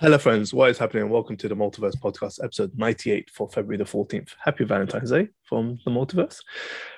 Hello, 0.00 0.16
friends. 0.16 0.54
What 0.54 0.70
is 0.70 0.78
happening? 0.78 1.10
Welcome 1.10 1.36
to 1.36 1.46
the 1.46 1.54
Multiverse 1.54 1.94
Podcast, 1.94 2.42
episode 2.42 2.72
98 2.74 3.28
for 3.28 3.50
February 3.50 3.76
the 3.76 3.84
14th. 3.84 4.30
Happy 4.42 4.64
Valentine's 4.64 5.10
Day 5.10 5.28
from 5.44 5.78
the 5.84 5.90
Multiverse. 5.90 6.38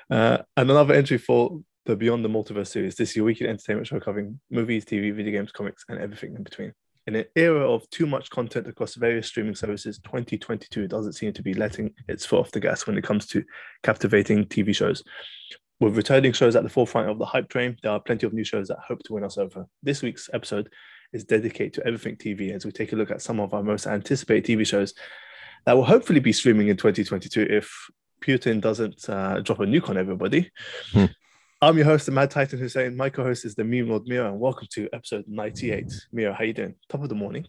Uh, 0.08 0.38
and 0.56 0.70
another 0.70 0.94
entry 0.94 1.18
for 1.18 1.58
the 1.84 1.96
Beyond 1.96 2.24
the 2.24 2.28
Multiverse 2.28 2.68
series. 2.68 2.94
This 2.94 3.10
is 3.10 3.16
your 3.16 3.24
weekly 3.24 3.48
entertainment 3.48 3.88
show 3.88 3.98
covering 3.98 4.38
movies, 4.52 4.84
TV, 4.84 5.12
video 5.12 5.32
games, 5.32 5.50
comics, 5.50 5.84
and 5.88 5.98
everything 5.98 6.36
in 6.36 6.44
between. 6.44 6.72
In 7.08 7.16
an 7.16 7.24
era 7.34 7.68
of 7.68 7.90
too 7.90 8.06
much 8.06 8.30
content 8.30 8.68
across 8.68 8.94
various 8.94 9.26
streaming 9.26 9.56
services, 9.56 9.98
2022 10.04 10.86
doesn't 10.86 11.14
seem 11.14 11.32
to 11.32 11.42
be 11.42 11.54
letting 11.54 11.92
its 12.06 12.24
foot 12.24 12.38
off 12.38 12.52
the 12.52 12.60
gas 12.60 12.86
when 12.86 12.96
it 12.96 13.02
comes 13.02 13.26
to 13.26 13.42
captivating 13.82 14.44
TV 14.44 14.72
shows. 14.72 15.02
With 15.80 15.96
returning 15.96 16.34
shows 16.34 16.54
at 16.54 16.62
the 16.62 16.68
forefront 16.68 17.10
of 17.10 17.18
the 17.18 17.26
hype 17.26 17.48
train, 17.48 17.76
there 17.82 17.90
are 17.90 17.98
plenty 17.98 18.28
of 18.28 18.32
new 18.32 18.44
shows 18.44 18.68
that 18.68 18.78
hope 18.78 19.02
to 19.06 19.14
win 19.14 19.24
us 19.24 19.38
over. 19.38 19.66
This 19.82 20.02
week's 20.02 20.30
episode 20.32 20.68
is 21.12 21.24
dedicated 21.24 21.74
to 21.74 21.86
everything 21.86 22.16
TV 22.16 22.52
as 22.52 22.64
we 22.64 22.72
take 22.72 22.92
a 22.92 22.96
look 22.96 23.10
at 23.10 23.22
some 23.22 23.40
of 23.40 23.54
our 23.54 23.62
most 23.62 23.86
anticipated 23.86 24.44
TV 24.44 24.66
shows 24.66 24.94
that 25.64 25.76
will 25.76 25.84
hopefully 25.84 26.20
be 26.20 26.32
streaming 26.32 26.68
in 26.68 26.76
2022 26.76 27.46
if 27.48 27.72
Putin 28.20 28.60
doesn't 28.60 29.08
uh, 29.08 29.40
drop 29.40 29.60
a 29.60 29.64
nuke 29.64 29.88
on 29.88 29.96
everybody. 29.96 30.50
Hmm. 30.92 31.06
I'm 31.60 31.76
your 31.76 31.86
host, 31.86 32.06
the 32.06 32.12
Mad 32.12 32.30
Titan 32.30 32.58
Hussein. 32.58 32.96
My 32.96 33.08
co-host 33.08 33.44
is 33.44 33.54
the 33.54 33.62
meme 33.62 33.88
lord 33.88 34.02
Mira, 34.06 34.28
and 34.28 34.40
welcome 34.40 34.66
to 34.72 34.88
episode 34.92 35.24
98. 35.28 35.92
Mira, 36.12 36.34
how 36.34 36.44
you 36.44 36.52
doing? 36.52 36.74
Top 36.88 37.02
of 37.02 37.08
the 37.08 37.14
morning. 37.14 37.46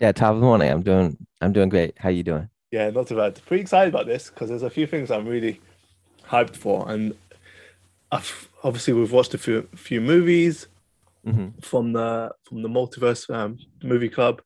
Yeah, 0.00 0.12
top 0.12 0.34
of 0.34 0.40
the 0.40 0.46
morning. 0.46 0.70
I'm 0.70 0.82
doing 0.82 1.16
I'm 1.40 1.52
doing 1.52 1.68
great. 1.68 1.96
How 1.98 2.08
you 2.08 2.22
doing? 2.22 2.48
Yeah, 2.70 2.90
not 2.90 3.06
too 3.06 3.16
bad. 3.16 3.40
Pretty 3.46 3.60
excited 3.60 3.94
about 3.94 4.06
this 4.06 4.28
because 4.28 4.48
there's 4.48 4.62
a 4.62 4.70
few 4.70 4.86
things 4.86 5.10
I'm 5.10 5.26
really 5.26 5.60
hyped 6.26 6.56
for, 6.56 6.90
and 6.90 7.14
I've, 8.10 8.48
obviously 8.64 8.94
we've 8.94 9.12
watched 9.12 9.34
a 9.34 9.38
few 9.38 9.68
few 9.74 10.00
movies 10.00 10.66
Mhm. 11.28 11.64
from 11.64 11.92
the 11.92 12.30
from 12.48 12.62
the 12.62 12.68
multiverse 12.68 13.28
um, 13.34 13.58
movie 13.82 14.08
club, 14.08 14.40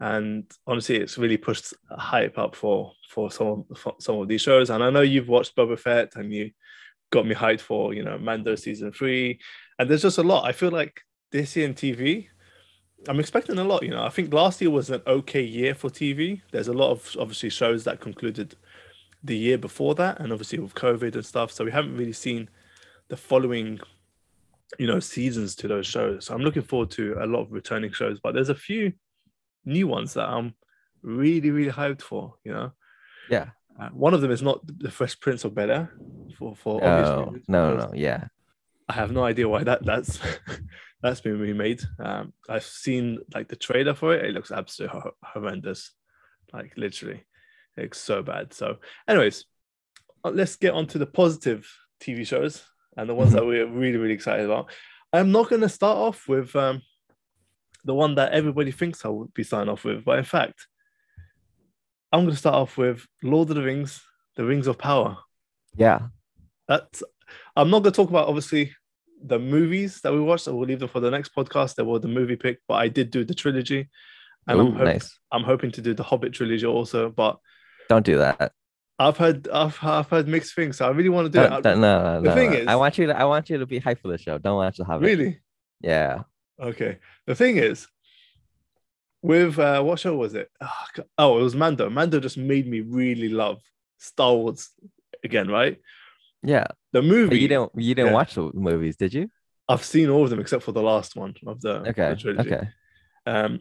and 0.00 0.50
honestly, 0.66 0.96
it's 0.96 1.18
really 1.18 1.36
pushed 1.36 1.74
hype 1.90 2.38
up 2.38 2.54
for 2.56 2.92
for 3.08 3.30
some 3.30 3.64
for 3.76 3.94
some 4.00 4.18
of 4.18 4.28
these 4.28 4.42
shows. 4.42 4.70
And 4.70 4.82
I 4.82 4.90
know 4.90 5.00
you've 5.02 5.28
watched 5.28 5.56
Boba 5.56 5.78
Fett, 5.78 6.16
and 6.16 6.32
you 6.32 6.50
got 7.10 7.26
me 7.26 7.34
hyped 7.34 7.60
for 7.60 7.94
you 7.94 8.02
know 8.04 8.18
Mando 8.18 8.54
season 8.56 8.92
three, 8.92 9.38
and 9.78 9.88
there's 9.88 10.02
just 10.02 10.18
a 10.18 10.22
lot. 10.22 10.44
I 10.48 10.52
feel 10.52 10.70
like 10.70 11.00
this 11.30 11.56
year 11.56 11.66
in 11.66 11.74
TV, 11.74 12.28
I'm 13.08 13.20
expecting 13.20 13.58
a 13.58 13.64
lot. 13.64 13.82
You 13.82 13.90
know, 13.90 14.04
I 14.04 14.08
think 14.10 14.32
last 14.32 14.60
year 14.60 14.70
was 14.70 14.90
an 14.90 15.02
okay 15.06 15.42
year 15.42 15.74
for 15.74 15.90
TV. 15.90 16.40
There's 16.52 16.68
a 16.68 16.72
lot 16.72 16.90
of 16.90 17.16
obviously 17.18 17.50
shows 17.50 17.84
that 17.84 18.00
concluded 18.00 18.56
the 19.22 19.36
year 19.36 19.58
before 19.58 19.94
that, 19.96 20.20
and 20.20 20.32
obviously 20.32 20.58
with 20.58 20.74
COVID 20.74 21.14
and 21.14 21.24
stuff, 21.24 21.50
so 21.50 21.64
we 21.64 21.70
haven't 21.70 21.96
really 21.96 22.12
seen 22.12 22.48
the 23.08 23.16
following 23.16 23.78
you 24.78 24.86
know 24.86 25.00
seasons 25.00 25.54
to 25.56 25.68
those 25.68 25.86
shows. 25.86 26.26
So 26.26 26.34
I'm 26.34 26.40
looking 26.42 26.62
forward 26.62 26.90
to 26.92 27.16
a 27.20 27.26
lot 27.26 27.42
of 27.42 27.52
returning 27.52 27.92
shows, 27.92 28.20
but 28.20 28.34
there's 28.34 28.48
a 28.48 28.54
few 28.54 28.92
new 29.64 29.86
ones 29.86 30.14
that 30.14 30.28
I'm 30.28 30.54
really 31.02 31.50
really 31.50 31.70
hyped 31.72 32.02
for. 32.02 32.34
You 32.44 32.52
know, 32.52 32.72
Yeah. 33.30 33.50
uh, 33.80 33.88
one 33.90 34.14
of 34.14 34.20
them 34.20 34.30
is 34.30 34.42
not 34.42 34.60
the 34.66 34.90
Fresh 34.90 35.20
Prince 35.20 35.44
of 35.44 35.54
Bel 35.54 35.70
Air 35.70 35.92
for 36.38 36.56
for 36.56 36.76
obvious 36.84 37.08
No, 37.08 37.24
reasons, 37.26 37.44
no, 37.48 37.76
no. 37.76 37.92
Yeah. 37.94 38.24
I 38.88 38.92
have 38.94 39.12
no 39.12 39.24
idea 39.24 39.48
why 39.48 39.64
that 39.64 39.84
that's 39.84 40.18
that's 41.02 41.20
been 41.20 41.38
remade. 41.38 41.82
Um, 41.98 42.32
I've 42.48 42.64
seen 42.64 43.18
like 43.34 43.48
the 43.48 43.56
trailer 43.56 43.94
for 43.94 44.14
it. 44.14 44.24
It 44.24 44.32
looks 44.32 44.50
absolutely 44.50 45.00
hor- 45.00 45.12
horrendous, 45.22 45.92
like 46.52 46.72
literally, 46.76 47.24
it's 47.76 47.98
so 47.98 48.22
bad. 48.22 48.52
So, 48.52 48.76
anyways, 49.08 49.46
uh, 50.24 50.30
let's 50.30 50.56
get 50.56 50.74
on 50.74 50.86
to 50.88 50.98
the 50.98 51.06
positive 51.06 51.70
TV 52.00 52.26
shows 52.26 52.62
and 52.96 53.08
the 53.08 53.14
ones 53.14 53.32
that 53.32 53.44
we're 53.46 53.66
really 53.66 53.98
really 53.98 54.14
excited 54.14 54.44
about. 54.44 54.70
I'm 55.12 55.30
not 55.30 55.48
going 55.48 55.62
to 55.62 55.68
start 55.68 55.96
off 55.96 56.26
with 56.28 56.54
um, 56.56 56.82
the 57.84 57.94
one 57.94 58.16
that 58.16 58.32
everybody 58.32 58.72
thinks 58.72 59.04
I 59.04 59.08
would 59.08 59.32
be 59.32 59.44
starting 59.44 59.70
off 59.70 59.84
with, 59.84 60.04
but 60.04 60.18
in 60.18 60.24
fact, 60.24 60.66
I'm 62.12 62.20
going 62.20 62.32
to 62.32 62.36
start 62.36 62.56
off 62.56 62.76
with 62.76 63.06
Lord 63.22 63.50
of 63.50 63.56
the 63.56 63.62
Rings: 63.62 64.02
The 64.36 64.44
Rings 64.44 64.66
of 64.66 64.78
Power. 64.78 65.18
Yeah. 65.76 66.00
That's 66.68 67.02
I'm 67.56 67.70
not 67.70 67.82
going 67.82 67.92
to 67.92 67.96
talk 67.96 68.10
about 68.10 68.28
obviously 68.28 68.74
the 69.22 69.38
movies 69.38 70.00
that 70.02 70.12
we 70.12 70.20
watched. 70.20 70.48
I 70.48 70.52
will 70.52 70.66
leave 70.66 70.80
them 70.80 70.88
for 70.88 71.00
the 71.00 71.10
next 71.10 71.34
podcast. 71.34 71.74
There 71.74 71.84
were 71.84 71.98
the 71.98 72.08
movie 72.08 72.36
pick, 72.36 72.58
but 72.68 72.74
I 72.74 72.88
did 72.88 73.10
do 73.10 73.24
the 73.24 73.34
trilogy, 73.34 73.88
and 74.46 74.58
Ooh, 74.58 74.66
I'm 74.66 74.72
hop- 74.74 74.84
nice. 74.84 75.18
I'm 75.32 75.44
hoping 75.44 75.70
to 75.72 75.82
do 75.82 75.94
the 75.94 76.02
Hobbit 76.02 76.32
trilogy 76.32 76.66
also. 76.66 77.10
But 77.10 77.38
Don't 77.88 78.04
do 78.04 78.18
that. 78.18 78.52
I've 78.98 79.16
heard 79.16 79.48
I've, 79.48 79.76
I've 79.82 80.08
heard 80.08 80.28
mixed 80.28 80.54
things, 80.54 80.76
so 80.76 80.86
I 80.86 80.90
really 80.90 81.08
want 81.08 81.26
to 81.26 81.30
do 81.30 81.48
Don't- 81.48 81.66
it. 81.66 81.76
no, 81.76 82.02
no, 82.02 82.20
the 82.20 82.28
no, 82.28 82.34
thing 82.34 82.50
no. 82.50 82.56
is- 82.58 82.66
I 82.68 82.76
want 82.76 82.96
you 82.98 83.06
to 83.08 83.18
I 83.18 83.24
want 83.24 83.50
you 83.50 83.58
to 83.58 83.66
be 83.66 83.80
hyped 83.80 84.00
for 84.00 84.08
the 84.08 84.18
show. 84.18 84.38
Don't 84.38 84.56
want 84.56 84.66
watch 84.68 84.76
the 84.76 84.84
Hobbit. 84.84 85.06
really? 85.06 85.40
Yeah. 85.80 86.22
Okay. 86.60 86.98
The 87.26 87.34
thing 87.34 87.56
is, 87.56 87.88
with 89.22 89.58
uh, 89.58 89.82
what 89.82 89.98
show 89.98 90.14
was 90.16 90.34
it? 90.34 90.50
Oh, 90.60 90.70
oh, 91.18 91.38
it 91.38 91.42
was 91.42 91.54
Mando. 91.56 91.88
Mando 91.90 92.20
just 92.20 92.36
made 92.36 92.66
me 92.66 92.80
really 92.80 93.28
love 93.28 93.60
Star 93.98 94.34
Wars 94.34 94.70
again, 95.24 95.48
right? 95.48 95.80
Yeah. 96.42 96.66
The 96.92 97.02
movie. 97.02 97.38
You 97.40 97.48
didn't 97.48 97.72
you 97.74 97.94
didn't 97.94 98.08
yeah. 98.10 98.14
watch 98.14 98.34
the 98.34 98.50
movies, 98.54 98.96
did 98.96 99.14
you? 99.14 99.28
I've 99.68 99.84
seen 99.84 100.10
all 100.10 100.24
of 100.24 100.30
them 100.30 100.40
except 100.40 100.62
for 100.62 100.72
the 100.72 100.82
last 100.82 101.16
one 101.16 101.34
of 101.46 101.60
the, 101.62 101.80
the 101.80 101.88
Okay. 101.90 102.14
trilogy. 102.20 102.52
Okay. 102.54 102.68
Um, 103.26 103.60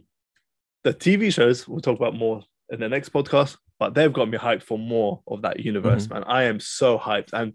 the 0.83 0.93
TV 0.93 1.33
shows 1.33 1.65
we'll 1.67 1.79
talk 1.79 1.97
about 1.97 2.13
more 2.15 2.43
in 2.69 2.79
the 2.81 2.89
next 2.89 3.09
podcast, 3.13 3.55
but 3.83 3.93
they've 3.95 4.13
got 4.13 4.29
me 4.29 4.37
hyped 4.37 4.63
for 4.63 4.79
more 4.79 5.21
of 5.27 5.41
that 5.41 5.59
universe, 5.59 6.09
man. 6.09 6.23
I 6.23 6.43
am 6.43 6.61
so 6.61 6.97
hyped, 6.97 7.33
and 7.33 7.51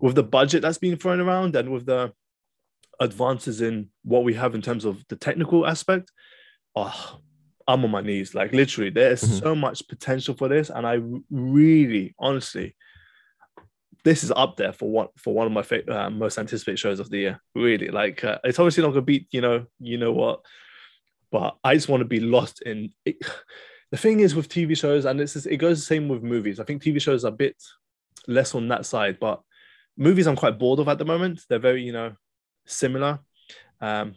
with 0.00 0.14
the 0.14 0.22
budget 0.22 0.62
that's 0.62 0.78
been 0.78 0.96
thrown 0.96 1.20
around, 1.20 1.54
and 1.56 1.70
with 1.70 1.84
the 1.84 2.14
advances 2.98 3.60
in 3.60 3.90
what 4.02 4.24
we 4.24 4.32
have 4.32 4.54
in 4.54 4.62
terms 4.62 4.86
of 4.86 5.04
the 5.10 5.16
technical 5.16 5.66
aspect, 5.66 6.10
oh, 6.74 7.20
I'm 7.68 7.84
on 7.84 7.90
my 7.90 8.00
knees. 8.00 8.34
Like 8.34 8.54
literally, 8.54 8.88
there's 8.88 9.22
Mhm. 9.22 9.40
so 9.42 9.54
much 9.54 9.86
potential 9.88 10.34
for 10.34 10.48
this, 10.48 10.70
and 10.70 10.86
I 10.86 11.02
really, 11.30 12.14
honestly. 12.18 12.74
This 14.04 14.24
is 14.24 14.32
up 14.34 14.56
there 14.56 14.72
for 14.72 14.90
one 14.90 15.08
for 15.18 15.32
one 15.34 15.46
of 15.46 15.52
my 15.52 15.62
fa- 15.62 15.88
uh, 15.96 16.08
most 16.10 16.38
anticipated 16.38 16.78
shows 16.78 16.98
of 16.98 17.10
the 17.10 17.18
year. 17.18 17.40
Really, 17.54 17.88
like 17.88 18.24
uh, 18.24 18.38
it's 18.42 18.58
obviously 18.58 18.82
not 18.82 18.88
gonna 18.94 19.02
beat 19.02 19.26
you 19.30 19.42
know 19.42 19.66
you 19.78 19.98
know 19.98 20.12
what, 20.12 20.40
but 21.30 21.56
I 21.62 21.74
just 21.74 21.88
want 21.90 22.00
to 22.00 22.08
be 22.16 22.20
lost 22.20 22.62
in 22.62 22.90
it. 23.04 23.18
The 23.92 23.98
thing 23.98 24.20
is 24.20 24.34
with 24.34 24.48
TV 24.48 24.74
shows, 24.76 25.04
and 25.04 25.20
this 25.20 25.36
is 25.36 25.44
it 25.44 25.58
goes 25.58 25.78
the 25.78 25.84
same 25.84 26.08
with 26.08 26.22
movies. 26.22 26.58
I 26.58 26.64
think 26.64 26.82
TV 26.82 27.00
shows 27.00 27.26
are 27.26 27.28
a 27.28 27.32
bit 27.44 27.62
less 28.26 28.54
on 28.54 28.66
that 28.68 28.86
side, 28.86 29.18
but 29.20 29.42
movies 29.98 30.26
I'm 30.26 30.34
quite 30.34 30.58
bored 30.58 30.80
of 30.80 30.88
at 30.88 30.96
the 30.96 31.04
moment. 31.04 31.42
They're 31.46 31.58
very, 31.58 31.82
you 31.82 31.92
know, 31.92 32.14
similar. 32.64 33.20
Um, 33.82 34.14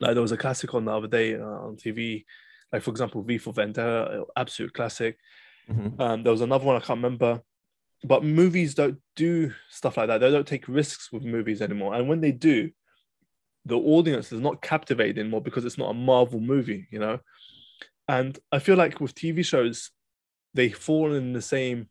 like 0.00 0.14
there 0.14 0.22
was 0.22 0.32
a 0.32 0.36
classic 0.36 0.74
on 0.74 0.86
the 0.86 0.92
other 0.92 1.06
day 1.06 1.36
uh, 1.36 1.44
on 1.44 1.76
TV, 1.76 2.24
like 2.72 2.82
for 2.82 2.90
example, 2.90 3.22
V 3.22 3.38
for 3.38 3.52
Vendetta, 3.52 4.24
absolute 4.36 4.74
classic. 4.74 5.18
Mhm. 5.70 6.00
Um, 6.00 6.22
there 6.24 6.32
was 6.32 6.40
another 6.40 6.64
one 6.64 6.74
I 6.74 6.80
can't 6.80 6.98
remember, 6.98 7.42
but 8.02 8.24
movies 8.24 8.74
don't 8.74 8.98
do 9.14 9.52
stuff 9.70 9.98
like 9.98 10.08
that. 10.08 10.18
They 10.18 10.32
don't 10.32 10.48
take 10.48 10.66
risks 10.66 11.12
with 11.12 11.22
movies 11.22 11.62
anymore, 11.62 11.94
and 11.94 12.08
when 12.08 12.20
they 12.20 12.32
do, 12.32 12.72
the 13.66 13.78
audience 13.78 14.32
is 14.32 14.40
not 14.40 14.60
captivated 14.60 15.20
anymore 15.20 15.42
because 15.42 15.64
it's 15.64 15.78
not 15.78 15.90
a 15.90 15.94
Marvel 15.94 16.40
movie, 16.40 16.88
you 16.90 16.98
know. 16.98 17.20
And 18.08 18.38
I 18.52 18.58
feel 18.58 18.76
like 18.76 19.00
with 19.00 19.14
TV 19.14 19.44
shows, 19.44 19.90
they 20.52 20.70
fall 20.70 21.14
in 21.14 21.32
the 21.32 21.42
same 21.42 21.88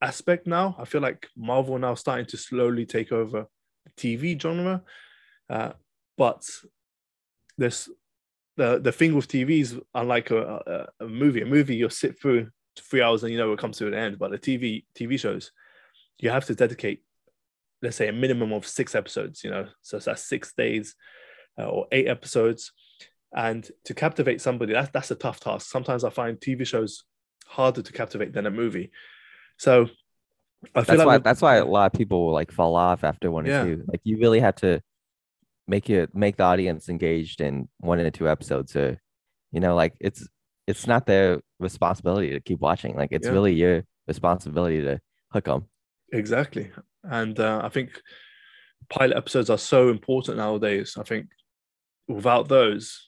aspect 0.00 0.46
now. 0.46 0.76
I 0.78 0.84
feel 0.84 1.00
like 1.00 1.28
Marvel 1.36 1.78
now 1.78 1.94
starting 1.94 2.26
to 2.26 2.36
slowly 2.36 2.84
take 2.84 3.12
over 3.12 3.46
the 3.84 3.90
TV 3.96 4.40
genre, 4.40 4.82
uh, 5.48 5.72
but 6.18 6.44
this 7.56 7.88
the 8.56 8.80
the 8.80 8.92
thing 8.92 9.14
with 9.14 9.28
TV 9.28 9.60
is 9.60 9.78
unlike 9.94 10.30
a, 10.30 10.88
a, 11.00 11.04
a 11.04 11.08
movie, 11.08 11.42
a 11.42 11.46
movie 11.46 11.76
you'll 11.76 11.90
sit 11.90 12.20
through 12.20 12.48
three 12.78 13.02
hours 13.02 13.22
and 13.22 13.32
you 13.32 13.38
know 13.38 13.52
it 13.52 13.58
comes 13.58 13.78
to 13.78 13.86
an 13.86 13.94
end. 13.94 14.18
But 14.18 14.30
the 14.30 14.38
TV 14.38 14.84
TV 14.94 15.18
shows, 15.18 15.52
you 16.18 16.30
have 16.30 16.44
to 16.46 16.54
dedicate, 16.54 17.02
let's 17.80 17.96
say, 17.96 18.08
a 18.08 18.12
minimum 18.12 18.52
of 18.52 18.66
six 18.66 18.94
episodes. 18.94 19.42
You 19.44 19.50
know, 19.50 19.68
so 19.80 19.98
that's 19.98 20.28
six 20.28 20.52
days 20.52 20.94
uh, 21.58 21.68
or 21.68 21.86
eight 21.92 22.08
episodes, 22.08 22.72
and 23.34 23.68
to 23.84 23.94
captivate 23.94 24.40
somebody, 24.40 24.72
that's 24.72 24.90
that's 24.90 25.10
a 25.10 25.14
tough 25.14 25.40
task. 25.40 25.70
Sometimes 25.70 26.04
I 26.04 26.10
find 26.10 26.38
TV 26.38 26.66
shows 26.66 27.04
harder 27.46 27.82
to 27.82 27.92
captivate 27.92 28.32
than 28.32 28.46
a 28.46 28.50
movie. 28.50 28.90
So 29.58 29.88
I 30.74 30.84
feel 30.84 30.96
That's 30.96 30.98
like 30.98 31.06
why 31.06 31.18
that's 31.18 31.42
why 31.42 31.56
a 31.56 31.64
lot 31.64 31.86
of 31.92 31.98
people 31.98 32.26
will 32.26 32.32
like 32.32 32.50
fall 32.52 32.76
off 32.76 33.04
after 33.04 33.30
one 33.30 33.46
Yeah. 33.46 33.62
or 33.62 33.64
two. 33.64 33.84
Like 33.86 34.00
you 34.04 34.18
really 34.18 34.40
have 34.40 34.56
to 34.56 34.80
make 35.66 35.88
it 35.90 36.14
make 36.14 36.36
the 36.36 36.44
audience 36.44 36.88
engaged 36.88 37.40
in 37.40 37.68
one 37.78 37.98
and 37.98 38.12
two 38.14 38.28
episodes 38.28 38.74
or 38.76 39.00
you 39.50 39.60
know, 39.60 39.74
like 39.74 39.94
it's 40.00 40.26
it's 40.66 40.86
not 40.86 41.06
their 41.06 41.40
responsibility 41.58 42.30
to 42.30 42.40
keep 42.40 42.60
watching. 42.60 42.94
Like 42.96 43.12
it's 43.12 43.26
Yeah. 43.26 43.32
really 43.32 43.54
your 43.54 43.84
responsibility 44.06 44.80
to 44.82 45.00
hook 45.32 45.44
them. 45.44 45.68
Exactly. 46.12 46.70
And 47.02 47.38
uh, 47.38 47.60
I 47.64 47.68
think 47.68 48.00
pilot 48.88 49.16
episodes 49.16 49.50
are 49.50 49.58
so 49.58 49.88
important 49.88 50.36
nowadays. 50.36 50.96
I 50.98 51.02
think 51.02 51.26
without 52.08 52.48
those, 52.48 53.06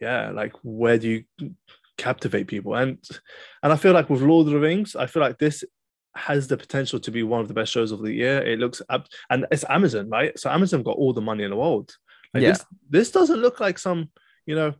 yeah, 0.00 0.30
like 0.30 0.52
where 0.62 0.98
do 0.98 1.08
you 1.40 1.54
captivate 1.96 2.46
people? 2.46 2.74
And 2.74 2.98
and 3.62 3.72
I 3.72 3.76
feel 3.76 3.92
like 3.92 4.10
with 4.10 4.22
Lord 4.22 4.46
of 4.46 4.52
the 4.52 4.58
Rings, 4.60 4.96
I 4.96 5.06
feel 5.06 5.22
like 5.22 5.38
this 5.38 5.64
has 6.14 6.48
the 6.48 6.56
potential 6.56 6.98
to 7.00 7.10
be 7.10 7.22
one 7.22 7.40
of 7.42 7.48
the 7.48 7.54
best 7.54 7.72
shows 7.72 7.92
of 7.92 8.00
the 8.02 8.12
year. 8.12 8.38
It 8.42 8.58
looks 8.58 8.80
up 8.88 9.06
and 9.30 9.46
it's 9.50 9.64
Amazon, 9.68 10.08
right? 10.08 10.38
So 10.38 10.50
Amazon 10.50 10.82
got 10.82 10.96
all 10.96 11.12
the 11.12 11.20
money 11.20 11.44
in 11.44 11.50
the 11.50 11.56
world. 11.56 11.94
Like 12.32 12.42
Yeah. 12.42 12.52
this, 12.52 12.64
this 12.88 13.10
doesn't 13.10 13.40
look 13.40 13.60
like 13.60 13.78
some, 13.78 14.10
you 14.46 14.54
know, 14.54 14.72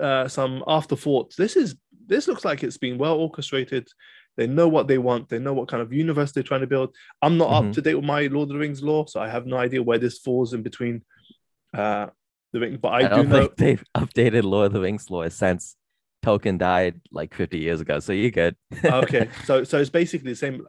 uh, 0.00 0.26
some 0.28 0.64
afterthought. 0.66 1.34
This 1.36 1.56
is 1.56 1.76
this 2.06 2.28
looks 2.28 2.44
like 2.44 2.62
it's 2.62 2.76
been 2.78 2.98
well 2.98 3.16
orchestrated. 3.16 3.88
They 4.36 4.46
know 4.46 4.66
what 4.68 4.88
they 4.88 4.98
want. 4.98 5.28
They 5.28 5.38
know 5.38 5.54
what 5.54 5.68
kind 5.68 5.82
of 5.82 5.92
universe 5.92 6.32
they're 6.32 6.42
trying 6.42 6.60
to 6.62 6.66
build. 6.66 6.94
I'm 7.22 7.38
not 7.38 7.50
Mhm. 7.50 7.68
up 7.68 7.72
to 7.74 7.80
date 7.82 7.94
with 7.94 8.04
my 8.04 8.26
Lord 8.26 8.48
of 8.48 8.54
the 8.54 8.58
Rings 8.58 8.82
lore, 8.82 9.06
so 9.08 9.20
I 9.20 9.28
have 9.28 9.46
no 9.46 9.56
idea 9.56 9.82
where 9.82 9.98
this 9.98 10.18
falls 10.18 10.52
in 10.54 10.62
between 10.62 11.02
uh, 11.72 12.06
the 12.54 12.60
ring. 12.60 12.78
But 12.80 12.88
I, 12.88 12.96
I, 12.96 13.02
do 13.02 13.08
don't 13.16 13.28
know. 13.28 13.38
think 13.40 13.56
they've 13.56 13.84
updated 13.96 14.44
Lord 14.44 14.66
of 14.68 14.72
the 14.72 14.80
Rings 14.80 15.10
lore 15.10 15.28
since 15.28 15.76
Tolkien 16.24 16.56
died 16.58 17.00
like 17.12 17.34
50 17.34 17.58
years 17.58 17.80
ago. 17.82 18.00
So 18.00 18.12
you're 18.14 18.30
good. 18.30 18.56
okay, 18.82 19.28
so 19.44 19.62
so 19.64 19.78
it's 19.78 19.90
basically 19.90 20.30
the 20.32 20.36
same. 20.36 20.66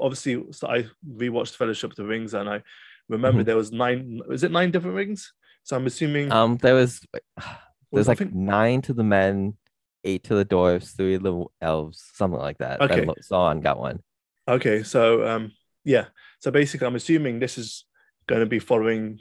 Obviously, 0.00 0.42
so 0.52 0.68
I 0.68 0.86
rewatched 1.06 1.56
Fellowship 1.56 1.90
of 1.90 1.96
the 1.96 2.06
Rings, 2.06 2.32
and 2.32 2.48
I 2.48 2.62
remember 3.08 3.42
Mhm. 3.42 3.46
there 3.46 3.56
was 3.56 3.72
nine. 3.72 4.20
Was 4.26 4.42
it 4.44 4.52
nine 4.52 4.70
different 4.70 4.96
rings? 4.96 5.32
So 5.64 5.76
I'm 5.76 5.86
assuming. 5.86 6.32
Um, 6.32 6.56
there 6.56 6.74
was 6.74 7.00
there's 7.92 8.08
like 8.08 8.18
think- 8.18 8.32
nine 8.34 8.80
to 8.82 8.92
the 8.94 9.04
men, 9.04 9.56
eight 10.04 10.24
to 10.24 10.34
the 10.36 10.44
dwarves, 10.44 10.96
three 10.96 11.18
to 11.18 11.22
the 11.22 11.44
elves, 11.60 12.02
something 12.14 12.40
like 12.40 12.58
that. 12.58 12.80
Okay. 12.80 13.04
Lo- 13.04 13.14
Sauron 13.22 13.62
got 13.62 13.78
one. 13.78 14.00
Okay, 14.48 14.82
so 14.82 15.26
um, 15.28 15.52
yeah. 15.84 16.06
So 16.38 16.50
basically, 16.50 16.86
I'm 16.86 16.96
assuming 16.96 17.38
this 17.40 17.58
is 17.58 17.84
going 18.26 18.40
to 18.40 18.46
be 18.46 18.60
following 18.60 19.20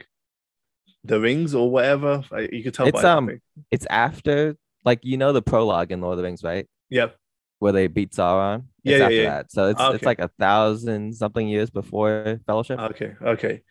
the 1.03 1.19
rings 1.19 1.55
or 1.55 1.71
whatever. 1.71 2.23
You 2.51 2.63
could 2.63 2.73
tell. 2.73 2.87
It's, 2.87 3.03
um. 3.03 3.39
It's 3.71 3.85
after 3.89 4.55
like 4.85 4.99
you 5.03 5.17
know 5.17 5.33
the 5.33 5.41
prologue 5.41 5.91
in 5.91 6.01
Lord 6.01 6.13
of 6.13 6.17
the 6.17 6.23
Rings, 6.23 6.43
right? 6.43 6.67
yeah. 6.89 7.07
Where 7.59 7.73
they 7.73 7.87
beat 7.87 8.13
Sauron. 8.13 8.67
Yeah, 8.83 8.91
it's 8.93 8.99
yeah, 8.99 9.05
after 9.05 9.15
yeah. 9.15 9.29
that. 9.29 9.51
So 9.51 9.65
it's 9.69 9.79
Ah, 9.81 9.91
it's 9.91 10.05
like 10.05 10.19
a 10.19 10.29
thousand 10.39 11.13
something 11.13 11.45
years 11.45 11.69
before 11.69 12.39
Fellowship. 12.47 12.79
Okay. 12.79 13.15
Okay. 13.21 13.61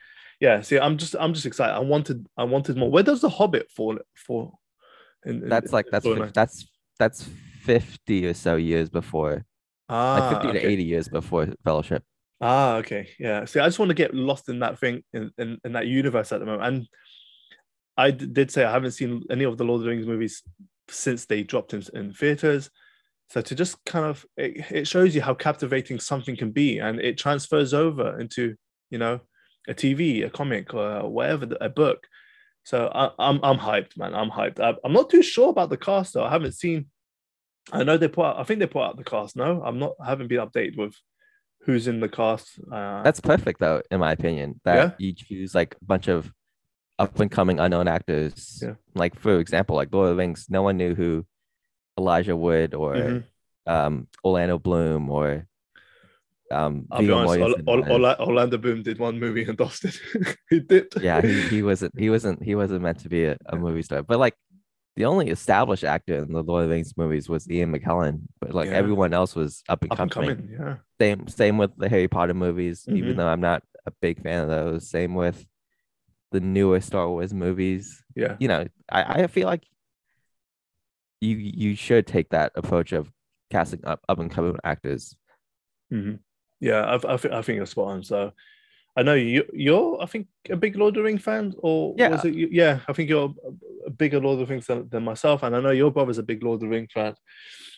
Yeah. 0.40 0.60
See, 0.60 0.78
I'm 0.78 0.98
just 0.98 1.16
I'm 1.18 1.32
just 1.32 1.46
excited. 1.46 1.74
I 1.74 1.78
wanted 1.78 2.26
I 2.36 2.44
wanted 2.44 2.76
more. 2.76 2.90
Where 2.90 3.02
does 3.02 3.22
the 3.22 3.30
Hobbit 3.30 3.70
fall 3.74 3.98
fall? 4.14 4.60
In, 5.24 5.42
in- 5.42 5.48
that's 5.48 5.72
like 5.72 5.86
that's 5.90 6.04
storyline? 6.04 6.26
fif- 6.26 6.34
that's 6.34 6.70
that's 6.98 7.22
fifty 7.62 8.26
or 8.26 8.34
so 8.34 8.56
years 8.56 8.90
before, 8.90 9.46
ah, 9.88 10.18
like 10.18 10.42
fifty 10.42 10.58
to 10.58 10.66
eighty 10.68 10.84
years 10.84 11.08
before 11.08 11.48
Fellowship. 11.64 12.04
Ah, 12.42 12.76
okay. 12.76 13.08
Yeah. 13.18 13.46
See, 13.46 13.58
I 13.58 13.66
just 13.66 13.78
want 13.78 13.88
to 13.88 13.94
get 13.94 14.14
lost 14.14 14.50
in 14.50 14.58
that 14.60 14.78
thing 14.78 15.02
in, 15.14 15.30
in, 15.38 15.58
in 15.64 15.72
that 15.72 15.86
universe 15.86 16.30
at 16.30 16.40
the 16.40 16.46
moment. 16.46 16.64
And 16.68 16.88
I 17.98 18.10
d- 18.12 18.26
did 18.26 18.50
say 18.50 18.64
I 18.64 18.72
haven't 18.72 18.92
seen 18.92 19.24
any 19.30 19.44
of 19.44 19.58
the 19.58 19.64
Lord 19.64 19.80
of 19.80 19.84
the 19.84 19.90
Rings 19.90 20.06
movies 20.06 20.42
since 20.88 21.26
they 21.26 21.42
dropped 21.42 21.74
in, 21.74 21.82
in 21.92 22.12
theaters. 22.14 22.70
So 23.30 23.42
to 23.42 23.54
just 23.54 23.84
kind 23.84 24.06
of 24.06 24.24
it, 24.38 24.70
it 24.70 24.88
shows 24.88 25.14
you 25.14 25.20
how 25.20 25.34
captivating 25.34 26.00
something 26.00 26.36
can 26.36 26.50
be, 26.52 26.78
and 26.78 26.98
it 27.00 27.18
transfers 27.18 27.74
over 27.74 28.18
into 28.18 28.54
you 28.90 28.98
know 28.98 29.20
a 29.68 29.74
TV, 29.74 30.24
a 30.24 30.30
comic, 30.30 30.72
or 30.72 31.06
whatever, 31.10 31.46
a 31.60 31.68
book. 31.68 32.06
So 32.64 32.90
I, 32.94 33.10
I'm 33.18 33.40
I'm 33.42 33.58
hyped, 33.58 33.98
man. 33.98 34.14
I'm 34.14 34.30
hyped. 34.30 34.60
I, 34.60 34.74
I'm 34.84 34.92
not 34.94 35.10
too 35.10 35.22
sure 35.22 35.50
about 35.50 35.68
the 35.68 35.76
cast 35.76 36.14
though. 36.14 36.24
I 36.24 36.30
haven't 36.30 36.52
seen. 36.52 36.86
I 37.72 37.84
know 37.84 37.98
they 37.98 38.08
put. 38.08 38.24
Out, 38.24 38.38
I 38.38 38.44
think 38.44 38.60
they 38.60 38.66
put 38.66 38.82
out 38.84 38.96
the 38.96 39.04
cast. 39.04 39.36
No, 39.36 39.62
I'm 39.62 39.78
not. 39.78 39.92
I 40.00 40.06
haven't 40.06 40.28
been 40.28 40.40
updated 40.46 40.78
with 40.78 40.94
who's 41.64 41.86
in 41.86 42.00
the 42.00 42.08
cast. 42.08 42.58
Uh, 42.72 43.02
That's 43.02 43.20
perfect 43.20 43.60
though, 43.60 43.82
in 43.90 44.00
my 44.00 44.12
opinion. 44.12 44.60
That 44.64 44.74
Yeah. 44.76 44.90
you 44.98 45.12
choose 45.12 45.54
like 45.54 45.74
a 45.80 45.84
bunch 45.84 46.08
of 46.08 46.32
up 46.98 47.18
and 47.20 47.30
coming 47.30 47.60
unknown 47.60 47.88
actors. 47.88 48.60
Yeah. 48.62 48.74
Like 48.94 49.18
for 49.18 49.38
example, 49.38 49.76
like 49.76 49.92
Lord 49.92 50.10
of 50.10 50.16
the 50.16 50.20
Rings, 50.22 50.46
no 50.48 50.62
one 50.62 50.76
knew 50.76 50.94
who 50.94 51.24
Elijah 51.98 52.36
Wood 52.36 52.74
or 52.74 52.94
Mhm. 52.94 53.24
um 53.66 54.08
Orlando 54.24 54.58
Bloom 54.58 55.10
or 55.10 55.46
um 56.50 56.86
I'll 56.90 57.00
be 57.00 57.10
honest. 57.10 57.38
Ol- 57.40 57.54
Mortensen 57.82 57.90
Ol- 58.18 58.26
Orlando 58.28 58.58
Bloom 58.58 58.82
did 58.82 58.98
one 58.98 59.18
movie 59.20 59.44
and 59.44 59.58
lost 59.64 59.84
it. 59.84 60.00
he 60.50 60.60
did. 60.60 60.86
yeah, 61.00 61.20
he, 61.20 61.42
he 61.42 61.62
wasn't 61.62 61.92
he 61.98 62.08
wasn't 62.10 62.42
he 62.42 62.54
wasn't 62.54 62.82
meant 62.82 63.00
to 63.00 63.08
be 63.08 63.24
a, 63.26 63.36
a 63.46 63.56
movie 63.56 63.82
star. 63.82 64.02
But 64.02 64.18
like 64.18 64.34
the 64.96 65.04
only 65.04 65.28
established 65.30 65.84
actor 65.84 66.14
in 66.16 66.32
the 66.32 66.42
Lord 66.42 66.64
of 66.64 66.70
the 66.70 66.74
Rings 66.74 66.94
movies 66.96 67.28
was 67.28 67.48
Ian 67.48 67.72
McKellen. 67.72 68.22
But 68.40 68.54
like 68.54 68.70
Yeah. 68.70 68.76
everyone 68.76 69.12
else 69.14 69.36
was 69.36 69.62
up 69.68 69.82
and 69.82 69.92
Up 69.92 70.00
and 70.00 70.10
coming. 70.10 70.48
Yeah. 70.58 70.76
Same 71.00 71.28
same 71.28 71.58
with 71.58 71.70
the 71.76 71.88
Harry 71.88 72.08
Potter 72.08 72.34
movies, 72.34 72.84
Mhm. 72.88 72.96
even 72.98 73.16
though 73.16 73.28
I'm 73.28 73.40
not 73.40 73.62
a 73.86 73.92
big 74.00 74.20
fan 74.22 74.42
of 74.42 74.48
those. 74.48 74.88
Same 74.90 75.14
with 75.14 75.44
the 76.32 76.40
newer 76.40 76.80
Star 76.80 77.08
Wars 77.08 77.32
movies. 77.32 78.02
Yeah. 78.14 78.36
You 78.38 78.48
know, 78.48 78.66
I, 78.90 79.22
I 79.22 79.26
feel 79.28 79.46
like 79.46 79.64
you 81.20 81.36
you 81.36 81.74
should 81.74 82.06
take 82.06 82.30
that 82.30 82.52
approach 82.54 82.92
of 82.92 83.10
casting 83.50 83.84
up 83.84 84.00
up 84.08 84.18
and 84.18 84.30
coming 84.30 84.56
actors. 84.64 85.16
hmm 85.90 86.14
Yeah. 86.60 86.80
I, 86.82 87.14
I, 87.14 87.16
think 87.16 87.34
I 87.34 87.42
think 87.42 87.56
you're 87.56 87.66
spot 87.66 87.88
on. 87.88 88.02
So 88.04 88.32
I 88.96 89.02
know 89.02 89.14
you. 89.14 89.44
You're. 89.52 90.02
I 90.02 90.06
think 90.06 90.26
a 90.50 90.56
big 90.56 90.76
Lord 90.76 90.96
of 90.96 91.00
the 91.00 91.04
Rings 91.04 91.22
fan, 91.22 91.54
or 91.58 91.94
Yeah. 91.96 92.08
was 92.08 92.24
it? 92.24 92.34
You? 92.34 92.48
Yeah. 92.50 92.80
I 92.88 92.92
think 92.92 93.08
you're 93.08 93.32
a- 93.44 93.86
a 93.86 93.90
bigger 93.90 94.20
Lord 94.20 94.40
of 94.40 94.46
the 94.48 94.52
Rings 94.52 94.66
than, 94.66 94.88
than 94.88 95.04
myself, 95.04 95.42
and 95.44 95.54
I 95.56 95.60
know 95.60 95.70
your 95.70 95.90
brother's 95.92 96.18
a 96.18 96.22
big 96.22 96.42
Lord 96.42 96.56
of 96.56 96.60
the 96.62 96.68
Rings 96.68 96.90
fan. 96.92 97.14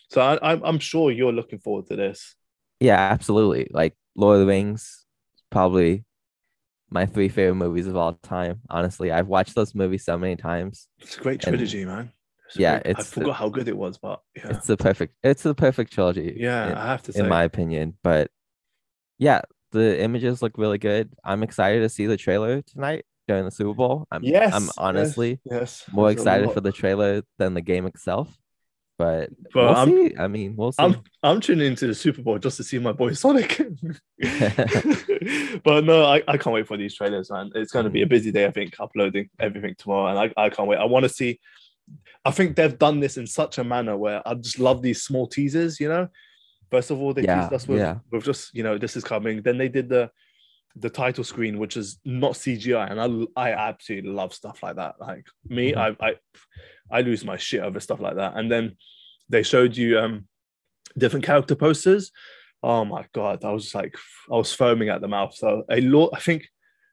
So 0.09 0.19
I, 0.19 0.51
I'm 0.51 0.61
I'm 0.63 0.79
sure 0.79 1.11
you're 1.11 1.31
looking 1.31 1.59
forward 1.59 1.85
to 1.87 1.95
this. 1.95 2.35
Yeah, 2.79 2.99
absolutely. 2.99 3.67
Like 3.71 3.95
Lord 4.15 4.35
of 4.35 4.39
the 4.41 4.47
Rings, 4.47 5.05
probably 5.51 6.03
my 6.91 7.05
three 7.05 7.29
favorite 7.29 7.55
movies 7.55 7.87
of 7.87 7.95
all 7.95 8.13
time. 8.21 8.59
Honestly, 8.69 9.11
I've 9.11 9.27
watched 9.27 9.55
those 9.55 9.73
movies 9.73 10.03
so 10.05 10.17
many 10.17 10.35
times. 10.35 10.87
It's 10.99 11.17
a 11.17 11.21
great 11.21 11.41
trilogy, 11.41 11.85
man. 11.85 12.11
It's 12.47 12.57
yeah, 12.57 12.81
great- 12.81 12.99
I 12.99 13.03
forgot 13.03 13.35
how 13.37 13.49
good 13.49 13.69
it 13.69 13.77
was, 13.77 13.97
but 13.97 14.19
yeah, 14.35 14.49
It's 14.49 14.67
the 14.67 14.75
perfect. 14.77 15.15
It's 15.23 15.43
the 15.43 15.55
perfect 15.55 15.93
trilogy. 15.93 16.35
yeah, 16.37 16.67
in- 16.71 16.77
I 16.77 16.85
have 16.87 17.01
to 17.03 17.13
say. 17.13 17.21
in 17.21 17.29
my 17.29 17.43
opinion. 17.43 17.97
But 18.03 18.29
yeah, 19.17 19.41
the 19.71 20.01
images 20.01 20.41
look 20.41 20.57
really 20.57 20.77
good. 20.77 21.13
I'm 21.23 21.43
excited 21.43 21.79
to 21.79 21.89
see 21.89 22.07
the 22.07 22.17
trailer 22.17 22.61
tonight 22.61 23.05
during 23.27 23.45
the 23.45 23.51
Super 23.51 23.73
Bowl. 23.73 24.05
I'm 24.11 24.23
yes, 24.23 24.53
I'm 24.53 24.69
honestly 24.77 25.39
yes, 25.45 25.85
more 25.93 26.07
There's 26.07 26.17
excited 26.21 26.51
for 26.51 26.59
the 26.59 26.73
trailer 26.73 27.21
than 27.37 27.53
the 27.53 27.61
game 27.61 27.85
itself. 27.85 28.37
But 29.01 29.29
But 29.51 29.63
we'll 29.65 29.75
I'm- 29.75 29.89
see. 29.89 30.15
I 30.17 30.27
mean, 30.27 30.55
we'll 30.55 30.71
see. 30.71 30.83
I'm 30.83 31.01
I'm 31.23 31.41
tuning 31.41 31.65
into 31.65 31.87
the 31.87 31.95
Super 31.95 32.21
Bowl 32.21 32.37
just 32.37 32.57
to 32.57 32.63
see 32.63 32.77
my 32.77 32.91
boy 32.91 33.13
Sonic. 33.23 33.57
but 35.63 35.83
no, 35.85 36.05
I, 36.05 36.21
I 36.27 36.37
can't 36.37 36.53
wait 36.53 36.67
for 36.67 36.77
these 36.77 36.93
trailers, 36.95 37.31
man. 37.31 37.49
It's 37.55 37.71
going 37.71 37.85
to 37.85 37.89
be 37.89 38.01
a 38.01 38.05
mm-hmm. 38.05 38.09
busy 38.09 38.31
day, 38.31 38.45
I 38.45 38.51
think, 38.51 38.75
uploading 38.79 39.29
everything 39.39 39.73
tomorrow, 39.75 40.07
and 40.07 40.19
I, 40.19 40.45
I 40.45 40.49
can't 40.49 40.67
wait. 40.67 40.77
I 40.77 40.85
want 40.85 41.03
to 41.03 41.09
see. 41.09 41.39
I 42.23 42.29
think 42.29 42.55
they've 42.55 42.77
done 42.77 42.99
this 42.99 43.17
in 43.17 43.25
such 43.25 43.57
a 43.57 43.63
manner 43.63 43.97
where 43.97 44.21
I 44.27 44.35
just 44.35 44.59
love 44.59 44.83
these 44.83 45.01
small 45.01 45.25
teasers. 45.25 45.79
You 45.79 45.89
know, 45.89 46.07
first 46.69 46.91
of 46.91 47.01
all, 47.01 47.13
they 47.15 47.23
Yeah, 47.23 47.41
teased 47.41 47.53
us 47.53 47.67
with, 47.67 47.79
yeah. 47.79 47.97
with 48.11 48.23
just 48.23 48.53
you 48.53 48.61
know 48.61 48.77
this 48.77 48.95
is 48.95 49.03
coming. 49.03 49.41
Then 49.41 49.57
they 49.57 49.69
did 49.69 49.89
the 49.89 50.11
the 50.75 50.89
title 50.89 51.23
screen, 51.23 51.57
which 51.59 51.77
is 51.77 51.99
not 52.05 52.33
CGI, 52.33 52.89
and 52.89 53.27
I 53.35 53.49
I 53.49 53.51
absolutely 53.53 54.11
love 54.11 54.33
stuff 54.33 54.63
like 54.63 54.75
that. 54.77 54.95
Like 54.99 55.25
me, 55.47 55.73
Mhm. 55.73 55.97
I 55.99 56.07
I 56.07 56.15
I 56.89 57.01
lose 57.01 57.23
my 57.25 57.37
shit 57.37 57.61
over 57.61 57.79
stuff 57.79 57.99
like 57.99 58.15
that. 58.15 58.35
And 58.35 58.51
then 58.51 58.77
they 59.29 59.43
showed 59.43 59.75
you 59.77 59.99
um 59.99 60.27
different 60.97 61.25
character 61.25 61.55
posters. 61.55 62.11
Oh 62.63 62.85
my 62.85 63.05
god, 63.13 63.43
I 63.43 63.51
was 63.51 63.63
just 63.63 63.75
like 63.75 63.95
I 64.31 64.35
was 64.35 64.53
foaming 64.53 64.89
at 64.89 65.01
the 65.01 65.07
mouth. 65.07 65.33
So 65.35 65.63
a 65.69 65.81
lot, 65.81 66.11
I 66.13 66.19
think, 66.19 66.47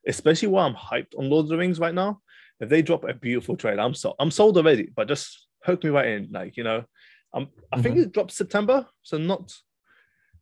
especially 0.07 0.49
while 0.49 0.67
I'm 0.67 0.75
hyped 0.75 1.17
on 1.19 1.29
Lord 1.31 1.45
of 1.45 1.49
the 1.51 1.59
Rings 1.59 1.79
right 1.79 1.95
now, 1.95 2.21
if 2.61 2.69
they 2.69 2.83
drop 2.83 3.05
a 3.05 3.15
beautiful 3.15 3.57
trailer, 3.57 3.83
I'm 3.83 3.95
so 3.95 4.15
I'm 4.19 4.31
sold 4.31 4.57
already. 4.57 4.91
But 4.95 5.09
just 5.09 5.47
hook 5.65 5.85
me 5.85 5.91
right 5.91 6.09
in, 6.09 6.29
like 6.33 6.57
you 6.57 6.65
know, 6.65 6.85
I'm 7.33 7.49
I 7.73 7.81
think 7.83 7.99
it 7.99 8.13
drops 8.13 8.35
September, 8.37 8.87
so 9.03 9.19
not 9.19 9.53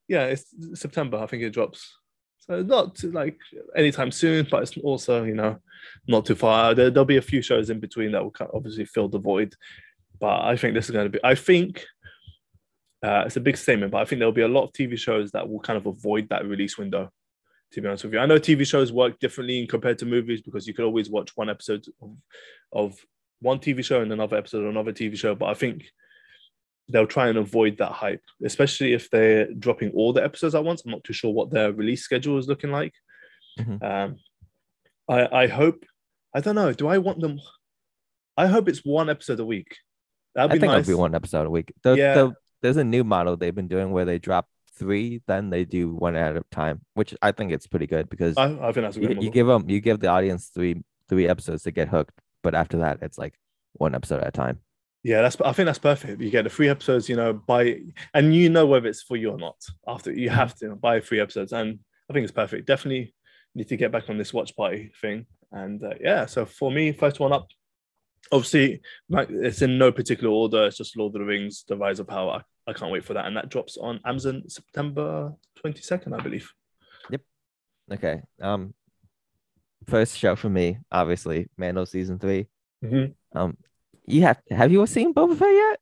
yeah, 0.08 0.26
it's 0.26 0.54
September. 0.74 1.18
I 1.18 1.26
think 1.26 1.42
it 1.42 1.50
drops. 1.50 1.98
So 2.38 2.62
not 2.62 3.02
like 3.04 3.38
anytime 3.76 4.10
soon, 4.12 4.46
but 4.50 4.62
it's 4.62 4.76
also 4.78 5.24
you 5.24 5.34
know 5.34 5.58
not 6.06 6.26
too 6.26 6.34
far. 6.34 6.74
There, 6.74 6.90
there'll 6.90 7.04
be 7.04 7.16
a 7.16 7.22
few 7.22 7.42
shows 7.42 7.70
in 7.70 7.80
between 7.80 8.12
that 8.12 8.22
will 8.22 8.30
kind 8.30 8.50
of 8.50 8.56
obviously 8.56 8.84
fill 8.84 9.08
the 9.08 9.18
void. 9.18 9.54
But 10.20 10.42
I 10.42 10.56
think 10.56 10.74
this 10.74 10.86
is 10.86 10.92
going 10.92 11.06
to 11.06 11.10
be. 11.10 11.24
I 11.24 11.34
think 11.34 11.84
uh, 13.02 13.24
it's 13.26 13.36
a 13.36 13.40
big 13.40 13.56
statement, 13.56 13.92
but 13.92 13.98
I 13.98 14.04
think 14.04 14.20
there'll 14.20 14.32
be 14.32 14.42
a 14.42 14.48
lot 14.48 14.64
of 14.64 14.72
TV 14.72 14.98
shows 14.98 15.30
that 15.32 15.48
will 15.48 15.60
kind 15.60 15.76
of 15.76 15.86
avoid 15.86 16.28
that 16.30 16.46
release 16.46 16.78
window. 16.78 17.10
To 17.72 17.80
be 17.80 17.88
honest 17.88 18.04
with 18.04 18.14
you, 18.14 18.20
I 18.20 18.26
know 18.26 18.38
TV 18.38 18.66
shows 18.66 18.92
work 18.92 19.18
differently 19.18 19.66
compared 19.66 19.98
to 19.98 20.06
movies 20.06 20.40
because 20.40 20.66
you 20.66 20.74
could 20.74 20.84
always 20.84 21.10
watch 21.10 21.36
one 21.36 21.50
episode 21.50 21.84
of, 22.00 22.16
of 22.72 22.96
one 23.40 23.58
TV 23.58 23.84
show 23.84 24.00
and 24.00 24.12
another 24.12 24.36
episode 24.36 24.62
of 24.62 24.70
another 24.70 24.92
TV 24.92 25.16
show. 25.16 25.34
But 25.34 25.46
I 25.46 25.54
think 25.54 25.84
they'll 26.88 27.06
try 27.06 27.28
and 27.28 27.38
avoid 27.38 27.78
that 27.78 27.92
hype, 27.92 28.22
especially 28.44 28.92
if 28.92 29.10
they're 29.10 29.52
dropping 29.54 29.90
all 29.90 30.12
the 30.12 30.22
episodes 30.24 30.54
at 30.54 30.64
once. 30.64 30.82
I'm 30.84 30.92
not 30.92 31.04
too 31.04 31.12
sure 31.12 31.32
what 31.32 31.50
their 31.50 31.72
release 31.72 32.02
schedule 32.02 32.38
is 32.38 32.46
looking 32.48 32.70
like. 32.70 32.94
Mhm. 33.58 33.82
Um, 33.82 34.16
I 35.08 35.44
I 35.44 35.46
hope. 35.46 35.84
I 36.34 36.40
don't 36.40 36.54
know. 36.54 36.72
Do 36.72 36.86
I 36.88 36.98
want 36.98 37.20
them? 37.20 37.40
I 38.36 38.46
hope 38.46 38.68
it's 38.68 38.84
one 38.84 39.08
episode 39.08 39.40
a 39.40 39.44
week. 39.44 39.76
That'd 40.34 40.50
I 40.50 40.54
be 40.54 40.60
think 40.60 40.70
nice. 40.72 40.82
it'll 40.86 40.98
be 40.98 41.00
one 41.00 41.14
episode 41.14 41.46
a 41.46 41.50
week. 41.50 41.72
The, 41.82 41.94
Yeah. 41.94 42.14
the, 42.14 42.34
there's 42.60 42.76
a 42.76 42.84
new 42.84 43.04
model 43.04 43.36
they've 43.36 43.54
been 43.54 43.68
doing 43.68 43.90
where 43.90 44.04
they 44.04 44.18
drop 44.18 44.46
three, 44.78 45.22
then 45.26 45.48
they 45.48 45.64
do 45.64 45.94
one 45.94 46.14
at 46.16 46.36
a 46.36 46.42
time, 46.50 46.82
which 46.92 47.14
I 47.22 47.32
think 47.32 47.52
it's 47.52 47.66
pretty 47.66 47.86
good 47.86 48.10
because 48.10 48.36
I, 48.36 48.44
I 48.44 48.72
think 48.72 48.84
that's 48.84 48.98
a 48.98 49.00
you, 49.00 49.16
you 49.22 49.30
give 49.30 49.46
them 49.46 49.70
you 49.70 49.80
give 49.80 50.00
the 50.00 50.08
audience 50.08 50.48
three 50.54 50.82
three 51.08 51.26
episodes 51.26 51.62
to 51.62 51.70
get 51.70 51.88
hooked, 51.88 52.20
but 52.42 52.54
after 52.54 52.78
that 52.78 52.98
it's 53.00 53.16
like 53.16 53.32
one 53.74 53.94
episode 53.94 54.20
at 54.20 54.28
a 54.28 54.32
time. 54.32 54.60
Yeah, 55.06 55.22
that's. 55.22 55.40
I 55.40 55.52
think 55.52 55.66
that's 55.66 55.78
perfect. 55.78 56.20
You 56.20 56.30
get 56.30 56.42
the 56.42 56.50
three 56.50 56.68
episodes, 56.68 57.08
you 57.08 57.14
know, 57.14 57.32
by 57.32 57.78
and 58.12 58.34
you 58.34 58.50
know 58.50 58.66
whether 58.66 58.88
it's 58.88 59.04
for 59.04 59.16
you 59.16 59.30
or 59.30 59.38
not. 59.38 59.54
After 59.86 60.10
you 60.10 60.30
have 60.30 60.56
to 60.56 60.74
buy 60.74 60.98
three 60.98 61.20
episodes, 61.20 61.52
and 61.52 61.78
I 62.10 62.12
think 62.12 62.24
it's 62.24 62.32
perfect. 62.32 62.66
Definitely 62.66 63.14
need 63.54 63.68
to 63.68 63.76
get 63.76 63.92
back 63.92 64.10
on 64.10 64.18
this 64.18 64.34
watch 64.34 64.56
party 64.56 64.90
thing. 65.00 65.26
And 65.52 65.80
uh, 65.84 65.94
yeah, 66.00 66.26
so 66.26 66.44
for 66.44 66.72
me, 66.72 66.90
first 66.90 67.20
one 67.20 67.32
up, 67.32 67.46
obviously, 68.32 68.80
it's 69.08 69.62
in 69.62 69.78
no 69.78 69.92
particular 69.92 70.32
order. 70.32 70.66
It's 70.66 70.78
just 70.78 70.96
Lord 70.96 71.14
of 71.14 71.20
the 71.20 71.24
Rings: 71.24 71.62
The 71.68 71.76
Rise 71.76 72.00
of 72.00 72.08
Power. 72.08 72.42
I, 72.66 72.72
can't 72.72 72.90
wait 72.90 73.04
for 73.04 73.14
that, 73.14 73.26
and 73.26 73.36
that 73.36 73.48
drops 73.48 73.76
on 73.76 74.00
Amazon 74.04 74.42
September 74.48 75.32
twenty 75.54 75.82
second, 75.82 76.14
I 76.14 76.20
believe. 76.20 76.50
Yep. 77.10 77.20
Okay. 77.92 78.22
Um, 78.42 78.74
first 79.86 80.18
show 80.18 80.34
for 80.34 80.48
me, 80.48 80.78
obviously, 80.90 81.46
Mando 81.56 81.84
season 81.84 82.18
3 82.18 82.48
Mhm. 82.84 83.14
Um, 83.36 83.56
you 84.06 84.22
have 84.22 84.40
have 84.50 84.72
you 84.72 84.86
seen 84.86 85.12
Boba 85.12 85.36
Fett 85.36 85.52
yet? 85.52 85.80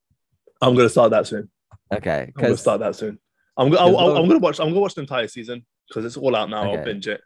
I'm 0.60 0.74
gonna 0.74 0.88
start 0.88 1.10
that 1.10 1.26
soon. 1.26 1.50
Okay, 1.92 2.32
I'm 2.36 2.42
gonna 2.42 2.56
start 2.56 2.80
that 2.80 2.96
soon. 2.96 3.18
I'm 3.56 3.70
gonna. 3.70 3.96
I'll, 3.96 4.16
I'm 4.16 4.28
gonna 4.28 4.38
watch. 4.38 4.58
I'm 4.60 4.68
gonna 4.68 4.80
watch 4.80 4.94
the 4.94 5.02
entire 5.02 5.28
season 5.28 5.64
because 5.88 6.04
it's 6.04 6.16
all 6.16 6.34
out 6.34 6.50
now. 6.50 6.70
I'll 6.70 6.84
binge 6.84 7.06
it. 7.06 7.20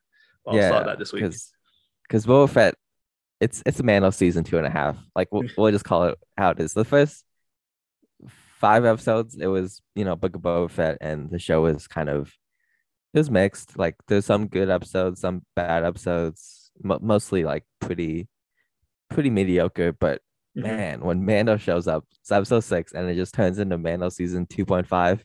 I'll 0.47 0.55
yeah, 0.55 0.69
start 0.69 0.87
that 0.87 0.99
this 0.99 1.13
week. 1.13 1.25
because 2.03 2.27
Boba 2.27 2.49
Fett, 2.49 2.75
it's 3.41 3.63
it's 3.65 3.81
a 3.81 3.83
Mando 3.83 4.11
season 4.11 4.45
two 4.45 4.59
and 4.59 4.67
a 4.67 4.71
half. 4.71 4.97
Like 5.15 5.29
we'll, 5.33 5.45
we'll 5.57 5.73
just 5.73 5.85
call 5.85 6.05
it 6.05 6.19
how 6.37 6.51
it 6.51 6.61
is. 6.61 6.75
The 6.75 6.85
first 6.85 7.25
five 8.59 8.85
episodes, 8.85 9.37
it 9.37 9.47
was 9.47 9.81
you 9.95 10.05
know 10.05 10.17
Book 10.17 10.35
of 10.35 10.43
Boba 10.43 10.71
Fett, 10.71 10.99
and 11.01 11.31
the 11.31 11.39
show 11.39 11.63
was 11.63 11.87
kind 11.87 12.09
of 12.09 12.33
it 13.15 13.19
was 13.19 13.31
mixed. 13.31 13.79
Like 13.79 13.97
there's 14.07 14.27
some 14.27 14.49
good 14.49 14.69
episodes, 14.69 15.21
some 15.21 15.43
bad 15.57 15.85
episodes, 15.85 16.71
mo- 16.83 17.01
mostly 17.01 17.45
like 17.45 17.65
pretty 17.81 18.29
pretty 19.09 19.31
mediocre. 19.31 19.93
But 19.93 20.21
Mhm. 20.59 20.63
man, 20.63 21.01
when 21.01 21.25
Mando 21.25 21.57
shows 21.57 21.87
up, 21.87 22.05
it's 22.21 22.33
episode 22.33 22.61
six, 22.61 22.93
and 22.93 23.09
it 23.09 23.15
just 23.15 23.35
turns 23.35 23.59
into 23.59 23.79
Mando 23.79 24.09
season 24.09 24.47
two 24.47 24.65
point 24.67 24.87
five. 24.87 25.25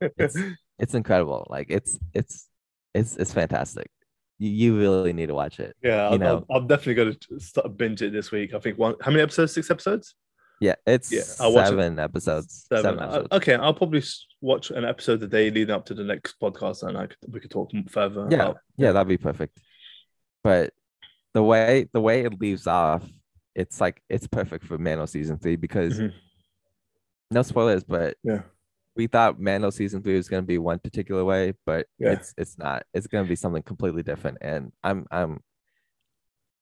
It's 0.00 0.36
it's 0.78 0.94
incredible. 0.94 1.46
Like 1.48 1.66
it's 1.70 1.98
it's 2.14 2.48
it's 2.94 3.16
it's 3.16 3.32
fantastic. 3.32 3.90
You 4.38 4.50
you 4.50 4.78
really 4.78 5.12
need 5.12 5.26
to 5.26 5.34
watch 5.34 5.58
it. 5.60 5.76
yeah, 5.82 6.06
you 6.08 6.12
I'll, 6.12 6.18
know. 6.18 6.46
I'll, 6.50 6.58
I'm 6.58 6.66
definitely 6.66 6.94
gonna 6.94 7.40
start 7.40 7.76
binge 7.76 8.02
it 8.02 8.12
this 8.12 8.30
week. 8.30 8.54
I 8.54 8.58
think 8.60 8.78
one. 8.78 8.94
How 9.00 9.10
many 9.10 9.22
episodes? 9.22 9.52
Six 9.54 9.70
episodes. 9.70 10.14
Yeah, 10.60 10.74
it's 10.86 11.12
Yeah, 11.12 11.22
I'll 11.40 11.52
watch 11.52 11.66
it. 11.66 11.68
seven 11.70 11.98
episodes. 12.00 12.66
Seven, 12.68 12.82
Seven. 12.82 12.98
Uh, 12.98 13.04
episodes. 13.06 13.28
okay, 13.32 13.54
I'll 13.54 13.74
probably 13.74 14.02
watch 14.40 14.70
an 14.72 14.84
episode 14.84 15.22
a 15.22 15.28
day 15.28 15.50
leading 15.50 15.70
up 15.74 15.86
to 15.86 15.94
the 15.94 16.02
next 16.02 16.34
podcast, 16.42 16.82
and 16.82 16.98
I 16.98 17.06
could, 17.06 17.16
we 17.28 17.38
could 17.38 17.50
talk 17.52 17.70
further. 17.88 18.26
yeah, 18.28 18.36
about- 18.42 18.58
yeah, 18.76 18.90
that'd 18.92 19.06
be 19.08 19.18
perfect. 19.18 19.56
But 20.42 20.72
the 21.34 21.42
way 21.44 21.88
the 21.92 22.00
way 22.00 22.22
it 22.24 22.40
leaves 22.40 22.66
off, 22.66 23.08
it's 23.58 23.80
like 23.80 24.00
it's 24.08 24.26
perfect 24.28 24.64
for 24.64 24.78
Mando 24.78 25.04
season 25.06 25.36
three 25.38 25.56
because 25.56 25.98
Mhm. 25.98 26.12
no 27.32 27.42
spoilers, 27.42 27.82
but 27.84 28.16
Yeah. 28.22 28.42
we 28.94 29.08
thought 29.08 29.40
Mando 29.40 29.70
season 29.70 30.02
three 30.02 30.16
was 30.16 30.28
gonna 30.28 30.42
be 30.42 30.58
one 30.58 30.78
particular 30.78 31.24
way, 31.24 31.54
but 31.66 31.86
Yeah. 31.98 32.12
it's 32.12 32.32
it's 32.38 32.56
not. 32.56 32.86
It's 32.94 33.08
gonna 33.08 33.28
be 33.28 33.34
something 33.36 33.62
completely 33.62 34.02
different. 34.04 34.38
And 34.40 34.72
I'm 34.84 35.06
I'm 35.10 35.40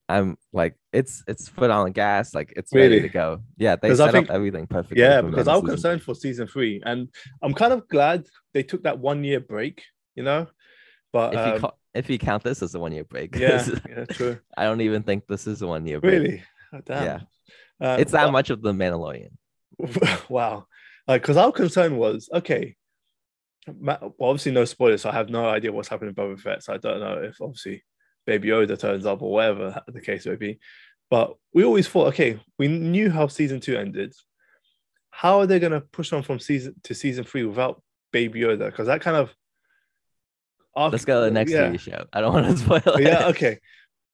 I'm 0.08 0.38
like 0.52 0.76
it's 0.92 1.22
it's 1.28 1.48
foot 1.48 1.70
on 1.70 1.84
the 1.86 1.90
gas, 1.90 2.34
like 2.34 2.52
it's 2.56 2.72
ready 2.72 3.00
to 3.00 3.08
go. 3.08 3.42
Yeah, 3.58 3.76
they 3.76 3.94
set 3.94 4.12
think- 4.12 4.30
up 4.30 4.34
everything 4.34 4.66
perfectly. 4.66 5.02
Yeah, 5.02 5.20
because 5.20 5.48
I 5.48 5.56
was 5.56 5.68
concerned 5.68 6.02
for 6.02 6.14
season 6.14 6.46
three, 6.46 6.80
and 6.86 7.08
I'm 7.42 7.52
kind 7.54 7.72
of 7.72 7.88
glad 7.88 8.26
they 8.54 8.62
took 8.62 8.84
that 8.84 8.98
one 8.98 9.22
year 9.24 9.40
break. 9.40 9.84
You 10.14 10.22
know, 10.22 10.46
but 11.12 11.34
if 11.34 11.46
you 11.46 11.52
um, 11.54 11.60
call, 11.60 11.78
if 11.92 12.08
you 12.08 12.18
count 12.18 12.42
this 12.44 12.62
as 12.62 12.74
a 12.74 12.78
one 12.80 12.92
year 12.92 13.04
break. 13.04 13.34
yeah, 13.36 13.66
yeah, 13.88 14.04
true. 14.06 14.38
I 14.56 14.64
don't 14.64 14.80
even 14.80 15.02
think 15.02 15.26
this 15.26 15.46
is 15.46 15.60
a 15.60 15.66
one 15.66 15.84
year 15.86 16.00
break. 16.00 16.12
Really. 16.22 16.42
Yeah. 16.88 17.20
Uh, 17.80 17.96
It's 18.00 18.12
that 18.12 18.26
but- 18.26 18.32
much 18.32 18.50
of 18.50 18.62
the 18.62 18.72
Mandalorian. 18.72 19.30
wow. 20.28 20.66
Because 21.06 21.36
our 21.36 21.52
concern 21.52 21.96
was 21.96 22.28
okay. 22.32 22.74
Well, 23.68 24.14
obviously, 24.20 24.52
no 24.52 24.64
spoilers. 24.64 25.02
So 25.02 25.10
I 25.10 25.12
have 25.14 25.28
no 25.28 25.48
idea 25.48 25.72
what's 25.72 25.88
happening 25.88 26.14
with 26.16 26.38
Boba 26.38 26.40
Fett. 26.40 26.62
So 26.62 26.74
I 26.74 26.78
don't 26.78 27.00
know 27.00 27.22
if 27.22 27.40
obviously 27.40 27.84
Baby 28.26 28.48
Yoda 28.48 28.78
turns 28.78 29.06
up 29.06 29.22
or 29.22 29.32
whatever 29.32 29.82
the 29.88 30.00
case 30.00 30.26
may 30.26 30.36
be. 30.36 30.58
But 31.10 31.34
we 31.52 31.64
always 31.64 31.86
thought, 31.86 32.08
okay, 32.08 32.40
we 32.58 32.66
knew 32.68 33.10
how 33.10 33.28
season 33.28 33.60
two 33.60 33.76
ended. 33.76 34.14
How 35.10 35.38
are 35.40 35.46
they 35.46 35.60
going 35.60 35.72
to 35.72 35.80
push 35.80 36.12
on 36.12 36.22
from 36.22 36.40
season 36.40 36.74
to 36.84 36.94
season 36.94 37.24
three 37.24 37.44
without 37.44 37.82
Baby 38.12 38.40
Yoda? 38.40 38.66
Because 38.66 38.86
that 38.88 39.00
kind 39.00 39.16
of. 39.16 39.32
Let's 40.76 41.04
go 41.04 41.20
to 41.20 41.24
the 41.26 41.30
next 41.30 41.52
yeah. 41.52 41.68
TV 41.70 41.80
show. 41.80 42.04
I 42.12 42.20
don't 42.20 42.34
want 42.34 42.46
to 42.46 42.56
spoil 42.62 42.96
it. 42.96 43.02
yeah, 43.02 43.28
okay. 43.28 43.60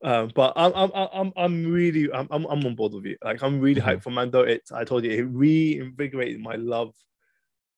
Um, 0.05 0.33
but 0.35 0.53
I'm 0.57 0.73
I'm 0.75 0.91
I'm 0.95 1.33
I'm 1.37 1.73
really 1.73 2.13
I'm 2.13 2.27
I'm 2.31 2.45
I'm 2.47 2.67
on 2.67 2.75
board 2.75 2.93
with 2.93 3.05
you. 3.05 3.17
Like 3.23 3.43
I'm 3.43 3.61
really 3.61 3.81
hyped 3.81 4.03
for 4.03 4.11
Mando. 4.11 4.43
It 4.43 4.63
I 4.75 4.85
told 4.85 5.05
you 5.05 5.13
it 5.13 5.23
reinvigorated 5.23 6.41
my 6.41 6.57
love 6.57 6.93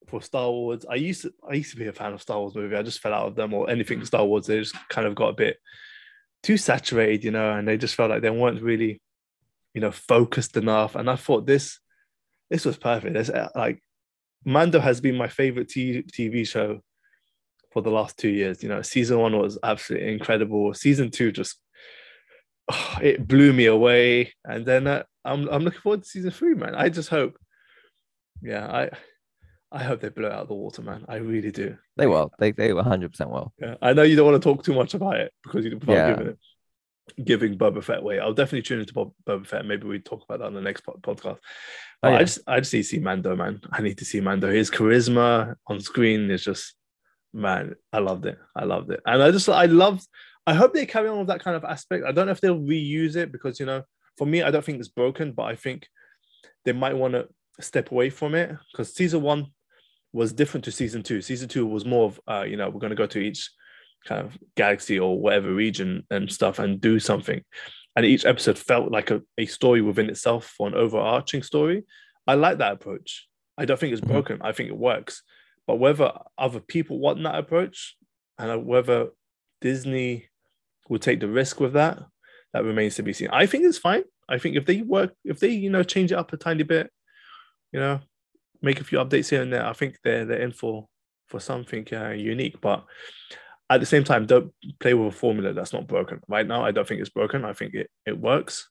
for 0.09 0.23
Star 0.23 0.51
Wars. 0.51 0.87
I 0.89 0.95
used 0.95 1.23
to 1.23 1.33
I 1.49 1.55
used 1.55 1.73
to 1.73 1.77
be 1.77 1.87
a 1.87 1.93
fan 1.93 2.15
of 2.15 2.23
Star 2.23 2.39
Wars 2.41 2.55
movie. 2.55 2.77
I 2.77 2.83
just 2.83 3.01
fell 3.01 3.13
out 3.13 3.29
of 3.29 3.35
them 3.35 3.53
or 3.53 3.69
anything 3.69 4.05
Star 4.05 4.25
Wars. 4.25 4.47
They 4.47 4.59
just 4.59 4.77
kind 4.89 5.07
of 5.07 5.15
got 5.15 5.29
a 5.29 5.35
bit 5.35 5.59
too 6.43 6.57
saturated, 6.57 7.25
you 7.25 7.31
know, 7.31 7.53
and 7.53 7.69
they 7.69 7.77
just 7.77 7.95
felt 7.95 8.11
like 8.11 8.23
they 8.23 8.31
weren't 8.31 8.63
really, 8.63 9.03
you 9.75 9.81
know, 9.83 9.91
focused 9.91 10.57
enough. 10.57 10.95
And 10.95 11.11
I 11.11 11.17
thought 11.17 11.47
this 11.47 11.79
this 12.51 12.65
was 12.65 12.79
perfect. 12.79 13.17
It's 13.17 13.29
uh, 13.29 13.51
like 13.55 13.83
Mando 14.47 14.81
has 14.81 15.01
been 15.01 15.17
my 15.17 15.29
favorite 15.29 15.69
T- 15.69 16.05
TV 16.05 16.47
show 16.47 16.81
for 17.71 17.83
the 17.83 17.91
last 17.91 18.19
two 18.19 18.29
years. 18.29 18.63
You 18.63 18.71
know, 18.71 18.81
season 18.81 19.19
one 19.19 19.39
was 19.39 19.59
absolutely 19.63 20.13
incredible. 20.13 20.73
Season 20.73 21.11
two 21.11 21.33
just 21.33 21.59
oh, 22.71 22.99
it 23.03 23.27
blew 23.27 23.53
me 23.53 23.67
away. 23.67 24.33
And 24.45 24.65
then 24.67 24.87
uh, 24.87 25.03
I'm 25.25 25.49
I'm 25.49 25.63
looking 25.63 25.81
forward 25.81 26.03
to 26.03 26.09
season 26.09 26.31
three, 26.31 26.55
man. 26.55 26.75
I 26.75 26.89
just 26.89 27.09
hope, 27.09 27.37
yeah, 28.43 28.67
I 28.67 28.91
I 29.73 29.83
hope 29.83 30.01
they 30.01 30.09
blow 30.09 30.31
out 30.31 30.49
the 30.49 30.55
water, 30.55 30.83
man. 30.83 31.05
I 31.09 31.17
really 31.17 31.51
do. 31.51 31.77
They 31.97 32.07
will. 32.07 32.33
They 32.39 32.53
they 32.53 32.73
100 32.73 33.11
percent 33.11 33.31
will. 33.31 33.53
Yeah, 33.61 33.75
I 33.83 33.93
know 33.93 34.03
you 34.03 34.17
don't 34.17 34.31
want 34.31 34.43
to 34.43 34.49
talk 34.49 34.65
too 34.65 34.75
much 34.75 34.95
about 34.95 35.17
it 35.17 35.33
because 35.43 35.65
you 35.65 35.73
without 35.79 35.93
Yeah. 35.93 36.11
giving 36.11 36.27
it 36.29 36.39
giving 37.23 37.59
Boba 37.59 37.85
Fett 37.85 37.99
away. 37.99 38.19
I'll 38.19 38.33
definitely 38.33 38.63
tune 38.63 38.81
into 38.81 38.95
Bob, 38.95 39.13
Boba 39.27 39.47
Fett. 39.47 39.67
Maybe 39.67 39.87
we 39.87 39.99
talk 39.99 40.25
about 40.25 40.39
that 40.39 40.47
on 40.47 40.55
the 40.55 40.63
next 40.63 40.81
po- 40.83 40.99
podcast. 41.03 41.39
Oh, 42.03 42.09
yeah. 42.09 42.17
I 42.17 42.19
just 42.21 42.39
I 42.47 42.61
just 42.61 42.73
need 42.73 42.83
to 42.83 42.89
see 42.89 42.99
Mando, 42.99 43.37
man. 43.37 43.61
I 43.71 43.83
need 43.83 43.99
to 43.99 44.05
see 44.07 44.21
Mando. 44.21 44.51
His 44.51 44.71
charisma 44.71 45.55
on 45.67 45.81
screen 45.81 46.31
is 46.31 46.43
just 46.43 46.75
man. 47.35 47.75
I 47.93 47.99
loved 47.99 48.25
it. 48.27 48.39
I 48.57 48.65
loved 48.65 48.91
it, 48.91 49.01
and 49.07 49.23
I 49.23 49.31
just 49.31 49.49
I 49.49 49.67
loved. 49.67 50.07
I 50.47 50.55
hope 50.55 50.75
they 50.75 50.87
carry 50.87 51.09
on 51.09 51.19
with 51.19 51.29
that 51.29 51.43
kind 51.43 51.57
of 51.57 51.65
aspect. 51.65 52.05
I 52.07 52.13
don't 52.13 52.27
know 52.27 52.33
if 52.33 52.41
they'll 52.41 52.59
reuse 52.59 53.17
it 53.17 53.33
because 53.33 53.59
you 53.59 53.67
know, 53.67 53.83
for 54.19 54.27
me, 54.27 54.43
I 54.43 54.51
don't 54.51 54.65
think 54.65 54.79
it's 54.79 54.89
broken, 54.89 55.33
but 55.33 55.45
I 55.45 55.57
think 55.57 55.87
they 56.65 56.73
might 56.73 56.97
want 56.97 57.15
to 57.15 57.29
step 57.61 57.91
away 57.91 58.11
from 58.11 58.35
it 58.35 58.55
because 58.73 58.95
season 58.95 59.23
one 59.23 59.47
was 60.13 60.33
different 60.33 60.65
to 60.65 60.73
season 60.73 61.03
two. 61.03 61.23
Season 61.23 61.49
two 61.49 61.67
was 61.67 61.85
more 61.85 62.07
of 62.07 62.21
uh, 62.29 62.45
you 62.47 62.57
know, 62.57 62.69
we're 62.71 62.81
gonna 62.81 62.95
go 62.95 63.07
to 63.07 63.19
each 63.19 63.51
kind 64.07 64.21
of 64.21 64.37
galaxy 64.55 64.99
or 64.99 65.19
whatever 65.19 65.53
region 65.53 66.05
and 66.11 66.31
stuff 66.31 66.59
and 66.59 66.81
do 66.81 67.01
something. 67.01 67.43
And 67.97 68.05
each 68.05 68.27
episode 68.27 68.59
felt 68.59 68.91
like 68.91 69.11
a, 69.11 69.23
a 69.39 69.47
story 69.47 69.81
within 69.81 70.11
itself 70.11 70.53
for 70.57 70.67
an 70.67 70.75
overarching 70.75 71.43
story. 71.43 71.85
I 72.27 72.35
like 72.35 72.59
that 72.59 72.73
approach. 72.73 73.29
I 73.57 73.65
don't 73.65 73.79
think 73.79 73.93
it's 73.93 74.03
Mhm. 74.03 74.09
broken. 74.09 74.39
I 74.43 74.53
think 74.53 74.69
it 74.69 74.77
works. 74.77 75.23
But 75.67 75.77
whether 75.77 76.13
other 76.37 76.61
people 76.61 76.99
want 76.99 77.23
that 77.23 77.39
approach 77.39 77.97
and 78.37 78.67
whether 78.67 79.09
Disney 79.61 80.27
will 80.89 80.99
take 80.99 81.21
the 81.21 81.29
risk 81.29 81.61
with 81.61 81.73
that, 81.75 81.99
that 82.53 82.65
remains 82.65 82.97
to 82.97 83.03
be 83.03 83.13
seen. 83.13 83.29
I 83.33 83.47
think 83.47 83.65
it's 83.65 83.79
fine. 83.79 84.05
I 84.29 84.39
think 84.39 84.57
if 84.57 84.67
they 84.67 84.83
work, 84.83 85.13
if 85.25 85.41
they, 85.41 85.51
you 85.51 85.71
know, 85.71 85.83
change 85.83 86.13
it 86.13 86.19
up 86.19 86.33
a 86.33 86.37
tiny 86.37 86.63
bit, 86.63 86.91
you 87.73 87.81
know, 87.81 88.01
make 88.63 88.81
a 88.81 88.85
few 88.85 88.99
updates 88.99 89.31
here 89.31 89.43
and 89.43 89.53
there, 89.53 89.67
I 89.67 89.73
think 89.73 89.99
they're 90.03 90.25
they're 90.25 90.41
in 90.41 90.53
for 90.53 90.87
for 91.29 91.41
something 91.41 91.87
uh, 91.93 92.11
unique. 92.11 92.61
But 92.61 92.85
at 93.69 93.81
the 93.81 93.87
same 93.87 94.05
time, 94.05 94.27
don't 94.27 94.53
play 94.81 94.95
with 94.95 95.15
a 95.15 95.17
formula 95.17 95.53
that's 95.53 95.73
not 95.73 95.87
broken. 95.87 96.21
Right 96.29 96.47
now, 96.47 96.65
I 96.65 96.71
don't 96.71 96.87
think 96.87 97.01
it's 97.01 97.11
broken. 97.11 97.45
I 97.45 97.53
think 97.53 97.75
it, 97.75 97.91
it 98.07 98.19
works. 98.19 98.69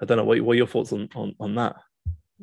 I 0.00 0.04
don't 0.04 0.18
know 0.18 0.24
what, 0.24 0.40
what 0.40 0.52
are 0.52 0.56
your 0.56 0.66
thoughts 0.66 0.92
on, 0.92 1.08
on 1.14 1.34
on 1.40 1.54
that. 1.56 1.76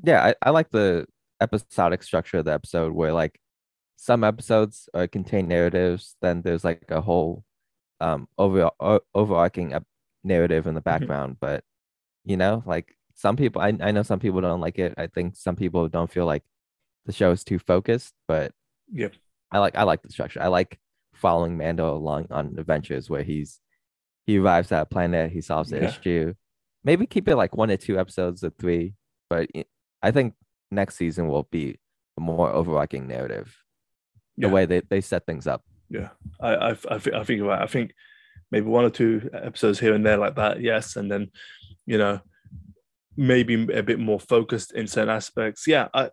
Yeah, 0.03 0.25
I, 0.25 0.35
I 0.41 0.49
like 0.51 0.69
the 0.69 1.05
episodic 1.41 2.03
structure 2.03 2.37
of 2.37 2.45
the 2.45 2.53
episode 2.53 2.93
where 2.93 3.13
like 3.13 3.39
some 3.95 4.23
episodes 4.23 4.89
uh, 4.93 5.07
contain 5.11 5.47
narratives, 5.47 6.15
then 6.21 6.41
there's 6.41 6.63
like 6.63 6.85
a 6.89 7.01
whole 7.01 7.43
um 8.01 8.27
over 8.37 8.69
o- 8.79 9.01
overarching 9.13 9.73
narrative 10.23 10.67
in 10.67 10.73
the 10.75 10.81
background. 10.81 11.37
But 11.39 11.63
you 12.25 12.37
know, 12.37 12.63
like 12.65 12.95
some 13.15 13.35
people, 13.35 13.61
I 13.61 13.77
I 13.81 13.91
know 13.91 14.03
some 14.03 14.19
people 14.19 14.41
don't 14.41 14.61
like 14.61 14.79
it. 14.79 14.93
I 14.97 15.07
think 15.07 15.35
some 15.35 15.55
people 15.55 15.87
don't 15.89 16.11
feel 16.11 16.25
like 16.25 16.43
the 17.05 17.11
show 17.13 17.31
is 17.31 17.43
too 17.43 17.59
focused. 17.59 18.13
But 18.27 18.53
Yep. 18.91 19.13
I 19.51 19.59
like 19.59 19.75
I 19.75 19.83
like 19.83 20.01
the 20.01 20.09
structure. 20.11 20.41
I 20.41 20.47
like 20.47 20.79
following 21.13 21.57
Mando 21.57 21.93
along 21.95 22.27
on 22.31 22.55
adventures 22.57 23.09
where 23.09 23.23
he's 23.23 23.59
he 24.25 24.37
arrives 24.37 24.71
at 24.71 24.83
a 24.83 24.85
planet, 24.85 25.31
he 25.31 25.41
solves 25.41 25.69
the 25.71 25.77
Yeah. 25.77 25.87
issue. 25.89 26.33
Maybe 26.83 27.05
keep 27.07 27.27
it 27.27 27.35
like 27.35 27.55
one 27.57 27.71
or 27.71 27.77
two 27.77 27.99
episodes 27.99 28.43
or 28.43 28.51
three, 28.51 28.93
but 29.29 29.49
i 30.01 30.11
think 30.11 30.33
next 30.71 30.95
season 30.95 31.27
will 31.27 31.43
be 31.51 31.77
a 32.17 32.21
more 32.21 32.49
overarching 32.51 33.05
narrative. 33.07 33.55
The 34.37 34.47
way 34.47 34.65
they, 34.65 34.81
they 34.81 35.01
set 35.01 35.25
things 35.25 35.45
up. 35.47 35.63
Yeah, 35.89 36.09
I 36.39 36.55
I 36.55 36.69
I 36.71 36.97
think 36.99 37.15
I 37.15 37.23
think 37.23 37.37
you're 37.37 37.47
right. 37.47 37.61
I 37.61 37.67
think 37.67 37.93
maybe 38.51 38.65
one 38.67 38.85
or 38.85 38.89
two 38.89 39.29
episodes 39.33 39.79
here 39.79 39.93
and 39.93 40.05
there 40.05 40.17
like 40.17 40.35
that, 40.35 40.61
yes, 40.61 40.95
and 40.95 41.11
then 41.11 41.31
you 41.85 41.97
know 41.97 42.19
maybe 43.17 43.55
a 43.73 43.83
bit 43.83 43.99
more 43.99 44.19
focused 44.19 44.71
in 44.73 44.87
certain 44.87 45.09
aspects. 45.09 45.67
Yeah, 45.67 45.87
I 45.93 46.09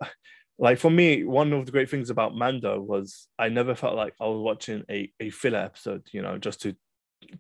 like 0.59 0.79
for 0.79 0.91
me 0.91 1.25
one 1.25 1.53
of 1.53 1.67
the 1.67 1.73
great 1.73 1.91
things 1.91 2.11
about 2.11 2.35
Mando 2.35 2.81
was 2.81 3.29
I 3.39 3.49
never 3.49 3.75
felt 3.75 3.95
like 3.95 4.15
I 4.21 4.27
was 4.27 4.41
watching 4.41 4.85
a 4.91 5.13
a 5.21 5.31
filler 5.31 5.59
episode. 5.59 6.07
You 6.13 6.23
know, 6.23 6.39
just 6.39 6.63
to 6.63 6.75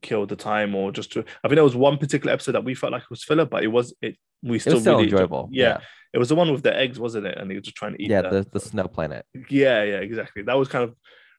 kill 0.02 0.26
the 0.26 0.37
time 0.37 0.75
or 0.75 0.93
just 0.93 1.12
to. 1.12 1.21
I 1.21 1.49
think 1.49 1.57
there 1.57 1.64
was 1.64 1.76
one 1.76 1.99
particular 1.99 2.33
episode 2.33 2.52
that 2.52 2.64
we 2.64 2.75
felt 2.75 2.93
like 2.93 3.02
it 3.02 3.11
was 3.11 3.25
filler, 3.25 3.45
but 3.45 3.62
it 3.64 3.69
was 3.69 3.95
it. 4.00 4.16
We 4.43 4.57
It 4.57 4.61
still 4.61 4.75
was 4.75 4.83
still 4.83 4.95
really 4.97 5.05
enjoyable. 5.05 5.49
Yeah, 5.50 5.81
it 6.12 6.19
was 6.19 6.28
the 6.28 6.35
one 6.35 6.52
with 6.52 6.62
the 6.62 6.76
eggs, 6.76 7.00
wasn't 7.00 7.26
it? 7.26 7.38
And 7.38 7.50
he 7.50 7.57
was 7.57 7.64
just 7.64 7.76
trying 7.76 7.95
to 7.95 8.02
eat. 8.02 8.11
Yeah, 8.11 8.23
the, 8.23 8.47
the 8.52 8.61
snow 8.61 8.87
planet. 8.88 9.25
yeah, 9.49 9.83
yeah, 9.83 9.99
exactly. 9.99 10.43
That 10.43 10.59
was 10.59 10.69
kind 10.69 10.85
of 10.85 10.95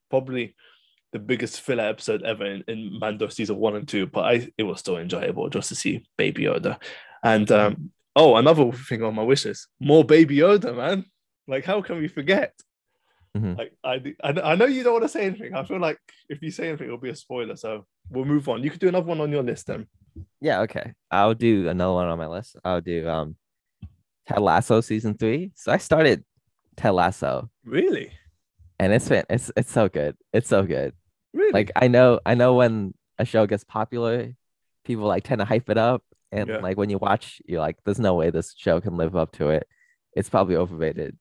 probably 0.09 0.55
the 1.13 1.19
biggest 1.19 1.61
filler 1.61 1.83
episode 1.85 2.23
ever 2.23 2.45
in, 2.45 2.63
in 2.67 2.99
Mando 2.99 3.27
season 3.29 3.57
one 3.57 3.75
and 3.75 3.87
two, 3.87 4.07
but 4.07 4.25
I 4.25 4.49
it 4.57 4.63
was 4.63 4.79
still 4.79 4.97
enjoyable 4.97 5.49
just 5.49 5.69
to 5.69 5.75
see 5.75 6.05
Baby 6.17 6.43
Yoda. 6.43 6.81
And 7.23 7.49
um, 7.51 7.91
oh, 8.15 8.35
another 8.35 8.71
thing 8.71 9.03
on 9.03 9.15
my 9.15 9.23
wish 9.23 9.45
list: 9.45 9.67
more 9.79 10.03
Baby 10.03 10.37
Yoda, 10.37 10.75
man. 10.75 11.05
Like, 11.47 11.63
how 11.63 11.81
can 11.81 11.97
we 11.97 12.07
forget? 12.07 12.53
Mhm. 13.35 13.57
Like, 13.57 13.73
I, 13.83 14.15
I 14.23 14.51
I 14.51 14.55
know 14.55 14.65
you 14.65 14.83
don't 14.83 14.93
want 14.93 15.05
to 15.05 15.09
say 15.09 15.25
anything. 15.25 15.53
I 15.55 15.63
feel 15.63 15.79
like 15.79 15.97
if 16.29 16.41
you 16.41 16.51
say 16.51 16.67
anything, 16.69 16.87
it'll 16.87 16.97
be 16.97 17.09
a 17.09 17.15
spoiler. 17.15 17.55
So 17.55 17.85
we'll 18.09 18.25
move 18.25 18.49
on. 18.49 18.63
You 18.63 18.69
could 18.69 18.79
do 18.79 18.87
another 18.89 19.07
one 19.07 19.21
on 19.21 19.31
your 19.31 19.43
list 19.43 19.67
then. 19.67 19.87
Yeah, 20.41 20.61
okay. 20.61 20.93
I'll 21.11 21.35
do 21.35 21.69
another 21.69 21.93
one 21.93 22.07
on 22.07 22.17
my 22.17 22.27
list. 22.27 22.57
I'll 22.63 22.81
do 22.81 23.07
um 23.07 23.35
Ted 24.27 24.39
Lasso 24.39 24.81
season 24.81 25.15
three. 25.17 25.51
So 25.55 25.71
I 25.71 25.77
started 25.77 26.23
Ted 26.75 26.93
Lasso 26.93 27.49
Really, 27.63 28.11
and 28.79 28.93
it's 28.93 29.09
it's 29.11 29.51
it's 29.55 29.71
so 29.71 29.89
good. 29.89 30.15
It's 30.33 30.47
so 30.47 30.63
good. 30.63 30.93
really. 31.33 31.51
Like 31.51 31.71
I 31.75 31.87
know 31.87 32.19
I 32.25 32.35
know 32.35 32.53
when 32.55 32.93
a 33.19 33.25
show 33.25 33.45
gets 33.47 33.63
popular, 33.63 34.33
people 34.85 35.05
like 35.05 35.23
tend 35.23 35.39
to 35.39 35.45
hype 35.45 35.69
it 35.69 35.77
up. 35.77 36.03
And 36.31 36.49
Yeah. 36.49 36.57
like 36.57 36.77
when 36.77 36.89
you 36.89 36.97
watch, 36.97 37.41
you're 37.45 37.61
like, 37.61 37.77
there's 37.85 37.99
no 37.99 38.13
way 38.15 38.29
this 38.29 38.53
show 38.57 38.81
can 38.81 38.97
live 38.97 39.15
up 39.15 39.31
to 39.33 39.49
it. 39.49 39.67
It's 40.13 40.29
probably 40.29 40.55
overrated. 40.57 41.17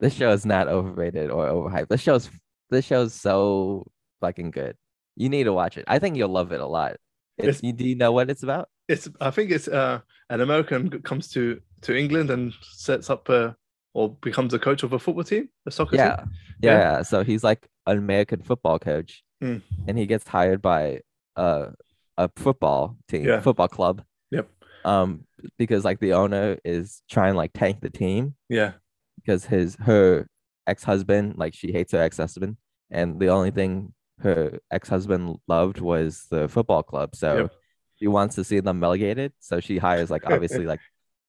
This 0.00 0.12
show 0.14 0.30
is 0.30 0.44
not 0.44 0.68
overrated 0.68 1.30
or 1.30 1.46
overhyped. 1.48 1.88
This 1.88 2.02
show's 2.02 2.28
this 2.70 2.84
show's 2.84 3.14
so 3.14 3.86
fucking 4.20 4.50
good. 4.50 4.76
You 5.16 5.28
need 5.30 5.44
to 5.44 5.52
watch 5.54 5.78
it. 5.78 5.84
I 5.88 5.98
think 5.98 6.16
you'll 6.16 6.28
love 6.28 6.52
it 6.52 6.60
a 6.60 6.66
lot. 6.66 6.96
It's, 7.38 7.48
It's- 7.48 7.62
you, 7.62 7.72
do 7.72 7.86
you 7.88 7.96
know 7.96 8.12
what 8.12 8.30
it's 8.30 8.42
about? 8.42 8.68
it's 8.88 9.08
I 9.20 9.30
think 9.30 9.50
it's 9.50 9.66
uh 9.68 10.00
an 10.30 10.40
American 10.40 10.90
comes 11.02 11.28
to 11.32 11.60
to 11.82 11.96
England 11.96 12.30
and 12.30 12.52
sets 12.62 13.10
up 13.10 13.28
a 13.30 13.56
or 13.96 14.10
becomes 14.28 14.52
a 14.52 14.58
coach 14.58 14.82
of 14.82 14.92
a 14.92 14.98
football 14.98 15.24
team, 15.24 15.48
a 15.64 15.70
soccer 15.70 15.96
Yeah. 15.96 16.16
team. 16.16 16.30
yeah. 16.60 16.78
Yeah. 16.78 17.02
So 17.02 17.24
he's 17.24 17.42
like 17.42 17.66
an 17.86 17.96
American 17.96 18.42
football 18.42 18.78
coach, 18.78 19.22
Mm. 19.42 19.62
and 19.88 19.98
he 19.98 20.04
gets 20.06 20.26
hired 20.28 20.60
by 20.62 21.00
a 21.36 21.72
a 22.18 22.28
football 22.36 22.96
team, 23.08 23.24
Yeah. 23.24 23.40
football 23.40 23.68
club. 23.68 24.02
Yep. 24.30 24.48
Um, 24.84 25.26
because 25.58 25.84
like 25.84 25.98
the 26.00 26.12
owner 26.14 26.58
is 26.64 27.02
trying 27.10 27.34
like 27.36 27.52
tank 27.54 27.80
the 27.80 27.90
team 27.90 28.34
Yeah. 28.48 28.72
because 29.16 29.44
his 29.46 29.76
her 29.88 30.26
ex 30.66 30.82
husband 30.84 31.36
like 31.36 31.54
she 31.54 31.72
hates 31.72 31.92
her 31.92 32.00
ex 32.00 32.16
husband, 32.18 32.56
and 32.90 33.18
the 33.20 33.28
only 33.28 33.50
thing 33.50 33.92
her 34.20 34.58
ex 34.70 34.88
husband 34.88 35.36
loved 35.48 35.78
was 35.80 36.26
the 36.30 36.48
football 36.48 36.82
club. 36.82 37.14
So 37.14 37.28
Yep. 37.38 37.52
she 37.98 38.06
wants 38.08 38.34
to 38.36 38.44
see 38.44 38.60
them 38.60 38.80
relegated. 38.80 39.32
So 39.40 39.60
she 39.60 39.76
hires 39.78 40.10
like 40.10 40.24
obviously 40.26 40.64
like 40.72 40.80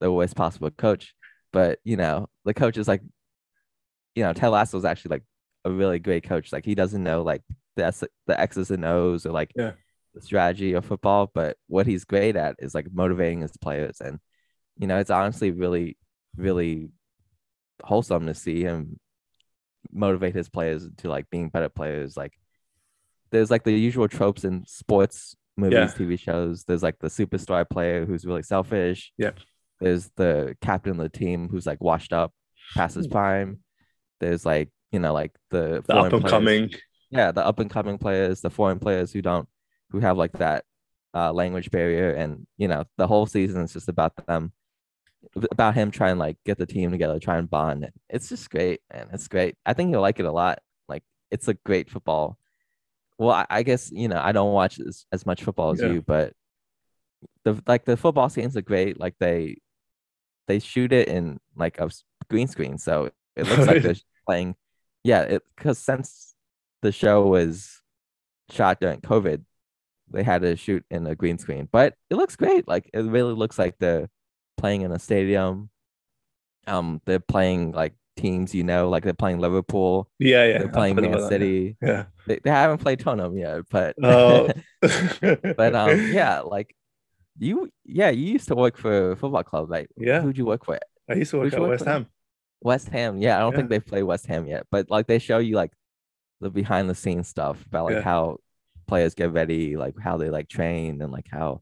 the 0.02 0.12
worst 0.12 0.36
possible 0.36 0.72
coach. 0.72 1.14
But 1.54 1.80
you 1.84 1.98
know, 1.98 2.28
the 2.46 2.54
coach 2.54 2.78
is 2.78 2.88
like, 2.88 3.02
you 4.16 4.24
know, 4.24 4.34
Ted 4.34 4.50
Lasso 4.52 4.78
is 4.78 4.86
actually 4.86 5.10
like 5.16 5.24
a 5.66 5.72
really 5.72 6.00
great 6.00 6.24
coach. 6.24 6.52
Like 6.52 6.66
he 6.66 6.76
doesn't 6.76 7.04
know 7.04 7.22
like 7.24 7.42
the 7.76 7.86
S- 7.86 8.04
the 8.26 8.40
X's 8.40 8.72
and 8.72 8.84
O's 8.86 9.26
or 9.26 9.32
like 9.32 9.52
Yeah. 9.56 9.74
the 10.14 10.22
strategy 10.22 10.74
of 10.74 10.86
football, 10.86 11.30
but 11.34 11.58
what 11.68 11.86
he's 11.88 12.06
great 12.06 12.36
at 12.36 12.56
is 12.60 12.74
like 12.76 12.88
motivating 12.92 13.42
his 13.42 13.56
players. 13.58 14.02
And 14.02 14.20
you 14.78 14.88
know, 14.88 14.98
it's 15.00 15.10
honestly 15.12 15.52
really, 15.52 15.98
really 16.36 16.90
wholesome 17.84 18.26
to 18.28 18.34
see 18.34 18.62
him 18.62 19.00
motivate 19.92 20.36
his 20.36 20.50
players 20.50 20.88
to 20.98 21.10
like 21.10 21.30
being 21.30 21.50
better 21.50 21.70
players. 21.70 22.18
Like 22.18 22.34
there's 23.32 23.52
like 23.52 23.64
the 23.64 23.72
usual 23.74 24.08
tropes 24.08 24.44
in 24.44 24.66
sports 24.66 25.36
movies, 25.56 25.74
Yeah. 25.78 25.86
TV 26.06 26.20
shows. 26.20 26.64
There's 26.64 26.84
like 26.84 26.98
the 27.00 27.08
superstar 27.08 27.68
player 27.70 28.06
who's 28.06 28.26
really 28.26 28.44
selfish. 28.44 29.12
Yep. 29.18 29.40
There's 29.80 30.10
the 30.16 30.56
captain 30.62 30.92
of 30.92 30.98
the 30.98 31.10
team 31.10 31.50
who's 31.50 31.66
like 31.66 31.82
washed 31.82 32.14
up 32.14 32.34
past 32.76 32.96
his 32.96 33.08
prime. 33.08 33.60
There's 34.20 34.46
like, 34.46 34.70
you 34.92 35.00
know, 35.00 35.14
like 35.14 35.36
the, 35.52 35.84
The 35.86 35.94
foreign 35.94 36.06
up 36.08 36.14
and 36.14 36.22
players- 36.22 36.32
coming. 36.32 36.70
yeah, 37.12 37.32
the 37.32 37.46
up 37.46 37.60
and 37.60 37.70
coming 37.70 37.98
players, 37.98 38.42
the 38.42 38.50
foreign 38.50 38.80
players 38.80 39.12
who 39.14 39.22
don't 39.22 39.48
who 39.92 40.00
have 40.00 40.18
like 40.18 40.34
that 40.34 40.66
uh 41.14 41.32
language 41.32 41.72
barrier 41.72 42.12
and 42.12 42.46
you 42.58 42.68
know, 42.68 42.84
the 42.98 43.08
whole 43.08 43.26
season 43.26 43.62
is 43.64 43.74
just 43.74 43.88
about 43.90 44.14
them 44.28 44.52
about 45.52 45.74
him 45.76 45.92
trying 45.92 46.16
to 46.16 46.20
like 46.20 46.38
get 46.46 46.58
the 46.58 46.66
team 46.66 46.92
together, 46.92 47.20
try 47.20 47.38
and 47.38 47.50
bond. 47.50 47.90
It's 48.10 48.30
just 48.30 48.50
great, 48.50 48.82
and 48.90 49.10
it's 49.14 49.28
great. 49.28 49.56
I 49.66 49.74
think 49.74 49.92
you'll 49.92 50.02
like 50.02 50.20
it 50.20 50.26
a 50.26 50.32
lot. 50.32 50.60
Like 50.88 51.04
it's 51.32 51.48
a 51.48 51.54
great 51.54 51.90
football. 51.90 52.38
Well, 53.20 53.32
I, 53.32 53.46
I 53.50 53.64
guess 53.64 53.92
you 53.92 54.08
know 54.08 54.20
I 54.24 54.32
don't 54.32 54.54
watch 54.54 54.80
as, 54.80 55.06
as 55.12 55.26
much 55.26 55.44
football 55.44 55.72
as 55.72 55.82
Yeah. 55.82 55.92
you, 55.92 56.02
but 56.02 56.34
the 57.44 57.62
like 57.68 57.86
the 57.86 57.98
football 57.98 58.30
scenes 58.30 58.56
are 58.58 58.62
great. 58.62 59.00
Like 59.00 59.16
they 59.20 59.58
they 60.48 60.60
shoot 60.60 60.92
it 60.94 61.08
in 61.08 61.40
like 61.56 61.80
a 61.80 61.90
green 62.30 62.48
screen, 62.48 62.78
so 62.78 63.12
it 63.36 63.46
looks 63.48 63.68
like 63.68 63.84
they're 63.84 63.96
playing. 64.26 64.56
Yeah, 65.04 65.22
it 65.22 65.44
because 65.56 65.78
since 65.78 66.36
the 66.82 66.92
show 66.92 67.26
was 67.28 67.82
shot 68.52 68.80
during 68.80 69.02
COVID, 69.02 69.44
they 70.12 70.24
had 70.24 70.42
to 70.42 70.56
shoot 70.56 70.86
in 70.90 71.06
a 71.08 71.16
green 71.16 71.38
screen, 71.38 71.68
but 71.72 71.96
it 72.10 72.16
looks 72.16 72.36
great. 72.36 72.68
Like 72.68 72.90
it 72.94 73.00
really 73.00 73.34
looks 73.34 73.60
like 73.60 73.78
they're 73.80 74.10
playing 74.58 74.82
in 74.82 74.92
a 74.92 75.00
stadium. 75.00 75.70
Um, 76.66 77.02
they're 77.06 77.20
playing 77.20 77.72
like 77.72 77.94
teams, 78.18 78.54
you 78.54 78.64
know, 78.64 78.90
like 78.90 79.04
they're 79.04 79.14
playing 79.14 79.40
Liverpool, 79.40 80.10
Yeah, 80.20 80.44
yeah. 80.46 80.58
they're 80.60 80.68
playing 80.70 80.96
Man 80.96 81.06
about 81.06 81.22
that, 81.22 81.30
City. 81.30 81.78
Yeah. 81.82 82.06
They, 82.26 82.40
they 82.44 82.50
haven't 82.50 82.80
played 82.80 83.00
Tottenham 83.00 83.38
yet, 83.38 83.62
but 83.70 83.96
Oh. 84.04 84.50
but 84.82 85.76
um, 85.76 86.12
yeah, 86.12 86.42
like 86.42 86.76
you, 87.40 87.70
yeah, 87.86 88.10
you 88.10 88.34
used 88.34 88.48
to 88.50 88.56
work 88.56 88.78
for 88.78 89.12
a 89.12 89.16
football 89.16 89.44
club. 89.44 89.70
Like, 89.70 89.90
Yeah. 89.98 90.22
who'd 90.22 90.38
you 90.38 90.46
work 90.46 90.66
for? 90.66 90.80
I 91.10 91.14
used 91.14 91.32
to 91.32 91.38
work 91.38 91.46
Who'd 91.46 91.54
at 91.56 91.62
work 91.62 91.70
West 91.72 91.84
for? 91.84 91.90
Ham. 91.92 92.08
West 92.62 92.88
Ham. 92.90 93.18
Yeah, 93.22 93.38
I 93.38 93.40
don't 93.42 93.56
think 93.56 93.70
they 93.70 93.80
play 93.80 94.04
West 94.04 94.26
Ham 94.28 94.48
yet, 94.48 94.66
but 94.72 94.90
like 94.90 95.08
they 95.08 95.20
show 95.20 95.38
you 95.38 95.56
like 95.56 95.72
the 96.42 96.50
behind 96.50 96.90
the 96.90 96.96
scenes 96.96 97.28
stuff 97.28 97.64
about 97.66 97.86
like 97.86 97.96
Yeah. 97.96 98.02
how 98.02 98.38
players 98.88 99.14
get 99.16 99.32
ready, 99.32 99.78
like 99.78 99.96
how 100.00 100.18
they 100.18 100.30
like 100.30 100.48
train 100.48 101.02
and 101.02 101.12
like 101.12 101.28
how 101.30 101.62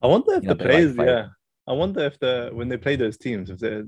I 0.00 0.06
wonder 0.06 0.34
if 0.34 0.42
You 0.44 0.50
know, 0.50 0.54
the 0.54 0.64
they 0.64 0.86
like 0.86 1.06
yeah. 1.08 1.26
I 1.66 1.72
wonder 1.72 2.00
if 2.04 2.18
the 2.18 2.50
when 2.52 2.68
they 2.68 2.76
play 2.76 2.96
those 2.96 3.18
teams, 3.18 3.50
if 3.50 3.58
they're 3.58 3.84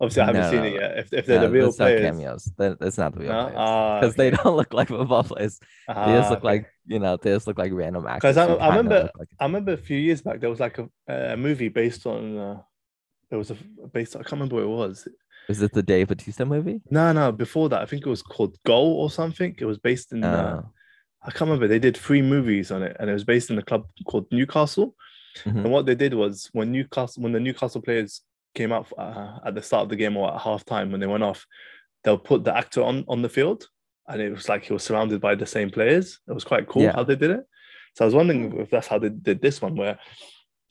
obviously 0.00 0.22
I 0.22 0.26
haven't 0.26 0.42
No, 0.42 0.50
seen 0.50 0.64
it 0.64 0.74
yet. 0.80 0.98
If, 0.98 1.12
if 1.12 1.26
they're 1.26 1.40
no, 1.40 1.46
the 1.46 1.52
real 1.52 1.66
that's 1.66 1.78
not 1.78 1.84
players, 1.86 2.02
cameos. 2.02 2.52
That, 2.58 2.80
that's 2.80 2.98
not 2.98 3.14
the 3.14 3.20
real 3.20 3.30
players 3.32 3.52
Ah, 3.56 4.00
because 4.00 4.14
they 4.16 4.28
okay. 4.28 4.42
don't 4.42 4.56
look 4.56 4.72
like 4.74 4.88
football 4.88 5.24
players. 5.24 5.58
They 5.88 5.94
Ah, 5.94 6.06
just 6.18 6.30
look 6.30 6.38
okay. 6.40 6.46
like 6.46 6.66
you 6.86 6.98
know, 6.98 7.16
they 7.16 7.32
just 7.32 7.46
look 7.46 7.58
like 7.58 7.72
random 7.72 8.06
actors. 8.06 8.34
Because 8.34 8.36
I, 8.36 8.52
I 8.64 8.68
remember, 8.68 9.10
like- 9.18 9.28
I 9.40 9.44
remember 9.44 9.72
a 9.72 9.76
few 9.78 9.96
years 9.98 10.20
back 10.22 10.40
there 10.40 10.50
was 10.50 10.60
like 10.60 10.78
a, 10.78 10.88
a 11.08 11.36
movie 11.36 11.68
based 11.68 12.06
on. 12.06 12.36
Uh, 12.38 12.60
there 13.30 13.38
was 13.38 13.50
a 13.50 13.56
based. 13.92 14.16
I 14.16 14.20
can't 14.20 14.32
remember 14.32 14.56
what 14.56 14.64
it 14.64 14.68
was. 14.68 15.08
is 15.48 15.62
it 15.62 15.72
the 15.72 15.82
Dave 15.82 16.08
Bautista 16.08 16.44
movie? 16.44 16.80
No, 16.90 17.12
no. 17.12 17.32
Before 17.32 17.68
that, 17.70 17.80
I 17.82 17.86
think 17.86 18.06
it 18.06 18.10
was 18.10 18.22
called 18.22 18.56
Goal 18.66 19.00
or 19.00 19.10
something. 19.10 19.54
It 19.58 19.64
was 19.64 19.78
based 19.78 20.12
in. 20.12 20.22
Uh, 20.24 20.62
Oh. 20.64 20.70
I 21.26 21.30
can't 21.30 21.48
remember. 21.48 21.68
They 21.68 21.78
did 21.78 21.96
three 21.96 22.20
movies 22.20 22.70
on 22.70 22.82
it, 22.82 22.94
and 23.00 23.08
it 23.08 23.14
was 23.14 23.24
based 23.24 23.48
in 23.48 23.56
a 23.58 23.62
club 23.62 23.86
called 24.06 24.26
Newcastle. 24.30 24.94
Mhm. 25.46 25.64
And 25.64 25.70
what 25.72 25.86
they 25.86 25.94
did 25.94 26.12
was 26.12 26.50
when 26.52 26.70
Newcastle, 26.70 27.22
when 27.22 27.32
the 27.32 27.40
Newcastle 27.40 27.80
players 27.80 28.20
came 28.54 28.72
out 28.72 28.86
uh, 28.98 29.38
at 29.44 29.54
the 29.54 29.62
start 29.62 29.84
of 29.84 29.88
the 29.88 29.96
game 29.96 30.16
or 30.16 30.32
at 30.34 30.40
halftime 30.40 30.90
when 30.90 31.00
they 31.00 31.06
went 31.06 31.22
off, 31.22 31.46
they'll 32.02 32.18
put 32.18 32.44
the 32.44 32.56
actor 32.56 32.82
on 32.82 33.04
on 33.08 33.22
the 33.22 33.28
field, 33.28 33.68
and 34.08 34.20
it 34.20 34.30
was 34.30 34.48
like 34.48 34.64
he 34.64 34.72
was 34.72 34.82
surrounded 34.84 35.20
by 35.20 35.34
the 35.34 35.46
same 35.46 35.70
players. 35.70 36.20
It 36.28 36.32
was 36.32 36.44
quite 36.44 36.66
cool 36.68 36.82
Yeah. 36.82 36.92
how 36.94 37.04
they 37.04 37.16
did 37.16 37.30
it. 37.30 37.44
So 37.96 38.04
I 38.04 38.06
was 38.06 38.14
wondering 38.14 38.58
if 38.60 38.70
that's 38.70 38.88
how 38.88 38.98
they 38.98 39.08
did 39.08 39.40
this 39.40 39.62
one, 39.62 39.76
where 39.76 39.98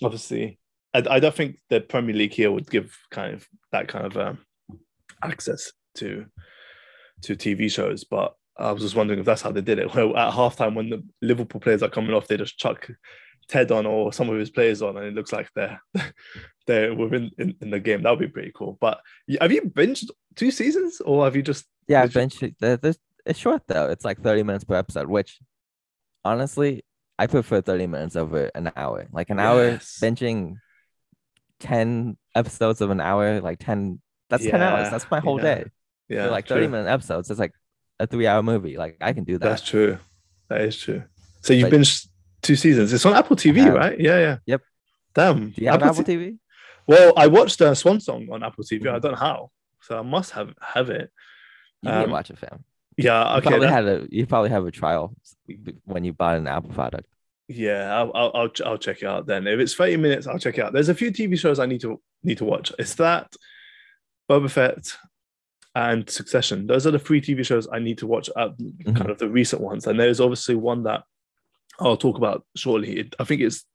obviously 0.03 0.59
I, 0.93 1.03
I 1.09 1.19
don't 1.19 1.33
think 1.35 1.57
the 1.69 1.81
Premier 1.81 2.15
League 2.15 2.33
here 2.33 2.51
would 2.51 2.69
give 2.69 2.97
kind 3.11 3.33
of 3.35 3.47
that 3.71 3.87
kind 3.87 4.05
of 4.05 4.17
um, 4.17 4.37
access 5.23 5.71
to 5.95 6.25
to 7.21 7.35
TV 7.35 7.71
shows, 7.71 8.03
but 8.03 8.35
I 8.57 8.71
was 8.71 8.83
just 8.83 8.95
wondering 8.95 9.19
if 9.19 9.25
that's 9.25 9.41
how 9.41 9.51
they 9.51 9.61
did 9.61 9.79
it. 9.79 9.87
Well, 9.95 10.15
at 10.17 10.33
halftime 10.33 10.75
when 10.75 10.89
the 10.89 11.03
Liverpool 11.21 11.61
players 11.61 11.81
are 11.83 11.89
coming 11.89 12.13
off, 12.13 12.27
they 12.27 12.37
just 12.37 12.57
chuck 12.57 12.87
Ted 13.47 13.71
on 13.71 13.85
or 13.85 14.11
some 14.13 14.29
of 14.29 14.37
his 14.37 14.49
players 14.49 14.81
on, 14.81 14.97
and 14.97 15.05
it 15.05 15.13
looks 15.13 15.31
like 15.33 15.49
they're 15.55 15.81
they're 16.67 16.93
within 16.93 17.31
in, 17.37 17.55
in 17.61 17.69
the 17.69 17.79
game. 17.79 18.03
That 18.03 18.11
would 18.11 18.19
be 18.19 18.27
pretty 18.27 18.51
cool. 18.55 18.77
But 18.79 18.99
have 19.41 19.51
you 19.51 19.61
binged 19.63 20.09
two 20.35 20.51
seasons, 20.51 21.01
or 21.01 21.25
have 21.25 21.35
you 21.35 21.41
just 21.41 21.65
Yeah, 21.87 22.01
Did 22.05 22.13
you- 22.15 22.19
eventually. 22.19 22.55
the- 22.59 22.79
the- 22.81 22.97
It's 23.25 23.39
short 23.39 23.63
though. 23.67 23.89
It's 23.89 24.03
like 24.05 24.19
30 24.21 24.43
minutes 24.43 24.63
per 24.65 24.75
episode, 24.75 25.07
which 25.07 25.39
honestly, 26.25 26.83
I 27.19 27.27
prefer 27.27 27.61
30 27.61 27.87
minutes 27.87 28.15
over 28.15 28.49
an 28.55 28.71
hour. 28.75 29.07
Like 29.11 29.29
an 29.29 29.39
hour 29.39 29.63
Yes. 29.71 29.99
binging 30.01 30.55
10 31.59 32.17
episodes 32.35 32.81
of 32.81 32.89
an 32.89 32.99
hour, 33.01 33.39
like 33.41 33.59
10, 33.59 34.01
that's 34.29 34.43
10 34.45 34.61
hours. 34.61 34.89
That's 34.89 35.09
my 35.11 35.19
whole 35.19 35.37
yeah, 35.37 35.55
day. 35.55 35.65
yeah, 36.09 36.25
For 36.25 36.31
like 36.31 36.47
30 36.47 36.61
true. 36.65 36.69
minute 36.69 36.89
episodes. 36.89 37.29
It's 37.29 37.39
like 37.39 37.53
a 37.99 38.07
three 38.07 38.27
hour 38.27 38.41
movie. 38.43 38.77
Like 38.77 38.97
I 39.01 39.13
can 39.13 39.23
do 39.23 39.37
that. 39.37 39.47
That's 39.47 39.61
true. 39.61 39.97
That 40.49 40.61
is 40.61 40.77
true. 40.77 41.03
So 41.41 41.53
you've 41.53 41.69
But- 41.69 41.79
binged 41.79 42.07
two 42.43 42.55
seasons. 42.55 42.93
It's 42.93 43.05
on 43.05 43.13
Apple 43.15 43.35
TV, 43.35 43.73
right? 43.73 43.99
Yeah, 43.99 44.19
yeah. 44.19 44.37
Yep. 44.45 44.61
Damn. 45.15 45.49
do 45.51 45.61
you 45.61 45.69
have 45.69 45.81
Apple 45.81 46.03
TV? 46.03 46.37
well, 46.87 47.13
I 47.17 47.27
watched 47.27 47.61
uh, 47.61 47.73
Swan 47.73 47.99
Song 47.99 48.27
on 48.31 48.43
Apple 48.43 48.63
TV. 48.63 48.87
I 48.87 48.97
Mhm. 48.97 49.01
don't 49.01 49.11
know 49.13 49.17
how, 49.17 49.51
so 49.81 49.97
I 49.97 50.01
must 50.01 50.31
have 50.31 50.53
have 50.61 50.89
it. 50.89 51.11
You 51.81 51.91
Um, 51.91 52.05
to 52.05 52.11
watch 52.11 52.29
it, 52.29 52.37
fam. 52.37 52.63
Yeah. 52.97 53.31
You 53.33 53.37
Okay. 53.37 53.49
probably 53.49 53.67
that- 53.67 53.73
had 53.73 53.85
a 53.85 54.07
you 54.11 54.25
probably 54.27 54.49
have 54.51 54.65
a 54.65 54.71
trial 54.71 55.15
when 55.85 56.03
you 56.03 56.13
bought 56.13 56.37
an 56.37 56.47
Apple 56.47 56.69
product. 56.71 57.07
Yeah, 57.47 57.93
I'll, 57.97 58.11
I'll 58.15 58.31
I'll 58.33 58.51
I'll 58.65 58.77
check 58.77 59.01
it 59.01 59.05
out 59.07 59.25
then. 59.27 59.47
If 59.47 59.59
it's 59.59 59.73
thirty 59.73 59.97
minutes, 59.97 60.27
I'll 60.27 60.39
check 60.39 60.57
it 60.57 60.61
out. 60.63 60.73
There's 60.73 60.89
a 60.89 60.95
few 60.95 61.11
TV 61.11 61.37
shows 61.37 61.59
I 61.59 61.65
need 61.65 61.81
to 61.81 61.99
need 62.23 62.37
to 62.39 62.45
watch. 62.45 62.71
It's 62.79 62.95
that, 62.95 63.33
Boba 64.29 64.49
Fett, 64.49 64.95
and 65.75 66.09
Succession. 66.09 66.67
Those 66.67 66.87
are 66.87 66.91
the 66.91 66.99
three 66.99 67.19
TV 67.21 67.43
shows 67.45 67.67
I 67.71 67.79
need 67.79 67.97
to 67.99 68.07
watch. 68.07 68.29
At 68.37 68.57
Mhm. 68.57 68.95
kind 68.95 69.09
of 69.09 69.17
the 69.17 69.27
recent 69.29 69.61
ones, 69.61 69.85
and 69.87 69.99
there's 69.99 70.19
obviously 70.21 70.55
one 70.55 70.83
that 70.83 71.03
I'll 71.79 71.97
talk 71.97 72.17
about 72.17 72.45
shortly. 72.55 72.99
It, 72.99 73.15
I 73.19 73.23
think 73.23 73.41
it's 73.41 73.65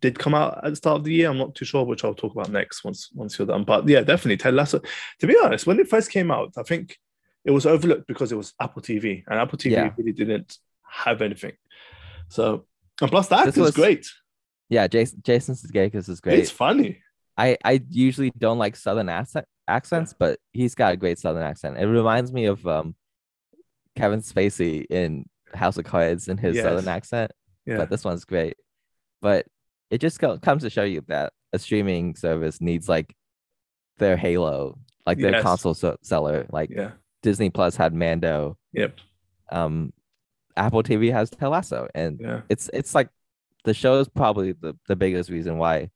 did 0.00 0.18
come 0.18 0.34
out 0.34 0.64
at 0.64 0.70
the 0.70 0.76
start 0.76 0.98
of 0.98 1.04
the 1.04 1.12
year. 1.12 1.28
I'm 1.30 1.38
not 1.38 1.54
too 1.54 1.64
sure, 1.64 1.84
which 1.84 2.04
I'll 2.04 2.14
talk 2.14 2.32
about 2.32 2.50
next 2.50 2.84
once 2.84 3.10
once 3.14 3.38
you're 3.38 3.46
done. 3.46 3.64
But 3.64 3.88
yeah, 3.88 4.00
definitely 4.02 4.36
Ted 4.36 4.54
Lasso. 4.54 4.80
To 5.20 5.26
be 5.26 5.36
honest, 5.42 5.66
when 5.66 5.78
it 5.80 5.88
first 5.88 6.10
came 6.10 6.30
out, 6.30 6.52
I 6.56 6.62
think 6.62 6.96
it 7.44 7.50
was 7.50 7.66
overlooked 7.66 8.06
because 8.06 8.30
it 8.32 8.36
was 8.36 8.54
Apple 8.60 8.82
TV, 8.82 9.24
and 9.26 9.38
Apple 9.38 9.58
TV 9.58 9.72
Yeah. 9.72 9.90
really 9.96 10.12
didn't 10.12 10.58
have 10.88 11.22
anything. 11.22 11.52
So 12.28 12.66
and 13.00 13.10
plus 13.10 13.30
actor's 13.32 13.56
was 13.56 13.74
great. 13.74 14.06
Yeah, 14.68 14.86
Jason 14.86 15.20
Jason 15.24 15.54
Sudeikis 15.54 16.08
is 16.08 16.20
great. 16.20 16.40
It's 16.40 16.50
funny. 16.50 17.00
I 17.36 17.56
I 17.64 17.80
usually 17.90 18.30
don't 18.36 18.58
like 18.58 18.76
southern 18.76 19.08
accent 19.08 19.46
accents, 19.66 20.14
but 20.18 20.38
he's 20.52 20.74
got 20.74 20.92
a 20.92 20.96
great 20.96 21.18
southern 21.18 21.42
accent. 21.42 21.78
It 21.78 21.86
reminds 21.86 22.32
me 22.32 22.46
of 22.46 22.66
um 22.66 22.94
Kevin 23.96 24.20
Spacey 24.20 24.84
in 24.90 25.24
House 25.54 25.76
of 25.78 25.84
Cards 25.84 26.28
in 26.28 26.38
his 26.38 26.56
Yes. 26.56 26.64
southern 26.64 26.88
accent. 26.88 27.32
Yeah. 27.66 27.76
But 27.78 27.90
this 27.90 28.04
one's 28.04 28.24
great. 28.24 28.56
But 29.20 29.46
it 29.90 29.98
just 30.00 30.20
co- 30.20 30.38
comes 30.38 30.62
to 30.62 30.70
show 30.70 30.84
you 30.84 31.02
that 31.08 31.32
a 31.52 31.58
streaming 31.58 32.14
service 32.14 32.60
needs 32.60 32.88
like 32.88 33.14
their 33.98 34.16
Halo, 34.16 34.78
like 35.06 35.18
their 35.18 35.32
Yes. 35.32 35.42
console 35.42 35.74
so- 35.74 35.96
seller. 36.02 36.46
Like 36.50 36.70
yeah. 36.70 36.92
Disney 37.22 37.50
Plus 37.50 37.76
had 37.76 37.92
Mando. 37.94 38.56
Yep. 38.72 38.98
Um, 39.50 39.92
Apple 40.56 40.82
TV 40.82 41.10
has 41.12 41.30
Ted 41.30 41.48
Lasso, 41.48 41.88
and 41.94 42.20
Yeah. 42.20 42.42
it's 42.48 42.68
it's 42.72 42.94
like 42.94 43.08
the 43.64 43.74
show 43.74 43.98
is 44.00 44.08
probably 44.08 44.52
the, 44.52 44.76
the 44.88 44.96
biggest 44.96 45.30
reason 45.30 45.58
why 45.58 45.90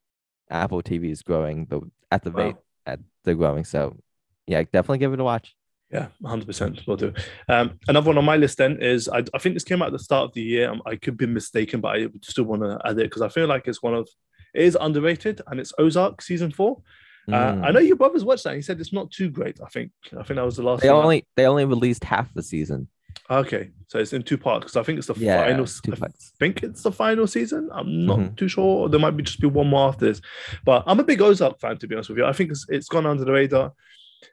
Apple 0.51 0.83
TV 0.83 1.11
is 1.11 1.23
growing 1.23 1.67
the 1.67 1.81
at 2.11 2.23
the 2.23 2.31
rate 2.33 2.55
Wow. 2.55 2.63
at 2.87 3.01
the 3.25 3.35
growing. 3.35 3.65
So 3.65 3.99
yeah, 4.47 4.63
definitely 4.63 4.99
give 4.99 5.13
it 5.13 5.21
a 5.21 5.25
watch. 5.25 5.55
Yeah, 5.93 6.07
100% 6.23 6.87
will 6.87 6.97
do. 6.97 7.13
Um, 7.49 7.79
another 7.87 8.07
one 8.09 8.19
on 8.19 8.25
my 8.25 8.37
list 8.37 8.57
then 8.59 8.79
is 8.81 9.09
I, 9.11 9.23
I 9.35 9.39
think 9.39 9.55
this 9.55 9.65
came 9.65 9.83
out 9.83 9.87
at 9.89 9.93
the 9.93 9.99
start 9.99 10.25
of 10.25 10.33
the 10.35 10.41
year. 10.43 10.71
Um, 10.71 10.81
I 10.87 10.97
could 10.97 11.17
be 11.19 11.27
mistaken, 11.27 11.81
but 11.83 11.97
I 11.97 12.07
still 12.23 12.45
want 12.45 12.63
to 12.63 12.79
add 12.85 12.93
it 12.99 13.05
because 13.11 13.21
I 13.23 13.29
feel 13.29 13.47
like 13.47 13.69
it's 13.69 13.83
one 13.83 13.95
of 13.95 14.09
it 14.55 14.63
is 14.63 14.77
underrated 14.81 15.43
and 15.49 15.61
it's 15.61 15.73
Ozark 15.79 16.23
season 16.23 16.51
four. 16.51 16.83
Uh, 17.29 17.53
Mm. 17.53 17.65
I 17.65 17.71
know 17.71 17.79
your 17.79 17.95
brothers 17.97 18.25
watched 18.25 18.45
that. 18.45 18.57
He 18.57 18.63
said 18.63 18.81
it's 18.81 18.93
not 18.93 19.11
too 19.13 19.31
great. 19.31 19.61
I 19.65 19.69
think 19.69 19.93
I 20.19 20.23
think 20.25 20.37
that 20.39 20.45
was 20.45 20.57
the 20.57 20.63
last. 20.65 20.83
they 20.83 20.89
I- 20.89 20.93
only 20.93 21.25
they 21.37 21.47
only 21.47 21.65
released 21.65 22.03
half 22.05 22.33
the 22.35 22.43
season. 22.43 22.89
okay, 23.31 23.71
so 23.87 23.99
it's 23.99 24.13
in 24.13 24.23
two 24.25 24.37
parts 24.39 24.65
because 24.65 24.77
I 24.77 24.83
think 24.83 24.99
it's 24.99 25.07
the 25.07 25.15
Yeah, 25.15 25.45
final. 25.45 25.65
two 25.67 25.93
I 26.03 26.09
think 26.41 26.63
it's 26.65 26.83
the 26.83 26.91
final 26.91 27.27
season. 27.29 27.69
I'm 27.73 28.07
not 28.07 28.19
Mhm. 28.19 28.37
too 28.37 28.49
sure. 28.49 28.89
There 28.89 28.99
might 28.99 29.17
be 29.17 29.23
just 29.23 29.41
be 29.41 29.47
one 29.47 29.69
more 29.69 29.89
after 29.91 30.07
this, 30.07 30.21
but 30.65 30.83
I'm 30.87 30.99
a 30.99 31.05
big 31.05 31.21
Ozark 31.23 31.61
fan 31.61 31.77
to 31.79 31.87
be 31.87 31.95
honest 31.95 32.09
with 32.09 32.19
you. 32.19 32.25
I 32.25 32.33
think 32.33 32.51
it's, 32.51 32.67
it's 32.69 32.89
gone 32.89 33.07
under 33.07 33.25
the 33.25 33.33
radar. 33.33 33.73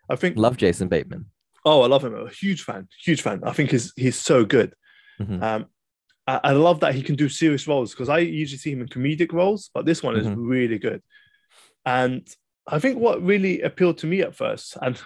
I 0.09 0.15
think 0.15 0.35
Love 0.37 0.57
Jason 0.57 0.87
Bateman. 0.87 1.25
Oh, 1.65 1.81
I 1.81 1.87
love 1.87 2.03
him. 2.03 2.15
I'm 2.15 2.27
a 2.27 2.31
huge 2.31 2.63
fan, 2.63 2.87
huge 3.03 3.21
fan. 3.21 3.41
I 3.43 3.51
think 3.53 3.71
he's 3.71 3.93
he's 3.95 4.15
so 4.17 4.45
good. 4.45 4.73
Mhm. 5.19 5.41
Um, 5.43 5.65
I, 6.27 6.39
I 6.43 6.51
love 6.51 6.79
that 6.81 6.95
he 6.95 7.01
can 7.03 7.15
do 7.15 7.27
serious 7.29 7.67
roles 7.67 7.91
because 7.91 8.09
I 8.09 8.19
usually 8.19 8.57
see 8.59 8.71
him 8.71 8.81
in 8.81 8.87
comedic 8.87 9.33
roles, 9.33 9.69
but 9.73 9.85
this 9.85 10.01
one 10.03 10.15
is 10.15 10.27
Mhm. 10.27 10.35
really 10.37 10.79
good. 10.79 11.01
And 11.85 12.27
I 12.67 12.79
think 12.79 12.99
what 12.99 13.21
really 13.23 13.61
appealed 13.61 13.97
to 13.99 14.07
me 14.07 14.21
at 14.21 14.35
first, 14.35 14.77
and 14.81 15.01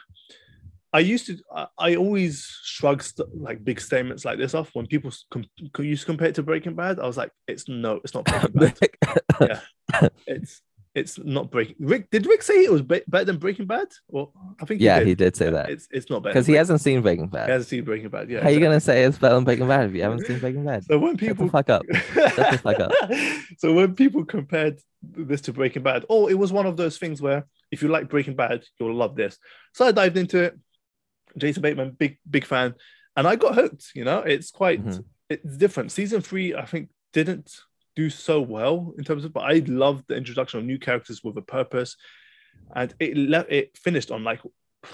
I 0.92 1.00
used 1.00 1.26
to, 1.28 1.38
I, 1.56 1.68
I 1.80 1.96
always 1.96 2.46
shrug 2.64 3.02
st- 3.02 3.36
like 3.36 3.64
big 3.64 3.80
statements 3.82 4.26
like 4.26 4.38
this 4.38 4.54
off 4.54 4.70
when 4.74 4.86
people 4.86 5.12
com- 5.32 5.46
used 5.80 6.02
to 6.02 6.06
compare 6.06 6.28
it 6.28 6.36
to 6.36 6.44
Breaking 6.44 6.76
Bad. 6.76 7.00
I 7.00 7.08
was 7.08 7.18
like, 7.18 7.32
it's 7.48 7.68
no, 7.68 8.00
it's 8.04 8.14
not 8.14 8.26
Breaking 8.26 8.52
Bad. 9.02 9.20
Yeah, 9.42 10.10
it's 10.28 10.62
it's 10.96 11.18
not 11.18 11.50
Breaking. 11.50 11.76
Rick 11.80 12.10
did 12.12 12.26
Rick 12.28 12.44
say 12.44 12.64
it 12.64 12.72
was 12.72 12.82
be- 12.84 13.02
better 13.08 13.26
than 13.26 13.38
Breaking 13.38 13.66
Bad? 13.66 13.88
Or 14.08 14.32
I 14.62 14.66
think 14.66 14.80
yeah, 14.82 15.00
did. 15.00 15.08
he 15.08 15.16
did 15.16 15.36
say 15.36 15.50
that 15.50 15.70
It's 15.70 15.88
it's 15.92 16.10
not 16.10 16.22
better 16.22 16.34
because 16.34 16.46
he 16.48 16.54
hasn't 16.54 16.82
seen 16.82 17.02
Breaking 17.02 17.28
Bad. 17.28 17.48
he 17.48 17.52
hasn't 17.52 17.70
seen 17.70 17.84
Breaking 17.84 18.10
Bad. 18.10 18.30
Yeah. 18.30 18.42
How 18.42 18.50
are 18.50 18.52
you 18.52 18.60
gonna 18.60 18.80
say 18.80 19.04
it's 19.04 19.18
better 19.18 19.36
than 19.36 19.44
Breaking 19.44 19.68
Bad 19.68 19.90
if 19.90 19.96
you 19.96 20.04
haven't 20.04 20.26
seen 20.26 20.40
Breaking 20.40 20.64
Bad? 20.66 20.84
So 20.86 21.00
when 21.00 21.18
people 21.18 21.50
fuck 21.50 21.70
up. 21.70 21.84
fuck 21.96 22.80
up. 22.80 22.92
so 23.58 23.74
when 23.74 23.96
people 23.96 24.24
compared 24.26 24.80
this 25.02 25.42
to 25.42 25.54
Breaking 25.54 25.84
Bad, 25.84 26.06
oh, 26.10 26.28
it 26.28 26.36
was 26.36 26.52
one 26.54 26.66
of 26.66 26.78
those 26.78 26.98
things 26.98 27.22
where 27.22 27.46
if 27.72 27.82
you 27.82 27.88
like 27.90 28.10
Breaking 28.10 28.36
Bad, 28.36 28.64
you'll 28.80 28.94
love 28.94 29.16
this. 29.16 29.38
So 29.74 29.86
I 29.88 29.92
dived 29.92 30.18
into 30.18 30.44
it. 30.44 30.58
Jason 31.38 31.64
Bateman, 31.64 31.92
big 31.98 32.20
big 32.30 32.46
fan, 32.46 32.76
and 33.18 33.28
I 33.28 33.36
got 33.36 33.56
hooked. 33.56 33.92
You 33.96 34.04
know, 34.06 34.20
it's 34.20 34.52
quite 34.52 34.86
Mhm. 34.86 35.04
it's 35.30 35.58
different. 35.58 35.92
Season 35.92 36.22
three, 36.22 36.54
I 36.54 36.66
think, 36.66 36.90
didn't 37.14 37.52
do 37.96 38.10
so 38.10 38.42
well 38.42 38.94
in 38.98 39.04
terms 39.04 39.26
of, 39.26 39.34
but 39.34 39.42
I 39.42 39.64
loved 39.68 40.06
the 40.08 40.16
introduction 40.16 40.60
of 40.60 40.66
new 40.66 40.80
characters 40.80 41.24
with 41.24 41.38
a 41.38 41.42
purpose, 41.42 41.96
and 42.76 42.94
it 43.00 43.16
le- 43.16 43.46
it 43.50 43.78
finished 43.78 44.12
on 44.12 44.24
like 44.24 44.42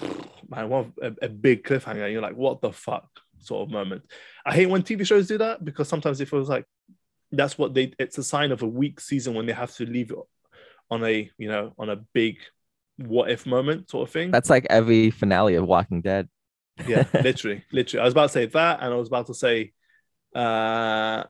man, 0.48 0.68
one 0.68 0.92
a, 1.02 1.12
a 1.22 1.28
big 1.28 1.64
cliffhanger. 1.64 2.10
You're 2.10 2.22
like, 2.22 2.36
what 2.36 2.60
the 2.60 2.72
fuck, 2.72 3.08
sort 3.38 3.68
of 3.68 3.72
moment. 3.72 4.02
I 4.44 4.54
hate 4.54 4.66
when 4.66 4.82
TV 4.82 5.06
shows 5.06 5.28
do 5.28 5.38
that 5.38 5.64
because 5.64 5.88
sometimes 5.88 6.20
it 6.20 6.28
feels 6.28 6.48
like 6.48 6.64
that's 7.32 7.58
what 7.58 7.74
they. 7.74 7.92
It's 7.98 8.18
a 8.18 8.24
sign 8.24 8.52
of 8.52 8.62
a 8.62 8.66
weak 8.66 9.00
season 9.00 9.34
when 9.34 9.46
they 9.46 9.52
have 9.52 9.74
to 9.76 9.86
leave 9.86 10.12
on 10.90 11.04
a 11.04 11.30
you 11.38 11.48
know 11.48 11.72
on 11.78 11.88
a 11.88 11.96
big 11.96 12.38
what 12.96 13.30
if 13.30 13.46
moment 13.46 13.90
sort 13.90 14.08
of 14.08 14.12
thing. 14.12 14.30
That's 14.30 14.50
like 14.50 14.66
every 14.68 15.10
finale 15.10 15.54
of 15.54 15.66
Walking 15.66 16.02
Dead. 16.02 16.28
yeah, 16.86 17.04
literally, 17.14 17.64
literally. 17.72 18.02
I 18.02 18.04
was 18.04 18.12
about 18.12 18.28
to 18.28 18.32
say 18.32 18.46
that, 18.46 18.80
and 18.82 18.92
I 18.92 18.96
was 18.96 19.08
about 19.08 19.26
to 19.28 19.34
say, 19.34 19.72
uh, 20.34 21.24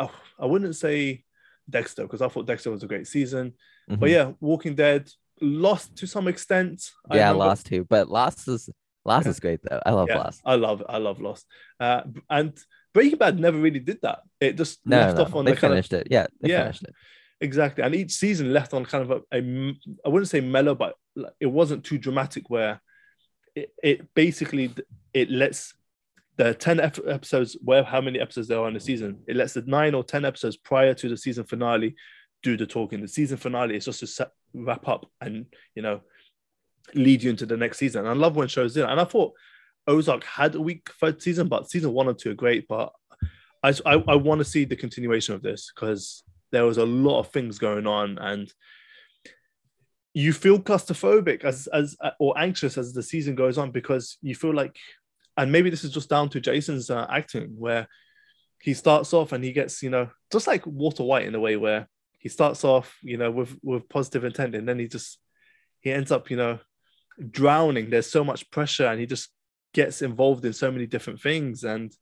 oh, 0.00 0.12
I 0.38 0.46
wouldn't 0.46 0.74
say 0.76 1.22
Dexter 1.68 2.02
because 2.02 2.22
I 2.22 2.28
thought 2.28 2.46
Dexter 2.46 2.70
was 2.70 2.82
a 2.82 2.86
great 2.88 3.06
season. 3.06 3.52
But 3.88 4.00
Mhm. 4.08 4.10
yeah, 4.10 4.32
Walking 4.40 4.74
Dead 4.74 5.08
lost 5.40 5.96
to 5.98 6.06
some 6.06 6.26
extent. 6.28 6.90
Yeah, 7.12 7.30
Lost 7.30 7.66
too, 7.66 7.84
but 7.88 8.08
Lost 8.08 8.46
is 8.48 8.68
Lost 9.04 9.26
Yeah. 9.26 9.30
is 9.30 9.40
great 9.40 9.60
though. 9.62 9.80
I 9.84 9.92
love 9.92 10.08
Yeah, 10.08 10.18
Lost. 10.18 10.40
I 10.44 10.54
love, 10.56 10.82
I 10.88 10.98
love 10.98 11.20
Lost. 11.20 11.46
Uh, 11.78 12.02
and 12.28 12.52
Breaking 12.92 13.18
Bad 13.18 13.38
never 13.38 13.58
really 13.58 13.78
did 13.80 13.98
that. 14.02 14.20
It 14.40 14.56
just 14.56 14.80
No, 14.84 14.98
left 14.98 15.16
no, 15.16 15.22
off 15.24 15.34
on 15.34 15.44
they 15.44 15.52
the 15.52 15.56
kind 15.56 15.72
of 15.72 15.76
finished 15.76 15.92
it. 15.94 16.08
Yeah, 16.10 16.26
they 16.40 16.50
Yeah. 16.50 16.64
finished 16.64 16.82
it. 16.82 16.94
exactly, 17.40 17.82
and 17.84 17.94
each 17.94 18.12
season 18.12 18.52
left 18.52 18.74
on 18.74 18.84
kind 18.84 19.02
of 19.04 19.10
a, 19.10 19.36
a 19.38 19.40
I 20.04 20.08
wouldn't 20.08 20.28
say 20.28 20.40
mellow, 20.40 20.74
but 20.74 20.94
it 21.40 21.46
wasn't 21.46 21.84
too 21.84 21.98
dramatic. 21.98 22.50
Where 22.50 22.80
it, 23.54 23.72
it 23.82 24.14
basically 24.14 24.72
it 25.14 25.30
lets 25.30 25.72
the 26.36 26.54
10 26.54 26.80
ep- 26.80 27.06
episodes 27.06 27.56
where 27.62 27.82
how 27.82 28.00
many 28.00 28.20
episodes 28.20 28.48
there 28.48 28.58
are 28.58 28.68
in 28.68 28.74
the 28.74 28.80
season. 28.80 29.20
It 29.26 29.36
lets 29.36 29.54
the 29.54 29.62
nine 29.66 29.94
or 29.94 30.04
10 30.04 30.24
episodes 30.24 30.56
prior 30.56 30.94
to 30.94 31.08
the 31.08 31.16
season 31.16 31.44
finale 31.44 31.94
do 32.42 32.56
the 32.56 32.66
talking. 32.66 33.00
The 33.00 33.08
season 33.08 33.36
finale 33.36 33.76
is 33.76 33.84
just 33.84 34.00
to 34.00 34.06
set, 34.06 34.30
wrap 34.54 34.88
up 34.88 35.06
and 35.20 35.46
you 35.74 35.82
know 35.82 36.00
lead 36.94 37.22
you 37.22 37.30
into 37.30 37.46
the 37.46 37.56
next 37.56 37.78
season. 37.78 38.00
And 38.00 38.08
i 38.08 38.12
love 38.14 38.36
when 38.36 38.48
shows 38.48 38.74
do 38.74 38.80
that 38.80 38.90
and 38.90 39.00
i 39.00 39.04
thought 39.04 39.32
ozark 39.86 40.24
had 40.24 40.54
a 40.54 40.60
weak 40.60 40.90
third 41.00 41.22
season 41.22 41.48
but 41.48 41.70
season 41.70 41.92
one 41.92 42.08
and 42.08 42.18
two 42.18 42.30
are 42.30 42.34
great. 42.34 42.66
But 42.68 42.92
i 43.62 43.74
i, 43.86 44.02
I 44.08 44.14
want 44.16 44.38
to 44.40 44.44
see 44.44 44.64
the 44.64 44.76
continuation 44.76 45.34
of 45.34 45.42
this 45.42 45.70
because 45.74 46.22
there 46.52 46.64
was 46.64 46.78
a 46.78 46.86
lot 46.86 47.20
of 47.20 47.28
things 47.28 47.58
going 47.58 47.86
on 47.86 48.18
and 48.18 48.52
you 50.12 50.32
feel 50.32 50.58
claustrophobic 50.58 51.44
as 51.44 51.68
as 51.68 51.96
or 52.18 52.36
anxious 52.36 52.76
as 52.76 52.92
the 52.92 53.02
season 53.02 53.34
goes 53.34 53.58
on 53.58 53.70
because 53.70 54.18
you 54.22 54.34
feel 54.34 54.54
like 54.54 54.76
and 55.36 55.52
maybe 55.52 55.70
this 55.70 55.84
is 55.84 55.92
just 55.92 56.10
down 56.10 56.28
to 56.30 56.40
Jason's 56.40 56.90
uh, 56.90 57.06
acting 57.08 57.54
where 57.56 57.86
he 58.60 58.74
starts 58.74 59.12
off 59.14 59.32
and 59.32 59.42
he 59.42 59.52
gets 59.52 59.82
you 59.82 59.90
know 59.90 60.10
just 60.30 60.46
like 60.46 60.66
Walter 60.66 61.02
White 61.02 61.26
in 61.26 61.34
a 61.34 61.40
way 61.40 61.56
where 61.56 61.88
he 62.18 62.28
starts 62.28 62.64
off 62.64 62.96
you 63.02 63.16
know 63.16 63.30
with 63.30 63.56
with 63.62 63.88
positive 63.88 64.24
intent 64.24 64.54
and 64.54 64.68
then 64.68 64.78
he 64.78 64.86
just 64.86 65.18
he 65.80 65.92
ends 65.92 66.12
up 66.12 66.30
you 66.30 66.36
know 66.36 66.58
drowning. 67.30 67.90
There's 67.90 68.10
so 68.10 68.24
much 68.24 68.50
pressure 68.50 68.86
and 68.86 69.00
he 69.00 69.06
just 69.06 69.30
gets 69.72 70.02
involved 70.02 70.44
in 70.44 70.52
so 70.52 70.70
many 70.70 70.86
different 70.86 71.20
things. 71.20 71.64
And 71.64 71.92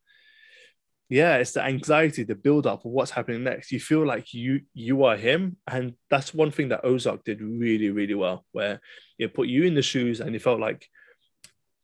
yeah 1.10 1.36
it's 1.36 1.52
the 1.52 1.64
anxiety 1.64 2.22
the 2.22 2.34
build 2.34 2.66
up 2.66 2.84
of 2.84 2.90
what's 2.90 3.12
happening 3.12 3.44
next. 3.44 3.72
You 3.72 3.80
feel 3.80 4.04
like 4.04 4.34
you 4.34 4.62
you 4.74 5.04
are 5.04 5.16
him. 5.16 5.56
And 5.66 5.94
that's 6.10 6.34
one 6.34 6.50
thing 6.50 6.68
that 6.68 6.84
ozark 6.84 7.24
did 7.24 7.40
really 7.40 7.90
really 7.90 8.14
well 8.14 8.44
where 8.52 8.80
it 9.18 9.34
put 9.34 9.48
you 9.48 9.64
in 9.64 9.74
the 9.74 9.82
shoes 9.82 10.20
and 10.20 10.32
you 10.32 10.40
felt 10.40 10.60
like 10.60 10.86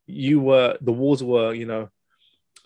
you 0.06 0.40
were 0.40 0.76
the 0.80 0.92
walls 0.92 1.22
were 1.22 1.54
you 1.54 1.66
know 1.66 1.88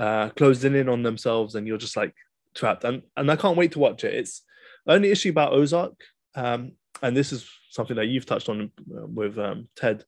uh 0.01 0.29
closing 0.31 0.75
in 0.75 0.89
on 0.89 1.03
themselves 1.03 1.55
and 1.55 1.67
you're 1.67 1.79
just 1.79 1.97
like 1.97 2.15
trapped. 2.55 2.85
And 2.85 3.03
and 3.17 3.31
i 3.31 3.37
can't 3.37 3.57
wait 3.57 3.73
to 3.73 3.79
watch 3.79 4.05
it. 4.05 4.15
It's 4.15 4.43
only 4.87 5.11
issue 5.11 5.31
about 5.31 5.53
ozark 5.53 5.95
um 6.35 6.73
and 7.03 7.17
this 7.17 7.33
is 7.33 7.49
something 7.71 7.97
that 7.97 8.07
you've 8.07 8.27
touched 8.27 8.49
on 8.49 8.71
uh, 8.97 9.07
with 9.07 9.39
um 9.39 9.69
ted. 9.77 10.05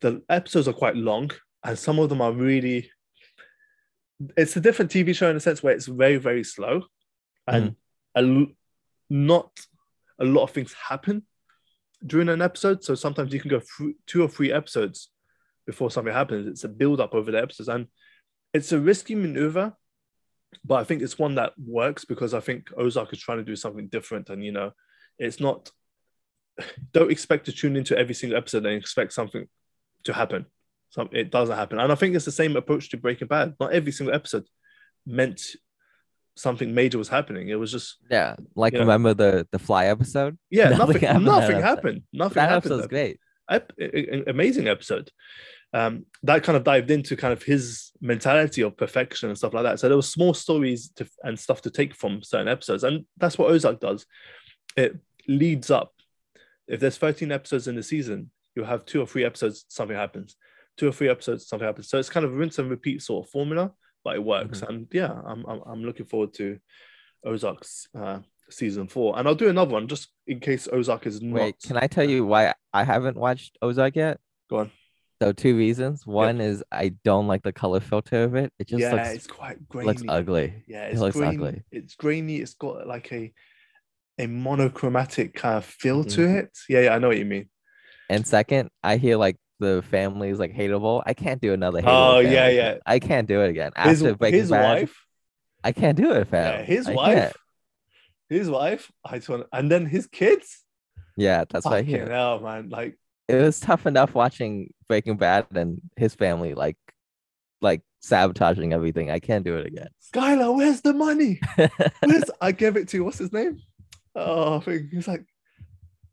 The 0.00 0.22
episodes 0.28 0.68
are 0.68 0.72
quite 0.72 0.96
long 0.96 1.30
and 1.64 1.78
some 1.78 1.98
of 1.98 2.08
them 2.08 2.20
are 2.20 2.32
really 2.32 2.90
it's 4.36 4.56
a 4.56 4.60
different 4.60 4.90
tv 4.90 5.14
show 5.14 5.28
in 5.28 5.36
a 5.36 5.40
sense 5.40 5.62
where 5.62 5.74
it's 5.74 5.86
very 5.86 6.16
very 6.16 6.44
slow 6.44 6.82
and 7.46 7.76
a 8.14 8.20
l- 8.20 8.46
not 9.10 9.50
a 10.18 10.24
lot 10.24 10.44
of 10.44 10.50
things 10.50 10.74
happen 10.88 11.22
during 12.04 12.28
an 12.28 12.42
episode. 12.42 12.82
So 12.82 12.94
sometimes 12.94 13.32
you 13.32 13.40
can 13.40 13.50
go 13.50 13.60
through 13.60 13.94
two 14.06 14.22
or 14.22 14.28
three 14.28 14.52
episodes 14.52 15.10
before 15.66 15.90
something 15.90 16.14
happens 16.14 16.46
it's 16.46 16.64
a 16.64 16.68
build 16.68 17.00
up 17.00 17.14
over 17.14 17.30
the 17.30 17.38
episodes 17.42 17.68
and 17.68 17.86
it's 18.54 18.72
a 18.72 18.78
risky 18.78 19.14
maneuver 19.14 19.74
but 20.64 20.76
I 20.76 20.84
think 20.84 21.02
it's 21.02 21.18
one 21.18 21.34
that 21.34 21.52
works 21.58 22.04
because 22.04 22.32
I 22.32 22.40
think 22.40 22.68
Ozark 22.76 23.12
is 23.12 23.18
trying 23.20 23.38
to 23.38 23.44
do 23.44 23.56
something 23.56 23.88
different, 23.88 24.30
and 24.30 24.44
you 24.44 24.52
know, 24.52 24.70
it's 25.18 25.40
not. 25.40 25.70
Don't 26.92 27.10
expect 27.10 27.46
to 27.46 27.52
tune 27.52 27.76
into 27.76 27.98
every 27.98 28.14
single 28.14 28.38
episode 28.38 28.64
and 28.64 28.74
expect 28.76 29.12
something 29.12 29.46
to 30.04 30.12
happen. 30.14 30.46
Some 30.90 31.08
it 31.12 31.30
doesn't 31.30 31.56
happen, 31.56 31.78
and 31.80 31.92
I 31.92 31.94
think 31.96 32.14
it's 32.14 32.24
the 32.24 32.32
same 32.32 32.56
approach 32.56 32.88
to 32.90 32.96
Breaking 32.96 33.28
Bad. 33.28 33.54
Not 33.60 33.72
every 33.72 33.92
single 33.92 34.14
episode 34.14 34.44
meant 35.04 35.42
something 36.36 36.72
major 36.74 36.96
was 36.96 37.08
happening. 37.08 37.48
It 37.48 37.56
was 37.58 37.72
just 37.72 37.96
Yeah, 38.10 38.36
like 38.54 38.72
remember 38.72 39.14
the 39.14 39.46
the 39.50 39.58
fly 39.58 39.86
episode? 39.86 40.38
yeah, 40.48 40.68
Nothing 40.70 40.78
nothing, 40.78 41.00
happened 41.02 41.26
that 41.26 41.40
nothing 41.40 41.60
happened. 41.60 42.02
Nothing 42.12 42.34
That 42.36 42.48
happened. 42.50 42.72
episode's 42.72 42.86
great. 42.88 43.20
Ep- 43.50 43.72
amazing 44.26 44.68
episode. 44.68 45.10
Um, 45.72 46.06
that 46.22 46.42
kind 46.42 46.56
of 46.56 46.64
dived 46.64 46.90
into 46.90 47.16
kind 47.16 47.32
of 47.32 47.42
his 47.42 47.90
mentality 48.00 48.62
of 48.62 48.76
perfection 48.76 49.28
and 49.28 49.36
stuff 49.36 49.52
like 49.52 49.64
that. 49.64 49.80
So 49.80 49.88
there 49.88 49.98
were 49.98 50.02
small 50.02 50.32
stories 50.32 50.90
to, 50.96 51.08
and 51.22 51.38
stuff 51.38 51.60
to 51.62 51.70
take 51.70 51.94
from 51.94 52.22
certain 52.22 52.48
episodes, 52.48 52.84
and 52.84 53.04
that's 53.18 53.36
what 53.36 53.50
Ozark 53.50 53.80
does. 53.80 54.06
It 54.76 54.96
leads 55.28 55.70
up. 55.70 55.92
If 56.68 56.80
there's 56.80 56.96
13 56.96 57.30
episodes 57.32 57.68
in 57.68 57.76
the 57.76 57.82
season, 57.82 58.30
you'll 58.54 58.66
have 58.66 58.86
two 58.86 59.00
or 59.00 59.06
three 59.06 59.24
episodes, 59.24 59.64
something 59.68 59.96
happens. 59.96 60.36
Two 60.76 60.88
or 60.88 60.92
three 60.92 61.08
episodes, 61.08 61.46
something 61.46 61.66
happens. 61.66 61.88
So 61.88 61.98
it's 61.98 62.10
kind 62.10 62.26
of 62.26 62.34
rinse 62.34 62.58
and 62.58 62.70
repeat 62.70 63.02
sort 63.02 63.26
of 63.26 63.30
formula, 63.30 63.72
but 64.04 64.16
it 64.16 64.24
works. 64.24 64.62
And 64.62 64.86
yeah, 64.92 65.12
I'm, 65.12 65.44
I'm 65.46 65.62
I'm 65.66 65.84
looking 65.84 66.06
forward 66.06 66.34
to 66.34 66.58
Ozark's 67.24 67.88
uh, 67.98 68.20
season 68.50 68.88
four, 68.88 69.18
and 69.18 69.26
I'll 69.26 69.34
do 69.34 69.48
another 69.48 69.72
one 69.72 69.88
just 69.88 70.08
in 70.26 70.40
case 70.40 70.68
Ozark 70.72 71.06
is 71.06 71.20
not. 71.22 71.40
Wait, 71.40 71.56
can 71.62 71.76
I 71.76 71.86
tell 71.86 72.08
you 72.08 72.24
why 72.26 72.54
I 72.72 72.84
haven't 72.84 73.16
watched 73.16 73.56
Ozark 73.62 73.96
yet? 73.96 74.18
Go 74.48 74.58
on. 74.58 74.70
So 75.22 75.32
two 75.32 75.56
reasons. 75.56 76.06
One 76.06 76.40
is 76.42 76.62
I 76.70 76.90
don't 77.02 77.26
like 77.26 77.42
the 77.42 77.52
color 77.52 77.80
filter 77.80 78.24
of 78.24 78.34
it. 78.34 78.52
It 78.58 78.68
just 78.68 78.80
yeah, 78.82 78.92
looks 78.92 79.08
it's 79.14 79.26
quite 79.26 79.66
grainy. 79.68 79.86
looks 79.86 80.02
ugly. 80.08 80.62
Yeah, 80.68 80.84
It 80.86 80.92
it's 80.92 81.00
looks 81.00 81.16
grainy. 81.16 81.36
ugly. 81.36 81.62
It's 81.72 81.94
grainy. 81.94 82.36
It's 82.36 82.54
got 82.54 82.86
like 82.86 83.10
a 83.12 83.32
a 84.18 84.26
monochromatic 84.26 85.34
kind 85.34 85.56
of 85.58 85.64
feel 85.64 86.04
to 86.04 86.20
Mhm. 86.20 86.36
it. 86.38 86.58
Yeah, 86.68 86.80
yeah, 86.80 86.94
I 86.94 86.98
know 86.98 87.08
what 87.08 87.18
you 87.18 87.24
mean. 87.24 87.48
And 88.08 88.26
second, 88.26 88.70
I 88.82 88.96
hear 88.98 89.16
like 89.16 89.36
the 89.58 89.82
family 89.90 90.28
is 90.28 90.38
like 90.38 90.54
hateable. 90.54 91.02
I 91.06 91.14
can't 91.14 91.40
do 91.40 91.52
another 91.54 91.80
hateable. 91.82 92.16
Oh, 92.16 92.18
yeah, 92.20 92.48
yeah. 92.48 92.78
I 92.84 92.98
can't 92.98 93.26
do 93.26 93.40
it 93.42 93.48
again. 93.50 93.72
His, 93.76 94.02
After 94.02 94.16
Breaking 94.16 94.40
his 94.40 94.50
Bad, 94.50 94.80
wife, 94.82 95.06
I 95.64 95.72
can't 95.72 95.96
do 95.96 96.12
it, 96.12 96.28
fam. 96.28 96.60
yeah, 96.60 96.62
his 96.64 96.86
I 96.88 96.92
wife, 96.94 97.14
can't. 97.14 97.36
His 98.28 98.48
wife. 98.50 98.90
I 99.04 99.16
just 99.16 99.28
want, 99.28 99.46
and 99.52 99.70
then 99.70 99.86
his 99.86 100.06
kids. 100.06 100.62
Yeah, 101.16 101.44
that's 101.48 101.64
what 101.64 101.74
I 101.74 101.78
Fucking 101.78 101.94
hear. 101.94 102.10
hell, 102.10 102.40
man! 102.40 102.68
Like, 102.68 102.98
It 103.28 103.36
was 103.36 103.58
tough 103.60 103.86
enough 103.86 104.14
watching 104.14 104.72
Breaking 104.88 105.16
Bad 105.16 105.46
and 105.54 105.80
his 105.96 106.14
family 106.14 106.54
like 106.54 106.76
like 107.62 107.82
sabotaging 108.00 108.72
everything. 108.72 109.10
I 109.10 109.18
can't 109.20 109.44
do 109.44 109.56
it 109.56 109.66
again. 109.66 109.88
Skyler, 110.12 110.54
where's 110.54 110.82
the 110.82 110.92
money? 110.92 111.40
Where's 112.00 112.30
I 112.40 112.52
gave 112.52 112.76
it 112.76 112.88
to 112.88 112.98
you? 112.98 113.04
what's 113.04 113.18
his 113.18 113.32
name? 113.32 113.60
Oh, 114.14 114.56
I 114.58 114.60
think 114.60 114.90
he's 114.92 115.08
like, 115.08 115.24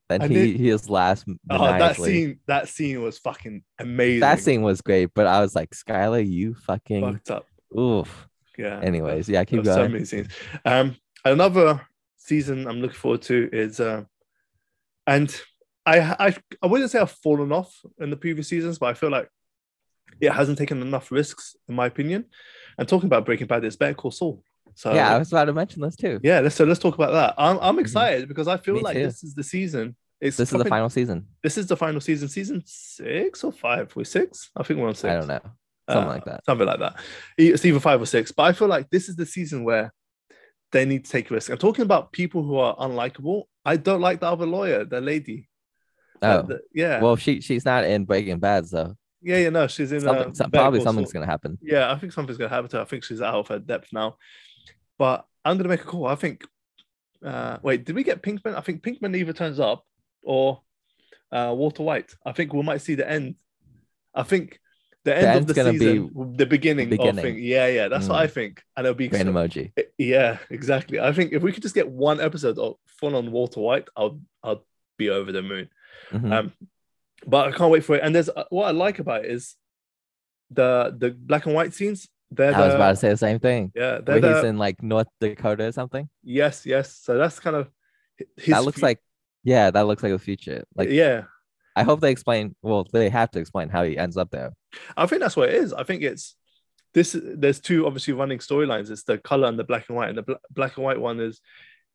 and 0.09 0.23
he 0.23 0.53
did- 0.53 0.59
his 0.59 0.89
last 0.89 1.25
oh, 1.49 1.57
that 1.65 1.95
scene. 1.97 2.39
That 2.47 2.69
scene 2.69 3.01
was 3.01 3.17
fucking 3.19 3.63
amazing. 3.79 4.19
That 4.21 4.39
scene 4.39 4.61
was 4.61 4.81
great, 4.81 5.09
but 5.13 5.27
I 5.27 5.41
was 5.41 5.55
like, 5.55 5.71
Skyler, 5.71 6.25
you 6.25 6.53
fucking 6.53 7.01
fucked 7.01 7.31
up. 7.31 7.45
oof. 7.77 8.27
Yeah. 8.57 8.79
Anyways, 8.79 9.27
yeah, 9.27 9.43
keep 9.45 9.63
There's 9.63 9.75
so 9.75 9.81
going. 9.81 9.93
many 9.93 10.05
scenes. 10.05 10.27
Um, 10.63 10.95
another 11.25 11.81
season 12.25 12.67
I'm 12.67 12.81
looking 12.81 12.97
forward 12.97 13.21
to 13.23 13.49
is, 13.51 13.79
uh, 13.79 14.03
and 15.07 15.35
I, 15.85 15.99
I, 15.99 16.35
I 16.61 16.67
wouldn't 16.67 16.91
say 16.91 16.99
I've 16.99 17.11
fallen 17.11 17.51
off 17.51 17.73
in 17.99 18.09
the 18.09 18.15
previous 18.17 18.47
seasons, 18.47 18.77
but 18.79 18.87
I 18.87 18.93
feel 18.93 19.09
like 19.09 19.27
it 20.21 20.31
hasn't 20.31 20.57
taken 20.57 20.81
enough 20.81 21.11
risks, 21.11 21.55
in 21.67 21.75
my 21.75 21.87
opinion. 21.87 22.25
And 22.77 22.87
talking 22.87 23.07
about 23.07 23.25
Breaking 23.25 23.47
Bad, 23.47 23.63
it's 23.65 23.75
Better 23.75 23.93
Call 23.93 24.11
Saul. 24.11 24.43
So 24.75 24.93
yeah, 24.93 25.13
I 25.13 25.19
was 25.19 25.31
about 25.31 25.45
to 25.45 25.53
mention 25.53 25.81
this 25.83 25.95
too. 25.95 26.19
yeah, 26.23 26.39
let's 26.39 26.55
so 26.55 26.63
let's 26.63 26.79
talk 26.79 26.95
about 26.95 27.11
that. 27.11 27.35
I'm, 27.37 27.59
I'm 27.61 27.77
excited 27.79 28.27
because 28.27 28.47
I 28.47 28.57
feel 28.57 28.75
Me 28.75 28.81
like 28.81 28.95
too. 28.97 29.03
this 29.05 29.23
is 29.23 29.35
the 29.35 29.43
season. 29.43 29.95
It's 30.19 30.37
This 30.37 30.51
is 30.51 30.57
the 30.63 30.69
final 30.69 30.89
season. 30.89 31.27
This 31.43 31.57
is 31.57 31.67
the 31.67 31.75
final 31.77 31.99
season. 32.01 32.27
Season 32.29 32.63
six 32.65 33.43
or 33.43 33.51
five? 33.51 33.93
We're 33.95 34.05
six. 34.05 34.49
I 34.55 34.63
think 34.63 34.79
we're 34.79 34.87
on 34.87 34.95
six. 34.95 35.11
I 35.11 35.17
don't 35.17 35.27
know. 35.27 35.41
Something 35.89 36.03
Uh, 36.09 36.13
like 36.13 36.25
that. 36.25 36.45
Something 36.45 36.65
like 36.67 36.79
that. 36.79 36.95
It's 37.37 37.65
either 37.65 37.79
five 37.81 38.01
or 38.01 38.05
six. 38.05 38.31
But 38.31 38.43
I 38.43 38.53
feel 38.53 38.69
like 38.69 38.89
this 38.89 39.09
is 39.09 39.15
the 39.17 39.25
season 39.25 39.63
where 39.65 39.93
they 40.73 40.83
need 40.85 41.05
to 41.05 41.11
take 41.11 41.31
risks. 41.31 41.49
I'm 41.49 41.57
talking 41.57 41.83
about 41.83 42.11
people 42.11 42.43
who 42.43 42.57
are 42.57 42.75
unlikable. 42.75 43.43
I 43.63 43.77
don't 43.77 44.01
like 44.01 44.19
the 44.19 44.27
other 44.27 44.45
lawyer, 44.45 44.83
the 44.83 44.99
lady. 44.99 45.47
Oh, 46.21 46.41
the- 46.41 46.59
yeah. 46.73 47.01
well, 47.01 47.15
she 47.15 47.39
she's 47.39 47.63
not 47.63 47.85
in 47.85 48.03
Breaking 48.05 48.39
Bad, 48.39 48.67
so 48.67 48.95
yeah, 49.21 49.37
yeah, 49.37 49.49
no, 49.49 49.67
she's 49.67 49.91
in 49.93 50.01
something, 50.01 50.31
uh, 50.31 50.33
some- 50.33 50.51
probably 50.51 50.81
something's 50.81 51.13
gonna 51.13 51.25
happen. 51.25 51.57
Yeah, 51.61 51.91
I 51.93 51.97
think 51.97 52.11
something's 52.11 52.37
gonna 52.37 52.49
happen 52.49 52.69
to 52.71 52.77
her. 52.77 52.81
I 52.83 52.85
think 52.85 53.03
she's 53.05 53.21
out 53.21 53.35
of 53.35 53.47
her 53.47 53.59
depth 53.59 53.93
now. 53.93 54.17
But 54.97 55.25
I'm 55.45 55.57
gonna 55.57 55.69
make 55.69 55.81
a 55.81 55.85
call. 55.85 56.07
I 56.07 56.15
think 56.15 56.45
uh 57.23 57.57
wait, 57.61 57.85
did 57.85 57.95
we 57.95 58.03
get 58.03 58.21
Pinkman? 58.21 58.55
I 58.55 58.61
think 58.61 58.83
Pinkman 58.83 59.15
either 59.15 59.31
turns 59.33 59.59
up 59.59 59.85
or 60.23 60.61
uh 61.31 61.53
Walter 61.55 61.83
White. 61.83 62.13
I 62.25 62.31
think 62.33 62.51
we 62.53 62.63
might 62.63 62.81
see 62.81 62.95
the 62.95 63.09
end. 63.09 63.35
I 64.13 64.23
think 64.23 64.59
the 65.05 65.15
end 65.17 65.39
of 65.39 65.47
the 65.47 65.53
gonna 65.53 65.71
be 65.73 65.79
season, 65.79 66.33
the 66.37 66.45
beginning, 66.45 66.85
of 66.85 66.89
beginning. 66.91 67.23
thing. 67.23 67.39
Yeah, 67.43 67.67
yeah, 67.67 67.87
that's 67.89 68.07
what 68.07 68.15
Mm. 68.19 68.23
I 68.23 68.27
think. 68.27 68.63
And 68.77 68.85
it'll 68.85 68.95
be 68.95 69.09
Brain 69.09 69.25
so- 69.25 69.31
emoji. 69.33 69.71
yeah, 69.97 70.37
exactly. 70.49 70.99
I 70.99 71.11
think 71.11 71.33
if 71.33 71.41
we 71.43 71.51
could 71.51 71.61
just 71.63 71.75
get 71.75 71.89
one 71.89 72.21
episode 72.21 72.57
of 72.57 72.75
fun 72.87 73.13
on 73.13 73.31
Walter 73.31 73.59
White, 73.59 73.87
I'll 73.97 74.19
I'll 74.43 74.65
be 74.97 75.09
over 75.09 75.31
the 75.31 75.41
moon. 75.41 75.69
Mhm. 76.11 76.31
Um, 76.31 76.53
but 77.27 77.47
I 77.47 77.51
can't 77.57 77.71
wait 77.71 77.83
for 77.83 77.95
it. 77.95 78.03
And 78.03 78.13
there's 78.15 78.29
uh, 78.29 78.45
what 78.49 78.65
I 78.67 78.71
like 78.71 78.99
about 78.99 79.25
it 79.25 79.31
is 79.31 79.55
the 80.51 80.95
the 80.97 81.11
black 81.11 81.45
and 81.45 81.55
white 81.55 81.73
scenes. 81.73 82.07
They're 82.31 82.53
I 82.55 82.65
was 82.65 82.73
about 82.73 82.89
to 82.91 82.95
say 82.95 83.09
the 83.09 83.17
same 83.17 83.39
thing. 83.39 83.71
yeah, 83.75 83.99
they're 84.03 84.19
Where 84.19 84.35
he's 84.35 84.43
in 84.43 84.57
like 84.57 84.81
North 84.81 85.07
Dakota 85.21 85.65
or 85.65 85.71
something. 85.71 86.09
yes, 86.23 86.65
yes. 86.65 86.95
So 86.95 87.17
that's 87.17 87.39
kind 87.39 87.55
of 87.55 87.69
his. 88.37 88.47
that 88.53 88.63
looks 88.63 88.79
fu- 88.79 88.85
like 88.85 88.99
yeah, 89.43 89.69
that 89.71 89.81
looks 89.87 90.01
like 90.01 90.11
the 90.13 90.19
future. 90.19 90.63
Like 90.75 90.89
yeah. 90.89 91.25
I 91.75 91.83
hope 91.83 92.01
they 92.01 92.11
explain. 92.11 92.55
Well, 92.61 92.87
they 92.91 93.09
have 93.09 93.31
to 93.31 93.39
explain 93.39 93.69
how 93.69 93.83
he 93.83 93.97
ends 93.97 94.17
up 94.17 94.29
there. 94.31 94.53
I 94.95 95.05
think 95.05 95.21
that's 95.21 95.35
what 95.35 95.49
it 95.49 95.55
is. 95.55 95.73
I 95.73 95.83
think 95.83 96.01
it's 96.03 96.35
this. 96.93 97.15
There's 97.21 97.59
two 97.59 97.85
obviously 97.87 98.13
running 98.13 98.39
storylines. 98.39 98.89
It's 98.91 99.03
the 99.03 99.17
color 99.17 99.47
and 99.47 99.57
the 99.57 99.63
black 99.63 99.85
and 99.89 99.97
white, 99.97 100.09
and 100.09 100.17
the 100.17 100.23
bla- 100.23 100.39
black 100.51 100.77
and 100.77 100.85
white 100.85 100.99
one 100.99 101.19
is 101.19 101.41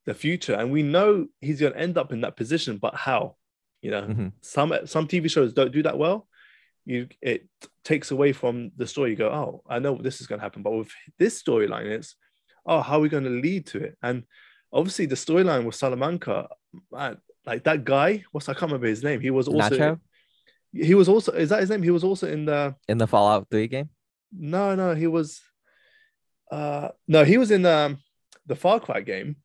the 0.06 0.14
future, 0.14 0.54
and 0.54 0.72
we 0.72 0.82
know 0.82 1.26
he's 1.40 1.60
going 1.60 1.72
to 1.74 1.78
end 1.78 1.98
up 1.98 2.12
in 2.12 2.22
that 2.22 2.36
position. 2.36 2.78
But 2.78 2.94
how? 2.94 3.36
You 3.82 3.90
know, 3.92 4.02
Mhm. 4.02 4.32
some 4.40 4.72
some 4.86 5.06
TV 5.06 5.28
shows 5.30 5.52
don't 5.52 5.72
do 5.72 5.82
that 5.84 5.98
well. 5.98 6.26
You 6.84 7.08
it 7.20 7.46
takes 7.84 8.10
away 8.10 8.32
from 8.32 8.72
the 8.76 8.86
story. 8.86 9.10
You 9.10 9.16
go, 9.16 9.28
oh, 9.30 9.62
I 9.68 9.78
know 9.78 9.96
this 9.96 10.20
is 10.20 10.26
going 10.26 10.40
to 10.40 10.44
happen, 10.44 10.62
but 10.62 10.72
with 10.72 10.90
this 11.18 11.40
storyline, 11.42 11.84
it's 11.86 12.16
oh, 12.66 12.80
how 12.80 12.96
are 12.98 13.00
we 13.00 13.08
going 13.08 13.24
to 13.24 13.30
lead 13.30 13.66
to 13.66 13.78
it? 13.78 13.96
And 14.02 14.24
obviously, 14.72 15.06
the 15.06 15.14
storyline 15.14 15.64
with 15.64 15.74
Salamanca, 15.74 16.48
man, 16.92 17.18
like 17.48 17.64
that 17.64 17.84
guy. 17.84 18.24
What's 18.32 18.48
I 18.48 18.52
can't 18.54 18.70
remember 18.70 18.86
his 18.86 19.02
name. 19.02 19.20
He 19.20 19.30
was 19.30 19.48
also 19.48 19.76
Nacho 19.76 20.00
he 20.72 20.94
was 20.94 21.08
also 21.08 21.32
is 21.32 21.48
that 21.48 21.60
his 21.60 21.70
name? 21.70 21.82
He 21.82 21.90
was 21.90 22.04
also 22.04 22.26
in 22.28 22.44
the 22.44 22.74
in 22.88 22.98
the 22.98 23.06
Fallout 23.06 23.48
Three 23.50 23.68
game. 23.68 23.88
no, 24.32 24.74
no, 24.74 24.94
he 24.94 25.06
was. 25.06 25.40
Uh, 26.50 26.88
no, 27.06 27.24
he 27.24 27.38
was 27.38 27.50
in 27.50 27.64
um 27.66 27.98
the 28.46 28.56
Far 28.56 28.80
Cry 28.80 29.00
game. 29.00 29.36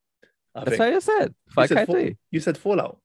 I 0.56 0.60
That's 0.66 0.78
think. 0.78 0.80
what 0.80 0.94
I 0.94 1.00
said. 1.00 1.36
Far 1.50 1.68
said 1.68 1.76
Cry 1.76 1.86
Fall- 1.86 1.96
Three. 1.96 2.18
You 2.32 2.40
said 2.40 2.58
Fallout. 2.58 3.00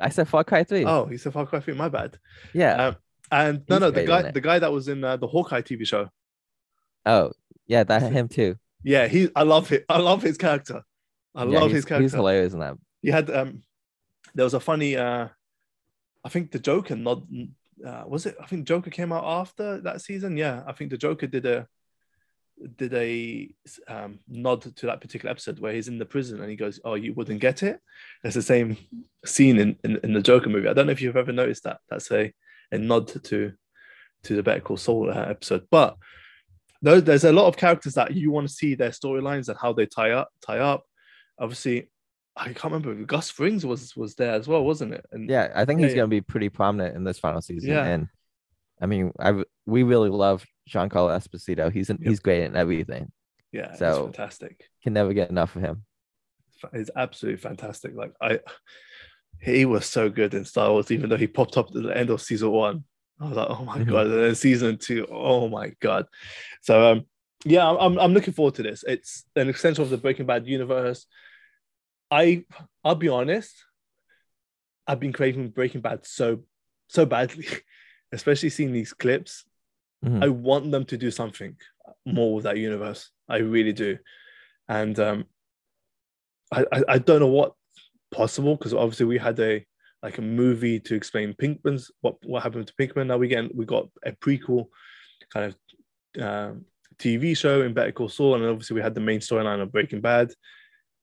I 0.00 0.08
said 0.10 0.28
Far 0.28 0.44
Cry 0.44 0.64
Three. 0.64 0.84
Oh, 0.84 1.06
he 1.06 1.16
said 1.16 1.32
Far 1.32 1.46
Cry 1.46 1.60
3. 1.60 1.74
My 1.74 1.88
bad. 1.88 2.18
yeah. 2.52 2.86
Um, 2.88 2.96
and 3.30 3.62
no, 3.68 3.76
He's 3.76 3.80
no, 3.80 3.90
the 3.90 4.04
guy, 4.04 4.30
the 4.30 4.40
guy 4.40 4.58
that 4.60 4.72
was 4.72 4.86
in 4.88 5.02
uh, 5.02 5.16
the 5.16 5.26
Hawkeye 5.26 5.62
TV 5.62 5.86
show. 5.86 6.08
oh, 7.04 7.32
yeah. 7.66 7.82
That 7.82 8.02
him 8.12 8.28
too. 8.28 8.56
Yeah, 8.84 9.08
he. 9.08 9.28
I 9.34 9.42
love 9.42 9.72
it. 9.72 9.84
I 9.88 9.98
love 9.98 10.22
his 10.22 10.36
character. 10.38 10.82
I 11.34 11.44
Yeah, 11.44 11.58
love 11.60 11.72
his 11.72 11.84
character. 11.84 12.02
He's 12.04 12.12
hilarious 12.12 12.52
in 12.52 12.60
that. 12.60 12.76
he 13.02 13.10
had 13.10 13.28
um, 13.30 13.62
there 14.36 14.44
was 14.44 14.54
a 14.54 14.60
funny. 14.60 14.96
uh 14.96 15.28
I 16.24 16.28
think 16.28 16.50
the 16.50 16.58
Joker 16.58 16.96
not. 16.96 17.22
Uh, 17.84 18.04
was 18.06 18.26
it? 18.26 18.36
I 18.42 18.46
think 18.46 18.66
Joker 18.66 18.90
came 18.90 19.12
out 19.12 19.24
after 19.24 19.80
that 19.82 20.00
season. 20.00 20.36
Yeah, 20.36 20.62
I 20.66 20.72
think 20.72 20.90
the 20.90 20.96
Joker 20.96 21.26
did 21.26 21.46
a 21.46 21.68
did 22.76 22.94
a 22.94 23.50
um, 23.86 24.18
nod 24.28 24.62
to 24.62 24.86
that 24.86 25.00
particular 25.00 25.30
episode 25.30 25.60
where 25.60 25.72
he's 25.72 25.88
in 25.88 25.98
the 25.98 26.06
prison 26.06 26.40
and 26.40 26.50
he 26.50 26.56
goes, 26.56 26.80
"Oh, 26.84 26.94
you 26.94 27.12
wouldn't 27.14 27.40
get 27.40 27.62
it." 27.62 27.80
It's 28.24 28.34
the 28.34 28.42
same 28.42 28.76
scene 29.24 29.58
in, 29.58 29.76
in, 29.84 30.00
in 30.02 30.12
the 30.14 30.22
Joker 30.22 30.48
movie. 30.48 30.68
I 30.68 30.72
don't 30.72 30.86
know 30.86 30.92
if 30.92 31.02
you've 31.02 31.16
ever 31.16 31.32
noticed 31.32 31.64
that. 31.64 31.78
That's 31.88 32.10
a 32.10 32.32
a 32.72 32.78
nod 32.78 33.08
to 33.08 33.52
to 34.24 34.36
the 34.36 34.42
Better 34.42 34.60
Call 34.60 34.76
Saul 34.76 35.10
uh, 35.10 35.26
episode. 35.28 35.66
But 35.70 35.96
there's 36.82 37.24
a 37.24 37.32
lot 37.32 37.46
of 37.46 37.56
characters 37.56 37.94
that 37.94 38.14
you 38.14 38.30
want 38.30 38.48
to 38.48 38.52
see 38.52 38.74
their 38.74 38.90
storylines 38.90 39.48
and 39.48 39.58
how 39.58 39.72
they 39.72 39.86
tie 39.86 40.12
up 40.12 40.30
tie 40.44 40.58
up. 40.58 40.84
Obviously, 41.38 41.90
I 42.36 42.46
can't 42.52 42.64
remember. 42.64 42.94
Gus 43.04 43.32
Frings 43.32 43.64
was 43.64 43.96
was 43.96 44.14
there 44.14 44.32
as 44.34 44.46
well, 44.46 44.64
wasn't 44.64 44.92
it? 44.94 45.06
And 45.12 45.28
Yeah, 45.28 45.50
I 45.54 45.64
think 45.64 45.80
he's 45.80 45.90
yeah. 45.92 45.96
gonna 45.98 46.08
be 46.08 46.20
pretty 46.20 46.48
prominent 46.50 46.94
in 46.96 47.04
this 47.04 47.18
final 47.18 47.40
season. 47.40 47.70
Yeah. 47.70 47.84
And 47.84 48.08
I 48.80 48.86
mean, 48.86 49.12
I 49.18 49.42
we 49.64 49.82
really 49.84 50.10
love 50.10 50.44
Giancarlo 50.68 51.16
Esposito. 51.16 51.72
He's 51.72 51.88
in, 51.90 51.96
Yep. 52.00 52.08
he's 52.08 52.20
great 52.20 52.44
in 52.44 52.56
everything. 52.56 53.10
yeah, 53.52 53.74
So- 53.74 54.04
fantastic. 54.04 54.64
Can 54.82 54.92
never 54.92 55.12
get 55.14 55.30
enough 55.30 55.56
of 55.56 55.62
him. 55.62 55.84
It's 56.72 56.90
absolutely 56.94 57.40
fantastic. 57.40 57.94
Like 57.94 58.12
I, 58.20 58.40
he 59.40 59.64
was 59.66 59.86
so 59.86 60.08
good 60.10 60.34
in 60.34 60.44
Star 60.44 60.70
Wars, 60.70 60.90
even 60.90 61.08
though 61.10 61.16
he 61.16 61.26
popped 61.26 61.56
up 61.56 61.68
at 61.68 61.82
the 61.82 61.96
end 61.96 62.10
of 62.10 62.20
season 62.22 62.50
one. 62.50 62.84
I 63.20 63.28
was 63.28 63.36
like, 63.36 63.48
oh 63.50 63.64
my 63.64 63.78
Mhm. 63.78 63.88
god! 63.88 64.06
And 64.06 64.14
then 64.24 64.34
season 64.34 64.76
two, 64.78 65.06
oh 65.10 65.48
my 65.48 65.72
god! 65.80 66.06
So 66.62 66.92
um, 66.92 67.06
yeah, 67.46 67.66
I'm 67.68 67.98
I'm 67.98 68.12
looking 68.12 68.34
forward 68.34 68.54
to 68.56 68.62
this. 68.62 68.84
It's 68.86 69.24
an 69.36 69.48
extension 69.48 69.82
of 69.82 69.90
the 69.90 69.96
Breaking 69.98 70.26
Bad 70.26 70.46
universe. 70.46 71.06
I 72.10 72.44
I'll 72.84 72.94
be 72.94 73.08
honest, 73.08 73.54
I've 74.86 75.00
been 75.00 75.12
craving 75.12 75.50
Breaking 75.50 75.80
Bad 75.80 76.06
so 76.06 76.44
so 76.88 77.04
badly, 77.06 77.46
especially 78.12 78.50
seeing 78.50 78.72
these 78.72 78.92
clips. 78.92 79.44
Mhm. 80.04 80.22
I 80.22 80.28
want 80.28 80.70
them 80.70 80.84
to 80.86 80.96
do 80.96 81.10
something 81.10 81.56
more 82.04 82.34
with 82.34 82.44
that 82.44 82.58
universe. 82.58 83.10
I 83.28 83.38
really 83.38 83.72
do, 83.72 83.98
and 84.68 84.98
um, 85.00 85.24
I 86.52 86.64
I, 86.72 86.82
I 86.88 86.98
don't 86.98 87.20
know 87.20 87.26
what 87.26 87.54
possible 88.12 88.56
because 88.56 88.72
obviously 88.72 89.06
we 89.06 89.18
had 89.18 89.38
a 89.40 89.64
like 90.02 90.18
a 90.18 90.22
movie 90.22 90.78
to 90.78 90.94
explain 90.94 91.34
Pinkman's 91.34 91.90
what 92.00 92.16
what 92.24 92.42
happened 92.42 92.68
to 92.68 92.74
Pinkman. 92.74 93.06
Now 93.08 93.16
we 93.16 93.28
get 93.28 93.54
we 93.54 93.64
got 93.64 93.88
a 94.04 94.12
prequel 94.12 94.66
kind 95.32 95.46
of 95.46 96.22
um, 96.22 96.64
TV 96.98 97.36
show 97.36 97.62
in 97.62 97.74
Better 97.74 97.92
Call 97.92 98.08
Saul, 98.08 98.36
and 98.36 98.44
obviously 98.44 98.74
we 98.74 98.82
had 98.82 98.94
the 98.94 99.00
main 99.00 99.20
storyline 99.20 99.60
of 99.60 99.72
Breaking 99.72 100.00
Bad. 100.00 100.32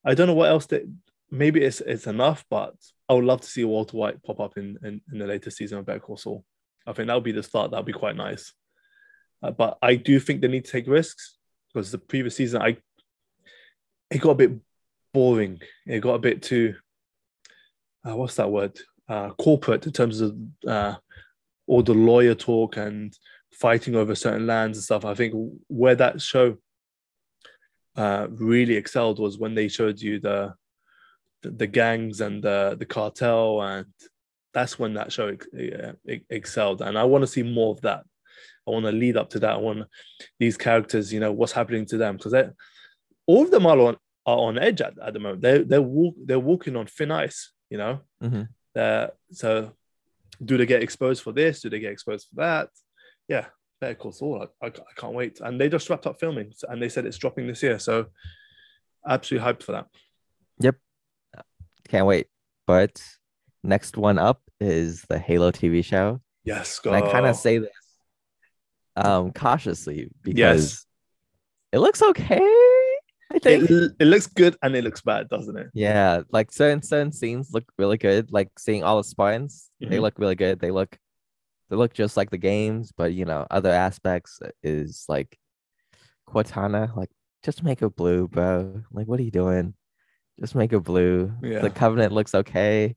I 0.04 0.14
don't 0.14 0.26
know 0.26 0.34
what 0.34 0.50
else 0.50 0.66
that 0.66 0.82
maybe 1.30 1.62
it's 1.62 1.80
it's 1.80 2.06
enough, 2.06 2.44
but 2.50 2.74
I 3.08 3.14
would 3.14 3.24
love 3.24 3.40
to 3.40 3.46
see 3.46 3.64
Walter 3.64 3.96
White 3.96 4.22
pop 4.22 4.40
up 4.40 4.56
in 4.56 4.78
in, 4.82 5.00
in 5.12 5.18
the 5.18 5.26
later 5.26 5.50
season 5.50 5.78
of 5.78 5.86
Better 5.86 6.00
Call 6.00 6.16
Saul. 6.16 6.44
I 6.86 6.92
think 6.92 7.08
that 7.08 7.14
would 7.14 7.24
be 7.24 7.32
the 7.32 7.42
start. 7.42 7.70
That 7.70 7.78
would 7.78 7.86
be 7.86 7.92
quite 7.92 8.16
nice. 8.16 8.52
Uh, 9.42 9.50
but 9.50 9.78
I 9.82 9.96
do 9.96 10.20
think 10.20 10.40
they 10.40 10.48
need 10.48 10.64
to 10.64 10.72
take 10.72 10.86
risks 10.86 11.38
because 11.72 11.90
the 11.90 11.98
previous 11.98 12.36
season, 12.36 12.62
I 12.62 12.76
it 14.10 14.20
got 14.20 14.30
a 14.30 14.34
bit 14.34 14.52
boring. 15.12 15.60
It 15.86 16.00
got 16.00 16.14
a 16.14 16.18
bit 16.18 16.42
too 16.42 16.74
uh, 18.06 18.16
what's 18.16 18.36
that 18.36 18.50
word? 18.50 18.78
Uh, 19.08 19.30
corporate 19.30 19.86
in 19.86 19.92
terms 19.92 20.20
of 20.20 20.36
uh, 20.66 20.94
all 21.66 21.82
the 21.82 21.94
lawyer 21.94 22.34
talk 22.34 22.76
and 22.76 23.16
fighting 23.52 23.94
over 23.94 24.14
certain 24.14 24.46
lands 24.46 24.78
and 24.78 24.84
stuff. 24.84 25.04
I 25.04 25.14
think 25.14 25.34
where 25.68 25.94
that 25.94 26.20
show 26.20 26.56
uh, 27.96 28.26
really 28.30 28.74
excelled 28.76 29.18
was 29.18 29.38
when 29.38 29.54
they 29.54 29.68
showed 29.68 30.00
you 30.00 30.20
the 30.20 30.54
the, 31.42 31.50
the 31.50 31.66
gangs 31.66 32.20
and 32.20 32.42
the 32.42 32.76
the 32.78 32.86
cartel, 32.86 33.62
and 33.62 33.86
that's 34.52 34.78
when 34.78 34.94
that 34.94 35.12
show 35.12 35.28
ex- 35.28 35.46
uh, 35.54 35.92
ex- 36.08 36.24
excelled. 36.30 36.80
And 36.82 36.98
I 36.98 37.04
want 37.04 37.22
to 37.22 37.26
see 37.26 37.42
more 37.42 37.72
of 37.72 37.80
that. 37.82 38.04
I 38.66 38.70
want 38.70 38.86
to 38.86 38.92
lead 38.92 39.16
up 39.16 39.30
to 39.30 39.38
that. 39.40 39.52
I 39.52 39.56
want 39.58 39.84
these 40.38 40.56
characters, 40.56 41.12
you 41.12 41.20
know, 41.20 41.32
what's 41.32 41.52
happening 41.52 41.84
to 41.86 41.98
them 41.98 42.16
because 42.16 42.34
all 43.26 43.42
of 43.44 43.50
them 43.50 43.66
are 43.66 43.78
on 43.78 43.96
are 44.26 44.38
on 44.38 44.58
edge 44.58 44.80
at, 44.80 44.94
at 45.02 45.12
the 45.12 45.20
moment. 45.20 45.42
They're 45.42 45.64
they're 45.64 45.82
walk, 45.82 46.14
they're 46.24 46.40
walking 46.40 46.76
on 46.76 46.86
thin 46.86 47.10
ice, 47.10 47.52
you 47.70 47.78
know. 47.78 48.00
Mhm. 48.22 48.48
Uh, 48.74 49.08
so, 49.30 49.72
do 50.44 50.56
they 50.56 50.66
get 50.66 50.82
exposed 50.82 51.22
for 51.22 51.32
this? 51.32 51.60
Do 51.60 51.70
they 51.70 51.78
get 51.78 51.92
exposed 51.92 52.26
for 52.28 52.36
that? 52.36 52.70
Yeah, 53.28 53.46
Better 53.80 53.94
Call 53.94 54.12
Saul. 54.12 54.46
I, 54.62 54.66
I, 54.66 54.68
I 54.68 54.92
can't 54.96 55.14
wait. 55.14 55.40
And 55.40 55.60
they 55.60 55.68
just 55.68 55.88
wrapped 55.90 56.06
up 56.06 56.18
filming, 56.20 56.52
and 56.68 56.82
they 56.82 56.88
said 56.88 57.06
it's 57.06 57.18
dropping 57.18 57.46
this 57.46 57.62
year. 57.62 57.78
So, 57.78 58.06
absolutely 59.06 59.46
hyped 59.46 59.62
for 59.62 59.72
that. 59.72 59.86
Yep, 60.60 60.76
can't 61.88 62.06
wait. 62.06 62.28
But 62.66 63.02
next 63.62 63.96
one 63.96 64.18
up 64.18 64.40
is 64.60 65.02
the 65.08 65.18
Halo 65.18 65.50
TV 65.50 65.84
show. 65.84 66.20
Yes, 66.44 66.80
And 66.84 66.94
I 66.94 67.00
kind 67.10 67.26
of 67.26 67.36
say 67.36 67.58
this 67.58 67.70
um 68.96 69.32
cautiously 69.32 70.08
because 70.22 70.38
yes. 70.38 70.86
it 71.72 71.78
looks 71.78 72.00
okay. 72.02 72.38
I 73.32 73.38
think. 73.40 73.68
It, 73.68 73.92
it 73.98 74.04
looks 74.04 74.28
good 74.28 74.56
and 74.62 74.76
it 74.76 74.84
looks 74.84 75.00
bad, 75.00 75.28
doesn't 75.28 75.56
it? 75.56 75.68
Yeah, 75.74 76.20
like 76.30 76.52
certain 76.52 76.82
certain 76.82 77.10
scenes 77.10 77.50
look 77.52 77.64
really 77.78 77.96
good. 77.98 78.30
Like 78.30 78.50
seeing 78.58 78.84
all 78.84 78.98
the 78.98 79.04
Spartans, 79.04 79.70
they 79.80 79.96
Mhm. 79.96 80.02
look 80.02 80.18
really 80.18 80.36
good. 80.36 80.60
They 80.60 80.70
look 80.70 80.96
they 81.70 81.76
look 81.76 81.94
just 81.94 82.16
like 82.16 82.30
the 82.30 82.38
games, 82.38 82.92
but 82.96 83.12
you 83.12 83.24
know, 83.24 83.46
other 83.50 83.70
aspects 83.70 84.40
is 84.62 85.04
like 85.08 85.38
Cortana, 86.28 86.94
like 86.96 87.10
just 87.42 87.62
make 87.62 87.82
it 87.82 87.96
blue, 87.96 88.28
bro. 88.28 88.82
Like 88.92 89.06
what 89.06 89.20
are 89.20 89.22
you 89.22 89.30
doing? 89.30 89.74
Just 90.40 90.54
make 90.54 90.72
it 90.72 90.80
blue. 90.80 91.32
Yeah. 91.42 91.60
The 91.60 91.70
Covenant 91.70 92.12
looks 92.12 92.34
okay. 92.34 92.96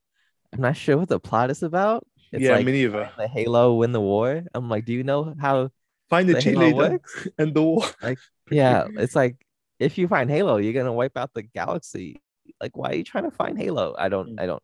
I'm 0.53 0.61
not 0.61 0.77
sure 0.77 0.97
what 0.97 1.09
the 1.09 1.19
plot 1.19 1.51
is 1.51 1.63
about. 1.63 2.05
It's 2.31 2.43
yeah, 2.43 2.53
like 2.53 2.65
me 2.65 2.71
neither. 2.73 3.11
the 3.17 3.27
Halo 3.27 3.75
win 3.75 3.91
the 3.91 4.01
war. 4.01 4.43
I'm 4.53 4.69
like, 4.69 4.85
do 4.85 4.93
you 4.93 5.03
know 5.03 5.33
how 5.39 5.69
Find 6.09 6.27
the 6.27 6.33
the 6.33 6.41
Halo 6.41 6.59
leader 6.65 6.75
works? 6.75 7.27
and 7.37 7.53
the 7.53 7.63
war. 7.63 7.83
Like, 8.01 8.17
Yeah, 8.49 8.87
it's 8.97 9.15
like 9.15 9.35
if 9.79 9.97
you 9.97 10.07
find 10.07 10.29
Halo, 10.29 10.57
you're 10.57 10.73
gonna 10.73 10.93
wipe 10.93 11.17
out 11.17 11.31
the 11.33 11.43
galaxy. 11.43 12.21
Like, 12.61 12.75
why 12.75 12.89
are 12.91 12.95
you 12.95 13.03
trying 13.03 13.25
to 13.25 13.31
find 13.31 13.57
Halo? 13.57 13.95
I 13.97 14.09
don't, 14.09 14.35
Mm. 14.37 14.41
I 14.41 14.45
don't. 14.45 14.63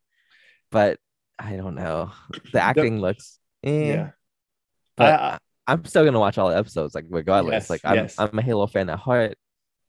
But 0.72 1.00
I 1.38 1.56
don't 1.56 1.76
know. 1.76 2.12
The 2.54 2.62
acting 2.62 3.00
looks, 3.00 3.39
eh, 3.63 3.88
Yeah. 3.88 4.12
but 4.97 5.13
I- 5.19 5.34
I- 5.36 5.39
I'm 5.65 5.86
still 5.86 6.04
gonna 6.04 6.19
watch 6.19 6.38
all 6.38 6.49
the 6.49 6.58
episodes, 6.58 6.93
like 6.93 7.06
regardless. 7.10 7.54
Yes, 7.54 7.69
like, 7.69 7.82
I'm, 7.86 7.95
yes. 7.95 8.15
I'm 8.19 8.38
a 8.38 8.41
Halo 8.41 8.67
fan 8.67 8.89
at 8.89 8.99
heart. 8.99 9.36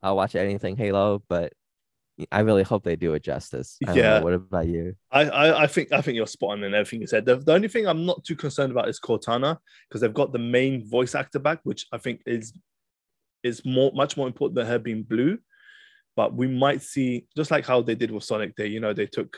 I'll 0.01 0.15
watch 0.15 0.35
anything 0.35 0.77
Halo, 0.77 1.21
but 1.27 1.51
I 2.31 2.39
really 2.41 2.63
hope 2.63 2.83
they 2.85 2.95
do 2.95 3.13
it 3.13 3.23
justice. 3.23 3.77
I 3.83 3.87
don't 3.87 3.95
know, 3.97 4.01
Yeah. 4.01 4.19
What 4.21 4.33
about 4.33 4.67
you? 4.67 4.95
I, 5.11 5.23
I, 5.23 5.63
I 5.63 5.67
think 5.67 5.91
I 5.91 5.99
think 6.01 6.15
you're 6.15 6.27
spot 6.27 6.51
on 6.51 6.63
in 6.63 6.73
everything 6.73 7.01
you 7.01 7.07
said. 7.07 7.25
The, 7.25 7.35
the 7.37 7.51
only 7.53 7.67
thing 7.67 7.87
I'm 7.87 8.05
not 8.05 8.23
too 8.23 8.37
concerned 8.37 8.71
about 8.71 8.87
is 8.87 9.01
Cortana 9.01 9.57
because 9.89 9.99
they've 9.99 10.13
got 10.13 10.31
the 10.31 10.39
main 10.39 10.87
voice 10.89 11.13
actor 11.13 11.39
back, 11.39 11.59
which 11.63 11.87
I 11.91 11.97
think 11.97 12.21
is 12.25 12.53
is 13.43 13.65
more 13.65 13.91
much 13.93 14.15
more 14.15 14.27
important 14.27 14.55
than 14.55 14.65
her 14.67 14.79
being 14.79 15.03
blue. 15.03 15.39
But 16.15 16.33
we 16.33 16.47
might 16.47 16.81
see 16.81 17.27
just 17.35 17.51
like 17.51 17.65
how 17.65 17.81
they 17.81 17.95
did 17.95 18.11
with 18.11 18.23
Sonic. 18.23 18.55
They 18.55 18.67
you 18.67 18.79
know 18.79 18.93
they 18.93 19.07
took 19.07 19.35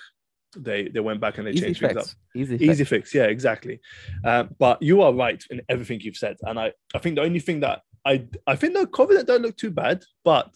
they 0.63 0.87
they 0.89 0.99
went 0.99 1.19
back 1.19 1.37
and 1.37 1.47
they 1.47 1.51
Easy 1.51 1.61
changed 1.65 1.79
things 1.79 1.97
up. 1.97 2.05
Easy, 2.35 2.55
Easy 2.55 2.83
fix. 2.83 2.89
fix, 2.89 3.15
yeah, 3.15 3.23
exactly. 3.25 3.79
Um, 4.23 4.49
but 4.59 4.81
you 4.81 5.01
are 5.01 5.13
right 5.13 5.43
in 5.49 5.61
everything 5.69 5.99
you've 6.01 6.17
said, 6.17 6.37
and 6.43 6.59
I 6.59 6.73
I 6.93 6.99
think 6.99 7.15
the 7.15 7.23
only 7.23 7.39
thing 7.39 7.61
that 7.61 7.81
I 8.05 8.27
I 8.45 8.55
think 8.55 8.73
the 8.73 8.87
Covenant 8.87 9.27
don't 9.27 9.41
look 9.41 9.57
too 9.57 9.71
bad, 9.71 10.03
but 10.23 10.53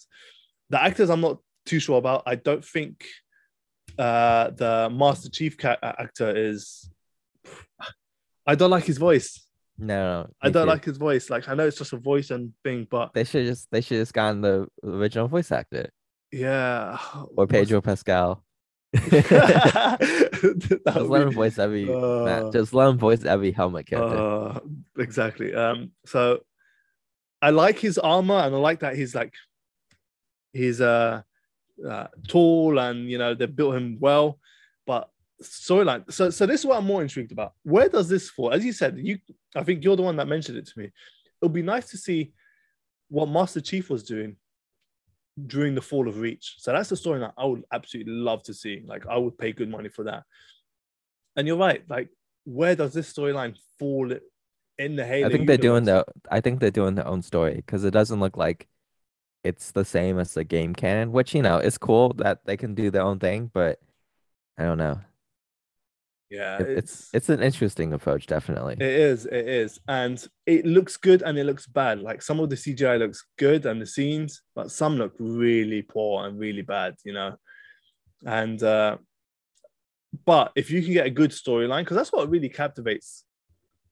the 0.69 0.81
actors 0.81 1.09
I'm 1.09 1.21
not 1.21 1.39
too 1.65 1.79
sure 1.79 1.97
about. 1.97 2.23
I 2.25 2.35
don't 2.35 2.63
think 2.63 3.05
uh 3.97 4.51
the 4.51 4.89
Master 4.91 5.29
Chief 5.29 5.57
ca- 5.57 5.77
actor 5.81 6.35
is. 6.35 6.89
I 8.45 8.55
don't 8.55 8.71
like 8.71 8.85
his 8.85 8.97
voice. 8.97 9.45
No, 9.77 10.23
no, 10.23 10.29
I 10.41 10.49
don't 10.49 10.65
too. 10.65 10.69
like 10.69 10.85
his 10.85 10.97
voice. 10.97 11.29
Like 11.29 11.49
I 11.49 11.55
know 11.55 11.65
it's 11.65 11.77
just 11.77 11.93
a 11.93 11.97
voice 11.97 12.29
and 12.29 12.53
thing, 12.63 12.87
but 12.89 13.13
They 13.13 13.23
should 13.23 13.45
just, 13.47 13.67
they 13.71 13.81
should 13.81 13.97
just 13.97 14.13
gotten 14.13 14.41
the 14.41 14.67
original 14.83 15.27
voice 15.27 15.51
actor 15.51 15.89
yeah. 16.31 16.97
or 17.35 17.47
Pedro 17.47 17.81
Pascal. 17.81 18.43
Just 18.93 20.81
let 20.85 21.21
him 21.21 21.29
be- 21.29 21.35
voice 21.35 21.57
every 21.57 21.89
Uh, 21.89 22.25
man, 22.25 22.51
just 22.51 22.73
let 22.73 22.89
him 22.89 22.97
voice 22.97 23.23
every 23.23 23.51
helmet 23.51 23.85
character. 23.85 24.17
Uh, 24.17 24.59
exactly. 24.97 25.53
Um, 25.53 25.91
so 26.05 26.41
I 27.41 27.51
like 27.51 27.79
his 27.79 27.97
armor, 27.97 28.35
and 28.35 28.53
I 28.53 28.57
like 28.57 28.81
that 28.81 28.97
he's 28.97 29.15
like 29.15 29.33
he's 30.51 30.81
uh, 30.81 31.21
uh 31.87 32.07
tall, 32.27 32.79
and 32.79 33.09
you 33.09 33.17
know 33.17 33.33
they 33.33 33.45
built 33.45 33.75
him 33.75 33.97
well. 33.99 34.39
But 34.85 35.09
storyline. 35.41 36.11
So 36.11 36.29
so 36.29 36.45
this 36.45 36.59
is 36.59 36.65
what 36.65 36.77
I'm 36.77 36.85
more 36.85 37.01
intrigued 37.01 37.31
about. 37.31 37.53
Where 37.63 37.87
does 37.87 38.09
this 38.09 38.29
fall? 38.29 38.51
As 38.51 38.65
you 38.65 38.73
said, 38.73 38.97
you 38.97 39.19
I 39.55 39.63
think 39.63 39.85
you're 39.85 39.95
the 39.95 40.03
one 40.03 40.17
that 40.17 40.27
mentioned 40.27 40.57
it 40.57 40.67
to 40.67 40.79
me. 40.79 40.85
It 40.85 40.93
would 41.41 41.53
be 41.53 41.61
nice 41.61 41.89
to 41.91 41.97
see 41.97 42.33
what 43.07 43.29
Master 43.29 43.61
Chief 43.61 43.89
was 43.89 44.03
doing 44.03 44.35
during 45.47 45.75
the 45.75 45.81
fall 45.81 46.07
of 46.07 46.19
Reach. 46.19 46.55
So 46.59 46.71
that's 46.71 46.89
the 46.89 46.95
story 46.95 47.19
that 47.19 47.33
I 47.37 47.45
would 47.45 47.63
absolutely 47.71 48.13
love 48.13 48.43
to 48.43 48.53
see. 48.53 48.83
Like 48.85 49.05
I 49.07 49.17
would 49.17 49.37
pay 49.37 49.51
good 49.51 49.69
money 49.69 49.89
for 49.89 50.03
that. 50.05 50.23
And 51.35 51.47
you're 51.47 51.57
right. 51.57 51.83
Like 51.89 52.09
where 52.45 52.75
does 52.75 52.93
this 52.93 53.11
storyline 53.11 53.55
fall 53.79 54.11
in 54.77 54.95
the 54.95 55.05
Halo? 55.05 55.27
I 55.27 55.31
think 55.31 55.47
they're 55.47 55.57
doing 55.57 55.85
universe? 55.85 56.05
the 56.21 56.33
I 56.33 56.41
think 56.41 56.59
they're 56.59 56.71
doing 56.71 56.95
their 56.95 57.07
own 57.07 57.21
story 57.21 57.55
because 57.55 57.83
it 57.83 57.91
doesn't 57.91 58.19
look 58.19 58.37
like 58.37 58.67
it's 59.43 59.71
the 59.71 59.85
same 59.85 60.19
as 60.19 60.33
the 60.33 60.43
game 60.43 60.73
canon, 60.73 61.11
which 61.11 61.33
you 61.33 61.41
know 61.41 61.57
is 61.57 61.77
cool 61.77 62.13
that 62.17 62.45
they 62.45 62.57
can 62.57 62.75
do 62.75 62.91
their 62.91 63.01
own 63.03 63.19
thing, 63.19 63.49
but 63.53 63.79
I 64.57 64.63
don't 64.63 64.77
know. 64.77 64.99
Yeah, 66.31 66.61
It- 66.61 66.77
it's 66.79 67.09
it's 67.13 67.29
an 67.29 67.43
interesting 67.43 67.91
approach, 67.93 68.25
definitely. 68.25 68.75
It 68.75 68.81
is, 68.81 69.25
it 69.25 69.47
is. 69.49 69.79
And 69.87 70.25
it 70.45 70.65
looks 70.65 70.95
good 70.97 71.21
and 71.23 71.37
it 71.37 71.43
looks 71.43 71.67
bad. 71.67 71.99
Like 72.01 72.21
some 72.21 72.39
of 72.39 72.49
the 72.49 72.55
CGI 72.55 72.97
looks 72.97 73.25
good 73.37 73.65
and 73.65 73.81
the 73.81 73.85
scenes, 73.85 74.41
but 74.55 74.71
some 74.71 74.95
look 74.97 75.13
really 75.19 75.81
poor 75.81 76.25
and 76.25 76.39
really 76.39 76.61
bad, 76.61 76.95
you 77.03 77.13
know. 77.13 77.35
And 78.25 78.61
uh 78.63 78.97
but 80.25 80.51
if 80.55 80.69
you 80.71 80.81
can 80.81 80.93
get 80.93 81.05
a 81.05 81.09
good 81.21 81.31
storyline, 81.31 81.81
because 81.81 81.97
that's 81.97 82.11
what 82.11 82.29
really 82.29 82.49
captivates 82.49 83.23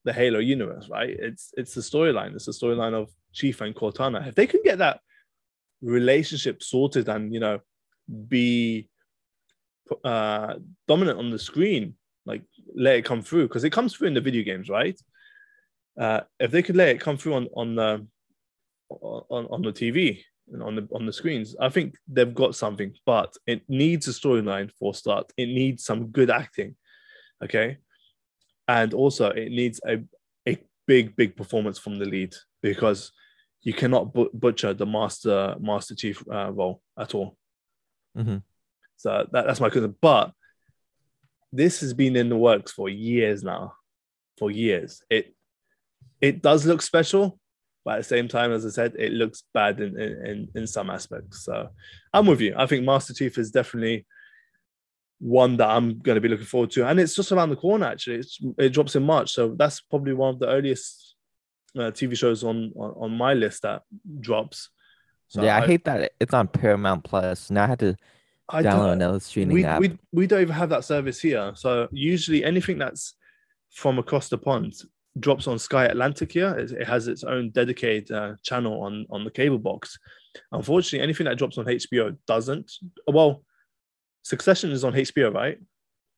the 0.06 0.14
Halo 0.14 0.40
universe, 0.40 0.88
right? 0.90 1.10
It's 1.10 1.54
it's 1.58 1.74
the 1.74 1.82
storyline, 1.82 2.36
it's 2.36 2.46
the 2.46 2.52
storyline 2.54 2.94
of 2.94 3.10
Chief 3.34 3.60
and 3.62 3.76
Cortana. 3.76 4.26
If 4.28 4.36
they 4.36 4.48
can 4.48 4.62
get 4.64 4.78
that 4.80 5.02
relationship 5.82 6.64
sorted 6.64 7.08
and 7.10 7.34
you 7.34 7.40
know 7.42 7.60
be 8.28 8.90
uh 10.04 10.56
dominant 10.88 11.18
on 11.20 11.32
the 11.32 11.40
screen 11.40 11.96
let 12.76 12.96
it 12.96 13.06
come 13.06 13.22
through 13.22 13.48
because 13.48 13.64
it 13.64 13.72
comes 13.72 13.96
through 13.96 14.08
in 14.08 14.14
the 14.14 14.22
video 14.22 14.44
games, 14.44 14.70
right? 14.70 15.00
Uh, 16.00 16.22
if 16.40 16.52
they 16.52 16.62
could 16.62 16.76
let 16.76 16.90
it 16.90 17.02
come 17.02 17.18
through 17.18 17.34
on 17.36 17.48
on 17.56 17.76
the 17.76 18.08
on, 18.90 19.48
on 19.52 19.62
the 19.62 19.72
TV 19.72 20.22
and 20.52 20.64
on 20.64 20.76
the 20.76 20.88
on 20.94 21.06
the 21.06 21.14
screens, 21.14 21.56
I 21.60 21.70
think 21.70 21.96
they've 22.08 22.34
got 22.34 22.56
something. 22.56 22.94
But 23.06 23.36
it 23.46 23.62
needs 23.68 24.08
a 24.08 24.12
storyline 24.12 24.72
for 24.80 24.92
a 24.92 24.96
start. 24.96 25.32
It 25.38 25.48
needs 25.48 25.84
some 25.84 26.08
good 26.08 26.30
acting, 26.30 26.76
okay, 27.44 27.78
and 28.68 28.94
also 28.94 29.30
it 29.30 29.52
needs 29.52 29.80
a 29.86 30.04
a 30.48 30.58
big 30.88 31.16
big 31.16 31.36
performance 31.36 31.78
from 31.78 31.98
the 31.98 32.06
lead 32.06 32.34
because 32.62 33.12
you 33.62 33.74
cannot 33.74 34.14
bu- 34.14 34.30
butcher 34.34 34.74
the 34.74 34.86
master 34.86 35.56
master 35.60 35.96
chief 35.96 36.24
uh, 36.32 36.52
role 36.52 36.82
at 36.98 37.14
all. 37.14 37.38
Mhm. 38.18 38.44
So 38.98 39.28
that, 39.32 39.46
that's 39.46 39.60
my 39.60 39.70
concern. 39.70 39.96
But 40.02 40.32
this 41.52 41.82
has 41.82 41.94
been 41.94 42.16
in 42.16 42.30
the 42.30 42.38
works 42.38 42.72
for 42.72 42.90
years 42.90 43.44
now. 43.44 43.74
For 44.38 44.50
years, 44.50 45.04
it 45.10 45.36
it 46.22 46.42
does 46.42 46.66
look 46.66 46.82
special, 46.82 47.38
but 47.84 47.96
at 47.96 47.98
the 47.98 48.04
same 48.06 48.30
time, 48.30 48.54
as 48.54 48.66
I 48.66 48.70
said, 48.70 48.94
it 48.98 49.12
looks 49.12 49.44
bad 49.54 49.82
in 49.82 50.00
in, 50.00 50.48
in, 50.56 50.66
some 50.66 50.90
aspects. 50.90 51.44
So 51.44 51.68
I'm 52.14 52.26
with 52.26 52.40
you. 52.40 52.54
I 52.58 52.66
think 52.66 52.86
Master 52.86 53.14
Chief 53.14 53.38
is 53.38 53.52
definitely 53.52 54.06
one 55.20 55.58
that 55.58 55.70
I'm 55.70 56.00
going 56.00 56.16
to 56.16 56.22
be 56.22 56.30
looking 56.30 56.46
forward 56.46 56.72
to, 56.72 56.88
and 56.88 57.02
it's 57.02 57.16
just 57.16 57.34
around 57.34 57.50
the 57.50 57.58
corner. 57.58 57.88
Actually, 57.88 58.18
it's, 58.20 58.40
it 58.58 58.70
drops 58.70 58.96
in 58.96 59.04
March, 59.04 59.34
so 59.34 59.56
that's 59.58 59.82
probably 59.82 60.14
one 60.14 60.36
of 60.36 60.40
the 60.40 60.48
earliest 60.48 61.16
uh, 61.76 61.92
TV 61.92 62.18
shows 62.18 62.42
on, 62.46 62.72
on 62.78 62.92
on 62.98 63.12
my 63.12 63.34
list 63.34 63.64
that 63.64 63.82
drops. 64.22 64.70
So 65.28 65.44
yeah, 65.44 65.58
I, 65.58 65.66
hate 65.66 65.84
that 65.84 66.14
it's 66.22 66.34
on 66.34 66.48
Paramount 66.48 67.04
Plus. 67.04 67.52
Now 67.52 67.66
I 67.66 67.68
had 67.68 67.80
to 67.80 67.96
I 68.50 68.62
download 68.64 68.64
don't- 68.64 68.90
another 68.90 69.20
streaming 69.20 69.54
we, 69.54 69.64
app. 69.66 69.80
we 69.80 69.98
we 70.12 70.28
don't 70.28 70.42
even 70.42 70.56
have 70.56 70.70
that 70.70 70.84
service 70.86 71.20
here. 71.20 71.52
So 71.56 71.88
usually 71.92 72.44
anything 72.44 72.78
that's 72.80 73.14
from 73.72 74.00
across 74.00 74.30
the 74.30 74.38
pond 74.38 74.74
drops 75.20 75.48
on 75.48 75.60
Sky 75.60 75.86
Atlantic 75.86 76.32
here. 76.32 76.56
It, 76.58 76.72
it 76.72 76.88
has 76.88 77.08
its 77.08 77.24
own 77.24 77.52
dedicated 77.52 78.12
uh, 78.12 78.36
channel 78.44 78.82
on 78.82 79.06
on 79.10 79.24
the 79.24 79.32
cable 79.32 79.60
box. 79.60 79.98
Unfortunately, 80.52 81.02
anything 81.04 81.26
that 81.26 81.38
drops 81.38 81.58
on 81.58 81.66
HBO 81.66 82.16
doesn't. 82.28 82.72
Well, 83.08 83.44
Succession 84.24 84.72
is 84.72 84.84
on 84.84 84.94
HBO, 84.94 85.34
right? 85.34 85.58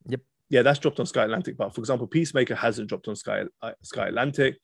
Yep. 0.07 0.21
Yeah, 0.49 0.63
that's 0.63 0.79
dropped 0.79 0.99
on 0.99 1.05
Sky 1.05 1.23
Atlantic. 1.23 1.55
But 1.55 1.73
for 1.73 1.79
example, 1.81 2.07
Peacemaker 2.07 2.55
hasn't 2.55 2.89
dropped 2.89 3.07
on 3.07 3.15
Sky 3.15 3.43
uh, 3.61 3.71
Sky 3.83 4.07
Atlantic, 4.07 4.57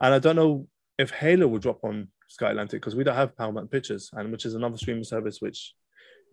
and 0.00 0.12
I 0.14 0.18
don't 0.18 0.36
know 0.36 0.66
if 0.98 1.10
Halo 1.10 1.46
will 1.48 1.58
drop 1.60 1.82
on 1.84 2.08
Sky 2.28 2.50
Atlantic 2.50 2.80
because 2.80 2.94
we 2.96 3.04
don't 3.04 3.16
have 3.16 3.36
Paramount 3.36 3.70
Pictures, 3.70 4.10
and 4.12 4.30
which 4.32 4.44
is 4.44 4.54
another 4.54 4.76
streaming 4.76 5.04
service 5.04 5.40
which, 5.40 5.74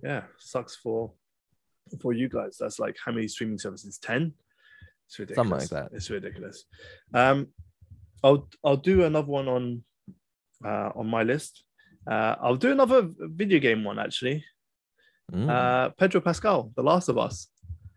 yeah, 0.04 0.24
sucks 0.40 0.76
for 0.76 1.14
for 2.02 2.14
you 2.14 2.30
guys. 2.30 2.58
That's 2.60 2.80
like 2.80 2.98
how 3.04 3.12
many 3.12 3.28
streaming 3.28 3.58
services? 3.60 3.98
Ten. 3.98 4.34
It's 5.08 5.20
ridiculous. 5.20 5.50
Something 5.50 5.60
like 5.60 5.70
that. 5.92 5.96
It's 5.96 6.10
ridiculous. 6.10 6.66
Um, 7.14 7.48
I'll 8.24 8.50
I'll 8.64 8.78
do 8.78 9.04
another 9.04 9.28
one 9.28 9.48
on 9.48 9.84
uh, 10.66 10.92
on 10.96 11.08
my 11.08 11.24
list. 11.24 11.64
Uh, 12.10 12.36
I'll 12.42 12.56
do 12.56 12.72
another 12.72 13.10
video 13.20 13.60
game 13.60 13.84
one 13.84 14.00
actually. 14.00 14.44
Mm. 15.32 15.50
Uh, 15.50 15.90
Pedro 15.90 16.22
Pascal, 16.22 16.72
The 16.76 16.84
Last 16.84 17.10
of 17.10 17.18
Us. 17.18 17.48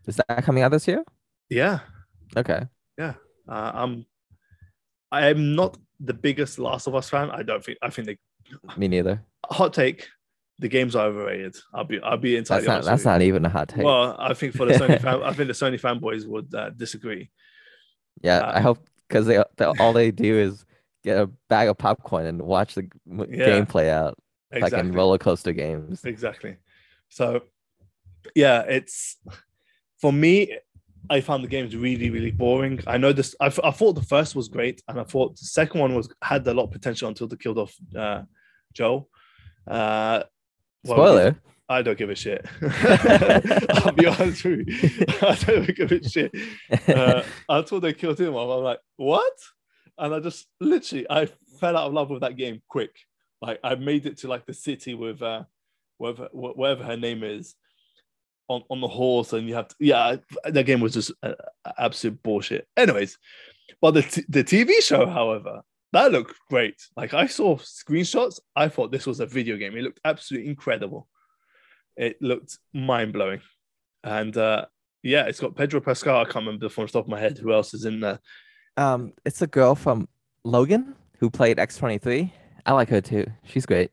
Is 0.05 0.17
that 0.17 0.43
coming 0.43 0.63
out 0.63 0.71
this 0.71 0.87
year? 0.87 1.03
Yeah, 1.49 1.79
Okay. 2.35 2.63
uh, 2.99 3.13
I'm. 3.47 4.05
I 5.11 5.27
am 5.27 5.55
not 5.55 5.77
the 5.99 6.13
biggest 6.13 6.59
Last 6.59 6.87
of 6.87 6.95
Us 6.95 7.09
fan. 7.09 7.29
I 7.31 7.43
don't 7.43 7.63
think. 7.63 7.77
I 7.81 7.89
think 7.89 8.07
the 8.07 8.17
Me 8.77 8.87
neither. 8.87 9.21
hot 9.45 9.73
take. 9.73 10.07
The 10.61 10.69
games 10.69 10.95
are 10.95 11.07
overrated. 11.07 11.55
I'll 11.73 11.83
be. 11.83 11.99
I'll 12.01 12.17
be 12.17 12.35
entirely 12.37 12.65
That's 12.65 12.85
not 12.85 12.89
that's 12.91 13.03
not 13.05 13.21
even 13.23 13.43
a 13.45 13.49
hot 13.49 13.67
take. 13.69 13.83
Well, 13.83 14.15
I 14.19 14.33
think 14.35 14.55
for 14.55 14.65
the 14.65 14.73
Sony 14.73 15.01
fan, 15.05 15.23
I 15.23 15.33
think 15.33 15.47
the 15.47 15.53
Sony 15.53 15.79
fanboys 15.81 16.25
would 16.27 16.53
uh, 16.55 16.69
disagree. 16.69 17.29
yeah, 18.21 18.37
uh, 18.39 18.57
I 18.57 18.61
hope 18.61 18.77
because 19.07 19.25
they, 19.25 19.43
they 19.57 19.65
all 19.65 19.91
they 19.91 20.11
do 20.11 20.37
is 20.37 20.63
get 21.03 21.17
a 21.17 21.27
bag 21.49 21.67
of 21.67 21.77
popcorn 21.79 22.25
and 22.27 22.41
watch 22.41 22.75
the 22.75 22.87
Yeah. 23.07 23.45
game 23.45 23.65
play 23.65 23.89
out 23.89 24.17
like 24.53 24.71
in 24.73 24.91
roller 24.91 25.17
coaster 25.17 25.51
games. 25.51 26.05
Exactly. 26.05 26.57
So, 27.09 27.41
yeah, 28.35 28.61
it's 28.61 29.17
for 29.99 30.13
me. 30.13 30.57
I 31.09 31.19
found 31.21 31.43
the 31.43 31.47
games 31.47 31.75
really, 31.75 32.11
really 32.11 32.29
boring. 32.31 32.79
I 32.85 32.97
know 32.97 33.11
this. 33.11 33.35
I, 33.41 33.47
I 33.47 33.71
thought 33.71 33.93
the 33.93 34.03
first 34.03 34.35
was 34.35 34.47
great, 34.47 34.83
and 34.87 34.99
I 34.99 35.03
thought 35.03 35.35
the 35.37 35.45
second 35.45 35.81
one 35.81 35.95
was 35.95 36.07
had 36.21 36.47
a 36.47 36.53
lot 36.53 36.65
of 36.65 36.71
potential 36.71 37.09
until 37.09 37.27
they 37.27 37.35
killed 37.37 37.57
off 37.57 37.75
uh, 37.95 38.21
Joe. 38.73 39.07
Uh, 39.67 40.21
well, 40.83 40.97
Spoiler. 40.97 41.35
I 41.69 41.81
don't 41.81 41.97
give 41.97 42.09
a 42.09 42.15
shit. 42.15 42.45
I'll 42.61 43.93
be 43.93 44.05
honest 44.05 44.43
with 44.43 44.67
you. 44.67 45.05
I 45.21 45.35
don't 45.35 45.75
give 45.75 45.91
a 45.91 46.03
shit. 46.03 46.35
Uh, 46.87 47.23
until 47.47 47.79
they 47.79 47.93
killed 47.93 48.19
him 48.19 48.35
off, 48.35 48.57
I'm 48.57 48.63
like, 48.63 48.79
what? 48.97 49.33
And 49.97 50.13
I 50.13 50.19
just 50.19 50.47
literally, 50.59 51.05
I 51.09 51.27
fell 51.59 51.77
out 51.77 51.87
of 51.87 51.93
love 51.93 52.09
with 52.09 52.21
that 52.21 52.35
game 52.35 52.61
quick. 52.67 52.91
Like 53.41 53.59
I 53.63 53.75
made 53.75 54.05
it 54.05 54.17
to 54.19 54.27
like 54.27 54.45
the 54.45 54.53
city 54.53 54.93
with 54.95 55.21
uh, 55.21 55.43
whatever 55.97 56.29
whatever 56.33 56.83
her 56.83 56.97
name 56.97 57.23
is, 57.23 57.55
on 58.49 58.63
on 58.69 58.81
the 58.81 58.87
horse, 58.87 59.33
and 59.33 59.47
you 59.47 59.55
have 59.55 59.69
to. 59.69 59.75
Yeah, 59.79 60.17
that 60.45 60.65
game 60.65 60.81
was 60.81 60.93
just 60.93 61.11
uh, 61.23 61.33
absolute 61.77 62.21
bullshit. 62.21 62.67
Anyways, 62.77 63.17
but 63.81 63.91
the 63.91 64.03
t- 64.03 64.25
the 64.29 64.43
TV 64.43 64.81
show, 64.81 65.07
however, 65.07 65.61
that 65.93 66.11
looked 66.11 66.39
great. 66.49 66.75
Like 66.95 67.13
I 67.13 67.27
saw 67.27 67.57
screenshots, 67.57 68.39
I 68.55 68.67
thought 68.67 68.91
this 68.91 69.05
was 69.05 69.19
a 69.19 69.25
video 69.25 69.57
game. 69.57 69.75
It 69.75 69.83
looked 69.83 69.99
absolutely 70.05 70.49
incredible. 70.49 71.07
It 71.97 72.21
looked 72.21 72.57
mind 72.73 73.13
blowing, 73.13 73.41
and 74.03 74.35
uh, 74.37 74.65
yeah, 75.03 75.25
it's 75.25 75.39
got 75.39 75.55
Pedro 75.55 75.81
Pascal. 75.81 76.21
I 76.21 76.23
can't 76.25 76.45
remember 76.45 76.69
from 76.69 76.85
the 76.85 76.91
top 76.91 77.05
of 77.05 77.09
my 77.09 77.19
head 77.19 77.37
who 77.37 77.53
else 77.53 77.73
is 77.73 77.85
in 77.85 77.99
there. 77.99 78.19
Um, 78.77 79.13
it's 79.25 79.41
a 79.41 79.47
girl 79.47 79.75
from 79.75 80.07
Logan 80.43 80.95
who 81.19 81.29
played 81.29 81.59
X 81.59 81.77
twenty 81.77 81.97
three. 81.97 82.33
I 82.65 82.73
like 82.73 82.89
her 82.89 83.01
too. 83.01 83.25
She's 83.43 83.65
great. 83.65 83.91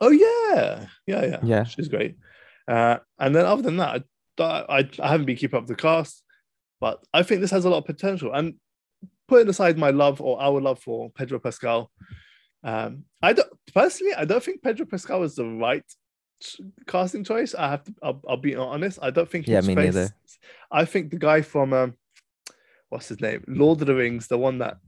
Oh 0.00 0.10
yeah, 0.10 0.86
yeah, 1.06 1.24
yeah, 1.26 1.40
Yeah. 1.42 1.64
She's 1.64 1.88
great. 1.88 2.16
Uh, 2.68 2.98
and 3.18 3.34
then 3.34 3.44
other 3.46 3.62
than 3.62 3.78
that, 3.78 4.04
I, 4.38 4.42
I, 4.42 4.90
I 5.02 5.08
haven't 5.08 5.26
been 5.26 5.36
keeping 5.36 5.56
up 5.56 5.64
with 5.64 5.76
the 5.76 5.82
cast, 5.82 6.22
but 6.80 7.04
I 7.12 7.22
think 7.22 7.40
this 7.40 7.50
has 7.50 7.64
a 7.64 7.70
lot 7.70 7.78
of 7.78 7.84
potential. 7.84 8.32
And 8.32 8.54
putting 9.28 9.48
aside 9.48 9.78
my 9.78 9.90
love 9.90 10.20
or 10.20 10.40
our 10.40 10.60
love 10.60 10.80
for 10.80 11.10
Pedro 11.10 11.38
Pascal, 11.38 11.90
um, 12.64 13.04
I 13.22 13.32
don't 13.32 13.48
personally, 13.74 14.14
I 14.14 14.24
don't 14.24 14.42
think 14.42 14.62
Pedro 14.62 14.86
Pascal 14.86 15.22
is 15.22 15.36
the 15.36 15.44
right 15.46 15.84
casting 16.86 17.24
choice. 17.24 17.54
I 17.54 17.70
have 17.70 17.84
to, 17.84 17.94
I'll, 18.02 18.22
I'll 18.28 18.36
be 18.36 18.56
honest. 18.56 18.98
I 19.02 19.10
don't 19.10 19.28
think. 19.30 19.46
Yeah, 19.46 19.60
me 19.60 19.74
face- 19.74 19.94
neither. 19.94 20.14
I 20.70 20.84
think 20.84 21.10
the 21.10 21.18
guy 21.18 21.42
from 21.42 21.72
um, 21.72 21.94
what's 22.88 23.08
his 23.08 23.20
name, 23.20 23.44
Lord 23.48 23.80
of 23.80 23.86
the 23.86 23.94
Rings, 23.94 24.26
the 24.28 24.38
one 24.38 24.58
that. 24.58 24.78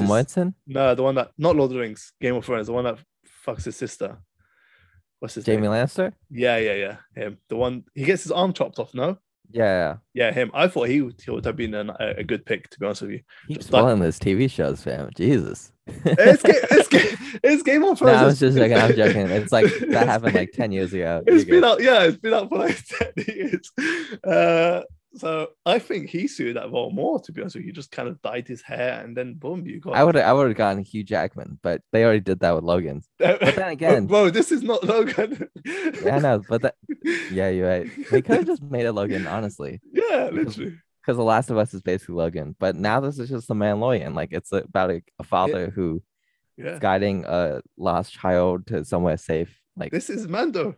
Mortensen, 0.00 0.54
No, 0.66 0.94
the 0.94 1.02
one 1.02 1.14
that 1.14 1.30
not 1.38 1.56
Lord 1.56 1.70
of 1.70 1.74
the 1.74 1.80
Rings, 1.80 2.12
Game 2.20 2.34
of 2.36 2.44
Thrones, 2.44 2.66
the 2.66 2.72
one 2.72 2.84
that 2.84 2.98
fucks 3.46 3.64
his 3.64 3.76
sister. 3.76 4.18
What's 5.18 5.34
his 5.34 5.46
name? 5.46 5.60
Jaime 5.62 5.68
name? 5.68 5.86
Lannister. 5.86 6.12
Yeah, 6.30 6.56
yeah, 6.58 6.74
yeah. 6.74 6.96
Him. 7.14 7.38
The 7.48 7.56
one 7.56 7.84
he 7.94 8.04
gets 8.04 8.24
his 8.24 8.32
arm 8.32 8.52
chopped 8.52 8.78
off, 8.78 8.92
no? 8.92 9.18
Yeah, 9.52 9.96
Yeah, 10.14 10.32
him. 10.32 10.50
I 10.54 10.68
thought 10.68 10.88
he 10.88 11.02
would, 11.02 11.20
he 11.24 11.30
would 11.30 11.44
have 11.44 11.56
been 11.56 11.74
an, 11.74 11.90
a, 11.90 12.14
a 12.18 12.24
good 12.24 12.44
pick, 12.46 12.70
to 12.70 12.78
be 12.80 12.86
honest 12.86 13.02
with 13.02 13.10
you. 13.12 13.20
He's 13.48 13.58
Just 13.58 13.72
like- 13.72 13.80
spoiling 13.80 14.00
this 14.00 14.18
TV 14.18 14.50
shows, 14.50 14.82
fam. 14.82 15.10
Jesus. 15.16 15.72
It's, 15.86 16.42
ga- 16.42 16.52
it's, 16.70 16.88
ga- 16.88 17.16
it's 17.42 17.62
Game 17.62 17.82
of 17.82 17.88
no, 17.90 17.94
Thrones. 17.96 18.18
I 18.18 18.24
was 18.26 18.38
just 18.40 18.56
joking. 18.56 18.76
I'm 18.76 18.94
joking. 18.94 19.28
It's 19.30 19.50
like 19.52 19.66
that 19.88 20.06
happened 20.06 20.34
like 20.34 20.52
ten 20.52 20.70
years 20.72 20.92
ago. 20.92 21.22
It's 21.26 21.44
been 21.44 21.64
out, 21.64 21.82
yeah, 21.82 22.04
it's 22.04 22.18
been 22.18 22.34
out 22.34 22.48
for 22.48 22.58
like 22.58 22.78
10 23.16 23.24
years. 23.26 23.70
Uh, 24.24 24.82
so 25.14 25.48
I 25.66 25.78
think 25.78 26.08
he 26.08 26.26
suited 26.26 26.56
that 26.56 26.70
role 26.72 26.90
more, 26.90 27.20
to 27.20 27.32
be 27.32 27.40
honest 27.42 27.56
with 27.56 27.64
you. 27.64 27.68
He 27.68 27.72
just 27.72 27.90
kind 27.90 28.08
of 28.08 28.20
dyed 28.22 28.48
his 28.48 28.62
hair 28.62 29.02
and 29.04 29.16
then 29.16 29.34
boom, 29.34 29.66
you 29.66 29.78
got 29.80 29.94
I 29.94 30.04
would 30.04 30.16
I 30.16 30.32
would 30.32 30.48
have 30.48 30.56
gotten 30.56 30.82
Hugh 30.82 31.04
Jackman, 31.04 31.58
but 31.62 31.82
they 31.92 32.04
already 32.04 32.20
did 32.20 32.40
that 32.40 32.54
with 32.54 32.64
Logan. 32.64 33.02
But 33.18 33.40
then 33.40 33.68
again, 33.78 34.06
Bro, 34.06 34.30
this 34.30 34.50
is 34.52 34.62
not 34.62 34.82
Logan. 34.84 35.48
yeah, 35.64 36.16
I 36.16 36.18
know, 36.18 36.42
but 36.48 36.62
that 36.62 36.76
yeah, 37.30 37.48
you're 37.50 37.68
right. 37.68 37.90
They 38.10 38.22
could 38.22 38.36
have 38.38 38.46
just 38.46 38.62
made 38.62 38.86
it 38.86 38.92
Logan, 38.92 39.26
honestly, 39.26 39.80
Yeah, 39.92 40.30
literally. 40.32 40.76
because 41.02 41.16
The 41.16 41.22
Last 41.24 41.50
of 41.50 41.58
Us 41.58 41.74
is 41.74 41.82
basically 41.82 42.14
Logan. 42.14 42.56
But 42.58 42.76
now 42.76 43.00
this 43.00 43.18
is 43.18 43.28
just 43.28 43.48
the 43.48 43.54
Mandalorian. 43.54 44.14
Like 44.14 44.32
it's 44.32 44.52
about 44.52 44.90
a, 44.90 45.02
a 45.18 45.24
father 45.24 45.70
who 45.70 46.02
Yeah. 46.56 46.72
is 46.74 46.78
guiding 46.78 47.24
a 47.26 47.60
lost 47.76 48.12
child 48.12 48.66
to 48.68 48.84
somewhere 48.84 49.16
safe. 49.18 49.58
Like 49.76 49.90
This 49.92 50.08
is 50.10 50.26
Mando. 50.28 50.76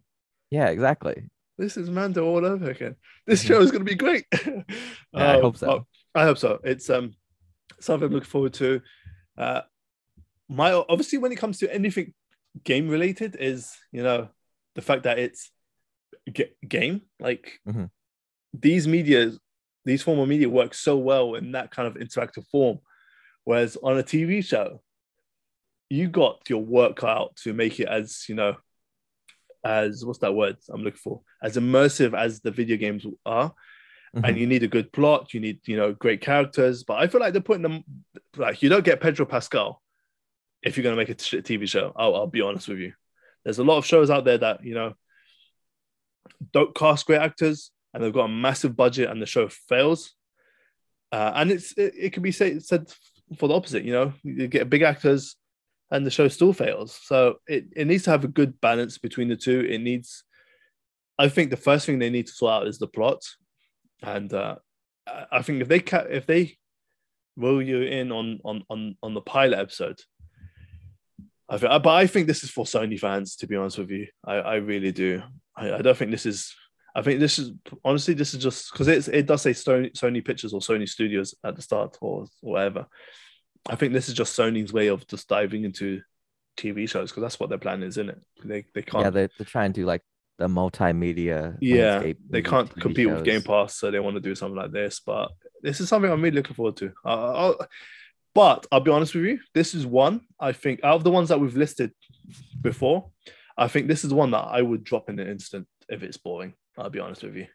yeah, 0.50 0.68
exactly. 0.68 1.28
This 1.56 1.76
is 1.76 1.88
Mando 1.90 2.24
all 2.24 2.44
over 2.44 2.70
again. 2.70 2.96
This 3.26 3.42
Mhm. 3.44 3.46
show 3.48 3.60
is 3.60 3.70
going 3.70 3.84
to 3.84 3.90
be 3.90 3.94
great. 3.96 4.26
Yeah, 5.12 5.32
I 5.36 5.40
hope 5.40 5.56
so. 5.56 5.66
well, 5.68 5.88
I 6.14 6.24
hope 6.24 6.38
so. 6.38 6.58
It's 6.64 6.90
um 6.90 7.14
something 7.80 8.06
I'm 8.08 8.12
looking 8.12 8.28
forward 8.28 8.54
to. 8.54 8.80
Uh, 9.38 9.62
my 10.48 10.72
obviously 10.72 11.18
when 11.18 11.30
it 11.32 11.36
comes 11.38 11.58
to 11.58 11.72
anything 11.72 12.12
game 12.64 12.88
related 12.88 13.36
is 13.38 13.72
you 13.92 14.02
know 14.02 14.28
the 14.74 14.82
fact 14.82 15.04
that 15.04 15.18
it's 15.18 15.50
g- 16.32 16.52
game 16.68 17.02
like 17.20 17.60
Mhm. 17.66 17.90
these 18.52 18.86
media 18.88 19.32
these 19.84 20.02
form 20.02 20.18
of 20.18 20.28
media 20.28 20.48
work 20.48 20.74
so 20.74 20.96
well 20.96 21.34
in 21.34 21.52
that 21.52 21.70
kind 21.70 21.86
of 21.88 21.94
interactive 21.94 22.46
form 22.48 22.78
whereas 23.44 23.76
on 23.82 23.98
a 23.98 24.02
tv 24.02 24.44
show 24.44 24.82
you 25.90 26.08
got 26.08 26.48
your 26.48 26.62
work 26.62 27.02
out 27.04 27.34
to 27.36 27.52
make 27.52 27.78
it 27.80 27.88
as 27.88 28.24
you 28.28 28.34
know 28.34 28.56
as 29.64 30.04
what's 30.04 30.18
that 30.18 30.34
word 30.34 30.56
i'm 30.70 30.82
looking 30.82 30.98
for? 30.98 31.22
As 31.42 31.56
immersive 31.56 32.16
as 32.16 32.40
the 32.40 32.50
video 32.50 32.76
games 32.76 33.06
are. 33.24 33.54
Mhm. 34.14 34.28
and 34.28 34.38
you 34.38 34.46
need 34.46 34.62
a 34.62 34.68
good 34.68 34.92
plot 34.92 35.34
you 35.34 35.40
need 35.40 35.58
you 35.66 35.76
know 35.76 35.92
great 35.92 36.20
characters. 36.20 36.84
But 36.84 36.98
i 36.98 37.06
feel 37.08 37.20
like 37.20 37.32
they're 37.32 37.42
putting 37.42 37.62
them 37.62 37.82
like 38.36 38.62
you 38.62 38.68
don't 38.68 38.84
get 38.84 39.00
pedro 39.00 39.26
pascal 39.26 39.82
if 40.62 40.76
you're 40.76 40.84
going 40.84 40.96
to 40.96 41.02
make 41.02 41.08
a 41.10 41.14
tv 41.14 41.68
show. 41.68 41.92
I'll, 41.96 42.14
I'll 42.14 42.26
be 42.26 42.40
honest 42.40 42.68
with 42.68 42.78
you. 42.78 42.92
There's 43.44 43.58
a 43.58 43.64
lot 43.64 43.78
of 43.78 43.84
shows 43.86 44.10
out 44.10 44.24
there 44.24 44.38
that 44.38 44.64
you 44.64 44.74
know 44.74 44.94
don't 46.52 46.74
cast 46.74 47.06
great 47.06 47.20
actors 47.20 47.70
and 47.92 48.02
they've 48.02 48.12
got 48.12 48.24
a 48.24 48.28
massive 48.28 48.74
budget 48.76 49.10
and 49.10 49.20
the 49.20 49.26
show 49.26 49.48
fails. 49.48 50.14
Uh, 51.12 51.32
and 51.34 51.50
it's 51.50 51.72
it, 51.76 51.94
it 51.96 52.12
can 52.12 52.22
be 52.22 52.32
say, 52.32 52.58
said 52.58 52.92
for 53.38 53.48
the 53.48 53.54
opposite 53.54 53.84
you 53.84 53.92
know. 53.92 54.12
You 54.22 54.46
get 54.48 54.70
big 54.70 54.82
actors 54.82 55.36
and 55.94 56.04
the 56.04 56.10
show 56.10 56.26
still 56.26 56.52
fails. 56.52 56.98
So 57.04 57.36
it, 57.46 57.66
it 57.76 57.86
needs 57.86 58.02
to 58.04 58.10
have 58.10 58.24
a 58.24 58.28
good 58.28 58.60
balance 58.60 58.98
between 58.98 59.28
the 59.28 59.36
two. 59.36 59.60
It 59.60 59.78
needs, 59.78 60.24
I 61.18 61.28
think, 61.28 61.50
the 61.50 61.56
first 61.56 61.86
thing 61.86 62.00
they 62.00 62.10
need 62.10 62.26
to 62.26 62.32
sort 62.32 62.52
out 62.52 62.66
is 62.66 62.78
the 62.78 62.88
plot, 62.88 63.22
and 64.02 64.32
uh, 64.34 64.56
I 65.30 65.42
think 65.42 65.62
if 65.62 65.68
they 65.68 65.78
ca- 65.78 66.08
if 66.10 66.26
they 66.26 66.58
roll 67.36 67.62
you 67.62 67.82
in 67.82 68.10
on 68.10 68.40
on 68.44 68.64
on 68.68 68.96
on 69.04 69.14
the 69.14 69.20
pilot 69.20 69.60
episode, 69.60 70.00
I 71.48 71.58
think, 71.58 71.70
but 71.84 71.94
I 71.94 72.08
think 72.08 72.26
this 72.26 72.42
is 72.42 72.50
for 72.50 72.64
Sony 72.64 72.98
fans. 72.98 73.36
To 73.36 73.46
be 73.46 73.54
honest 73.54 73.78
with 73.78 73.90
you, 73.90 74.08
I 74.24 74.34
I 74.34 74.54
really 74.56 74.90
do. 74.90 75.22
I, 75.56 75.74
I 75.74 75.82
don't 75.82 75.96
think 75.96 76.10
this 76.10 76.26
is. 76.26 76.52
I 76.96 77.02
think 77.02 77.20
this 77.20 77.38
is 77.38 77.52
honestly 77.84 78.14
this 78.14 78.34
is 78.34 78.42
just 78.42 78.72
because 78.72 78.88
it's 78.88 79.08
it 79.08 79.26
does 79.26 79.42
say 79.42 79.52
Sony, 79.52 79.92
Sony 79.92 80.24
Pictures 80.24 80.52
or 80.52 80.60
Sony 80.60 80.88
Studios 80.88 81.36
at 81.44 81.54
the 81.54 81.62
start 81.62 81.96
or, 82.00 82.26
or 82.42 82.52
whatever. 82.52 82.86
I 83.68 83.76
think 83.76 83.92
this 83.92 84.08
is 84.08 84.14
just 84.14 84.38
Sony's 84.38 84.72
way 84.72 84.88
of 84.88 85.06
just 85.06 85.28
diving 85.28 85.64
into 85.64 86.02
TV 86.56 86.88
shows 86.88 87.10
because 87.10 87.22
that's 87.22 87.40
what 87.40 87.48
their 87.48 87.58
plan 87.58 87.82
is, 87.82 87.96
isn't 87.98 88.10
it? 88.10 88.20
They 88.44 88.64
they 88.74 88.82
can't 88.82 89.04
Yeah, 89.04 89.10
they're, 89.10 89.30
they're 89.38 89.46
trying 89.46 89.72
to 89.72 89.80
do 89.80 89.86
like 89.86 90.02
the 90.36 90.48
multimedia. 90.48 91.56
yeah 91.60 92.12
they 92.28 92.42
can't 92.42 92.68
TV 92.74 92.80
compete 92.80 93.10
with 93.10 93.24
Game. 93.24 93.42
Pass, 93.42 93.76
so 93.76 93.90
they 93.90 94.00
want 94.00 94.16
to 94.16 94.20
do 94.20 94.34
something 94.34 94.56
like 94.56 94.72
this. 94.72 95.00
But 95.00 95.30
this 95.62 95.80
is 95.80 95.88
something 95.88 96.10
I'm 96.10 96.20
really 96.22 96.36
looking 96.36 96.54
forward 96.54 96.76
to. 96.78 96.92
Uh, 97.04 97.32
I'll, 97.32 97.66
but 98.34 98.66
I'll 98.72 98.80
be 98.80 98.90
honest 98.90 99.14
with 99.14 99.24
you, 99.24 99.38
this 99.54 99.74
is 99.74 99.86
one 99.86 100.22
I 100.40 100.52
think 100.52 100.80
out 100.82 100.96
of 100.96 101.04
the 101.04 101.10
ones 101.10 101.28
that 101.28 101.40
we've 101.40 101.56
listed 101.56 101.92
before, 102.60 103.10
I 103.56 103.68
think 103.68 103.86
this 103.86 104.04
is 104.04 104.12
one 104.12 104.32
that 104.32 104.42
I 104.42 104.60
would 104.60 104.82
drop 104.84 105.08
in 105.08 105.18
an 105.20 105.28
instant 105.28 105.68
if 105.88 106.02
it's 106.02 106.16
boring. 106.16 106.54
I'll 106.76 106.90
be 106.90 106.98
honest 106.98 107.22
with 107.22 107.36
you. 107.36 107.46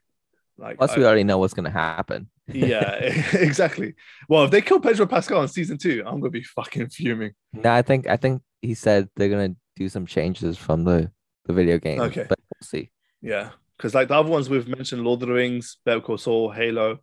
Like, 0.57 0.78
Plus, 0.78 0.91
I- 0.91 0.97
we 0.97 1.05
already 1.05 1.24
know 1.26 1.38
what's 1.38 1.53
gonna 1.53 1.70
happen. 1.70 2.30
Yeah, 2.54 2.93
exactly. 3.34 3.95
Well, 4.28 4.45
if 4.45 4.52
they 4.52 4.62
kill 4.62 4.80
Pedro 4.80 5.06
Pascal 5.06 5.41
in 5.41 5.47
season 5.47 5.78
two, 5.78 6.04
I'm 6.06 6.20
gonna 6.20 6.30
be 6.32 6.43
fucking 6.43 6.89
fuming. 6.89 7.34
No, 7.54 7.72
I 7.72 7.82
think 7.82 8.08
I 8.08 8.18
think 8.18 8.41
he 8.62 8.74
said 8.74 9.10
they're 9.16 9.30
gonna 9.30 9.56
do 9.76 9.89
some 9.89 10.06
changes 10.06 10.58
from 10.58 10.84
the 10.84 11.12
the 11.45 11.54
video 11.54 11.78
game. 11.80 12.00
Okay. 12.02 12.26
but 12.28 12.39
we'll 12.39 12.68
see. 12.68 12.91
Yeah, 13.22 13.52
because 13.78 13.93
like 13.95 14.08
the 14.08 14.16
other 14.16 14.30
ones 14.30 14.50
we've 14.50 14.68
mentioned, 14.68 15.04
Lord 15.04 15.22
of 15.22 15.28
the 15.28 15.34
Rings, 15.34 15.78
Better 15.86 16.02
Call 16.02 16.18
Saul, 16.18 16.52
Halo, 16.52 17.00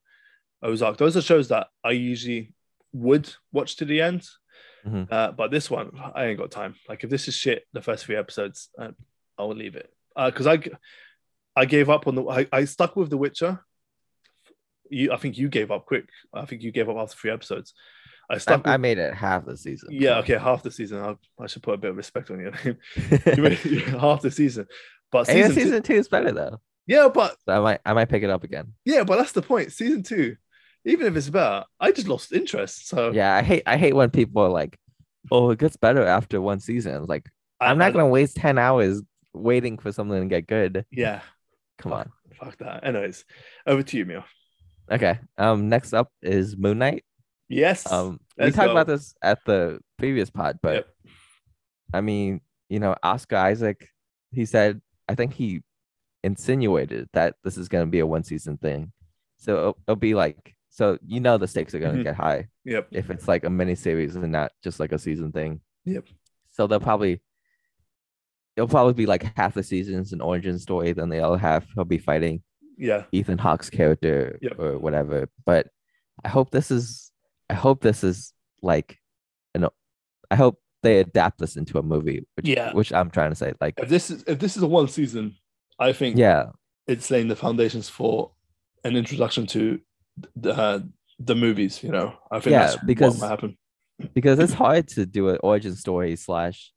Ozark. 0.62 0.96
Those 0.98 1.16
are 1.16 1.22
shows 1.22 1.48
that 1.48 1.68
I 1.84 1.90
usually 1.92 2.52
would 2.92 3.32
watch 3.52 3.76
to 3.76 3.84
the 3.84 4.00
end. 4.00 4.26
Mhm. 4.86 5.10
Uh, 5.10 5.32
but 5.32 5.50
this 5.50 5.70
one, 5.70 5.90
I 6.14 6.26
ain't 6.26 6.38
got 6.38 6.50
time. 6.50 6.76
Like 6.88 7.02
if 7.04 7.10
this 7.10 7.28
is 7.28 7.34
shit, 7.34 7.64
the 7.72 7.82
first 7.82 8.04
three 8.04 8.16
episodes, 8.16 8.68
uh, 8.78 8.92
I'll 9.36 9.54
leave 9.54 9.74
it. 9.76 9.90
Because 10.16 10.46
I, 10.46 10.60
I 11.54 11.64
gave 11.66 11.90
up 11.90 12.06
on 12.06 12.14
the. 12.14 12.24
I, 12.26 12.46
I 12.52 12.64
stuck 12.64 12.96
with 12.96 13.10
The 13.10 13.16
Witcher. 13.18 13.60
You, 14.90 15.12
I 15.12 15.16
think 15.16 15.36
you 15.38 15.48
gave 15.48 15.70
up 15.70 15.86
quick. 15.86 16.08
I 16.32 16.44
think 16.44 16.62
you 16.62 16.72
gave 16.72 16.88
up 16.88 16.96
after 16.96 17.16
three 17.16 17.30
episodes. 17.30 17.74
I 18.30 18.34
I, 18.34 18.38
stuck. 18.38 18.66
I 18.66 18.72
with, 18.72 18.80
made 18.80 18.98
it 18.98 19.14
half 19.14 19.44
the 19.46 19.56
season. 19.56 19.88
yeah, 19.92 20.18
okay, 20.18 20.36
half 20.36 20.62
the 20.62 20.70
season. 20.70 20.98
I, 21.00 21.16
I 21.42 21.46
should 21.46 21.62
put 21.62 21.74
a 21.74 21.78
bit 21.78 21.90
of 21.90 21.96
respect 21.96 22.30
on 22.30 22.40
your 22.40 22.52
name. 22.64 22.76
You 23.36 23.42
made- 23.42 23.58
half 24.00 24.22
the 24.22 24.30
season, 24.30 24.66
but 25.12 25.28
Hey, 25.28 25.42
season, 25.48 25.82
two- 25.82 25.94
two 25.94 25.98
is 26.00 26.08
better 26.08 26.32
though. 26.32 26.60
yeah, 26.86 27.08
but 27.12 27.36
So 27.46 27.52
I 27.56 27.60
might 27.60 27.80
I 27.86 27.92
might 27.92 28.08
pick 28.08 28.22
it 28.24 28.30
up 28.30 28.42
again. 28.44 28.72
Yeah, 28.84 29.04
but 29.04 29.16
that's 29.16 29.32
the 29.32 29.42
point. 29.42 29.72
Season 29.72 30.02
two, 30.02 30.36
even 30.84 31.06
if 31.06 31.16
it's 31.16 31.28
better, 31.30 31.64
I 31.78 31.92
just 31.92 32.08
lost 32.08 32.32
interest. 32.32 32.88
So 32.88 33.12
Yeah, 33.12 33.34
I 33.34 33.42
hate 33.42 33.62
I 33.66 33.76
hate 33.76 33.94
when 33.94 34.10
people 34.10 34.42
are 34.42 34.48
like, 34.50 34.76
"Oh, 35.30 35.50
it 35.50 35.58
gets 35.60 35.76
better 35.76 36.04
after 36.04 36.40
one 36.40 36.58
season." 36.60 37.04
Like 37.06 37.28
I, 37.60 37.66
I'm 37.70 37.78
not 37.78 37.92
gonna 37.92 38.08
waste 38.08 38.36
ten 38.36 38.58
hours 38.58 39.02
waiting 39.32 39.78
for 39.78 39.92
something 39.92 40.20
to 40.20 40.26
get 40.26 40.46
good. 40.48 40.84
Yeah, 40.90 41.20
Come 41.78 41.92
on. 41.92 42.10
fuck 42.40 42.58
that. 42.58 42.84
Anyways, 42.84 43.24
over 43.68 43.82
to 43.84 43.96
you, 43.96 44.04
Mio. 44.04 44.24
Okay. 44.90 45.18
Um. 45.38 45.68
Next 45.68 45.92
up 45.92 46.10
is 46.22 46.56
Moon 46.56 46.78
Knight. 46.78 47.04
Yes. 47.48 47.90
Um. 47.90 48.20
we 48.38 48.46
talked 48.50 48.66
go. 48.68 48.72
about 48.72 48.86
this 48.86 49.14
at 49.22 49.38
the 49.46 49.80
previous 49.98 50.30
pod, 50.30 50.58
but 50.62 50.74
Yep. 50.74 50.88
I 51.94 52.00
mean, 52.00 52.40
you 52.68 52.80
know, 52.80 52.94
Oscar 53.02 53.36
Isaac. 53.36 53.88
He 54.32 54.44
said, 54.44 54.80
I 55.08 55.14
think 55.14 55.32
he 55.34 55.62
insinuated 56.24 57.08
that 57.12 57.36
this 57.44 57.56
is 57.56 57.68
gonna 57.68 57.86
be 57.86 58.00
a 58.00 58.06
one 58.06 58.24
season 58.24 58.56
thing. 58.58 58.92
So 59.38 59.56
it'll, 59.58 59.78
it'll 59.86 59.96
be 59.96 60.14
like, 60.14 60.54
so 60.70 60.98
you 61.06 61.20
know, 61.20 61.38
the 61.38 61.46
stakes 61.48 61.74
are 61.74 61.78
gonna 61.78 61.98
Mhm. 61.98 62.02
get 62.04 62.16
high. 62.16 62.48
Yep. 62.64 62.88
if 62.90 63.10
it's 63.10 63.28
like 63.28 63.44
a 63.44 63.50
mini 63.50 63.76
series 63.76 64.16
and 64.16 64.32
not 64.32 64.50
just 64.64 64.80
like 64.80 64.92
a 64.92 64.98
season 64.98 65.30
thing. 65.32 65.60
Yep. 65.84 66.04
So 66.50 66.66
they'll 66.66 66.80
probably 66.80 67.20
it'll 68.56 68.68
probably 68.68 68.94
be 68.94 69.06
like 69.06 69.22
half 69.36 69.54
the 69.54 69.62
season's 69.62 70.12
an 70.12 70.20
origin 70.20 70.58
story, 70.58 70.92
then 70.92 71.08
the 71.10 71.20
other 71.20 71.38
half 71.38 71.64
he'll 71.74 71.84
be 71.84 71.98
fighting 71.98 72.42
Yeah. 72.76 73.04
Ethan 73.12 73.38
Hawke's 73.38 73.70
character 73.70 74.38
Yep. 74.42 74.58
or 74.58 74.78
whatever. 74.78 75.28
But 75.44 75.68
I 76.24 76.28
hope 76.28 76.50
this 76.50 76.70
is 76.70 77.10
I 77.50 77.54
hope 77.54 77.80
this 77.80 78.02
is 78.04 78.32
like 78.62 78.98
know 79.56 79.70
I 80.30 80.34
hope 80.36 80.60
they 80.82 81.00
adapt 81.00 81.38
this 81.38 81.56
into 81.56 81.78
a 81.78 81.82
movie, 81.82 82.26
which 82.34 82.46
Yeah. 82.48 82.72
which 82.72 82.92
I'm 82.92 83.10
trying 83.10 83.30
to 83.30 83.36
say. 83.36 83.54
Like 83.60 83.74
If 83.78 83.88
this 83.88 84.10
is 84.10 84.24
if 84.26 84.38
this 84.38 84.56
is 84.56 84.62
a 84.62 84.66
one 84.66 84.88
season, 84.88 85.36
I 85.78 85.92
think 85.92 86.16
yeah, 86.16 86.50
it's 86.86 87.10
laying 87.10 87.28
the 87.28 87.36
foundations 87.36 87.88
for 87.88 88.32
an 88.84 88.96
introduction 88.96 89.46
to 89.48 89.80
the 90.34 90.52
uh, 90.52 90.80
the 91.18 91.34
movies. 91.34 91.82
You 91.82 91.90
know, 91.90 92.14
I 92.30 92.40
think 92.40 92.52
Yeah, 92.52 92.66
that's 92.66 92.84
because- 92.84 93.20
what 93.20 93.30
happen. 93.30 93.56
because 94.14 94.38
it's 94.38 94.52
hard 94.52 94.88
to 94.88 95.06
do 95.06 95.28
an 95.30 95.38
origin 95.42 95.74
story 95.74 96.16
slash 96.16 96.72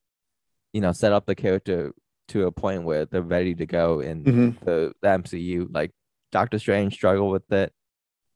you 0.73 0.81
know 0.81 0.91
set 0.93 1.11
up 1.11 1.25
the 1.25 1.35
character 1.35 1.91
to 2.29 2.45
a 2.47 2.51
point 2.51 2.83
where 2.83 3.05
they're 3.05 3.21
ready 3.21 3.53
to 3.55 3.65
go 3.65 3.99
in 3.99 4.23
Mhm. 4.23 4.59
the, 4.61 4.93
the 5.01 5.07
MCU. 5.07 5.67
Like 5.71 5.91
Doctor 6.31 6.59
Strange 6.59 6.93
struggled 6.93 7.31
with 7.31 7.51
it. 7.51 7.73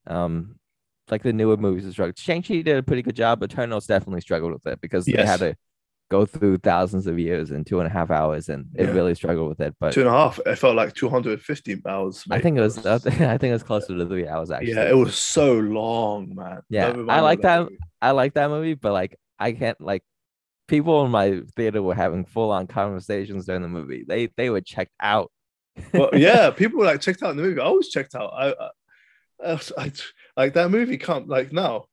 Um, 0.07 0.55
like 1.09 1.23
the 1.23 1.33
newer 1.33 1.57
movies 1.57 1.89
struggled. 1.91 2.17
Shang-Chi 2.17 2.61
did 2.61 2.77
a 2.77 2.83
pretty 2.83 3.01
good 3.01 3.15
job. 3.15 3.39
But 3.39 3.51
Eternals 3.51 3.87
definitely 3.87 4.21
struggled 4.21 4.53
with 4.53 4.65
it 4.67 4.81
because 4.81 5.05
they 5.05 5.25
had 5.25 5.39
to 5.39 5.55
go 6.11 6.25
through 6.25 6.57
thousands 6.57 7.07
of 7.07 7.17
years 7.17 7.49
in 7.51 7.63
two 7.63 7.79
and 7.79 7.87
a 7.87 7.89
half 7.89 8.11
hours, 8.11 8.47
and 8.49 8.67
it 8.75 8.85
Yeah. 8.87 8.91
really 8.93 9.15
struggled 9.15 9.49
with 9.49 9.59
it. 9.61 9.73
But 9.79 9.93
Two 9.93 10.01
and 10.01 10.09
a 10.09 10.11
half. 10.11 10.39
It 10.45 10.55
felt 10.57 10.75
like 10.75 10.93
two 10.93 11.09
hundred 11.09 11.33
and 11.33 11.41
fifty 11.41 11.81
hours. 11.87 12.23
I 12.29 12.39
think 12.39 12.57
it 12.57 12.61
was 12.61 12.85
I 12.85 12.97
think 12.99 13.43
it 13.43 13.51
was 13.53 13.63
closer 13.63 13.97
to 13.97 14.05
three 14.05 14.27
hours 14.27 14.51
actually. 14.51 14.73
Yeah, 14.73 14.89
it 14.89 14.95
was 14.97 15.15
so 15.15 15.53
long, 15.53 16.35
man. 16.35 16.61
Yeah, 16.69 16.93
I 17.09 17.21
like 17.21 17.41
that. 17.41 17.61
movie. 17.63 17.77
I 18.01 18.11
like 18.11 18.33
that 18.35 18.49
movie, 18.49 18.73
but 18.75 18.93
like 18.93 19.17
I 19.39 19.53
can't 19.53 19.79
like 19.81 20.03
people 20.73 21.05
in 21.05 21.11
my 21.11 21.39
theater 21.55 21.83
were 21.83 21.93
having 21.93 22.25
full 22.25 22.49
on 22.49 22.65
conversations 22.65 23.45
during 23.45 23.61
the 23.61 23.67
movie. 23.67 24.03
They 24.07 24.29
they 24.37 24.49
were 24.49 24.59
checked 24.61 24.95
out. 24.99 25.31
well, 25.93 26.09
yeah, 26.13 26.49
people 26.49 26.79
were 26.79 26.85
like 26.85 26.99
checked 26.99 27.21
out 27.21 27.29
in 27.29 27.37
the 27.37 27.43
movie. 27.43 27.61
I 27.61 27.69
was 27.69 27.89
checked 27.89 28.15
out. 28.15 28.31
I, 28.33 28.55
I, 29.45 29.59
I, 29.77 29.91
like 30.35 30.53
that 30.55 30.71
movie 30.71 30.97
can't 30.97 31.27
like 31.27 31.53
now. 31.53 31.85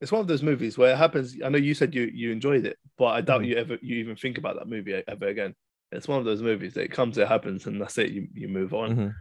It's 0.00 0.12
one 0.12 0.20
of 0.20 0.28
those 0.28 0.44
movies 0.44 0.78
where 0.78 0.92
it 0.92 0.98
happens. 0.98 1.36
I 1.44 1.48
know 1.48 1.58
you 1.58 1.74
said 1.74 1.96
you 1.96 2.08
you 2.14 2.30
enjoyed 2.30 2.64
it, 2.64 2.76
but 2.96 3.06
I 3.06 3.22
doubt 3.22 3.40
Mhm. 3.40 3.48
you 3.48 3.56
ever 3.56 3.78
you 3.82 3.96
even 3.96 4.14
think 4.14 4.38
about 4.38 4.54
that 4.56 4.68
movie 4.68 5.02
ever 5.08 5.26
again. 5.26 5.56
It's 5.90 6.06
one 6.06 6.20
of 6.20 6.24
those 6.24 6.42
movies 6.42 6.74
that 6.74 6.84
it 6.84 6.92
comes, 6.92 7.18
it 7.18 7.26
happens, 7.26 7.66
and 7.66 7.80
that's 7.80 7.98
it. 7.98 8.10
You 8.12 8.28
you 8.34 8.46
move 8.46 8.72
on. 8.72 8.96
Mhm. 8.96 9.14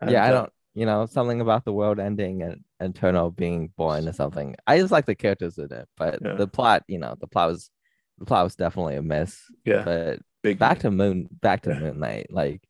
And, 0.00 0.10
yeah, 0.10 0.24
I 0.24 0.28
uh, 0.28 0.32
don't. 0.32 0.52
You 0.76 0.86
know, 0.86 1.06
something 1.06 1.40
about 1.40 1.64
the 1.66 1.74
world 1.74 2.00
ending 2.00 2.42
and 2.42 2.64
and 2.80 3.36
being 3.36 3.70
born 3.76 4.08
or 4.08 4.12
something. 4.14 4.56
I 4.66 4.78
just 4.78 4.92
like 4.92 5.04
the 5.04 5.14
characters 5.14 5.58
in 5.58 5.70
it, 5.70 5.88
but 5.98 6.20
Yeah. 6.24 6.36
the 6.36 6.48
plot, 6.48 6.84
you 6.88 6.98
know, 6.98 7.14
the 7.20 7.28
plot 7.28 7.50
was 7.50 7.70
the 8.18 8.24
plot 8.26 8.44
was 8.44 8.56
definitely 8.56 8.96
a 8.96 9.02
miss. 9.02 9.42
Yeah, 9.64 9.82
But 9.84 10.20
big. 10.42 10.58
back 10.58 10.80
to 10.80 10.90
Moon, 10.90 11.28
back 11.40 11.62
to 11.62 11.70
Yeah. 11.70 11.78
Moon 11.80 12.00
Knight. 12.00 12.26
Like, 12.30 12.62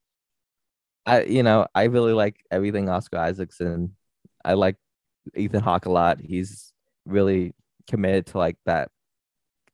I 1.07 1.23
you 1.25 1.43
know, 1.43 1.67
I 1.75 1.85
really 1.85 2.13
like 2.13 2.37
everything 2.51 2.89
Oscar 2.89 3.19
Isaac's 3.19 3.61
in. 3.61 3.93
I 4.45 4.55
like 4.55 4.77
Ethan 5.35 5.63
Hawke 5.63 5.87
a 5.87 5.91
lot. 5.91 6.21
He's 6.21 6.73
really 7.07 7.55
committed 7.89 8.27
to 8.27 8.39
like 8.39 8.57
that 8.67 8.91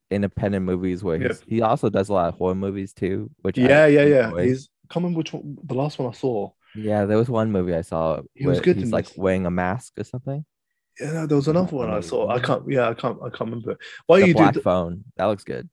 independent 0.09 0.65
movies 0.65 1.03
where 1.03 1.17
he's, 1.17 1.41
he 1.47 1.61
also 1.61 1.89
does 1.89 2.09
a 2.09 2.13
lot 2.13 2.27
of 2.29 2.35
horror 2.35 2.55
movies 2.55 2.93
too. 2.93 3.29
Which 3.41 3.57
I 3.57 3.61
yeah, 3.61 3.85
yeah, 3.87 4.03
yeah. 4.03 4.25
enjoy. 4.29 4.43
He's 4.47 4.69
can't 4.89 5.03
remember 5.03 5.19
which 5.19 5.31
one. 5.33 5.57
The 5.63 5.73
last 5.73 5.99
one 5.99 6.09
I 6.09 6.13
saw. 6.13 6.51
yeah. 6.75 7.05
There 7.05 7.17
was 7.17 7.29
one 7.29 7.51
movie 7.51 7.73
I 7.75 7.81
saw 7.81 8.21
He 8.35 8.45
was 8.45 8.59
good 8.59 8.75
he's 8.77 8.91
like 8.91 9.07
this. 9.07 9.17
wearing 9.17 9.45
a 9.45 9.51
mask 9.51 9.93
or 9.97 10.03
something. 10.03 10.45
Yeah, 11.01 11.25
there 11.25 11.35
was 11.35 11.47
another 11.47 11.75
one 11.75 11.89
I 11.89 11.99
saw. 11.99 12.29
I 12.29 12.39
can't. 12.39 12.63
Yeah, 12.69 12.89
I 12.89 12.93
can't. 12.93 13.17
I 13.21 13.29
can't 13.29 13.49
remember. 13.49 13.77
Why 14.05 14.19
the 14.19 14.27
you 14.27 14.33
Black 14.33 14.53
do? 14.53 14.61
Phone. 14.61 15.03
That 15.17 15.25
looks 15.25 15.43
good. 15.43 15.67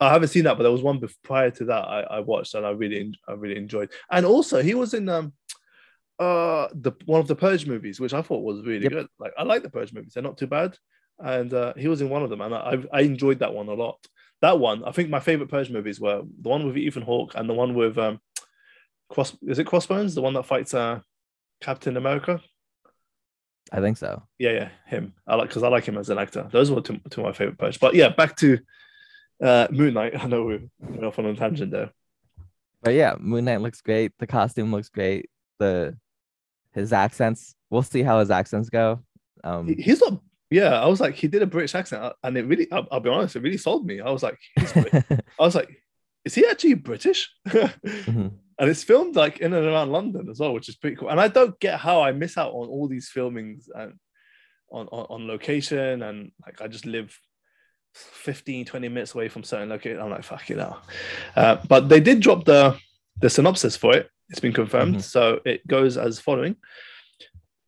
I 0.00 0.10
haven't 0.12 0.28
seen 0.30 0.44
that, 0.44 0.56
but 0.56 0.64
there 0.64 0.72
was 0.72 0.82
one 0.82 0.98
before, 0.98 1.14
prior 1.22 1.50
to 1.52 1.64
that 1.66 1.84
I, 1.86 2.00
I 2.00 2.20
watched 2.20 2.54
and 2.54 2.66
I 2.66 2.70
really 2.70 3.16
I 3.28 3.34
really 3.34 3.56
enjoyed. 3.56 3.90
And 4.10 4.26
also 4.26 4.60
he 4.60 4.74
was 4.74 4.94
in 4.94 5.08
um 5.08 5.32
uh 6.18 6.68
the 6.74 6.92
one 7.06 7.20
of 7.20 7.28
the 7.28 7.36
Purge 7.36 7.66
movies, 7.66 8.00
which 8.00 8.12
I 8.12 8.22
thought 8.22 8.42
was 8.42 8.64
really 8.66 8.82
Yep. 8.82 8.92
good. 8.92 9.06
Like 9.20 9.32
I 9.38 9.44
like 9.44 9.62
the 9.62 9.70
Purge 9.70 9.92
movies; 9.92 10.14
they're 10.14 10.22
not 10.22 10.38
too 10.38 10.48
bad. 10.48 10.76
And 11.18 11.54
uh, 11.54 11.74
he 11.76 11.86
was 11.86 12.00
in 12.00 12.08
one 12.08 12.24
of 12.24 12.30
them, 12.30 12.40
and 12.40 12.52
I 12.54 12.82
I 12.92 13.02
enjoyed 13.02 13.38
that 13.38 13.54
one 13.54 13.68
a 13.68 13.74
lot. 13.74 13.98
That 14.40 14.58
one, 14.58 14.82
I 14.84 14.90
think 14.90 15.08
my 15.08 15.20
favorite 15.20 15.50
Purge 15.50 15.70
movies 15.70 16.00
were 16.00 16.22
the 16.40 16.48
one 16.48 16.66
with 16.66 16.76
Ethan 16.76 17.02
Hawke 17.02 17.34
and 17.36 17.48
the 17.48 17.54
one 17.54 17.74
with 17.74 17.96
um 17.98 18.20
Cross. 19.08 19.36
Is 19.42 19.60
it 19.60 19.66
Crossbones? 19.66 20.16
The 20.16 20.22
one 20.22 20.34
that 20.34 20.46
fights 20.46 20.74
uh 20.74 21.00
Captain 21.60 21.96
America? 21.96 22.40
I 23.74 23.80
think 23.80 23.96
so. 23.96 24.22
Yeah, 24.38 24.50
yeah, 24.52 24.68
him. 24.86 25.14
I 25.26 25.34
like 25.36 25.48
because 25.48 25.62
I 25.62 25.68
like 25.68 25.84
him 25.86 25.96
as 25.96 26.10
an 26.10 26.18
actor. 26.18 26.46
Those 26.52 26.70
were 26.70 26.82
two, 26.82 27.00
two 27.10 27.22
of 27.22 27.26
my 27.26 27.32
favorite 27.32 27.56
parts. 27.58 27.78
But 27.78 27.94
yeah, 27.94 28.10
back 28.10 28.36
to 28.36 28.58
uh 29.42 29.66
Moon 29.70 29.94
Knight. 29.94 30.14
I 30.22 30.26
know 30.26 30.44
we're, 30.44 30.62
we're 30.80 31.06
off 31.08 31.18
on 31.18 31.26
a 31.26 31.34
tangent 31.34 31.70
there. 31.72 31.90
But 32.82 32.94
yeah, 32.94 33.14
Moon 33.18 33.44
Knight 33.46 33.60
looks 33.62 33.80
great. 33.80 34.12
The 34.18 34.26
costume 34.26 34.70
looks 34.72 34.90
great. 34.90 35.30
The 35.58 35.96
his 36.74 36.92
accents. 36.92 37.54
We'll 37.70 37.82
see 37.82 38.02
how 38.02 38.18
his 38.20 38.30
accents 38.30 38.68
go. 38.68 39.00
Um, 39.42 39.68
He- 39.68 39.82
He's 39.82 40.00
not 40.02 40.20
Yeah, 40.50 40.78
I 40.82 40.86
was 40.86 41.00
like, 41.00 41.14
he 41.14 41.26
did 41.28 41.40
a 41.42 41.46
British 41.46 41.74
accent, 41.74 42.02
uh, 42.02 42.12
and 42.22 42.36
it 42.36 42.44
really, 42.44 42.70
I'll, 42.70 42.86
I'll 42.92 43.00
be 43.00 43.08
honest, 43.08 43.36
it 43.36 43.40
really 43.42 43.56
sold 43.56 43.86
me. 43.86 44.00
I 44.00 44.10
was 44.10 44.22
like, 44.22 44.38
I 44.58 45.22
was 45.38 45.54
like, 45.54 45.70
is 46.26 46.34
he 46.34 46.44
actually 46.46 46.74
British? 46.74 47.30
Mhm. 47.48 48.32
And 48.58 48.68
it's 48.68 48.82
filmed 48.84 49.16
like 49.16 49.38
in 49.38 49.52
and 49.52 49.66
around 49.66 49.90
London 49.90 50.28
as 50.30 50.38
well, 50.38 50.52
which 50.52 50.68
is 50.68 50.76
pretty 50.76 50.96
cool. 50.96 51.08
And 51.08 51.20
I 51.20 51.28
don't 51.28 51.58
get 51.60 51.80
how 51.80 52.02
I 52.02 52.12
miss 52.12 52.36
out 52.36 52.52
on 52.52 52.68
all 52.68 52.88
these 52.88 53.10
filmings 53.14 53.68
and 53.74 53.94
on, 54.70 54.88
on, 54.88 55.06
on 55.08 55.28
location. 55.28 56.02
And 56.02 56.32
like 56.44 56.60
I 56.60 56.68
just 56.68 56.86
live 56.86 57.16
15, 57.94 58.64
20 58.64 58.88
minutes 58.88 59.14
away 59.14 59.28
from 59.28 59.44
certain 59.44 59.68
location. 59.68 60.00
I'm 60.00 60.10
like, 60.10 60.24
fuck 60.24 60.50
it 60.50 60.58
out. 60.58 60.82
Uh, 61.36 61.56
but 61.68 61.88
they 61.88 62.00
did 62.00 62.20
drop 62.20 62.44
the 62.44 62.78
the 63.20 63.30
synopsis 63.30 63.76
for 63.76 63.94
it. 63.94 64.10
It's 64.30 64.40
been 64.40 64.52
confirmed. 64.52 64.96
Mhm. 64.96 65.02
So 65.02 65.40
it 65.44 65.66
goes 65.66 65.96
as 65.96 66.18
following. 66.18 66.56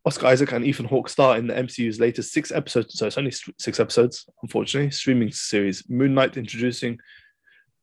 Oscar 0.07 0.27
Isaac 0.27 0.53
and 0.53 0.67
Ethan 0.67 0.87
Hawke 0.87 1.09
star 1.09 1.39
in 1.39 1.47
the 1.47 1.55
MCU's 1.55 1.99
latest 1.99 2.33
six 2.33 2.53
episodes. 2.53 2.99
So 2.99 3.07
it's 3.07 3.17
only 3.17 3.33
six 3.59 3.81
episodes, 3.81 4.27
unfortunately. 4.43 4.91
Streaming 4.91 5.33
series 5.33 5.89
Moon 5.89 6.15
Knight 6.15 6.37
introducing 6.37 6.99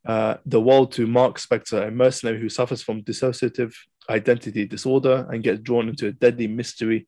uh, 0.06 0.36
the 0.46 0.62
world 0.62 0.92
to 0.94 1.06
Mark 1.06 1.38
Spector, 1.38 1.88
a 1.88 1.92
mercenary 1.92 2.40
who 2.40 2.50
suffers 2.50 2.82
from 2.82 3.04
dissociative 3.04 3.74
identity 4.10 4.66
disorder 4.66 5.28
and 5.30 5.44
gets 5.44 5.62
drawn 5.62 5.88
into 5.88 6.08
a 6.08 6.12
deadly 6.12 6.48
mystery 6.48 7.08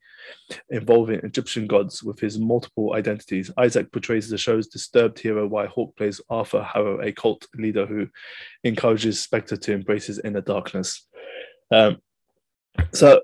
involving 0.70 1.20
Egyptian 1.24 1.66
gods 1.66 2.04
with 2.04 2.20
his 2.20 2.38
multiple 2.40 2.94
identities. 2.94 3.50
Isaac 3.58 3.92
portrays 3.92 4.30
the 4.30 4.38
show's 4.38 4.68
disturbed 4.68 5.20
hero, 5.20 5.48
while 5.48 5.68
Hawke 5.68 5.96
plays 5.96 6.22
Arthur 6.30 6.62
Harrow, 6.62 7.02
a 7.02 7.12
cult 7.12 7.48
leader 7.56 7.86
who 7.86 8.08
encourages 8.64 9.26
Spector 9.26 9.60
to 9.62 9.74
embrace 9.74 10.08
his 10.08 10.20
inner 10.20 10.42
darkness. 10.42 11.08
Um, 11.72 11.98
so 12.92 13.22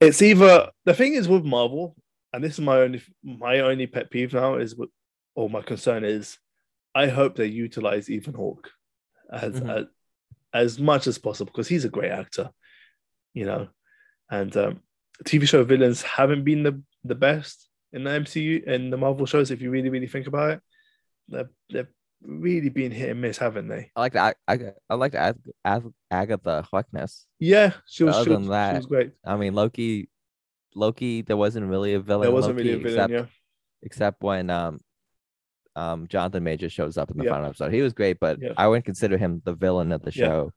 it's 0.00 0.20
either 0.20 0.68
the 0.84 0.94
thing 0.94 1.14
is 1.14 1.26
with 1.26 1.44
Marvel, 1.44 1.96
and 2.34 2.44
this 2.44 2.54
is 2.54 2.60
my 2.60 2.78
only 2.80 3.02
my 3.24 3.60
only 3.60 3.86
pet 3.86 4.10
peeve 4.10 4.34
now 4.34 4.56
is 4.56 4.74
or 5.34 5.48
my 5.48 5.62
concern 5.62 6.04
is, 6.04 6.38
I 6.94 7.08
hope 7.08 7.36
they 7.36 7.46
utilize 7.46 8.10
Ethan 8.10 8.34
Hawke 8.34 8.70
as 9.30 9.60
Mhm. 9.60 9.78
as, 9.78 9.86
as 10.52 10.78
much 10.78 11.06
as 11.06 11.18
possible 11.18 11.50
because 11.52 11.68
he's 11.68 11.84
a 11.84 11.88
great 11.90 12.10
actor, 12.10 12.50
you 13.34 13.44
know, 13.44 13.68
and 14.30 14.56
um, 14.56 14.80
TV 15.24 15.46
show 15.46 15.64
villains 15.64 16.02
haven't 16.02 16.44
been 16.44 16.62
the 16.62 16.82
the 17.04 17.14
best 17.14 17.68
in 17.92 18.04
the 18.04 18.10
MCU 18.10 18.64
in 18.64 18.90
the 18.90 18.96
Marvel 18.96 19.26
shows. 19.26 19.50
If 19.50 19.60
you 19.62 19.70
really 19.70 19.90
really 19.90 20.06
think 20.08 20.26
about 20.26 20.50
it, 20.50 20.60
they're 21.28 21.50
they've 21.70 21.86
really 22.22 22.70
been 22.70 22.90
hit 22.92 23.10
and 23.10 23.20
miss, 23.20 23.38
haven't 23.38 23.68
they? 23.68 23.90
I 23.94 24.00
like 24.00 24.12
that. 24.14 24.36
I, 24.48 24.72
I 24.88 24.94
like 24.94 25.14
Ag- 25.14 25.50
Ag- 25.64 25.92
Agatha 26.10 26.62
Harkness. 26.70 27.26
Yeah, 27.38 27.74
she 27.86 28.04
was, 28.04 28.16
Other 28.16 28.24
she 28.24 28.30
was, 28.30 28.38
than 28.38 28.44
she 28.44 28.50
that, 28.50 28.76
was 28.76 28.86
great. 28.86 29.12
I 29.24 29.36
mean, 29.36 29.54
Loki. 29.54 30.08
Loki, 30.74 31.22
there 31.22 31.38
wasn't 31.38 31.66
really 31.66 31.94
a 31.94 32.00
villain. 32.00 32.26
There 32.26 32.32
wasn't 32.34 32.56
really 32.56 32.72
a 32.74 32.78
villain, 32.78 32.92
except, 32.94 33.12
yeah. 33.12 33.26
except 33.82 34.22
when 34.22 34.50
um, 34.50 34.80
um, 35.76 36.06
Jonathan 36.08 36.42
Major 36.42 36.68
shows 36.68 36.96
up 36.98 37.10
in 37.10 37.18
the 37.18 37.24
Yeah. 37.24 37.30
final 37.30 37.46
episode. 37.46 37.72
He 37.72 37.82
was 37.82 37.92
great, 37.92 38.18
but 38.18 38.40
Yeah. 38.40 38.52
I 38.56 38.66
wouldn't 38.66 38.84
consider 38.86 39.16
him 39.18 39.42
the 39.44 39.54
villain 39.54 39.92
of 39.92 40.02
the 40.02 40.10
show. 40.10 40.52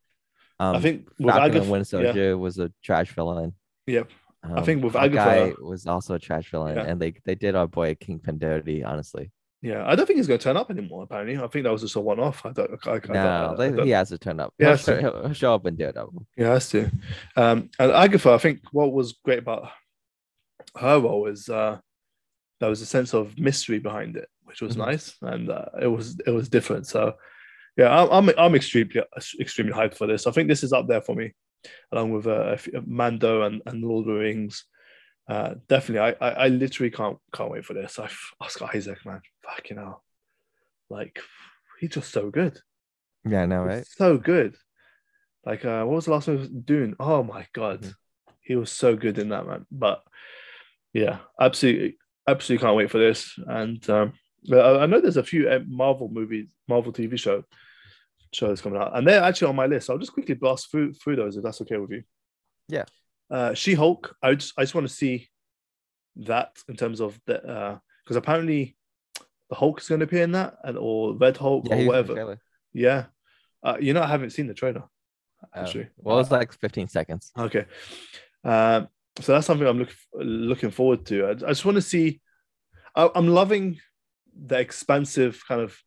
Um, 0.59 0.76
I 0.76 0.80
think 0.82 1.07
with 1.20 1.34
Falcon 1.34 1.51
Agatha, 1.57 1.74
and 1.97 2.15
yeah, 2.15 2.34
was 2.34 2.57
a 2.59 2.72
trash 2.84 3.13
villain. 3.13 3.53
Yep. 3.88 4.09
Um, 4.43 4.63
think 4.63 4.84
with 4.84 4.95
Agatha- 4.95 5.55
was 5.61 5.86
also 5.86 6.15
a 6.15 6.20
trash 6.20 6.49
villain, 6.51 6.78
and 6.78 6.99
they 7.01 7.13
they 7.26 7.36
did 7.36 7.55
our 7.55 7.67
boy 7.67 7.95
Kingpin 7.95 8.38
dirty. 8.39 8.84
Honestly, 8.84 9.32
yeah, 9.61 9.86
I 9.86 9.95
don't 9.95 10.05
think 10.05 10.17
he's 10.17 10.28
going 10.28 10.39
to 10.39 10.43
turn 10.43 10.55
up 10.57 10.70
anymore. 10.72 11.03
Apparently, 11.03 11.38
I 11.38 11.47
think 11.47 11.63
that 11.65 11.72
was 11.72 11.82
just 11.82 11.95
a 11.97 11.99
one-off. 11.99 12.45
I 12.45 12.51
don't. 12.53 12.72
I, 12.88 12.89
I, 12.89 12.93
I 12.95 12.99
don't- 12.99 13.13
no, 13.13 13.20
I 13.51 13.55
they- 13.55 13.76
don't- 13.76 13.86
he 13.86 13.91
has 13.91 14.09
to 14.09 14.17
turn 14.17 14.39
up. 14.39 14.53
Yeah, 14.57 14.67
He'll, 14.70 14.78
show, 14.78 14.99
he'll, 14.99 15.22
he'll 15.24 15.34
show 15.34 15.53
up 15.55 15.65
in 15.65 15.76
Daredevil. 15.76 16.26
Yeah, 16.38 16.47
has 16.53 16.70
to. 16.70 16.89
Um, 17.36 17.70
and 17.80 17.91
Agatha, 17.91 18.32
I 18.32 18.38
think 18.38 18.61
what 18.72 18.93
was 18.93 19.13
great 19.26 19.39
about 19.39 19.70
her 20.78 20.99
role 20.99 21.26
is 21.28 21.49
uh, 21.49 21.80
there 22.59 22.70
was 22.70 22.82
a 22.82 22.86
sense 22.86 23.13
of 23.13 23.38
mystery 23.39 23.80
behind 23.80 24.15
it, 24.17 24.30
which 24.50 24.62
was 24.62 24.76
Mhm. 24.76 24.86
nice, 24.88 25.16
and 25.22 25.50
uh, 25.50 25.66
it 25.82 25.88
was 25.88 26.20
it 26.28 26.32
was 26.32 26.50
different. 26.50 26.88
So, 26.88 27.14
yeah, 27.78 27.89
I'm 27.95 28.10
I'm, 28.30 28.36
I'm 28.38 28.56
extremely 28.56 29.02
extremely 29.39 29.74
hyped 29.74 29.95
for 29.95 30.08
this. 30.08 30.28
I 30.28 30.32
think 30.32 30.50
this 30.50 30.64
is 30.64 30.74
up 30.74 30.88
there 30.88 31.02
for 31.02 31.16
me, 31.16 31.34
along 31.91 32.12
with 32.12 32.28
uh, 32.28 32.58
Mando 32.86 33.43
and, 33.43 33.62
and 33.66 33.82
Lord 33.84 34.08
of 34.08 34.14
the 34.14 34.20
Rings. 34.20 34.66
Uh, 35.30 35.54
definitely, 35.68 36.16
I, 36.20 36.28
I 36.28 36.45
I 36.45 36.47
literally 36.47 36.89
can't 36.91 37.18
can't 37.32 37.52
wait 37.52 37.64
for 37.64 37.76
this. 37.76 38.00
I 38.00 38.10
Oscar 38.41 38.70
Isaac, 38.76 39.06
man, 39.06 39.22
fucking 39.45 39.78
hell, 39.78 40.04
like 40.89 41.20
he's 41.80 41.91
just 41.91 42.12
so 42.12 42.30
good. 42.32 42.60
Yeah, 43.26 43.43
I 43.43 43.45
know, 43.45 43.64
He's 43.64 43.76
right? 43.76 43.86
So 43.88 44.18
good. 44.18 44.56
Like, 45.45 45.64
uh, 45.64 45.84
what 45.86 45.95
was 45.95 46.06
the 46.06 46.12
last 46.12 46.28
one? 46.28 46.64
Dune. 46.66 46.95
Oh 47.00 47.24
my 47.24 47.45
god, 47.54 47.82
Mhm. 47.84 47.93
he 48.41 48.56
was 48.56 48.72
so 48.72 48.95
good 48.95 49.18
in 49.20 49.30
that 49.30 49.45
man. 49.45 49.66
But 49.72 50.02
yeah, 50.93 51.20
absolutely, 51.39 51.97
absolutely 52.28 52.64
can't 52.66 52.76
wait 52.76 52.89
for 52.89 52.97
this. 52.97 53.38
And 53.45 53.88
um, 53.89 54.14
I 54.51 54.83
I 54.83 54.85
know 54.85 55.01
there's 55.01 55.17
a 55.17 55.23
few 55.23 55.49
uh, 55.49 55.59
Marvel 55.67 56.09
movies, 56.09 56.47
Marvel 56.67 56.93
TV 56.93 57.19
show 57.19 57.43
shows 58.31 58.61
coming 58.61 58.79
out, 58.81 58.95
and 58.95 59.07
they're 59.07 59.23
actually 59.23 59.49
on 59.49 59.55
my 59.55 59.65
list. 59.65 59.89
I'll 59.89 59.97
just 59.97 60.13
quickly 60.13 60.35
blast 60.35 60.69
through 60.71 60.93
through 60.93 61.15
those 61.17 61.35
if 61.37 61.43
that's 61.43 61.61
okay 61.61 61.77
with 61.77 61.91
you. 61.91 62.03
Yeah. 62.67 62.85
Uh, 63.29 63.53
she 63.53 63.73
Hulk. 63.73 64.15
I 64.23 64.35
just 64.35 64.53
I 64.57 64.63
just 64.63 64.75
want 64.75 64.87
to 64.87 64.93
see 64.93 65.29
that 66.17 66.57
in 66.67 66.75
terms 66.75 66.99
of 66.99 67.19
the 67.25 67.79
because 68.03 68.15
apparently 68.17 68.75
the 69.49 69.55
Hulk 69.55 69.81
is 69.81 69.87
going 69.87 69.99
to 69.99 70.05
appear 70.05 70.23
in 70.23 70.31
that, 70.33 70.57
and 70.63 70.77
or 70.77 71.15
Red 71.15 71.37
Hulk 71.37 71.65
Yeah, 71.67 71.75
or 71.75 71.77
he 71.79 71.87
was 71.87 71.99
in 71.99 72.05
the 72.07 72.13
whatever. 72.13 72.41
Yeah. 72.73 73.05
Uh, 73.61 73.77
you 73.79 73.93
know, 73.93 74.01
I 74.01 74.07
haven't 74.07 74.29
seen 74.31 74.47
the 74.47 74.53
trailer. 74.53 74.83
Actually, 75.55 75.89
well, 75.97 76.19
it's 76.19 76.31
Uh, 76.31 76.37
like 76.37 76.53
15 76.53 76.87
seconds. 76.87 77.31
okay. 77.37 77.65
Um, 78.43 78.87
so 79.19 79.33
that's 79.33 79.47
something 79.47 79.67
I'm 79.67 79.79
looking 79.79 79.95
looking 80.13 80.71
forward 80.71 81.05
to. 81.07 81.25
I, 81.25 81.29
I 81.31 81.33
just 81.35 81.65
want 81.65 81.75
to 81.75 81.81
see. 81.81 82.21
I, 82.95 83.09
I'm 83.15 83.27
loving 83.27 83.79
the 84.45 84.59
expansive 84.59 85.41
kind 85.47 85.61
of 85.61 85.77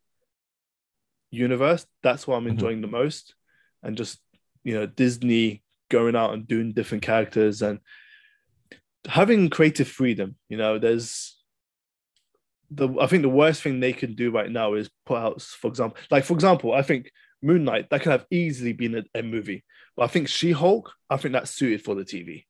universe. 1.31 1.87
That's 2.03 2.27
what 2.27 2.37
I'm 2.37 2.45
Mhm. 2.45 2.51
enjoying 2.51 2.81
the 2.81 2.87
most, 2.89 3.35
and 3.83 3.97
just 3.97 4.21
you 4.65 4.75
know 4.75 4.87
Disney 4.87 5.63
going 5.89 6.17
out 6.17 6.33
and 6.35 6.47
doing 6.47 6.73
different 6.73 7.03
characters 7.03 7.63
and 7.63 7.81
having 9.07 9.51
creative 9.51 9.89
freedom. 9.89 10.37
You 10.49 10.57
know, 10.57 10.79
there's 10.79 11.39
the 12.71 12.89
I 13.01 13.07
think 13.07 13.23
the 13.23 13.29
worst 13.29 13.63
thing 13.63 13.81
they 13.81 13.93
can 13.93 14.15
do 14.15 14.31
right 14.31 14.51
now 14.51 14.75
is 14.75 14.91
put 15.07 15.19
out, 15.19 15.43
for 15.43 15.69
example, 15.69 15.99
like 16.11 16.25
for 16.25 16.35
example, 16.35 16.73
I 16.73 16.83
think 16.83 17.11
Moon 17.43 17.65
Knight 17.65 17.91
that 17.91 18.03
could 18.03 18.13
have 18.13 18.27
easily 18.31 18.73
been 18.73 18.95
a, 18.97 19.05
a 19.15 19.23
movie, 19.23 19.65
but 19.97 20.05
I 20.05 20.07
think 20.09 20.29
She 20.29 20.53
Hulk, 20.53 20.93
I 21.11 21.17
think 21.17 21.33
that's 21.33 21.51
suited 21.51 21.83
for 21.85 21.95
the 21.95 22.05
TV. 22.05 22.47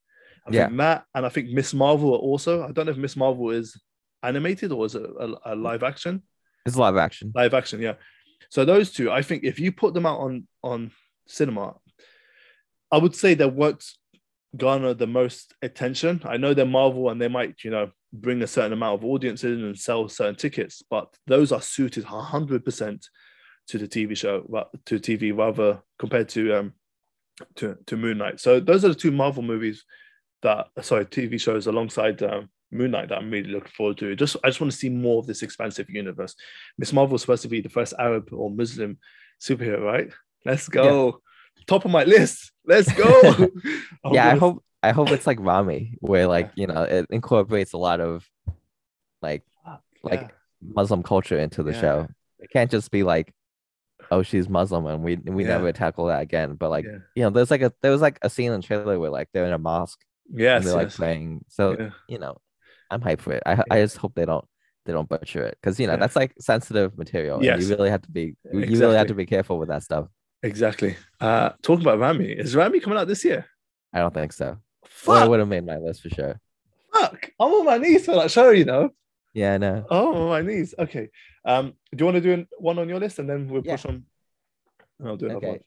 I 0.47 0.53
Yeah. 0.53 0.67
think 0.67 0.79
that, 0.79 1.05
and 1.15 1.25
I 1.25 1.29
think 1.29 1.51
Miss 1.51 1.73
Marvel 1.73 2.15
also. 2.15 2.63
I 2.65 2.73
don't 2.73 2.87
know 2.87 2.93
if 2.93 2.99
Miss 2.99 3.17
Marvel 3.17 3.51
is 3.51 3.81
animated 4.23 4.73
or 4.73 4.87
is 4.87 4.95
it 4.95 5.03
a, 5.03 5.35
a 5.47 5.55
live 5.55 5.83
action? 5.83 6.23
It's 6.67 6.77
live 6.77 6.97
action. 6.97 7.33
Live 7.35 7.55
action, 7.55 7.81
yeah. 7.81 7.95
So 8.51 8.65
those 8.65 8.93
two, 8.93 9.11
I 9.11 9.23
think, 9.23 9.45
if 9.45 9.59
you 9.59 9.73
put 9.73 9.95
them 9.95 10.07
out 10.07 10.21
on 10.21 10.47
on 10.63 10.93
cinema, 11.27 11.75
I 12.91 12.99
would 12.99 13.17
say 13.17 13.35
their 13.35 13.49
works 13.49 13.99
garner 14.57 14.95
the 14.95 15.07
most 15.07 15.55
attention. 15.63 16.21
I 16.25 16.37
know 16.37 16.55
they're 16.55 16.67
Marvel 16.67 17.09
and 17.09 17.21
they 17.21 17.29
might, 17.29 17.65
you 17.65 17.71
know, 17.71 17.91
bring 18.13 18.43
a 18.43 18.47
certain 18.47 18.75
amount 18.75 19.01
of 19.01 19.05
audience 19.05 19.45
in 19.45 19.65
and 19.65 19.79
sell 19.79 20.09
certain 20.09 20.37
tickets, 20.37 20.83
but 20.91 21.09
those 21.27 21.53
are 21.53 21.63
suited 21.63 22.05
100% 22.05 23.07
to 23.69 23.79
the 23.79 23.89
TV 23.89 24.17
show, 24.17 24.69
to 24.85 24.99
TV 24.99 25.37
rather 25.37 25.83
compared 25.99 26.29
to 26.31 26.55
um 26.55 26.73
to, 27.57 27.77
to 27.87 27.97
Moon 27.97 28.19
Knight. 28.19 28.41
So 28.41 28.61
those 28.61 28.85
are 28.85 28.89
the 28.89 28.95
two 28.95 29.11
Marvel 29.11 29.43
movies 29.43 29.85
that 30.43 30.69
sorry, 30.83 31.07
TV 31.07 31.41
shows 31.41 31.67
alongside 31.67 32.23
um, 32.23 32.51
Moon 32.73 32.91
Knight 32.93 33.09
that 33.11 33.19
I'm 33.19 33.31
really 33.31 33.51
looking 33.51 33.73
forward 33.77 33.99
to. 33.99 34.17
Just 34.17 34.37
I 34.43 34.49
just 34.49 34.61
want 34.61 34.73
to 34.73 34.77
see 34.79 34.89
more 34.89 35.19
of 35.19 35.27
this 35.27 35.43
expansive 35.43 35.91
universe. 35.91 36.35
Miss 36.79 36.93
Marvel 36.93 37.15
is 37.17 37.21
supposed 37.21 37.43
to 37.43 37.49
be 37.49 37.61
the 37.61 37.69
first 37.69 37.95
Arab 37.99 38.31
or 38.33 38.51
Muslim 38.51 38.99
superhero, 39.41 39.81
right? 39.83 40.11
Let's 40.45 40.69
go. 40.69 41.21
Top 41.67 41.85
of 41.85 41.91
my 41.91 42.05
list. 42.05 42.51
Let's 42.67 42.91
go. 42.93 43.21
I'm 43.23 43.51
oh, 44.05 44.15
yeah, 44.15 44.29
I 44.29 44.37
hope 44.37 44.65
I 44.83 44.91
hope 44.93 45.11
it's 45.11 45.27
like 45.27 45.39
Ramy, 45.41 45.97
where 46.01 46.27
like 46.27 46.51
you 46.57 46.67
know 46.67 46.83
it 46.83 47.07
incorporates 47.11 47.73
a 47.73 47.79
lot 47.79 48.01
of 48.01 48.29
like 49.21 49.43
like 50.03 50.23
Yeah. 50.23 50.29
Muslim 50.61 51.03
culture 51.03 51.39
into 51.39 51.63
the 51.63 51.73
Yeah. 51.73 51.81
show. 51.81 52.09
It 52.41 52.51
can't 52.51 52.71
just 52.71 52.91
be 52.91 53.05
like, 53.05 53.33
oh, 54.11 54.23
she's 54.23 54.49
Muslim, 54.49 54.87
and 54.87 55.03
we 55.05 55.17
we 55.17 55.45
Yeah. 55.45 55.51
never 55.51 55.73
tackle 55.73 56.07
that 56.07 56.23
again. 56.23 56.55
But 56.55 56.71
like 56.71 56.85
Yeah. 56.85 56.99
you 57.15 57.23
know, 57.23 57.31
there's 57.31 57.51
like 57.51 57.63
a 57.63 57.73
there 57.83 57.93
was 57.93 58.01
like 58.01 58.19
a 58.23 58.31
scene 58.31 58.51
in 58.53 58.61
the 58.61 58.67
trailer 58.67 58.99
where 58.99 59.11
like 59.11 59.29
they're 59.33 59.47
in 59.47 59.53
a 59.53 59.59
mosque 59.59 60.01
yes, 60.33 60.59
and 60.59 60.67
they're 60.67 60.75
like 60.75 60.87
yes. 60.89 60.97
praying. 60.97 61.45
So 61.49 61.77
Yeah. 61.79 61.91
you 62.09 62.19
know, 62.19 62.39
I'm 62.93 63.01
hyped 63.01 63.23
for 63.23 63.33
it. 63.33 63.43
I 63.47 63.63
I 63.71 63.81
just 63.81 63.97
hope 63.97 64.15
they 64.15 64.25
don't 64.25 64.45
they 64.85 64.93
don't 64.93 65.09
butcher 65.09 65.43
it 65.45 65.57
because 65.61 65.79
you 65.81 65.87
know 65.87 65.95
Yeah. 65.95 66.01
that's 66.01 66.17
like 66.17 66.33
sensitive 66.41 66.97
material. 66.99 67.37
and 67.37 67.45
Yes. 67.45 67.63
you 67.63 67.69
really 67.75 67.91
have 67.91 68.03
to 68.03 68.11
be 68.11 68.37
you 68.53 68.61
you 68.61 68.79
really 68.81 68.97
have 68.97 69.07
to 69.09 69.15
be 69.15 69.27
careful 69.27 69.59
with 69.59 69.69
that 69.69 69.83
stuff. 69.83 70.07
Exactly. 70.43 70.97
Uh 71.21 71.51
talking 71.63 71.85
about 71.87 71.99
Ramy, 71.99 72.27
is 72.33 72.55
Ramy 72.57 72.81
coming 72.81 72.99
out 72.99 73.09
this 73.09 73.25
year? 73.25 73.47
I 73.93 73.99
don't 74.01 74.15
think 74.15 74.33
so. 74.33 74.47
Well, 75.07 75.17
it 75.17 75.21
Fuck, 75.21 75.29
would 75.31 75.39
have 75.41 75.49
made 75.49 75.65
my 75.67 75.79
list 75.79 76.03
for 76.03 76.11
sure. 76.11 76.41
fuck. 76.93 77.31
I'm 77.41 77.53
on 77.53 77.65
my 77.65 77.79
knees 77.79 78.05
for 78.07 78.15
that 78.17 78.31
show, 78.31 78.51
you 78.51 78.65
know. 78.65 78.91
Yeah, 79.35 79.57
no. 79.57 79.87
Oh, 79.91 80.13
I'm 80.13 80.21
on 80.23 80.29
my 80.29 80.43
knees. 80.43 80.75
Okay. 80.79 81.09
Um, 81.45 81.73
do 81.95 82.03
you 82.03 82.05
want 82.05 82.17
to 82.17 82.21
do 82.21 82.33
an- 82.35 82.49
one 82.59 82.79
on 82.79 82.89
your 82.89 82.99
list 83.01 83.19
and 83.19 83.29
then 83.31 83.49
we'll 83.49 83.63
Yeah. 83.65 83.77
push 83.77 83.87
on? 83.87 84.05
and 84.99 85.09
I'll 85.09 85.17
do 85.17 85.27
another 85.27 85.47
Okay. 85.49 85.61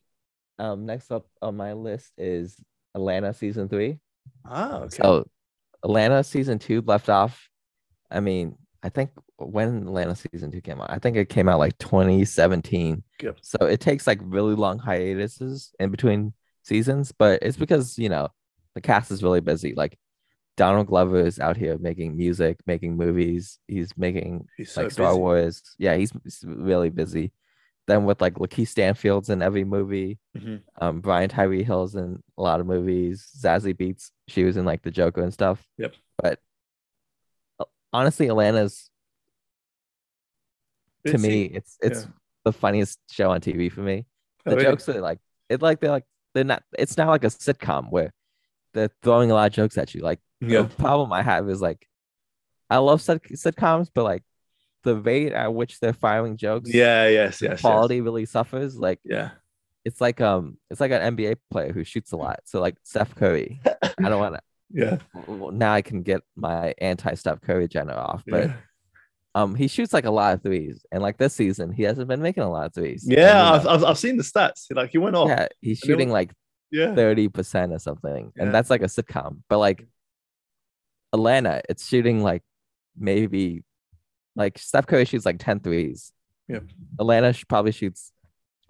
one. 0.58 0.66
Um, 0.68 0.86
next 0.86 1.12
up 1.12 1.26
on 1.42 1.58
my 1.58 1.74
list 1.74 2.12
is 2.18 2.58
Atlanta 2.94 3.34
season 3.34 3.68
three. 3.68 4.00
Ah, 4.46 4.80
okay. 4.84 4.96
So 4.98 5.26
Atlanta 5.86 6.24
season 6.24 6.60
two 6.60 6.82
left 6.82 7.10
off. 7.10 7.48
I 8.12 8.20
mean, 8.20 8.58
I 8.84 8.90
think 8.90 9.12
when 9.38 9.84
Atlanta 9.84 10.16
season 10.16 10.52
two 10.52 10.62
came 10.62 10.82
out, 10.82 10.90
I 10.90 10.98
think 10.98 11.16
it 11.16 11.30
came 11.30 11.48
out 11.48 11.60
like 11.60 11.78
2017. 11.78 13.04
Yep. 13.22 13.38
So 13.42 13.66
it 13.66 13.80
takes 13.80 14.08
like 14.08 14.20
really 14.24 14.56
long 14.56 14.80
hiatuses 14.80 15.74
in 15.80 15.92
between 15.92 16.34
seasons, 16.64 17.12
but 17.12 17.40
it's 17.44 17.56
mm-hmm. 17.56 17.64
because 17.64 17.98
you 18.00 18.10
know 18.10 18.30
the 18.74 18.82
cast 18.82 19.12
is 19.12 19.22
really 19.24 19.42
busy. 19.42 19.76
Like 19.76 19.98
Donald 20.58 20.88
Glover 20.88 21.20
is 21.20 21.40
out 21.40 21.56
here 21.56 21.78
making 21.78 22.18
music, 22.18 22.58
making 22.66 22.98
movies. 22.98 23.60
He's 23.68 23.96
making 23.96 24.48
He's 24.58 24.72
so 24.72 24.84
like 24.84 24.92
Star 24.92 25.12
busy. 25.12 25.20
Wars. 25.20 25.76
Yeah, 25.78 25.96
he's, 25.96 26.12
he's 26.24 26.44
really 26.46 26.90
busy. 26.90 27.32
Then 27.88 28.06
with 28.06 28.20
like 28.20 28.36
Lakeith 28.36 28.68
Stanfield's 28.70 29.30
in 29.30 29.42
every 29.44 29.64
movie. 29.64 30.18
Mhm. 30.36 30.62
Um, 30.82 31.02
Brian 31.02 31.30
Tyree 31.30 31.64
Hill's 31.64 31.96
in 31.96 32.22
a 32.38 32.42
lot 32.42 32.60
of 32.60 32.66
movies. 32.66 33.30
Zazie 33.40 33.76
Beetz, 33.76 34.10
she 34.28 34.44
was 34.44 34.58
in 34.58 34.66
like 34.66 34.82
The 34.82 34.90
Joker 34.92 35.22
and 35.22 35.32
stuff. 35.34 35.64
Yep. 35.78 35.94
But 36.18 36.40
honestly, 37.94 38.28
Atlanta's 38.28 38.90
to 41.06 41.14
Busy. 41.14 41.28
me, 41.28 41.44
it's 41.46 41.78
it's 41.82 42.02
Yeah. 42.06 42.12
the 42.46 42.54
funniest 42.54 43.00
show 43.12 43.30
on 43.32 43.42
TV 43.42 43.70
for 43.72 43.82
me. 43.82 44.06
Oh, 44.46 44.50
The 44.52 44.56
really? 44.58 44.70
jokes 44.72 44.90
are 44.90 45.00
like 45.02 45.20
it 45.50 45.62
like 45.62 45.80
they're 45.80 45.92
like 45.92 46.06
they're 46.34 46.44
not. 46.44 46.64
It's 46.78 46.98
not 46.98 47.08
like 47.10 47.24
a 47.24 47.28
sitcom 47.28 47.92
where 47.92 48.12
they're 48.74 48.90
throwing 49.04 49.32
a 49.32 49.34
lot 49.36 49.48
of 49.48 49.54
jokes 49.54 49.78
at 49.78 49.94
you. 49.94 50.02
Like 50.02 50.20
Yeah. 50.42 50.64
the 50.64 50.76
problem 50.76 51.14
I 51.14 51.22
have 51.22 51.48
is 51.50 51.62
like 51.62 51.88
I 52.70 52.78
love 52.78 53.02
sit- 53.02 53.22
sitcoms, 53.24 53.90
but 53.94 54.04
like 54.04 54.24
the 54.86 54.96
rate 54.96 55.34
at 55.34 55.54
which 55.54 55.82
they're 55.82 55.92
firing 55.94 56.38
jokes, 56.38 56.74
Yeah. 56.74 57.08
Yes. 57.10 57.42
Yes. 57.42 57.52
yes. 57.52 57.62
quality 57.62 58.00
really 58.00 58.26
suffers. 58.26 58.78
Like 58.78 59.00
Yeah. 59.04 59.32
it's 59.84 60.00
like 60.00 60.22
um 60.22 60.58
it's 60.70 60.80
like 60.80 60.92
an 60.92 61.16
NBA 61.18 61.36
player 61.52 61.74
who 61.74 61.84
shoots 61.84 62.14
a 62.14 62.18
lot. 62.18 62.40
So 62.46 62.62
like 62.62 62.78
Steph 62.84 63.14
Curry, 63.16 63.60
I 63.84 64.10
don't 64.10 64.20
want 64.20 64.36
to. 64.36 64.42
Yeah. 64.72 64.98
to. 65.26 65.52
Now 65.52 65.74
I 65.74 65.82
can 65.82 66.02
get 66.02 66.22
my 66.38 66.74
anti 66.80 67.14
Steph 67.16 67.42
Curry 67.42 67.66
agenda 67.66 67.96
off, 67.96 68.24
but 68.26 68.46
yeah. 68.48 68.54
um 69.36 69.54
he 69.56 69.68
shoots 69.68 69.92
like 69.94 70.06
a 70.06 70.12
lot 70.12 70.34
of 70.34 70.42
threes, 70.42 70.86
and 70.92 71.02
like 71.04 71.18
this 71.18 71.34
season 71.34 71.72
he 71.74 71.84
hasn't 71.84 72.08
been 72.08 72.22
making 72.22 72.44
a 72.44 72.50
lot 72.50 72.66
of 72.68 72.74
threes. 72.74 73.04
Yeah, 73.06 73.52
I've, 73.52 73.68
I've, 73.68 73.84
I've 73.84 73.98
seen 74.00 74.16
the 74.18 74.24
stats. 74.24 74.66
Like 74.72 74.92
he 74.92 74.98
went 74.98 75.16
off. 75.18 75.28
yeah, 75.30 75.48
he's 75.62 75.82
And 75.84 75.90
they 75.90 75.94
were- 75.94 75.98
shooting 76.00 76.10
like 76.12 76.32
Yeah. 76.72 76.96
thirty 76.96 77.28
percent 77.30 77.74
or 77.74 77.80
something, 77.80 78.32
Yeah. 78.36 78.44
and 78.44 78.54
that's 78.56 78.70
like 78.70 78.82
a 78.82 78.86
sitcom. 78.96 79.42
But 79.50 79.60
like 79.60 79.86
Atlanta, 81.14 81.62
it's 81.70 81.88
shooting 81.88 82.24
like 82.24 82.44
maybe 82.98 83.64
like 84.36 84.58
Steph 84.58 84.86
Curry 84.88 85.06
shoots 85.06 85.26
like 85.26 85.40
10 85.40 85.60
threes. 85.62 86.12
Yep. 86.48 86.64
Atlanta 87.00 87.34
probably 87.48 87.72
shoots 87.72 88.12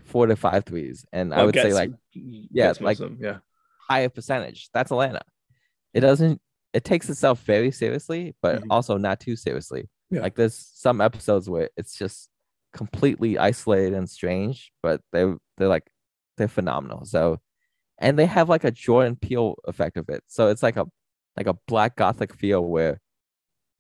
four 0.06 0.28
to 0.28 0.36
five 0.36 0.64
threes, 0.66 1.06
and 1.12 1.34
I 1.34 1.38
Well, 1.38 1.46
would 1.48 1.56
say 1.56 1.74
like 1.74 1.92
yeah, 2.14 2.46
yeah, 2.52 2.74
like- 2.80 3.00
yeah. 3.20 3.38
higher 3.90 4.10
percentage. 4.10 4.70
That's 4.74 4.92
Atlanta. 4.92 5.22
It 5.94 6.02
doesn't. 6.02 6.42
It 6.74 6.84
takes 6.84 7.10
itself 7.10 7.42
very 7.44 7.72
seriously, 7.72 8.36
but 8.42 8.62
Mhm. 8.62 8.68
also 8.70 8.98
not 8.98 9.20
too 9.20 9.36
seriously. 9.36 9.90
Yeah. 10.10 10.22
Like 10.22 10.36
there's 10.36 10.56
some 10.56 11.02
episodes 11.02 11.50
where 11.50 11.70
it's 11.78 11.98
just 11.98 12.30
completely 12.74 13.38
isolated 13.38 13.94
and 13.94 14.10
strange, 14.10 14.72
but 14.84 15.02
they're 15.12 15.38
they're 15.58 15.68
like 15.70 15.90
they're 16.38 16.48
phenomenal. 16.50 17.06
So, 17.06 17.40
and 17.98 18.20
they 18.20 18.26
have 18.26 18.50
like 18.50 18.66
a 18.66 18.72
Jordan 18.72 19.16
Peele 19.16 19.56
effect 19.66 19.96
of 19.98 20.10
it. 20.10 20.24
So 20.28 20.50
it's 20.50 20.62
like 20.64 20.76
a 20.78 20.86
like 21.38 21.48
a 21.48 21.58
black 21.68 21.96
gothic 21.96 22.34
feel 22.36 22.62
where 22.64 23.00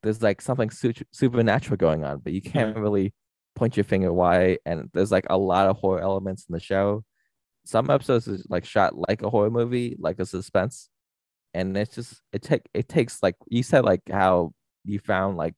there's 0.05 0.21
like 0.21 0.39
something 0.39 0.69
su- 0.69 0.93
supernatural 1.11 1.77
going 1.77 2.03
on, 2.03 2.19
but 2.19 2.31
you 2.31 2.41
mm-hmm. 2.41 2.53
can't 2.53 2.77
really 2.77 3.13
point 3.55 3.75
your 3.75 3.83
finger 3.83 4.13
why. 4.13 4.59
And 4.65 4.89
there's 4.93 5.11
like 5.11 5.25
a 5.29 5.37
lot 5.37 5.67
of 5.67 5.77
horror 5.77 5.99
elements 5.99 6.45
in 6.47 6.53
the 6.53 6.59
show. 6.59 7.03
Some 7.65 7.89
episodes 7.89 8.27
is 8.27 8.45
like 8.47 8.65
shot 8.65 8.95
like 8.95 9.23
a 9.23 9.29
horror 9.29 9.49
movie, 9.49 9.95
like 9.99 10.19
a 10.19 10.25
suspense, 10.25 10.89
and 11.55 11.75
it's 11.75 11.95
just 11.95 12.21
it 12.31 12.43
take 12.43 12.61
it 12.75 12.87
takes 12.87 13.23
like 13.23 13.35
you 13.47 13.63
said 13.63 13.83
like 13.83 14.01
how 14.11 14.53
you 14.83 14.99
found 14.99 15.37
like 15.37 15.55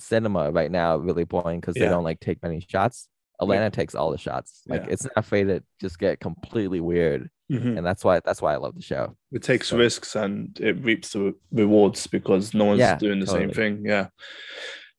cinema 0.00 0.50
right 0.50 0.70
now 0.70 0.96
really 0.96 1.24
boring 1.24 1.60
because 1.60 1.76
Yeah. 1.76 1.84
they 1.84 1.90
don't 1.90 2.04
like 2.04 2.18
take 2.18 2.42
many 2.42 2.66
shots. 2.68 3.08
Atlanta 3.40 3.70
takes 3.70 3.94
all 3.94 4.10
the 4.10 4.18
shots. 4.18 4.62
Like 4.66 4.82
Yeah. 4.84 4.92
it's 4.92 5.04
not 5.04 5.12
afraid 5.16 5.44
to 5.44 5.62
just 5.80 5.98
get 5.98 6.18
completely 6.20 6.80
weird, 6.80 7.30
Mhm. 7.50 7.76
and 7.78 7.86
that's 7.86 8.04
why 8.04 8.20
that's 8.24 8.42
why 8.42 8.52
I 8.52 8.56
love 8.56 8.74
the 8.74 8.82
show. 8.82 9.16
It 9.32 9.42
takes 9.42 9.68
So- 9.68 9.78
risks 9.78 10.16
and 10.16 10.58
it 10.60 10.76
reaps 10.84 11.12
the 11.12 11.34
rewards 11.52 12.06
because 12.06 12.52
no 12.54 12.64
one's 12.66 12.80
Yeah, 12.80 12.96
doing 12.96 13.20
the 13.20 13.26
same 13.26 13.50
thing. 13.50 13.84
Yeah. 13.84 14.08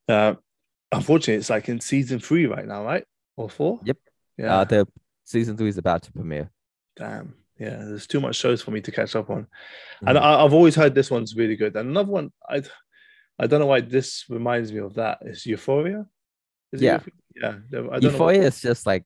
Uh, 0.08 0.36
unfortunately, 0.92 1.36
it's 1.40 1.50
like 1.50 1.70
in 1.70 1.80
season 1.80 2.20
three 2.20 2.46
right 2.46 2.66
now, 2.66 2.84
right? 2.86 3.06
Or 3.38 3.50
four? 3.50 3.80
Yep. 3.84 3.98
Yeah. 4.38 4.60
Uh, 4.60 4.64
the 4.64 4.88
season 5.26 5.58
three 5.58 5.70
is 5.70 5.78
about 5.78 6.04
to 6.04 6.12
premiere. 6.12 6.50
Damn. 6.96 7.36
Yeah. 7.60 7.84
There's 7.84 8.08
too 8.08 8.20
much 8.22 8.36
shows 8.38 8.62
for 8.62 8.72
me 8.72 8.82
to 8.82 8.92
catch 8.92 9.16
up 9.16 9.30
on. 9.30 9.44
Mhm. 10.02 10.10
And 10.10 10.18
I, 10.18 10.44
I've 10.44 10.54
always 10.54 10.76
heard 10.76 10.96
this 10.96 11.12
one's 11.12 11.36
really 11.36 11.56
good. 11.58 11.76
And 11.76 11.90
another 11.90 12.12
one, 12.12 12.32
I 12.48 12.64
I 13.42 13.48
don't 13.48 13.62
know 13.62 13.68
why 13.68 13.80
this 13.80 14.26
reminds 14.30 14.74
me 14.74 14.80
of 14.80 14.96
that. 14.96 15.20
Is 15.22 15.46
Euphoria? 15.46 16.06
Is 16.74 16.82
it 16.82 16.86
Yeah. 16.86 16.98
Euph- 17.00 17.10
yeah. 17.42 17.50
I 17.50 17.54
don't 17.72 17.92
know. 17.92 17.98
Euphoria 18.00 18.44
is 18.44 18.62
just 18.62 18.86
like 18.86 19.04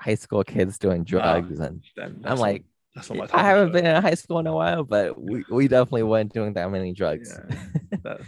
high 0.00 0.14
school 0.16 0.44
kids 0.44 0.78
doing 0.78 1.04
drugs, 1.04 1.58
and 1.60 1.82
I'm 2.24 2.38
like, 2.38 2.64
that's 2.94 3.10
not 3.10 3.18
my 3.18 3.28
I 3.32 3.42
haven't 3.44 3.72
been 3.72 3.86
in 3.86 4.02
high 4.02 4.14
school 4.14 4.38
in 4.38 4.46
a 4.46 4.54
while, 4.54 4.84
but 4.84 5.20
we, 5.20 5.44
we 5.50 5.68
definitely 5.68 6.04
weren't 6.04 6.32
doing 6.32 6.54
that 6.54 6.70
many 6.70 6.92
drugs. 6.92 7.32
Yeah. 7.50 7.56
That- 8.02 8.20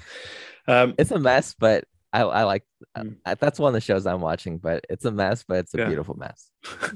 um, 0.67 0.95
it's 0.99 1.11
a 1.11 1.19
mess, 1.19 1.55
but 1.59 1.85
I, 2.13 2.21
I 2.23 2.45
like 2.45 2.65
Mm. 2.97 3.17
I, 3.27 3.35
that's 3.35 3.59
one 3.59 3.69
of 3.71 3.75
the 3.75 3.81
shows 3.81 4.07
I'm 4.07 4.21
watching. 4.21 4.59
But 4.59 4.85
it's 4.89 5.05
a 5.05 5.11
mess, 5.11 5.45
but 5.47 5.59
it's 5.59 5.75
a 5.75 5.79
Yeah. 5.79 5.87
beautiful 5.87 6.15
mess. 6.17 6.51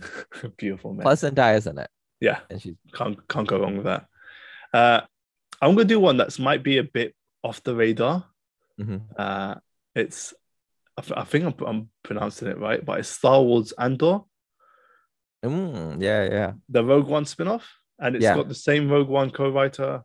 beautiful 0.57 0.93
man. 0.95 1.03
Plus, 1.03 1.23
Zendaya's 1.23 1.67
in 1.67 1.79
it, 1.79 1.89
yeah. 2.21 2.41
and 2.51 2.61
she's 2.63 2.75
can't 2.95 3.17
can't 3.29 3.49
go 3.49 3.61
wrong 3.61 3.77
with 3.77 3.85
that. 3.87 4.07
Uh, 4.73 5.01
I'm 5.61 5.75
gonna 5.75 5.85
do 5.85 6.01
one 6.01 6.17
that's 6.17 6.39
might 6.39 6.63
be 6.63 6.79
a 6.79 6.85
bit 6.85 7.15
off 7.43 7.63
the 7.63 7.75
radar. 7.75 8.25
mhm. 8.81 9.01
Uh, 9.17 9.57
it's 9.95 10.33
I, 10.99 11.03
th- 11.03 11.19
I 11.19 11.25
think 11.25 11.45
I'm, 11.45 11.67
I'm 11.67 11.89
pronouncing 12.03 12.49
it 12.49 12.59
right, 12.59 12.85
but 12.85 13.01
it's 13.01 13.09
Star 13.09 13.41
Wars 13.43 13.73
Andor, 13.79 14.21
Mm, 15.45 16.01
yeah, 16.01 16.23
yeah, 16.25 16.53
the 16.69 16.85
Rogue 16.85 17.09
One 17.09 17.25
spin-off, 17.25 17.69
and 17.99 18.15
it's 18.15 18.23
Yeah. 18.23 18.37
got 18.37 18.49
the 18.49 18.55
same 18.55 18.89
Rogue 18.89 19.09
One 19.09 19.31
co-writer, 19.31 20.03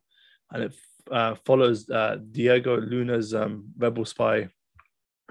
and 0.51 0.63
it 0.63 0.73
uh, 1.11 1.35
follows 1.45 1.87
uh, 1.89 2.17
Diego 2.31 2.79
Luna's 2.81 3.33
um, 3.35 3.65
rebel 3.77 4.03
spy 4.05 4.49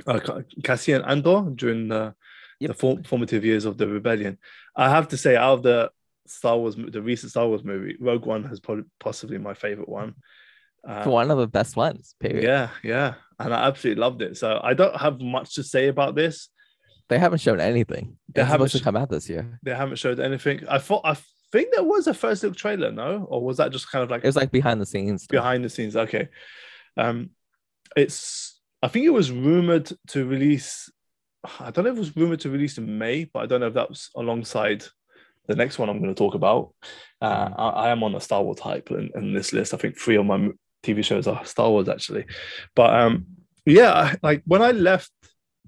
uh, 0.06 0.20
Cassian 0.62 1.02
Andor 1.02 1.50
during 1.54 1.88
the, 1.88 2.14
the 2.60 2.68
Yep. 2.68 2.76
for- 2.76 3.02
formative 3.04 3.44
years 3.44 3.64
of 3.64 3.78
the 3.78 3.88
rebellion. 3.88 4.38
I 4.76 4.88
have 4.90 5.08
to 5.08 5.16
say, 5.16 5.36
out 5.36 5.54
of 5.54 5.62
the 5.64 5.90
Star 6.28 6.56
Wars, 6.56 6.76
the 6.76 7.02
recent 7.02 7.30
Star 7.30 7.46
Wars 7.48 7.64
movie, 7.64 7.96
Rogue 8.00 8.26
One 8.26 8.44
has 8.44 8.60
probably 8.60 8.84
possibly 9.00 9.38
my 9.38 9.54
favorite 9.54 9.88
one. 9.88 10.14
Uh, 10.86 11.04
one 11.10 11.30
of 11.30 11.38
the 11.38 11.46
best 11.48 11.76
ones. 11.76 12.14
Period. 12.20 12.44
yeah, 12.44 12.68
yeah, 12.82 13.14
and 13.40 13.52
I 13.52 13.66
absolutely 13.66 14.00
loved 14.00 14.22
it. 14.22 14.36
So 14.36 14.60
I 14.62 14.74
don't 14.74 14.96
have 14.96 15.20
much 15.20 15.54
to 15.56 15.62
say 15.64 15.88
about 15.88 16.14
this. 16.14 16.48
They 17.08 17.18
haven't 17.18 17.40
shown 17.40 17.60
anything. 17.60 18.16
They 18.34 18.42
it's 18.42 18.50
haven't 18.50 18.68
supposed 18.68 18.82
to 18.82 18.84
come 18.84 18.96
out 18.96 19.10
this 19.10 19.28
year. 19.28 19.58
They 19.62 19.74
haven't 19.74 19.96
showed 19.98 20.20
anything. 20.20 20.66
I 20.68 20.78
thought 20.78 21.02
I 21.04 21.16
think 21.52 21.68
there 21.72 21.84
was 21.84 22.06
a 22.06 22.14
first 22.14 22.42
look 22.42 22.56
trailer, 22.56 22.90
no, 22.92 23.26
or 23.30 23.42
was 23.42 23.56
that 23.58 23.72
just 23.72 23.90
kind 23.90 24.02
of 24.02 24.10
like 24.10 24.24
It 24.24 24.28
was 24.28 24.36
like 24.36 24.50
behind 24.50 24.80
the 24.80 24.86
scenes. 24.86 25.26
behind 25.26 25.64
the 25.64 25.68
scenes? 25.70 25.96
Okay, 25.96 26.28
um, 26.96 27.30
it's 27.96 28.60
I 28.82 28.88
think 28.88 29.06
it 29.06 29.10
was 29.10 29.30
rumored 29.30 29.90
to 30.08 30.24
release. 30.26 30.90
I 31.60 31.70
don't 31.70 31.84
know 31.84 31.90
if 31.90 31.96
it 31.96 32.00
was 32.00 32.16
rumored 32.16 32.40
to 32.40 32.50
release 32.50 32.78
in 32.78 32.98
May, 32.98 33.24
but 33.24 33.40
I 33.42 33.46
don't 33.46 33.60
know 33.60 33.68
if 33.68 33.74
that 33.74 33.88
was 33.88 34.10
alongside 34.16 34.84
the 35.46 35.54
next 35.54 35.78
one 35.78 35.88
I'm 35.88 36.00
going 36.00 36.14
to 36.14 36.18
talk 36.18 36.34
about. 36.34 36.74
Uh, 37.22 37.50
I, 37.56 37.68
I 37.68 37.88
am 37.90 38.02
on 38.02 38.14
a 38.16 38.20
Star 38.20 38.42
Wars 38.42 38.58
hype 38.58 38.90
in, 38.90 39.10
in 39.14 39.32
this 39.32 39.52
list. 39.52 39.72
I 39.72 39.76
think 39.76 39.96
three 39.96 40.16
of 40.16 40.26
my 40.26 40.50
TV 40.86 41.04
shows 41.04 41.26
are 41.26 41.44
Star 41.44 41.70
Wars 41.70 41.88
actually, 41.88 42.26
but 42.74 42.94
um, 42.94 43.26
yeah, 43.64 44.14
like 44.22 44.42
when 44.46 44.62
I 44.62 44.70
left 44.70 45.10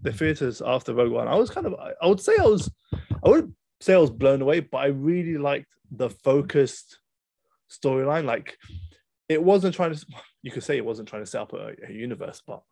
the 0.00 0.12
theaters 0.12 0.62
after 0.64 0.94
Rogue 0.94 1.12
One, 1.12 1.28
I 1.28 1.34
was 1.34 1.50
kind 1.50 1.66
of 1.66 1.74
I, 1.74 2.06
would 2.06 2.20
say 2.20 2.36
I 2.38 2.44
was 2.44 2.70
I 2.92 3.28
wouldn't 3.28 3.54
say 3.80 3.94
I 3.94 3.98
was 3.98 4.10
blown 4.10 4.42
away, 4.42 4.60
but 4.60 4.78
I 4.78 4.86
really 4.86 5.36
liked 5.38 5.66
the 5.90 6.10
focused 6.10 6.98
storyline. 7.70 8.24
Like 8.24 8.56
it 9.28 9.42
wasn't 9.42 9.74
trying 9.74 9.94
to 9.94 10.06
you 10.42 10.50
could 10.50 10.64
say 10.64 10.76
it 10.76 10.84
wasn't 10.84 11.08
trying 11.08 11.22
to 11.22 11.26
set 11.26 11.42
up 11.42 11.52
a, 11.52 11.74
a 11.86 11.92
universe, 11.92 12.42
but 12.46 12.62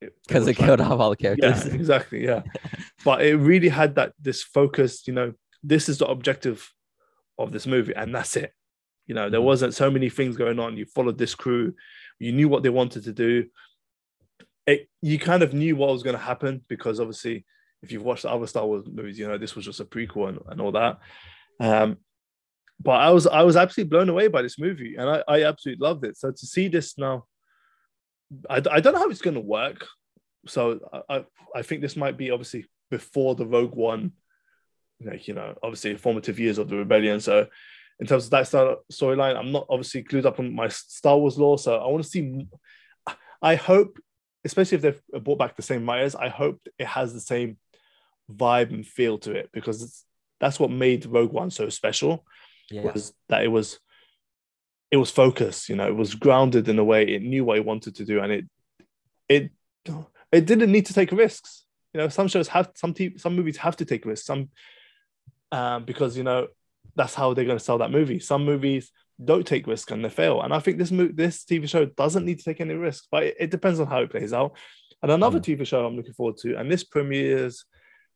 because 0.00 0.40
was 0.40 0.48
it 0.48 0.54
trying- 0.54 0.68
killed 0.68 0.80
off 0.80 1.00
all 1.00 1.10
the 1.10 1.16
yeah, 1.18 1.34
characters. 1.34 1.66
exactly. 1.74 2.24
Yeah. 2.24 2.42
but 3.04 3.24
it 3.24 3.36
really 3.36 3.68
had 3.68 3.94
that 3.96 4.12
this 4.20 4.42
focus, 4.42 5.06
you 5.06 5.14
know, 5.14 5.32
this 5.62 5.88
is 5.88 5.98
the 5.98 6.06
objective 6.06 6.70
of 7.38 7.52
this 7.52 7.66
movie, 7.66 7.94
and 7.94 8.14
that's 8.14 8.36
it. 8.36 8.52
You 9.06 9.14
know, 9.14 9.30
there 9.30 9.40
Mhm. 9.40 9.44
wasn't 9.44 9.74
so 9.74 9.90
many 9.90 10.08
things 10.08 10.36
going 10.36 10.58
on. 10.58 10.76
You 10.76 10.84
followed 10.86 11.18
this 11.18 11.34
crew, 11.34 11.74
you 12.18 12.32
knew 12.32 12.48
what 12.48 12.62
they 12.62 12.70
wanted 12.70 13.04
to 13.04 13.12
do. 13.12 13.48
It 14.66 14.88
you 15.00 15.18
kind 15.18 15.42
of 15.42 15.54
knew 15.54 15.76
what 15.76 15.92
was 15.92 16.02
going 16.02 16.16
to 16.16 16.22
happen 16.22 16.64
because 16.68 16.98
obviously, 16.98 17.44
if 17.82 17.92
you've 17.92 18.02
watched 18.02 18.22
the 18.22 18.30
other 18.30 18.46
Star 18.46 18.66
Wars 18.66 18.84
movies, 18.86 19.18
you 19.18 19.28
know 19.28 19.38
this 19.38 19.54
was 19.54 19.64
just 19.64 19.80
a 19.80 19.84
prequel 19.84 20.28
and, 20.28 20.38
and 20.48 20.60
all 20.60 20.72
that. 20.72 20.98
Um, 21.60 21.98
but 22.80 23.00
I 23.00 23.10
was 23.10 23.26
I 23.26 23.42
was 23.42 23.56
absolutely 23.56 23.90
blown 23.90 24.08
away 24.08 24.28
by 24.28 24.42
this 24.42 24.58
movie, 24.58 24.96
and 24.96 25.08
I, 25.08 25.22
I 25.28 25.44
absolutely 25.44 25.86
loved 25.86 26.04
it. 26.04 26.16
So 26.16 26.30
to 26.30 26.46
see 26.46 26.68
this 26.68 26.98
now, 26.98 27.26
I, 28.50 28.56
I 28.56 28.80
don't 28.80 28.92
know 28.92 28.98
how 28.98 29.08
it's 29.08 29.22
going 29.22 29.34
to 29.34 29.40
work. 29.40 29.86
So 30.46 30.80
I, 30.92 31.16
I 31.16 31.24
I 31.56 31.62
think 31.62 31.80
this 31.80 31.96
might 31.96 32.16
be 32.16 32.30
obviously 32.30 32.66
before 32.90 33.34
the 33.34 33.46
Rogue 33.46 33.74
One, 33.74 34.12
like 35.00 35.28
you 35.28 35.34
know, 35.34 35.54
obviously 35.62 35.96
formative 35.96 36.38
years 36.40 36.58
of 36.58 36.68
the 36.68 36.76
rebellion. 36.76 37.20
So 37.20 37.46
in 38.00 38.06
terms 38.06 38.24
of 38.24 38.30
that 38.30 38.44
storyline, 38.92 39.36
I'm 39.36 39.52
not 39.52 39.66
obviously 39.70 40.02
clued 40.04 40.26
up 40.26 40.38
on 40.38 40.54
my 40.54 40.68
Star 40.68 41.18
Wars 41.18 41.38
lore, 41.38 41.58
so 41.58 41.76
I 41.76 41.86
want 41.88 42.04
to 42.04 42.08
see. 42.10 42.46
I 43.42 43.54
hope 43.54 43.98
especially 44.44 44.76
if 44.76 44.82
they've 44.82 45.24
brought 45.24 45.38
back 45.38 45.56
the 45.56 45.62
same 45.62 45.84
writers, 45.88 46.14
I 46.14 46.28
hope 46.28 46.60
it 46.78 46.86
has 46.86 47.12
the 47.12 47.20
same 47.20 47.56
vibe 48.32 48.72
and 48.72 48.86
feel 48.86 49.18
to 49.18 49.32
it 49.32 49.50
because 49.52 49.82
it's, 49.82 50.04
that's 50.40 50.60
what 50.60 50.70
made 50.70 51.04
Rogue 51.06 51.32
One 51.32 51.50
so 51.50 51.68
special 51.68 52.24
Yeah. 52.70 52.82
was 52.92 53.12
that 53.28 53.42
it 53.42 53.48
was 53.48 53.78
it 54.90 54.98
was 54.98 55.10
focused, 55.10 55.68
you 55.68 55.74
know, 55.74 55.88
it 55.88 55.96
was 55.96 56.14
grounded 56.14 56.68
in 56.68 56.78
a 56.78 56.84
way 56.84 57.02
it 57.08 57.22
knew 57.22 57.44
what 57.44 57.58
it 57.58 57.64
wanted 57.64 57.96
to 57.96 58.04
do, 58.04 58.20
and 58.20 58.32
it 58.32 58.44
it 59.28 59.50
it 60.32 60.46
didn't 60.46 60.70
need 60.72 60.86
to 60.86 60.94
take 60.94 61.10
risks. 61.12 61.64
You 61.92 62.02
know, 62.02 62.08
some 62.08 62.28
shows 62.28 62.48
have 62.48 62.70
some 62.74 62.94
te- 62.94 63.18
some 63.18 63.34
movies 63.34 63.56
have 63.56 63.76
to 63.78 63.84
take 63.84 64.04
risks, 64.04 64.26
some 64.26 64.50
um, 65.50 65.84
because 65.84 66.16
you 66.16 66.22
know 66.22 66.48
that's 66.96 67.14
how 67.14 67.34
they're 67.34 67.44
going 67.44 67.58
to 67.58 67.64
sell 67.64 67.78
that 67.78 67.90
movie. 67.90 68.18
Some 68.18 68.44
movies 68.44 68.90
don't 69.24 69.46
take 69.46 69.66
risks 69.66 69.90
and 69.92 70.04
they 70.04 70.08
fail, 70.08 70.42
and 70.42 70.52
I 70.52 70.58
think 70.58 70.78
this 70.78 70.90
mo- 70.90 71.10
this 71.12 71.44
TV 71.44 71.68
show 71.68 71.84
doesn't 71.86 72.24
need 72.24 72.38
to 72.38 72.44
take 72.44 72.60
any 72.60 72.74
risks, 72.74 73.06
but 73.10 73.22
it, 73.24 73.36
it 73.40 73.50
depends 73.50 73.80
on 73.80 73.86
how 73.86 74.00
it 74.00 74.10
plays 74.10 74.32
out. 74.32 74.56
And 75.02 75.12
another 75.12 75.40
TV 75.40 75.66
show 75.66 75.86
I'm 75.86 75.96
looking 75.96 76.14
forward 76.14 76.36
to, 76.38 76.56
and 76.56 76.70
this 76.70 76.84
premieres 76.84 77.64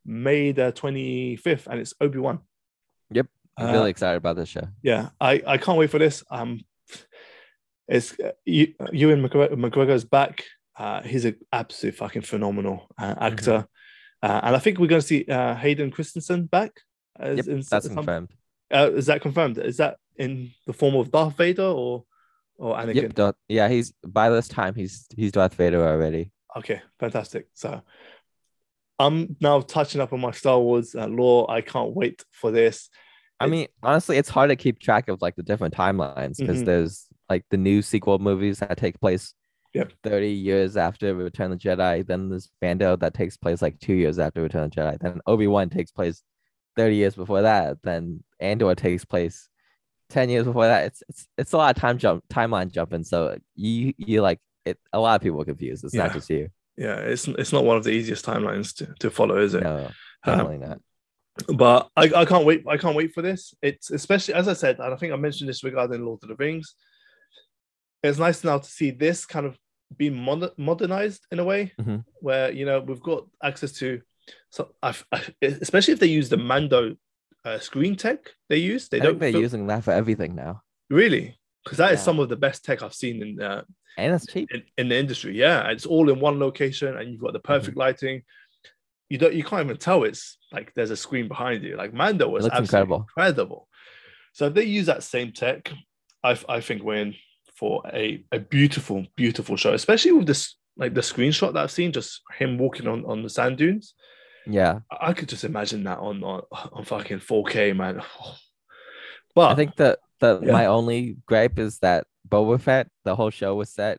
May 0.05 0.53
the 0.53 0.73
25th, 0.73 1.67
and 1.67 1.79
it's 1.81 1.95
Obi 2.01 2.19
Wan. 2.19 2.41
Yep. 3.13 3.27
I'm 3.59 3.67
Uh, 3.69 3.73
really 3.73 3.91
excited 3.91 4.17
about 4.17 4.37
this 4.37 4.49
show. 4.49 4.67
yeah, 4.83 5.11
I, 5.21 5.43
I 5.47 5.59
can't 5.59 5.79
wait 5.79 5.91
for 5.91 5.99
this. 5.99 6.25
Um, 6.31 6.61
it's 7.89 8.19
uh, 8.21 8.33
you, 8.45 8.75
Ewan 8.93 9.23
McGregor, 9.27 9.53
McGregor's 9.53 10.05
back. 10.05 10.45
Uh, 10.79 11.03
he's 11.03 11.25
an 11.25 11.37
absolute 11.53 11.95
fucking 11.97 12.23
phenomenal 12.23 12.87
uh, 12.99 13.15
actor, 13.21 13.67
uh, 14.23 14.41
and 14.43 14.57
I 14.57 14.59
think 14.59 14.79
we're 14.79 14.87
going 14.87 15.01
to 15.03 15.07
see 15.07 15.25
uh, 15.27 15.55
Hayden 15.55 15.91
Christensen 15.91 16.47
back. 16.47 16.73
As, 17.19 17.39
Yep, 17.39 17.47
in 17.49 17.63
that's 17.71 17.89
confirmed. 17.89 18.31
Uh, 18.73 18.91
is 18.93 19.07
that 19.07 19.21
confirmed? 19.21 19.59
Is 19.59 19.79
that 19.79 19.97
in 20.17 20.51
the 20.67 20.73
form 20.73 20.95
of 20.95 21.11
Darth 21.11 21.37
Vader 21.37 21.63
or 21.65 22.05
or 22.57 22.77
Anakin? 22.77 22.95
Yep. 23.03 23.15
Darth- 23.15 23.37
yeah, 23.49 23.69
he's 23.69 23.93
by 24.07 24.31
this 24.31 24.49
time 24.49 24.75
he's 24.75 25.07
he's 25.17 25.33
Darth 25.33 25.55
Vader 25.55 25.87
already. 25.87 26.31
Okay, 26.57 26.81
fantastic. 26.99 27.47
So 27.55 27.83
I'm 28.99 29.37
now 29.41 29.61
touching 29.61 30.01
up 30.01 30.13
on 30.13 30.21
my 30.21 30.31
Star 30.31 30.59
Wars 30.59 30.95
uh, 30.95 31.07
lore. 31.07 31.51
I 31.51 31.61
can't 31.63 31.95
wait 31.95 32.25
for 32.33 32.51
this. 32.51 32.91
I 33.43 33.47
mean, 33.47 33.69
honestly, 33.83 34.19
it's 34.19 34.29
hard 34.29 34.51
to 34.51 34.57
keep 34.57 34.79
track 34.81 35.09
of 35.09 35.23
like 35.23 35.35
the 35.37 35.43
different 35.43 35.73
timelines 35.75 36.37
because 36.37 36.61
Mhm. 36.63 36.67
there's 36.67 37.07
like 37.31 37.47
the 37.51 37.57
new 37.57 37.81
sequel 37.81 38.19
movies 38.19 38.59
that 38.59 38.77
take 38.77 39.01
place 39.01 39.35
Yep. 39.73 39.93
30 40.03 40.29
years 40.33 40.77
after 40.77 41.15
Return 41.15 41.53
of 41.53 41.59
the 41.61 41.69
Jedi. 41.69 42.07
Then 42.07 42.29
there's 42.29 42.51
Mando 42.61 42.97
that 42.97 43.15
takes 43.15 43.37
place 43.39 43.63
like 43.63 43.79
two 43.79 43.95
years 43.95 44.19
after 44.19 44.43
Return 44.43 44.65
of 44.65 44.71
the 44.73 44.81
Jedi. 44.81 44.99
Then 45.01 45.21
Obi 45.27 45.47
Wan 45.47 45.71
takes 45.71 45.91
place 45.93 46.23
30 46.77 46.97
years 46.97 47.15
before 47.15 47.43
that. 47.43 47.79
Then 47.83 48.23
Andor 48.39 48.75
takes 48.75 49.05
place 49.05 49.49
10 50.11 50.29
years 50.31 50.45
before 50.47 50.67
that. 50.67 50.87
It's 50.87 51.03
it's 51.09 51.29
it's 51.39 51.53
a 51.53 51.57
lot 51.57 51.75
of 51.77 51.81
time 51.81 51.99
jump 51.99 52.25
timeline 52.33 52.71
jumping. 52.71 53.05
So 53.05 53.39
you 53.55 53.93
you 53.97 54.23
like 54.23 54.41
it. 54.65 54.79
A 54.93 54.99
lot 55.01 55.17
of 55.17 55.23
people 55.23 55.41
are 55.41 55.45
confused. 55.45 55.85
It's 55.85 55.95
Yeah. 55.95 56.05
not 56.05 56.13
just 56.15 56.31
you. 56.31 56.49
Yeah, 56.77 56.97
it's 56.97 57.29
it's 57.29 57.53
not 57.53 57.65
one 57.65 57.77
of 57.77 57.85
the 57.85 57.91
easiest 57.91 58.25
timelines 58.25 58.75
to, 58.77 58.95
to 59.01 59.11
follow, 59.11 59.39
is 59.39 59.55
it? 59.55 59.63
No, 59.63 59.87
Um, 60.25 60.39
definitely 60.39 60.59
not. 60.67 60.81
but 61.57 61.89
I, 61.97 62.11
I 62.15 62.25
can't 62.25 62.45
wait. 62.47 62.65
I 62.67 62.77
can't 62.77 62.97
wait 62.97 63.13
for 63.15 63.23
this. 63.23 63.55
It's 63.63 63.91
especially 63.91 64.35
as 64.35 64.49
I 64.49 64.55
said, 64.55 64.79
and 64.79 64.93
I 64.95 64.97
think 64.97 65.13
I 65.13 65.17
mentioned 65.17 65.49
this 65.51 65.63
regarding 65.65 66.05
Lord 66.05 66.21
of 66.23 66.29
the 66.29 66.37
Rings. 66.37 66.75
It's 68.03 68.19
nice 68.19 68.43
now 68.45 68.59
to 68.59 68.69
see 68.71 68.91
this 68.93 69.27
kind 69.27 69.45
of 69.47 69.59
be 69.97 70.09
modernized 70.09 71.27
in 71.33 71.39
a 71.41 71.45
way, 71.45 71.73
Mhm. 71.81 72.05
where 72.21 72.51
you 72.51 72.65
know 72.65 72.81
we've 72.81 73.03
got 73.03 73.27
access 73.43 73.73
to. 73.73 74.01
So, 74.51 74.75
I've, 74.83 75.05
I, 75.13 75.23
especially 75.43 75.95
if 75.95 76.01
they 76.01 76.07
use 76.07 76.29
the 76.29 76.37
Mando 76.37 76.97
uh, 77.45 77.59
screen 77.59 77.97
tech 77.97 78.19
they 78.49 78.59
use, 78.59 78.89
they 78.89 79.01
I 79.01 79.05
don't 79.05 79.19
think 79.19 79.33
they're 79.35 79.43
using 79.43 79.67
that 79.69 79.85
for 79.85 79.93
everything 79.93 80.35
now, 80.35 80.63
really 80.91 81.39
because 81.65 81.79
that 81.79 81.93
is 81.93 82.01
Yeah. 82.01 82.05
some 82.05 82.19
of 82.21 82.29
the 82.29 82.37
best 82.37 82.65
tech 82.65 82.83
I've 82.83 82.95
seen 82.95 83.23
in 83.23 83.41
uh, 83.43 83.63
and 83.99 84.15
it's 84.15 84.27
cheap. 84.27 84.49
in, 84.53 84.63
in 84.79 84.89
the 84.89 84.97
industry. 84.97 85.37
Yeah, 85.37 85.69
it's 85.71 85.87
all 85.87 86.11
in 86.11 86.21
one 86.21 86.39
location, 86.39 86.97
and 86.97 87.11
you've 87.11 87.21
got 87.21 87.33
the 87.33 87.41
perfect 87.41 87.73
Mm-hmm. 87.73 87.81
lighting. 87.81 88.23
You 89.09 89.19
don't, 89.19 89.35
you 89.35 89.43
can't 89.43 89.65
even 89.65 89.77
tell 89.77 90.05
it's 90.05 90.39
like 90.53 90.73
there's 90.75 90.91
a 90.93 90.97
screen 90.97 91.27
behind 91.29 91.65
you. 91.65 91.77
Like 91.77 91.93
Mando 91.93 92.29
was 92.29 92.47
absolutely 92.47 92.65
incredible. 92.65 92.97
incredible. 93.09 93.69
So 94.33 94.47
if 94.47 94.55
they 94.55 94.65
use 94.65 94.87
that 94.87 95.03
same 95.03 95.33
tech, 95.33 95.73
I, 96.23 96.39
I 96.49 96.61
think 96.61 96.83
we're 96.83 96.95
in 97.03 97.15
for 97.57 97.83
a, 97.93 98.25
a 98.31 98.39
beautiful, 98.39 99.05
beautiful 99.17 99.57
show, 99.57 99.73
especially 99.75 100.13
with 100.13 100.27
this 100.27 100.57
like 100.77 100.95
the 100.95 101.01
screenshot 101.01 101.53
that 101.53 101.63
I've 101.65 101.71
seen, 101.73 101.93
just 101.93 102.23
him 102.39 102.57
walking 102.57 102.87
on, 102.87 103.05
on 103.05 103.23
the 103.23 103.29
sand 103.29 103.59
dunes. 103.59 103.95
Yeah. 104.47 104.81
I 104.91 105.13
could 105.13 105.29
just 105.29 105.45
imagine 105.45 105.85
that 105.85 105.99
on 105.99 106.23
on, 106.25 106.43
on 106.73 106.85
fucking 106.85 107.19
4K, 107.21 107.77
man. 107.77 108.03
But 109.35 109.53
I 109.53 109.55
think 109.55 109.77
that 109.77 110.01
that 110.21 110.43
Yeah. 110.43 110.53
my 110.53 110.67
only 110.67 111.17
gripe 111.27 111.59
is 111.59 111.79
that 111.79 112.07
Boba 112.29 112.61
Fett, 112.61 112.89
the 113.05 113.15
whole 113.15 113.31
show 113.31 113.55
was 113.55 113.71
set 113.71 113.99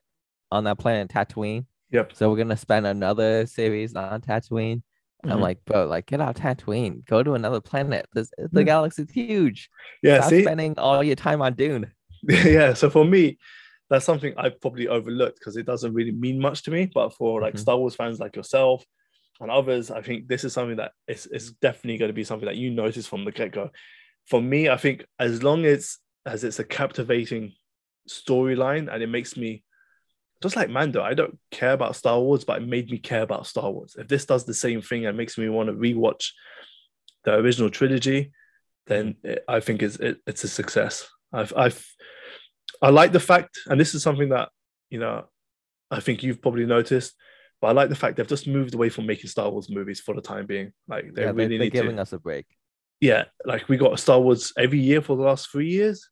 on 0.51 0.65
that 0.65 0.77
planet 0.77 1.09
Tatooine. 1.09 1.65
Yep. 1.91 2.13
So 2.15 2.29
we're 2.29 2.37
gonna 2.37 2.57
spend 2.57 2.85
another 2.85 3.45
series 3.45 3.95
on 3.95 4.21
Tatooine. 4.21 4.81
I'm 5.23 5.37
Mhm. 5.37 5.41
like, 5.41 5.63
bro, 5.65 5.85
like 5.85 6.07
get 6.07 6.19
out 6.19 6.35
Tatooine, 6.35 7.05
go 7.05 7.23
to 7.23 7.33
another 7.35 7.61
planet. 7.61 8.07
This 8.13 8.29
the 8.51 8.63
galaxy's 8.63 9.09
huge. 9.11 9.69
yeah, 10.03 10.17
Stop 10.19 10.29
see, 10.31 10.41
spending 10.43 10.77
all 10.77 11.03
your 11.03 11.15
time 11.15 11.41
on 11.41 11.53
Dune. 11.53 11.91
yeah 12.23 12.73
so 12.73 12.87
for 12.89 13.03
me 13.05 13.37
that's 13.89 14.05
something 14.05 14.33
I've 14.37 14.61
probably 14.61 14.87
overlooked 14.87 15.39
because 15.39 15.57
it 15.57 15.65
doesn't 15.65 15.93
really 15.93 16.11
mean 16.11 16.39
much 16.39 16.61
to 16.63 16.71
me 16.71 16.85
but 16.93 17.13
for 17.15 17.41
like 17.41 17.55
Mhm. 17.55 17.59
star 17.59 17.77
wars 17.77 17.95
fans 17.95 18.19
like 18.19 18.35
yourself 18.35 18.85
and 19.41 19.51
others 19.51 19.91
i 19.91 20.01
think 20.01 20.27
this 20.27 20.43
is 20.43 20.53
something 20.53 20.77
that 20.77 20.91
is, 21.07 21.25
is 21.27 21.51
definitely 21.53 21.97
going 21.97 22.09
to 22.09 22.13
be 22.13 22.23
something 22.23 22.45
that 22.45 22.55
you 22.55 22.69
notice 22.69 23.07
from 23.07 23.25
the 23.25 23.31
get-go. 23.31 23.69
For 24.27 24.41
me 24.41 24.69
i 24.69 24.77
think 24.77 25.05
as 25.19 25.43
long 25.43 25.65
as 25.65 25.97
as 26.25 26.43
it's 26.43 26.59
a 26.59 26.63
captivating 26.63 27.53
storyline 28.09 28.91
and 28.91 29.03
it 29.03 29.07
makes 29.07 29.35
me 29.35 29.63
just 30.41 30.55
like 30.55 30.69
mando 30.69 31.01
i 31.01 31.13
don't 31.13 31.37
care 31.51 31.73
about 31.73 31.95
star 31.95 32.19
wars 32.19 32.43
but 32.43 32.61
it 32.61 32.67
made 32.67 32.89
me 32.89 32.97
care 32.97 33.21
about 33.21 33.47
star 33.47 33.71
wars. 33.71 33.95
If 33.97 34.07
this 34.07 34.25
does 34.25 34.45
the 34.45 34.53
same 34.53 34.81
thing 34.81 35.05
and 35.05 35.17
makes 35.17 35.37
me 35.37 35.49
want 35.49 35.67
to 35.67 35.73
rewatch 35.73 36.29
the 37.23 37.35
original 37.35 37.69
trilogy 37.69 38.31
then 38.87 39.15
it, 39.23 39.43
i 39.47 39.59
think 39.59 39.83
it's 39.83 39.97
it, 39.97 40.17
it's 40.25 40.43
a 40.43 40.47
success. 40.47 41.07
I've, 41.33 41.53
I've 41.55 41.85
I 42.81 42.89
like 42.89 43.11
the 43.11 43.19
fact, 43.19 43.59
and 43.67 43.79
this 43.79 43.93
is 43.93 44.03
something 44.03 44.29
that 44.29 44.49
you 44.89 44.99
know, 44.99 45.25
I 45.89 45.99
think 46.01 46.21
you've 46.21 46.41
probably 46.41 46.65
noticed, 46.65 47.15
but 47.61 47.67
I 47.67 47.71
like 47.71 47.89
the 47.89 47.95
fact 47.95 48.17
they've 48.17 48.27
just 48.27 48.47
moved 48.47 48.73
away 48.73 48.89
from 48.89 49.05
making 49.05 49.29
Star 49.29 49.49
Wars 49.49 49.69
movies 49.69 49.99
for 49.99 50.15
the 50.15 50.21
time 50.21 50.47
being. 50.47 50.73
Like 50.87 51.13
they 51.13 51.21
yeah, 51.21 51.31
really 51.31 51.47
they, 51.47 51.55
are 51.55 51.59
need 51.59 51.73
giving 51.73 51.95
to. 51.97 52.01
us 52.01 52.11
a 52.13 52.19
break. 52.19 52.45
Yeah, 52.99 53.25
like 53.45 53.69
we 53.69 53.77
got 53.77 53.99
Star 53.99 54.19
Wars 54.19 54.51
every 54.57 54.79
year 54.79 55.01
for 55.01 55.15
the 55.15 55.23
last 55.23 55.51
three 55.51 55.69
years 55.69 56.09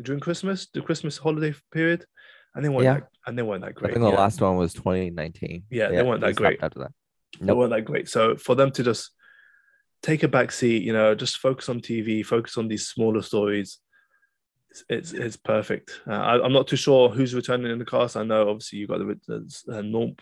during 0.00 0.20
Christmas, 0.20 0.68
the 0.72 0.80
Christmas 0.80 1.18
holiday 1.18 1.54
period, 1.72 2.06
and 2.54 2.64
they 2.64 2.68
weren't 2.68 2.84
Yeah. 2.84 2.94
that, 2.94 3.08
and 3.26 3.38
they 3.38 3.42
weren't 3.42 3.62
that 3.62 3.74
great. 3.74 3.90
I 3.90 3.94
think 3.94 4.04
the 4.04 4.10
yeah. 4.10 4.16
last 4.16 4.40
one 4.40 4.56
was 4.56 4.72
2019. 4.74 5.64
Yeah, 5.70 5.88
they 5.88 6.02
weren't 6.02 6.20
that 6.22 6.36
great. 6.36 6.62
after 6.62 6.80
that. 6.80 6.92
they 7.40 7.52
weren't 7.52 7.70
that 7.72 7.84
great. 7.84 8.08
So 8.08 8.36
for 8.36 8.54
them 8.54 8.70
to 8.72 8.82
just 8.82 9.10
take 10.02 10.22
a 10.22 10.28
back 10.28 10.52
seat, 10.52 10.82
you 10.82 10.92
know, 10.92 11.14
just 11.14 11.38
focus 11.38 11.68
on 11.68 11.80
TV, 11.80 12.24
focus 12.24 12.56
on 12.58 12.68
these 12.68 12.88
smaller 12.88 13.22
stories. 13.22 13.78
It's 14.72 14.84
it's, 14.88 15.12
it's 15.12 15.36
perfect. 15.36 16.00
Uh, 16.06 16.12
I, 16.14 16.42
I'm 16.42 16.52
not 16.54 16.66
too 16.66 16.76
sure 16.76 17.10
who's 17.10 17.34
returning 17.34 17.70
in 17.70 17.78
the 17.78 17.84
cast. 17.84 18.16
I 18.16 18.22
know 18.24 18.48
obviously 18.48 18.78
you 18.78 18.86
got 18.86 19.00
the 19.00 19.20
the, 19.66 19.78
uh, 19.78 19.82
norm, 19.82 20.14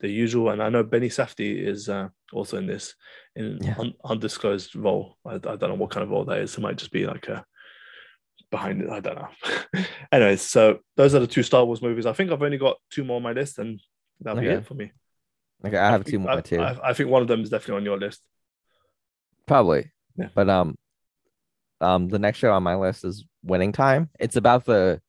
the 0.00 0.08
usual, 0.10 0.50
and 0.50 0.62
I 0.62 0.68
know 0.68 0.82
Benny 0.82 1.08
Safdie 1.08 1.66
is 1.66 1.88
uh, 1.88 2.08
also 2.30 2.58
in 2.58 2.66
this 2.66 2.94
in 3.34 3.58
Yeah. 3.62 3.74
un, 3.78 3.94
undisclosed 4.04 4.76
role. 4.76 5.16
I, 5.24 5.36
I 5.36 5.38
don't 5.38 5.62
know 5.62 5.74
what 5.76 5.90
kind 5.90 6.04
of 6.04 6.10
role 6.10 6.26
that 6.26 6.40
is. 6.40 6.54
It 6.58 6.60
might 6.60 6.76
just 6.76 6.92
be 6.92 7.06
like 7.06 7.28
a 7.28 7.42
behind 8.50 8.82
it. 8.82 8.90
I 8.90 9.00
don't 9.00 9.16
know. 9.16 9.82
Anyways, 10.12 10.42
so 10.42 10.80
those 10.96 11.14
are 11.14 11.20
the 11.20 11.26
two 11.26 11.42
Star 11.42 11.64
Wars 11.64 11.80
movies. 11.80 12.04
I 12.04 12.12
think 12.12 12.30
I've 12.30 12.42
only 12.42 12.58
got 12.58 12.76
two 12.90 13.02
more 13.02 13.16
on 13.16 13.22
my 13.22 13.32
list, 13.32 13.58
and 13.58 13.80
that'll 14.20 14.42
be 14.42 14.48
it 14.48 14.66
for 14.66 14.74
me. 14.74 14.92
Okay, 15.64 15.78
I 15.78 15.90
have 15.90 16.02
think- 16.04 16.10
two 16.12 16.18
more 16.18 16.32
I, 16.32 16.40
too. 16.42 16.60
I, 16.60 16.90
I 16.90 16.92
think 16.92 17.08
one 17.08 17.22
of 17.22 17.28
them 17.28 17.40
is 17.40 17.48
definitely 17.48 17.76
on 17.80 17.84
your 17.86 17.98
list. 17.98 18.20
Probably. 19.46 19.90
Yeah. 20.18 20.28
But 20.34 20.50
um 20.50 20.74
um 21.80 22.08
the 22.08 22.18
next 22.18 22.38
show 22.38 22.52
on 22.52 22.62
my 22.62 22.74
list 22.74 23.04
is 23.04 23.24
Winning 23.46 23.72
Time. 23.72 24.10
It's 24.18 24.36
about 24.36 24.64
the 24.64 25.00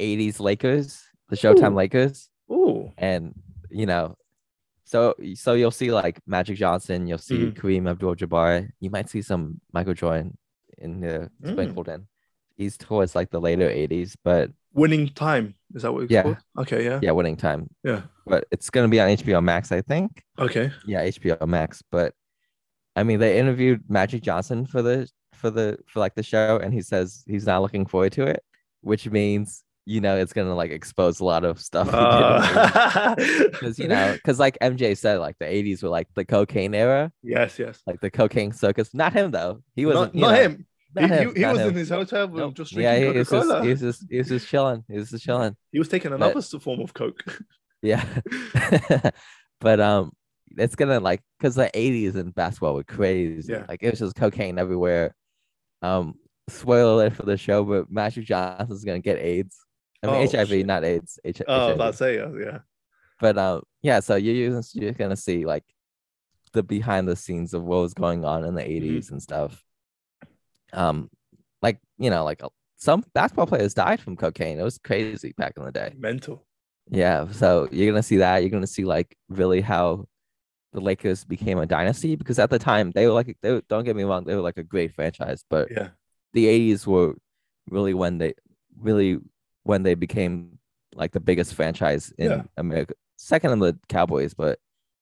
80s 0.00 0.38
Lakers, 0.40 1.02
the 1.28 1.36
Showtime 1.36 1.72
Ooh. 1.72 1.76
Lakers. 1.76 2.28
Oh, 2.48 2.92
And 2.98 3.34
you 3.70 3.86
know, 3.86 4.16
so 4.84 5.14
so 5.34 5.54
you'll 5.54 5.70
see 5.70 5.92
like 5.92 6.20
Magic 6.26 6.56
Johnson, 6.56 7.06
you'll 7.06 7.18
see 7.18 7.38
Mhm. 7.46 7.54
Kareem 7.54 7.88
Abdul 7.88 8.16
Jabbar, 8.16 8.68
you 8.80 8.90
might 8.90 9.08
see 9.08 9.22
some 9.22 9.60
Michael 9.72 9.94
Jordan 9.94 10.36
in 10.78 11.00
the 11.00 11.30
Mm. 11.42 11.52
sprinkled 11.52 11.88
in. 11.88 12.06
He's 12.56 12.76
towards 12.76 13.14
like 13.14 13.30
the 13.30 13.40
later 13.40 13.68
80s, 13.70 14.16
but 14.24 14.50
winning 14.74 15.08
time 15.08 15.54
is 15.74 15.82
that 15.82 15.92
what 15.92 16.02
it's 16.04 16.12
Yeah. 16.12 16.22
called? 16.22 16.36
Okay, 16.58 16.84
yeah, 16.84 16.98
yeah, 17.02 17.12
winning 17.12 17.36
time. 17.36 17.70
yeah. 17.84 18.02
But 18.26 18.46
it's 18.50 18.68
gonna 18.70 18.88
be 18.88 19.00
on 19.00 19.08
HBO 19.08 19.40
Max, 19.40 19.70
I 19.72 19.80
think. 19.80 20.22
Okay, 20.38 20.72
Yeah, 20.86 21.02
HBO 21.02 21.46
Max. 21.46 21.82
But 21.90 22.14
I 22.96 23.04
mean, 23.04 23.20
they 23.20 23.38
interviewed 23.38 23.88
Magic 23.88 24.22
Johnson 24.22 24.66
for 24.66 24.82
the 24.82 25.08
for 25.40 25.50
the 25.50 25.78
for 25.86 25.98
like 26.00 26.14
the 26.14 26.22
show, 26.22 26.58
and 26.62 26.72
he 26.72 26.82
says 26.82 27.24
he's 27.26 27.46
not 27.46 27.62
looking 27.62 27.86
forward 27.86 28.12
to 28.12 28.24
it, 28.24 28.42
which 28.82 29.08
means 29.10 29.64
you 29.86 30.00
know 30.00 30.16
it's 30.16 30.32
gonna 30.32 30.54
like 30.54 30.70
expose 30.70 31.20
a 31.20 31.24
lot 31.24 31.44
of 31.44 31.58
stuff. 31.60 31.88
uh, 31.92 33.14
Because 33.16 33.78
you 33.78 33.88
know, 33.88 34.12
because 34.14 34.38
like 34.38 34.58
MJ 34.60 34.96
said, 34.96 35.18
like 35.18 35.36
the 35.38 35.46
'80s 35.46 35.82
were 35.82 35.88
like 35.88 36.08
the 36.14 36.24
cocaine 36.24 36.74
era, 36.74 37.10
yes, 37.22 37.58
yes. 37.58 37.80
like 37.86 38.00
the 38.00 38.10
cocaine 38.10 38.52
circus. 38.52 38.94
Not 38.94 39.12
him 39.12 39.30
though. 39.30 39.62
He 39.74 39.86
wasn't. 39.86 40.14
not 40.14 40.30
know, 40.32 40.40
him. 40.40 40.66
He, 40.96 41.00
Not 41.00 41.10
he- 41.10 41.16
him. 41.16 41.34
he 41.36 41.40
not 41.42 41.52
was 41.52 41.60
him. 41.62 41.68
in 41.68 41.74
his 41.76 41.88
hotel 41.88 42.28
room 42.28 42.36
Nope. 42.38 42.54
just 42.54 42.72
Yeah, 42.72 42.92
drinking 42.98 43.12
he 43.12 43.18
was 43.18 43.28
just 43.30 43.62
he 43.64 43.68
was 43.70 43.80
just 43.80 44.06
he 44.10 44.18
was 44.18 44.28
just 44.28 44.48
chilling. 44.48 44.84
He 44.88 44.96
was 44.98 45.10
just 45.10 45.24
chilling. 45.24 45.56
He 45.72 45.78
was 45.78 45.88
taking 45.88 46.12
another 46.12 46.38
s- 46.38 46.54
form 46.60 46.80
of 46.80 46.92
coke. 46.94 47.22
Yeah. 47.82 48.04
but 49.60 49.80
um 49.80 50.12
it's 50.58 50.74
gonna 50.74 51.00
like 51.00 51.22
because 51.38 51.54
the 51.54 51.70
80s 51.72 52.16
in 52.16 52.30
basketball 52.32 52.74
were 52.74 52.84
crazy. 52.84 53.52
Yeah. 53.52 53.64
Like 53.68 53.82
it 53.82 53.90
was 53.90 54.00
just 54.00 54.16
cocaine 54.16 54.58
everywhere. 54.58 55.14
Um 55.82 56.14
spoiler 56.48 56.92
alert 56.92 57.14
for 57.14 57.22
the 57.24 57.36
show, 57.36 57.64
but 57.64 57.90
Magic 57.90 58.24
Johnson's 58.24 58.84
gonna 58.84 58.98
get 59.00 59.18
AIDS. 59.18 59.56
I 60.02 60.06
mean 60.06 60.16
Oh, 60.16 60.30
HIV, 60.38 60.48
shit. 60.48 60.66
not 60.66 60.84
AIDS. 60.84 61.18
H- 61.24 61.42
Oh, 61.46 61.68
HIV. 61.68 61.78
that's 61.78 62.00
it. 62.00 62.14
Yeah, 62.16 62.44
yeah. 62.44 62.58
But 63.20 63.38
um 63.38 63.62
yeah, 63.82 64.00
so 64.00 64.16
you're 64.16 64.34
using 64.34 64.82
you're 64.82 64.92
gonna 64.92 65.16
see 65.16 65.44
like 65.46 65.64
the 66.52 66.62
behind 66.62 67.06
the 67.08 67.14
scenes 67.16 67.54
of 67.54 67.62
what 67.62 67.80
was 67.82 67.94
going 67.94 68.24
on 68.24 68.44
in 68.44 68.54
the 68.54 68.62
80s 68.62 69.10
and 69.12 69.22
stuff. 69.22 69.62
Um 70.72 71.10
like 71.62 71.78
you 71.98 72.10
know, 72.10 72.24
like 72.24 72.40
some 72.76 73.04
basketball 73.14 73.46
players 73.46 73.74
died 73.74 74.00
from 74.00 74.16
cocaine. 74.16 74.58
It 74.58 74.62
was 74.62 74.78
crazy 74.78 75.34
back 75.36 75.52
in 75.56 75.64
the 75.64 75.72
day. 75.72 75.92
mental. 75.98 76.46
Yeah, 76.90 77.30
so 77.30 77.68
you're 77.70 77.90
gonna 77.92 78.02
see 78.02 78.16
that. 78.18 78.38
You're 78.38 78.50
gonna 78.50 78.66
see 78.66 78.84
like 78.84 79.16
really 79.28 79.60
how 79.60 80.06
the 80.72 80.80
Lakers 80.80 81.24
became 81.24 81.58
a 81.58 81.66
dynasty 81.66 82.16
because 82.16 82.38
at 82.38 82.50
the 82.50 82.58
time 82.58 82.92
they 82.92 83.06
were 83.06 83.12
like 83.12 83.36
they 83.42 83.52
were, 83.52 83.62
don't 83.68 83.84
get 83.84 83.96
me 83.96 84.04
wrong, 84.04 84.24
they 84.24 84.34
were 84.34 84.40
like 84.42 84.56
a 84.58 84.62
great 84.62 84.94
franchise, 84.94 85.44
but 85.50 85.70
Yeah, 85.70 85.88
the 86.32 86.46
80s 86.46 86.86
were 86.86 87.14
really 87.70 87.94
when 87.94 88.18
they 88.18 88.34
really 88.78 89.18
when 89.64 89.82
they 89.82 89.94
became 89.94 90.58
like 90.94 91.12
the 91.12 91.20
biggest 91.20 91.54
franchise 91.54 92.12
in 92.18 92.30
Yeah. 92.30 92.42
America, 92.56 92.94
second 93.16 93.52
in 93.52 93.58
the 93.58 93.78
Cowboys, 93.88 94.34
but 94.34 94.58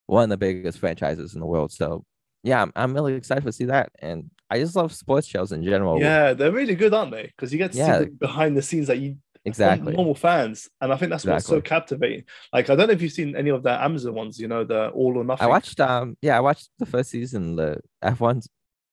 one 0.07 0.25
of 0.25 0.31
the 0.31 0.37
biggest 0.37 0.79
franchises 0.79 1.35
in 1.35 1.41
the 1.41 1.47
world. 1.47 1.73
So 1.73 2.05
yeah, 2.43 2.63
I'm, 2.63 2.73
I'm 2.77 2.95
really 2.95 3.15
excited 3.15 3.45
to 3.45 3.53
see 3.53 3.67
that, 3.67 3.91
and 4.01 4.31
I 4.51 4.59
just 4.59 4.77
love 4.77 4.93
sports 4.93 5.27
shows 5.27 5.53
in 5.53 5.63
general. 5.65 5.99
yeah, 6.01 6.33
they're 6.35 6.53
really 6.53 6.75
good, 6.75 6.95
aren't 6.95 7.11
they? 7.13 7.25
Because 7.25 7.53
you 7.53 7.59
get 7.59 7.73
to 7.73 7.79
Yeah. 7.79 8.01
see 8.01 8.11
behind 8.11 8.57
the 8.57 8.63
scenes 8.63 8.87
that 8.87 8.99
you 8.99 9.17
exactly. 9.49 9.93
normal 9.95 10.15
fans, 10.15 10.69
and 10.81 10.93
I 10.93 10.97
think 10.97 11.11
that's 11.11 11.25
what's 11.25 11.47
so 11.47 11.61
captivating. 11.61 12.25
Like 12.53 12.71
I 12.71 12.77
don't 12.77 12.87
know 12.89 12.93
if 12.95 13.03
you've 13.03 13.13
seen 13.13 13.37
any 13.37 13.51
of 13.51 13.63
the 13.63 13.71
Amazon 13.71 14.15
ones. 14.15 14.39
You 14.39 14.49
know, 14.49 14.65
the 14.65 14.89
All 14.91 15.17
or 15.17 15.25
Nothing. 15.25 15.45
I 15.45 15.49
watched 15.49 15.81
um 15.81 16.17
yeah, 16.23 16.37
I 16.37 16.41
watched 16.41 16.69
the 16.79 16.87
first 16.87 17.11
season, 17.11 17.57
the 17.57 17.81
F1 18.03 18.47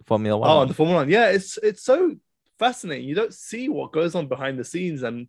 Formula 0.06 0.38
One. 0.38 0.50
Oh, 0.50 0.62
and 0.62 0.70
the 0.70 0.74
Formula 0.74 1.02
One. 1.02 1.10
Yeah, 1.10 1.30
it's 1.30 1.58
it's 1.62 1.84
so 1.84 2.16
fascinating. 2.60 3.08
You 3.08 3.16
don't 3.16 3.34
see 3.34 3.70
what 3.70 3.92
goes 3.92 4.16
on 4.16 4.28
behind 4.28 4.58
the 4.58 4.64
scenes 4.64 5.04
and 5.04 5.28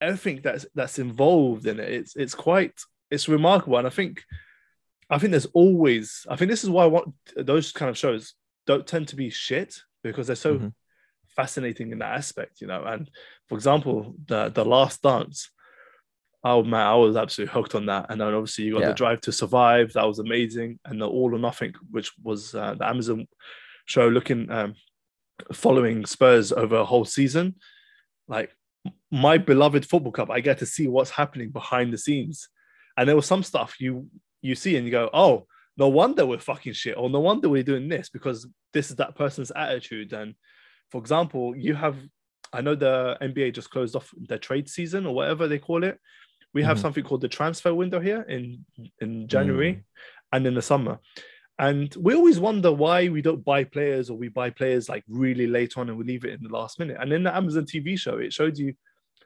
everything 0.00 0.40
that's 0.42 0.66
that's 0.74 0.98
involved 0.98 1.66
in 1.66 1.80
it. 1.80 1.90
It's 1.90 2.16
it's 2.16 2.34
quite 2.34 2.80
it's 3.10 3.28
remarkable. 3.28 3.78
And 3.78 3.86
I 3.86 3.90
think 3.90 4.22
I 5.08 5.18
think 5.18 5.30
there's 5.30 5.46
always 5.46 6.26
I 6.28 6.36
think 6.36 6.50
this 6.50 6.64
is 6.64 6.70
why 6.70 6.84
I 6.84 6.88
want 6.88 7.14
those 7.36 7.72
kind 7.72 7.88
of 7.90 7.96
shows 7.98 8.34
don't 8.66 8.86
tend 8.86 9.08
to 9.08 9.16
be 9.16 9.30
shit 9.30 9.76
because 10.02 10.26
they're 10.26 10.36
so 10.36 10.58
Mhm. 10.58 10.72
Fascinating 11.36 11.92
in 11.92 11.98
that 11.98 12.14
aspect, 12.16 12.60
you 12.60 12.66
know. 12.66 12.82
And 12.84 13.10
for 13.48 13.54
example, 13.54 14.14
the 14.26 14.48
the 14.48 14.64
last 14.64 15.02
dance. 15.02 15.50
Oh 16.44 16.62
man, 16.62 16.86
I 16.86 16.94
was 16.94 17.16
absolutely 17.16 17.52
hooked 17.54 17.74
on 17.74 17.86
that. 17.86 18.06
And 18.08 18.20
then 18.20 18.32
obviously 18.32 18.64
you 18.64 18.74
got 18.74 18.80
Yeah. 18.82 18.88
the 18.88 18.94
Drive 18.94 19.20
to 19.22 19.32
Survive, 19.32 19.92
that 19.94 20.06
was 20.06 20.20
amazing, 20.20 20.78
and 20.84 21.00
the 21.00 21.08
All 21.08 21.34
or 21.34 21.38
Nothing, 21.38 21.74
which 21.90 22.12
was 22.22 22.54
uh, 22.54 22.74
the 22.74 22.86
Amazon 22.86 23.26
show 23.86 24.08
looking 24.08 24.50
um, 24.50 24.74
following 25.52 26.06
Spurs 26.06 26.52
over 26.52 26.76
a 26.76 26.84
whole 26.84 27.04
season. 27.04 27.56
Like 28.28 28.54
my 29.10 29.38
beloved 29.38 29.84
football 29.86 30.12
club, 30.12 30.30
I 30.30 30.40
get 30.40 30.58
to 30.58 30.66
see 30.66 30.86
what's 30.86 31.10
happening 31.10 31.50
behind 31.50 31.92
the 31.92 31.98
scenes, 31.98 32.48
and 32.96 33.08
there 33.08 33.16
was 33.16 33.26
some 33.26 33.42
stuff 33.42 33.80
you 33.80 34.08
you 34.40 34.54
see 34.54 34.76
and 34.76 34.84
you 34.86 34.92
go, 34.92 35.10
oh, 35.12 35.46
no 35.76 35.88
wonder 35.88 36.24
we're 36.24 36.38
fucking 36.38 36.74
shit, 36.74 36.96
or 36.96 37.10
no 37.10 37.20
wonder 37.20 37.48
we're 37.48 37.62
doing 37.64 37.88
this 37.88 38.08
because 38.08 38.46
this 38.72 38.90
is 38.90 38.96
that 38.96 39.16
person's 39.16 39.50
attitude. 39.50 40.12
And 40.12 40.34
for 40.90 40.98
example, 41.00 41.56
you 41.56 41.74
have, 41.74 41.96
I 42.52 42.60
know 42.60 42.74
the 42.74 43.16
NBA 43.20 43.54
just 43.54 43.70
closed 43.70 43.96
off 43.96 44.12
their 44.16 44.38
trade 44.38 44.68
season 44.68 45.06
or 45.06 45.14
whatever 45.14 45.48
they 45.48 45.58
call 45.58 45.84
it. 45.84 45.98
We 46.54 46.62
have 46.62 46.78
Mhm. 46.78 46.82
something 46.82 47.04
called 47.04 47.20
the 47.20 47.28
transfer 47.28 47.74
window 47.74 48.00
here 48.00 48.22
in 48.22 48.64
in 49.00 49.28
January 49.28 49.84
and 50.32 50.46
in 50.46 50.54
the 50.54 50.62
summer. 50.62 50.98
And 51.58 51.94
we 51.96 52.14
always 52.14 52.38
wonder 52.38 52.70
why 52.70 53.08
we 53.08 53.22
don't 53.22 53.44
buy 53.44 53.64
players 53.64 54.10
or 54.10 54.18
we 54.18 54.28
buy 54.28 54.50
players 54.50 54.88
like 54.88 55.04
really 55.08 55.46
late 55.46 55.76
on 55.78 55.88
and 55.88 55.98
we 55.98 56.04
leave 56.04 56.24
it 56.24 56.34
in 56.34 56.42
the 56.42 56.56
last 56.58 56.78
minute. 56.78 56.98
And 57.00 57.12
in 57.12 57.22
the 57.24 57.34
Amazon 57.34 57.64
TV 57.64 57.98
show, 57.98 58.18
it 58.18 58.32
showed 58.32 58.58
you 58.58 58.74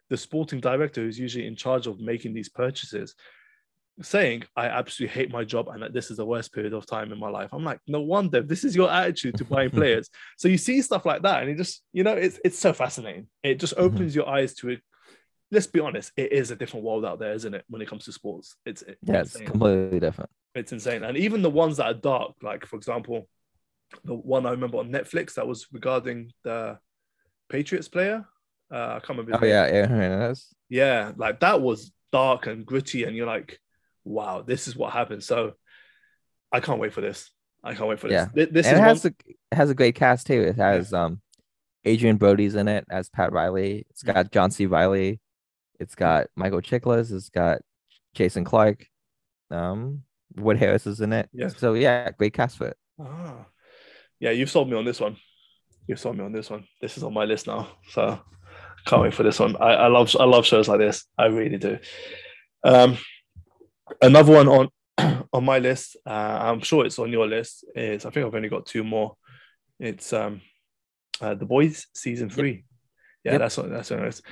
the 0.09 0.17
sporting 0.17 0.61
director 0.61 1.03
who's 1.03 1.19
usually 1.19 1.47
in 1.47 1.57
charge 1.57 1.87
of 1.87 2.01
making 2.01 2.33
these 2.35 2.49
purchases 2.49 3.15
saying, 4.03 4.44
I 4.57 4.66
absolutely 4.66 5.14
hate 5.14 5.30
my 5.32 5.44
job 5.44 5.68
and 5.68 5.82
that 5.82 5.92
this 5.92 6.11
is 6.11 6.16
the 6.16 6.24
worst 6.24 6.53
period 6.53 6.72
of 6.72 6.86
time 6.86 7.12
in 7.12 7.18
my 7.18 7.28
life. 7.28 7.51
I'm 7.53 7.64
like, 7.64 7.80
no 7.86 8.01
wonder 8.01 8.42
this 8.42 8.64
is 8.64 8.74
your 8.74 8.90
attitude 8.90 9.36
to 9.38 9.44
buying 9.44 9.70
players. 9.80 10.09
So 10.38 10.48
you 10.48 10.59
see 10.59 10.80
stuff 10.82 11.05
like 11.07 11.22
that 11.22 11.42
and 11.42 11.51
it 11.51 11.57
just, 11.57 11.82
you 11.92 12.03
know, 12.05 12.14
it's 12.14 12.38
it's 12.44 12.59
so 12.59 12.72
fascinating. 12.72 13.28
It 13.42 13.61
just 13.61 13.76
Mhm. 13.76 13.82
opens 13.82 14.14
your 14.14 14.28
eyes 14.28 14.55
to 14.57 14.70
it. 14.70 14.80
Let's 15.51 15.66
be 15.66 15.80
honest, 15.80 16.12
it 16.16 16.32
is 16.32 16.51
a 16.51 16.57
different 16.57 16.84
world 16.84 17.05
out 17.05 17.18
there, 17.18 17.32
isn't 17.32 17.53
it? 17.55 17.64
When 17.68 17.82
it 17.82 17.88
comes 17.88 18.05
to 18.05 18.12
sports, 18.12 18.57
it's 18.64 18.84
yeah, 19.03 19.20
it's 19.22 19.36
completely 19.36 20.01
different. 20.01 20.30
it's 20.55 20.72
insane. 20.72 21.03
And 21.05 21.16
even 21.16 21.42
the 21.42 21.51
ones 21.51 21.76
that 21.78 21.86
are 21.86 21.94
dark, 21.94 22.34
like 22.42 22.64
for 22.66 22.76
example, 22.76 23.28
the 24.05 24.14
one 24.14 24.46
I 24.46 24.53
remember 24.53 24.78
on 24.78 24.90
Netflix 24.90 25.34
that 25.34 25.46
was 25.48 25.66
regarding 25.72 26.32
the 26.44 26.78
Patriots 27.48 27.88
player. 27.88 28.24
Uh, 28.72 28.94
I 28.96 29.01
can't 29.01 29.18
remember. 29.18 29.38
Oh 29.42 29.44
yeah, 29.46 29.66
Hernandez. 29.86 30.55
yeah, 30.68 31.11
like 31.16 31.40
that 31.40 31.61
was 31.61 31.92
dark 32.12 32.46
and 32.46 32.64
gritty, 32.64 33.03
and 33.05 33.16
you're 33.16 33.26
like, 33.26 33.59
wow, 34.11 34.43
this 34.43 34.69
is 34.69 34.77
what 34.77 34.93
happened. 34.93 35.23
So 35.23 35.55
I 36.53 36.61
can't 36.61 36.81
wait 36.81 36.93
for 36.93 37.01
this. 37.01 37.31
I 37.63 37.75
can't 37.75 37.89
wait 37.89 38.01
for 38.01 38.09
this. 38.09 38.15
Yeah. 38.15 38.27
Thi- 38.27 38.51
This 38.53 38.67
it 38.67 38.75
one, 38.75 38.83
has 38.83 39.05
a 39.05 39.15
it 39.27 39.37
has 39.53 39.71
a 39.71 39.75
great 39.75 39.95
cast 39.95 40.27
too. 40.27 40.41
It 40.41 40.57
has 40.57 40.93
um 40.93 41.21
Adrien 41.87 42.17
Brody's 42.17 42.55
in 42.55 42.69
it 42.69 42.85
as 42.91 43.09
Pat 43.09 43.33
Riley. 43.33 43.87
It's 43.91 44.03
Mm. 44.03 44.15
got 44.15 44.33
John 44.33 44.51
C. 44.51 44.67
Reilly. 44.67 45.21
It's 45.79 45.95
got 45.95 46.27
Michael 46.37 46.61
Chiklis. 46.61 47.11
It's 47.13 47.31
got 47.31 47.61
Jason 48.15 48.45
Clarke. 48.45 48.87
Um, 49.51 50.03
Wood 50.37 50.59
Harris 50.59 50.87
is 50.87 51.01
in 51.01 51.13
it. 51.13 51.29
Yes. 51.33 51.57
So 51.59 51.75
yeah, 51.75 52.11
great 52.11 52.35
cast 52.35 52.59
for 52.59 52.69
it. 52.69 52.77
Ah. 53.01 53.47
Yeah, 54.21 54.31
you've 54.33 54.51
sold 54.51 54.69
me 54.71 54.77
on 54.77 54.85
this 54.85 55.01
one. 55.01 55.17
You've 55.87 55.99
sold 55.99 56.17
me 56.19 56.25
on 56.25 56.33
this 56.33 56.51
one. 56.51 56.65
This 56.81 56.97
is 56.97 57.03
on 57.03 57.15
my 57.15 57.25
list 57.25 57.47
now. 57.47 57.69
So 57.91 58.21
can't 58.87 59.03
wait 59.03 59.15
for 59.15 59.23
this 59.23 59.39
one. 59.41 59.57
I, 59.57 59.73
I 59.75 59.87
love 59.89 60.15
I 60.19 60.25
love 60.25 60.45
shows 60.47 60.69
like 60.69 60.79
this. 60.79 61.05
I 61.19 61.27
really 61.27 61.59
do. 61.59 61.79
Um 62.65 62.99
another 64.03 64.32
one 64.32 64.49
on 64.49 64.68
on 65.32 65.45
my 65.45 65.59
list, 65.59 65.97
uh, 66.07 66.11
I'm 66.11 66.61
sure 66.61 66.84
it's 66.86 66.99
on 66.99 67.11
your 67.12 67.26
list, 67.26 67.64
is 67.74 68.05
I 68.05 68.11
think 68.11 68.26
I've 68.26 68.34
only 68.34 68.49
got 68.49 68.66
two 68.66 68.84
more. 68.84 69.16
It's 69.78 70.12
um 70.12 70.41
uh, 71.20 71.34
The 71.34 71.47
Boys 71.47 71.86
season 71.95 72.30
three. 72.30 72.64
Yeah, 73.24 73.32
Yep. 73.32 73.41
that's 73.41 73.57
what 73.59 73.70
that's 73.70 73.91
what 73.91 74.01
it 74.01 74.09
is. 74.09 74.22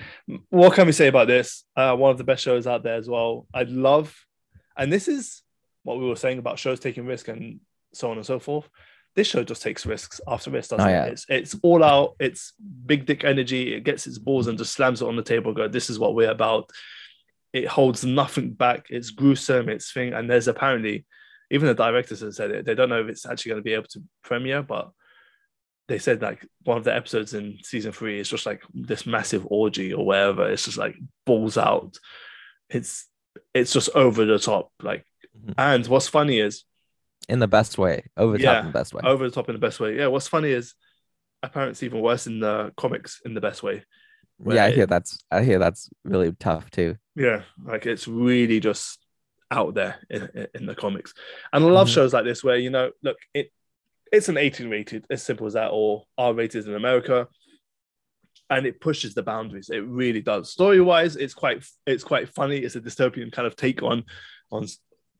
What 0.48 0.74
can 0.74 0.86
we 0.86 0.92
say 0.92 1.08
about 1.08 1.26
this? 1.28 1.64
Uh, 1.76 1.94
one 1.96 2.10
of 2.10 2.18
the 2.18 2.24
best 2.24 2.42
shows 2.42 2.66
out 2.66 2.82
there 2.82 2.96
as 2.96 3.08
well. 3.08 3.46
I 3.52 3.62
love, 3.64 4.14
and 4.76 4.92
this 4.92 5.08
is 5.08 5.42
what 5.82 5.98
we 5.98 6.06
were 6.06 6.16
saying 6.16 6.38
about 6.38 6.58
shows 6.58 6.80
taking 6.80 7.06
risk 7.06 7.28
and 7.28 7.60
so 7.92 8.10
on 8.10 8.16
and 8.16 8.26
so 8.26 8.38
forth. 8.38 8.68
This 9.14 9.26
show 9.26 9.42
just 9.42 9.62
takes 9.62 9.84
risks 9.84 10.20
after 10.28 10.50
risk, 10.50 10.70
doesn't 10.70 10.86
Oh, 10.88 11.04
it? 11.06 11.12
It's 11.12 11.26
it's 11.28 11.56
all 11.62 11.82
out. 11.84 12.14
It's 12.20 12.52
big 12.86 13.04
dick 13.04 13.24
energy. 13.24 13.74
It 13.74 13.84
gets 13.84 14.06
its 14.06 14.18
balls 14.18 14.46
and 14.46 14.56
just 14.58 14.72
slams 14.72 15.02
it 15.02 15.08
on 15.08 15.16
the 15.16 15.22
table. 15.22 15.52
Go, 15.52 15.68
this 15.68 15.90
is 15.90 15.98
what 15.98 16.14
we're 16.14 16.30
about. 16.30 16.70
It 17.52 17.66
holds 17.66 18.04
nothing 18.04 18.52
back. 18.52 18.86
It's 18.90 19.10
gruesome. 19.10 19.68
It's 19.68 19.92
thing. 19.92 20.12
And 20.12 20.30
there's 20.30 20.48
apparently, 20.48 21.06
even 21.50 21.66
the 21.68 21.74
directors 21.74 22.20
have 22.20 22.34
said 22.34 22.50
it. 22.50 22.64
They 22.66 22.74
don't 22.74 22.88
know 22.90 23.00
if 23.00 23.08
it's 23.08 23.26
actually 23.26 23.50
going 23.50 23.60
to 23.62 23.64
be 23.64 23.74
able 23.74 23.88
to 23.92 24.02
premiere, 24.22 24.62
but 24.62 24.90
they 25.88 25.98
said 25.98 26.20
like 26.20 26.46
one 26.64 26.76
of 26.76 26.84
the 26.84 26.94
episodes 26.94 27.32
in 27.32 27.56
season 27.62 27.92
three 27.92 28.20
is 28.20 28.28
just 28.28 28.44
like 28.44 28.62
this 28.74 29.06
massive 29.06 29.46
orgy 29.50 29.94
or 29.94 30.04
wherever. 30.04 30.46
It's 30.48 30.66
just 30.66 30.76
like 30.76 30.96
balls 31.24 31.56
out. 31.56 31.96
It's 32.68 33.06
it's 33.54 33.72
just 33.72 33.88
over 33.94 34.24
the 34.26 34.38
top. 34.38 34.70
Like, 34.82 35.06
Mhm. 35.38 35.54
and 35.56 35.86
what's 35.86 36.08
funny 36.08 36.40
is 36.40 36.64
In 37.28 37.38
the 37.38 37.46
best 37.48 37.78
way, 37.78 38.04
over 38.16 38.36
the 38.36 38.42
Yeah, 38.42 38.54
top 38.54 38.60
in 38.64 38.66
the 38.72 38.78
best 38.78 38.92
way. 38.94 39.00
over 39.04 39.24
the 39.28 39.34
top 39.34 39.48
in 39.48 39.54
the 39.54 39.58
best 39.60 39.80
way. 39.80 39.96
Yeah, 39.96 40.08
what's 40.08 40.28
funny 40.28 40.50
is 40.50 40.74
apparently 41.42 41.70
it's 41.72 41.82
even 41.82 42.00
worse 42.00 42.26
in 42.26 42.40
the 42.40 42.72
comics 42.76 43.20
in 43.24 43.32
the 43.34 43.40
best 43.40 43.62
way. 43.62 43.84
yeah, 44.46 44.64
I 44.64 44.70
hear 44.70 44.86
that's 44.86 45.18
I 45.30 45.42
hear 45.42 45.58
that's 45.58 45.88
really 46.04 46.32
tough 46.32 46.70
too. 46.70 46.96
Yeah, 47.18 47.42
like 47.64 47.84
it's 47.86 48.06
really 48.06 48.60
just 48.60 49.04
out 49.50 49.74
there 49.74 49.96
in, 50.08 50.48
in- 50.54 50.66
the 50.66 50.74
comics. 50.74 51.12
And 51.52 51.64
I 51.64 51.68
love 51.68 51.88
Mhm. 51.88 51.94
shows 51.94 52.12
like 52.12 52.24
this 52.24 52.44
where, 52.44 52.56
you 52.56 52.70
know, 52.70 52.92
look, 53.02 53.16
it 53.34 53.50
it's 54.12 54.28
an 54.30 54.38
18 54.38 54.70
rated, 54.70 55.04
as 55.10 55.22
simple 55.22 55.46
as 55.46 55.52
that, 55.54 55.68
or 55.72 56.04
R 56.16 56.32
rated 56.32 56.66
in 56.66 56.74
America. 56.74 57.28
And 58.50 58.66
it 58.66 58.80
pushes 58.80 59.12
the 59.14 59.22
boundaries. 59.22 59.68
It 59.68 59.80
really 59.84 60.22
does. 60.22 60.50
Story 60.50 60.80
wise, 60.80 61.16
it's 61.16 61.34
quite 61.34 61.64
it's 61.86 62.04
quite 62.04 62.28
funny. 62.28 62.58
It's 62.58 62.76
a 62.76 62.80
dystopian 62.80 63.32
kind 63.32 63.46
of 63.46 63.56
take 63.56 63.82
on 63.82 64.04
on 64.50 64.66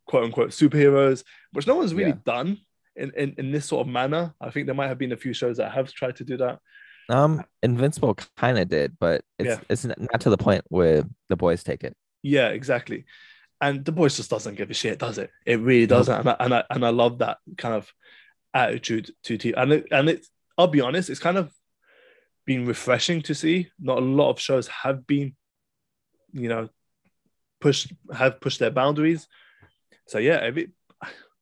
quote 0.07 0.25
unquote 0.25 0.51
superheroes, 0.51 1.25
which 1.53 1.67
no 1.67 1.75
one's 1.75 1.93
really 1.95 2.11
Yeah. 2.11 2.25
done 2.25 2.59
in, 2.97 3.13
in, 3.17 3.35
in 3.39 3.51
this 3.53 3.67
sort 3.67 3.87
of 3.87 3.93
manner. 3.93 4.35
I 4.41 4.51
think 4.51 4.67
there 4.67 4.75
might 4.75 4.89
have 4.89 4.99
been 4.99 5.13
a 5.13 5.17
few 5.25 5.33
shows 5.35 5.57
that 5.59 5.73
have 5.73 5.93
tried 5.93 6.17
to 6.17 6.25
do 6.25 6.37
that. 6.39 6.61
Um, 7.09 7.45
Invincible 7.63 8.15
kind 8.37 8.59
of 8.59 8.69
did, 8.69 8.97
but 8.99 9.23
it's 9.39 9.49
Yeah. 9.49 9.61
it's 9.69 9.85
not 9.85 10.21
to 10.21 10.31
the 10.31 10.37
point 10.37 10.65
where 10.69 11.05
the 11.29 11.37
boys 11.37 11.63
take 11.65 11.85
it. 11.85 11.97
Yeah, 12.23 12.49
exactly. 12.49 13.05
And 13.61 13.85
the 13.85 13.93
boys 13.93 14.17
just 14.17 14.31
doesn't 14.31 14.57
give 14.57 14.71
a 14.71 14.75
shit, 14.75 14.99
does 14.99 15.19
it? 15.19 15.31
It 15.47 15.61
really 15.61 15.87
doesn't. 15.87 16.21
And 16.21 16.29
I, 16.29 16.37
and 16.41 16.55
I 16.55 16.65
and 16.71 16.85
I 16.87 16.91
love 16.91 17.19
that 17.19 17.39
kind 17.57 17.75
of 17.75 17.93
attitude 18.55 19.11
to 19.25 19.37
team. 19.39 19.55
And 19.57 19.73
it, 19.73 19.87
and 19.91 20.09
it's 20.09 20.29
I'll 20.57 20.69
be 20.69 20.81
honest, 20.81 21.11
it's 21.11 21.21
kind 21.21 21.39
of 21.39 21.53
been 22.47 22.67
refreshing 22.67 23.23
to 23.23 23.35
see. 23.35 23.71
Not 23.81 23.99
a 23.99 24.01
lot 24.01 24.31
of 24.31 24.41
shows 24.41 24.69
have 24.69 25.07
been, 25.07 25.35
you 26.33 26.49
know, 26.49 26.69
pushed 27.61 27.93
have 28.13 28.41
pushed 28.41 28.59
their 28.59 28.71
boundaries. 28.71 29.27
So 30.07 30.19
yeah, 30.19 30.45
if 30.45 30.57
it 30.57 30.71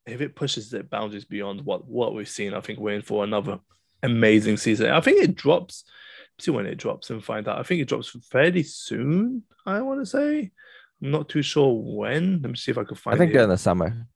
if 0.07 0.21
it 0.21 0.37
pushes 0.37 0.71
their 0.71 0.85
boundaries 0.85 1.25
beyond 1.25 1.62
what 1.64 1.87
what 1.87 2.14
we've 2.14 2.29
seen, 2.29 2.55
I 2.55 2.61
think 2.61 2.79
we're 2.79 2.95
in 2.95 3.03
for 3.03 3.25
another 3.25 3.61
amazing 4.07 4.57
season. 4.57 4.90
I 4.90 5.00
think 5.00 5.22
it 5.22 5.34
drops. 5.36 5.84
See 6.38 6.50
when 6.50 6.66
it 6.66 6.76
drops 6.76 7.11
and 7.11 7.24
find 7.24 7.48
out. 7.48 7.59
I 7.59 7.62
think 7.62 7.80
it 7.80 7.88
drops 7.88 8.14
fairly 8.30 8.62
soon. 8.62 9.42
I 9.64 9.80
want 9.82 10.00
to 10.00 10.07
say. 10.07 10.50
I'm 11.02 11.11
not 11.11 11.28
too 11.28 11.42
sure 11.42 11.72
when. 11.72 12.40
Let 12.42 12.50
me 12.50 12.57
see 12.57 12.70
if 12.70 12.78
I 12.78 12.84
can 12.84 12.96
find. 12.96 13.14
I 13.14 13.18
think 13.18 13.30
it. 13.30 13.34
during 13.34 13.48
the 13.48 13.59
summer. 13.59 14.07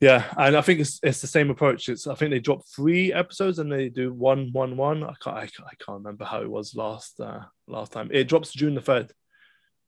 Yeah, 0.00 0.24
and 0.36 0.56
I 0.56 0.60
think 0.60 0.78
it's 0.78 1.00
it's 1.02 1.20
the 1.20 1.26
same 1.26 1.50
approach. 1.50 1.88
It's 1.88 2.06
I 2.06 2.14
think 2.14 2.30
they 2.30 2.38
drop 2.38 2.62
three 2.66 3.12
episodes 3.12 3.58
and 3.58 3.70
they 3.70 3.88
do 3.88 4.12
one 4.12 4.50
one 4.52 4.76
one. 4.76 5.02
I 5.02 5.14
can't 5.20 5.36
I, 5.36 5.40
can't- 5.46 5.68
I 5.68 5.74
can't 5.84 5.98
remember 5.98 6.24
how 6.24 6.40
it 6.40 6.50
was 6.50 6.76
last 6.76 7.18
uh, 7.18 7.40
last 7.66 7.90
time. 7.92 8.10
It 8.12 8.28
drops 8.28 8.52
June 8.52 8.74
the 8.76 8.80
third. 8.80 9.12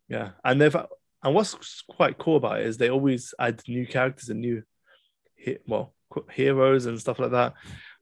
Yeah, 0.08 0.30
and 0.44 0.60
they've 0.60 0.74
and 1.22 1.34
what's 1.34 1.82
quite 1.88 2.18
cool 2.18 2.36
about 2.36 2.60
it 2.60 2.66
is 2.66 2.76
they 2.76 2.90
always 2.90 3.34
add 3.38 3.62
new 3.68 3.86
characters 3.86 4.30
and 4.30 4.40
new, 4.40 4.62
well, 5.66 5.94
heroes 6.32 6.86
and 6.86 6.98
stuff 7.00 7.18
like 7.18 7.32
that. 7.32 7.54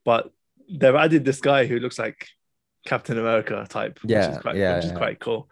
But 0.04 0.30
they've 0.70 0.94
added 0.94 1.24
this 1.24 1.40
guy 1.40 1.66
who 1.66 1.78
looks 1.78 1.98
like 1.98 2.28
Captain 2.86 3.18
America 3.18 3.66
type, 3.68 3.98
which 4.02 4.10
Yeah, 4.12 4.30
is 4.32 4.38
quite 4.38 4.56
yeah, 4.56 4.76
which 4.76 4.84
is 4.86 4.90
yeah. 4.92 4.96
quite 4.98 5.20
cool. 5.20 5.48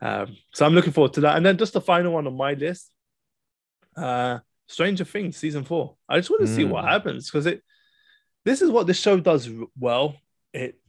Um, 0.00 0.36
so 0.52 0.66
I'm 0.66 0.74
looking 0.74 0.92
forward 0.92 1.12
to 1.14 1.20
that. 1.22 1.36
And 1.36 1.46
then 1.46 1.56
just 1.58 1.72
the 1.74 1.80
final 1.80 2.12
one 2.12 2.26
on 2.26 2.36
my 2.36 2.54
list, 2.54 2.90
uh, 3.96 4.38
Stranger 4.66 5.04
Things 5.04 5.36
season 5.36 5.64
four. 5.64 5.96
I 6.08 6.18
just 6.18 6.30
want 6.30 6.42
to 6.42 6.48
see 6.54 6.64
what 6.64 6.84
Mm. 6.84 6.88
happens 6.88 7.30
because 7.30 7.46
it. 7.46 7.62
This 8.44 8.60
is 8.62 8.70
what 8.70 8.86
this 8.88 8.98
show 9.00 9.20
does 9.20 9.48
well. 9.78 10.16
It 10.52 10.80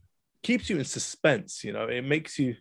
keeps 0.42 0.68
you 0.68 0.76
in 0.78 0.84
suspense. 0.84 1.62
You 1.62 1.72
know, 1.72 1.86
it 1.86 2.02
makes 2.02 2.38
you. 2.38 2.56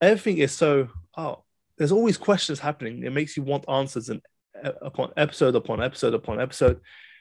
Everything 0.00 0.38
is 0.38 0.52
so. 0.52 0.88
Oh, 1.16 1.44
there's 1.78 1.92
always 1.92 2.16
questions 2.16 2.58
happening. 2.58 3.02
It 3.04 3.12
makes 3.12 3.36
you 3.36 3.44
want 3.44 3.68
answers 3.68 4.08
and 4.08 4.20
uh, 4.64 4.72
upon 4.82 5.12
episode 5.16 5.54
upon 5.54 5.82
episode 5.82 6.14
upon 6.14 6.40
episode, 6.40 6.80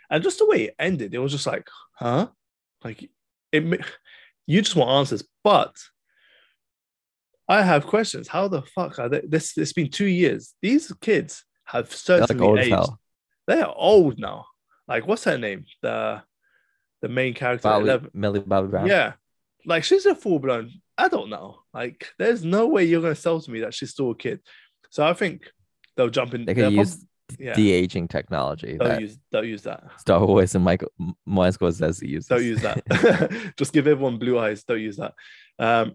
and 0.10 0.24
just 0.24 0.40
the 0.40 0.48
way 0.48 0.64
it 0.64 0.76
ended, 0.80 1.14
it 1.14 1.20
was 1.20 1.32
just 1.34 1.46
like, 1.48 1.68
huh? 1.94 2.30
Like 2.84 3.10
it. 3.52 3.86
You 4.48 4.62
just 4.62 4.76
want 4.76 4.90
answers, 4.92 5.24
but 5.44 5.76
I 7.48 7.62
have 7.62 7.86
questions. 7.86 8.28
How 8.28 8.48
the 8.48 8.62
fuck 8.62 8.98
are 9.00 9.10
they? 9.10 9.22
This 9.22 9.58
it's 9.58 9.74
been 9.74 9.90
two 9.90 10.06
years. 10.06 10.54
These 10.62 10.92
kids 11.02 11.46
have 11.66 11.90
They're 12.06 12.20
like 12.20 12.30
certainly 12.30 12.62
aged. 12.62 12.72
hell. 12.72 13.00
They're 13.48 13.70
old 13.70 14.20
now. 14.20 14.46
Like 14.88 15.08
what's 15.08 15.24
her 15.26 15.38
name? 15.38 15.66
The 15.82 16.24
the 17.02 17.10
main 17.10 17.34
character. 17.34 17.70
Bobby, 17.70 17.84
11. 17.86 18.12
Millie 18.14 18.40
Bobby 18.40 18.68
Brown. 18.68 18.88
Yeah, 18.88 19.14
like 19.66 19.84
she's 19.84 20.06
a 20.06 20.16
full 20.16 20.40
blown 20.40 20.72
adult 20.98 21.30
now. 21.30 21.60
Like 21.74 22.10
there's 22.18 22.44
no 22.44 22.68
way 22.68 22.86
you're 22.86 23.02
gonna 23.02 23.16
sell 23.16 23.40
to 23.40 23.52
me 23.52 23.62
that 23.62 23.74
she's 23.74 23.92
still 23.92 24.12
a 24.12 24.16
kid. 24.16 24.40
So 24.90 25.06
I 25.06 25.14
think 25.14 25.50
they'll 25.96 26.10
jump 26.10 26.34
in. 26.34 26.46
They 26.46 26.56
could 26.56 26.74
use 26.74 27.06
yeah, 27.40 27.54
de 27.54 27.72
aging 27.72 28.08
technology 28.08 28.78
they'll 28.78 28.88
that 28.88 29.02
use 29.02 29.18
they'll 29.32 29.46
use 29.46 29.62
that. 29.64 29.84
Star 29.98 30.26
Wars 30.26 30.56
and 30.56 30.64
Michael 30.64 30.92
Martin 31.26 31.54
Scorsese 31.54 32.08
uses. 32.08 32.28
Don't 32.28 32.44
use 32.44 32.62
that. 32.62 33.54
Just 33.58 33.74
give 33.74 33.88
everyone 33.88 34.18
blue 34.18 34.40
eyes. 34.40 34.64
Don't 34.64 34.82
use 34.82 34.98
that. 34.98 35.14
Um, 35.60 35.94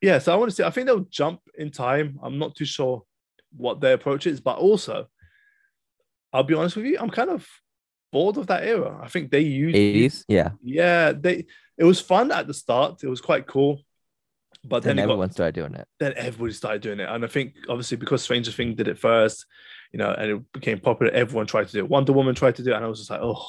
yeah, 0.00 0.18
so 0.18 0.32
I 0.32 0.36
want 0.36 0.50
to 0.50 0.56
see. 0.56 0.64
I 0.64 0.70
think 0.70 0.86
they'll 0.86 1.00
jump 1.00 1.40
in 1.56 1.70
time. 1.70 2.18
I'm 2.22 2.38
not 2.38 2.56
too 2.56 2.64
sure 2.64 3.04
what 3.56 3.80
their 3.80 3.94
approach 3.94 4.26
is, 4.26 4.40
but 4.40 4.58
also, 4.58 5.06
I'll 6.32 6.42
be 6.42 6.54
honest 6.54 6.76
with 6.76 6.86
you, 6.86 6.98
I'm 6.98 7.10
kind 7.10 7.30
of 7.30 7.46
bored 8.10 8.36
of 8.36 8.48
that 8.48 8.64
era. 8.64 8.98
I 9.02 9.08
think 9.08 9.30
they 9.30 9.40
used, 9.40 9.76
80s. 9.76 10.24
Yeah. 10.28 10.50
yeah, 10.62 11.12
they. 11.12 11.46
It 11.78 11.84
was 11.84 12.00
fun 12.00 12.32
at 12.32 12.46
the 12.46 12.54
start. 12.54 13.02
It 13.02 13.08
was 13.08 13.20
quite 13.20 13.46
cool, 13.46 13.80
but 14.64 14.82
Then 14.82 14.96
then, 14.96 15.04
everyone 15.04 15.28
got, 15.28 15.34
started 15.34 15.54
doing 15.54 15.74
it. 15.74 15.86
then 15.98 16.14
everybody 16.16 16.52
started 16.52 16.82
doing 16.82 17.00
it, 17.00 17.08
and 17.08 17.24
I 17.24 17.28
think 17.28 17.54
obviously 17.68 17.96
because 17.96 18.22
Stranger 18.22 18.50
Things 18.52 18.76
did 18.76 18.88
it 18.88 18.98
first, 18.98 19.46
you 19.92 19.98
know, 19.98 20.10
and 20.10 20.30
it 20.30 20.52
became 20.52 20.80
popular. 20.80 21.12
Everyone 21.12 21.46
tried 21.46 21.66
to 21.68 21.72
do 21.72 21.78
it. 21.80 21.88
Wonder 21.88 22.12
Woman 22.12 22.34
tried 22.34 22.56
to 22.56 22.62
do 22.62 22.72
it, 22.72 22.76
and 22.76 22.84
I 22.84 22.88
was 22.88 22.98
just 22.98 23.10
like, 23.10 23.20
oh. 23.22 23.46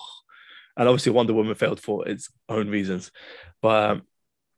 And 0.76 0.90
obviously, 0.90 1.12
Wonder 1.12 1.34
Woman 1.34 1.56
failed 1.56 1.80
for 1.80 2.08
its 2.08 2.32
own 2.50 2.68
reasons, 2.68 3.12
but 3.62 3.92
um, 3.92 4.02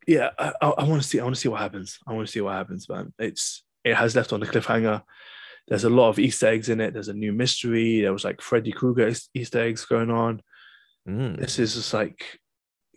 yeah, 0.08 0.30
I, 0.40 0.54
I, 0.62 0.84
want 0.84 1.02
to 1.02 1.08
see. 1.08 1.20
I 1.20 1.24
want 1.24 1.36
to 1.36 1.42
see 1.42 1.50
what 1.50 1.62
happens. 1.62 2.00
I 2.08 2.14
want 2.14 2.28
to 2.28 2.32
see 2.32 2.42
what 2.42 2.54
happens, 2.54 2.88
man. 2.88 3.14
It's 3.20 3.64
it 3.84 3.96
has 3.96 4.16
left 4.16 4.34
on 4.34 4.40
the 4.40 4.46
cliffhanger. 4.46 5.02
There's 5.68 5.84
a 5.84 5.90
lot 5.90 6.10
of 6.10 6.20
Easter 6.20 6.48
eggs 6.48 6.70
in 6.70 6.80
it. 6.80 6.94
There's 6.94 7.08
a 7.08 7.14
new 7.14 7.34
mystery. 7.34 8.02
There 8.02 8.14
was 8.14 8.24
like 8.24 8.42
Freddy 8.42 8.72
Krueger 8.72 9.12
Easter 9.34 9.60
eggs 9.60 9.86
going 9.86 10.12
on. 10.12 10.42
Mm. 11.08 11.40
This 11.40 11.60
is 11.60 11.76
just 11.76 11.94
like, 11.94 12.40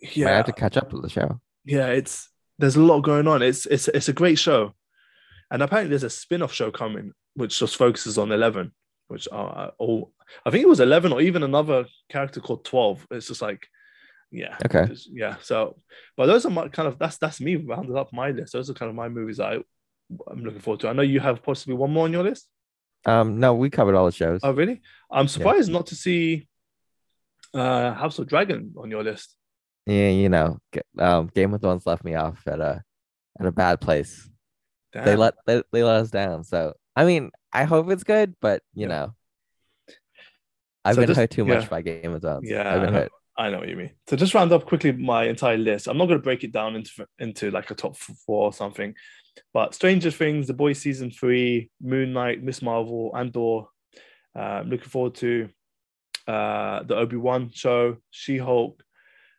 yeah, 0.01 0.29
I 0.29 0.35
have 0.37 0.45
to 0.45 0.53
catch 0.53 0.77
up 0.77 0.93
with 0.93 1.01
the 1.01 1.09
show. 1.09 1.39
yeah. 1.65 1.87
It's 1.87 2.29
there's 2.59 2.75
a 2.75 2.81
lot 2.81 3.01
going 3.01 3.27
on. 3.27 3.41
It's 3.41 3.65
it's 3.65 3.87
it's 3.87 4.09
a 4.09 4.13
great 4.13 4.37
show, 4.37 4.75
and 5.49 5.63
apparently 5.63 5.89
there's 5.89 6.03
a 6.03 6.09
spin-off 6.09 6.53
show 6.53 6.71
coming 6.71 7.13
which 7.33 7.57
just 7.57 7.77
focuses 7.77 8.17
on 8.17 8.31
Eleven, 8.31 8.71
which 9.09 9.27
are 9.31 9.73
all 9.77 10.13
I 10.45 10.51
think 10.51 10.63
it 10.63 10.69
was 10.69 10.79
Eleven 10.79 11.11
or 11.11 11.19
even 11.21 11.43
another 11.43 11.85
character 12.09 12.39
called 12.39 12.63
Twelve. 12.63 13.05
It's 13.11 13.27
just 13.27 13.41
like, 13.41 13.67
yeah, 14.31 14.55
Okay. 14.65 14.85
just- 14.87 15.09
yeah. 15.11 15.35
So, 15.41 15.77
but 16.15 16.27
those 16.27 16.45
are 16.45 16.49
my 16.51 16.69
kind 16.69 16.87
of 16.87 16.97
that's 16.97 17.17
that's 17.17 17.41
me 17.41 17.55
rounded 17.57 17.95
up 17.97 18.13
my 18.13 18.31
list. 18.31 18.53
Those 18.53 18.69
are 18.69 18.73
kind 18.73 18.89
of 18.89 18.95
my 18.95 19.09
movies 19.09 19.37
that 19.37 19.47
I, 19.53 19.55
I'm 20.31 20.43
looking 20.43 20.61
forward 20.61 20.79
to. 20.81 20.89
I 20.89 20.93
know 20.93 21.01
you 21.01 21.19
have 21.19 21.43
possibly 21.43 21.75
one 21.75 21.91
more 21.91 22.05
on 22.05 22.13
your 22.13 22.23
list. 22.23 22.47
Um, 23.05 23.39
no, 23.39 23.53
we 23.53 23.69
covered 23.69 23.95
all 23.95 24.05
the 24.05 24.11
shows. 24.11 24.41
Oh, 24.43 24.51
really? 24.51 24.81
I'm 25.11 25.27
surprised 25.27 25.71
not 25.71 25.87
to 25.87 25.95
see 25.95 26.47
uh 27.53 27.93
House 27.93 28.19
of 28.19 28.27
Dragon 28.27 28.73
on 28.77 28.91
your 28.91 29.03
list. 29.03 29.35
Yeah, 29.85 30.09
you 30.09 30.29
know, 30.29 30.59
um, 30.99 31.31
Game 31.33 31.53
of 31.53 31.61
Thrones 31.61 31.85
left 31.87 32.03
me 32.03 32.13
off 32.13 32.41
at 32.47 32.59
a 32.59 32.83
at 33.39 33.45
a 33.47 33.51
bad 33.51 33.81
place. 33.81 34.29
They 34.93 35.15
let 35.15 35.33
they, 35.47 35.63
they 35.71 35.83
let 35.83 35.97
us 36.01 36.11
down. 36.11 36.43
So 36.43 36.73
I 36.99 37.05
mean, 37.05 37.31
I 37.53 37.63
hope 37.63 37.89
it's 37.91 38.03
good, 38.03 38.35
but 38.41 38.61
you 38.73 38.81
Yeah. 38.83 38.87
know, 38.87 39.15
I've 40.83 40.95
So 40.95 41.01
been 41.01 41.07
just- 41.07 41.19
hurt 41.19 41.29
too 41.31 41.45
much 41.45 41.63
yeah. 41.63 41.69
by 41.69 41.81
Game 41.81 42.13
of 42.13 42.21
Thrones. 42.21 42.49
Yeah, 42.49 42.67
I've 42.73 42.81
been 42.81 42.89
I 42.89 42.91
know. 42.91 42.97
hurt. 42.99 43.11
I 43.37 43.49
know 43.49 43.59
what 43.59 43.69
you 43.69 43.77
mean. 43.77 43.91
So 44.07 44.17
just 44.17 44.33
round 44.33 44.51
up 44.51 44.65
quickly 44.65 44.91
my 44.91 45.23
entire 45.23 45.55
list. 45.57 45.87
I'm 45.87 45.97
not 45.97 46.07
going 46.07 46.19
to 46.19 46.23
break 46.23 46.43
it 46.43 46.51
down 46.51 46.75
into 46.75 47.07
into 47.19 47.51
like 47.51 47.71
a 47.71 47.75
top 47.75 47.95
four 47.95 48.43
or 48.47 48.53
something, 48.53 48.93
but 49.53 49.73
Stranger 49.73 50.11
Things, 50.11 50.47
The 50.47 50.53
Boys 50.53 50.79
season 50.79 51.09
three, 51.09 51.71
Moon 51.81 52.11
Knight, 52.11 52.43
Miss 52.43 52.61
Marvel, 52.61 53.13
Andor. 53.15 53.61
Uh, 54.35 54.63
looking 54.65 54.89
forward 54.89 55.15
to 55.15 55.49
uh, 56.27 56.83
the 56.83 56.95
Obi 56.97 57.15
Wan 57.15 57.49
show, 57.51 57.97
She 58.11 58.37
Hulk, 58.37 58.83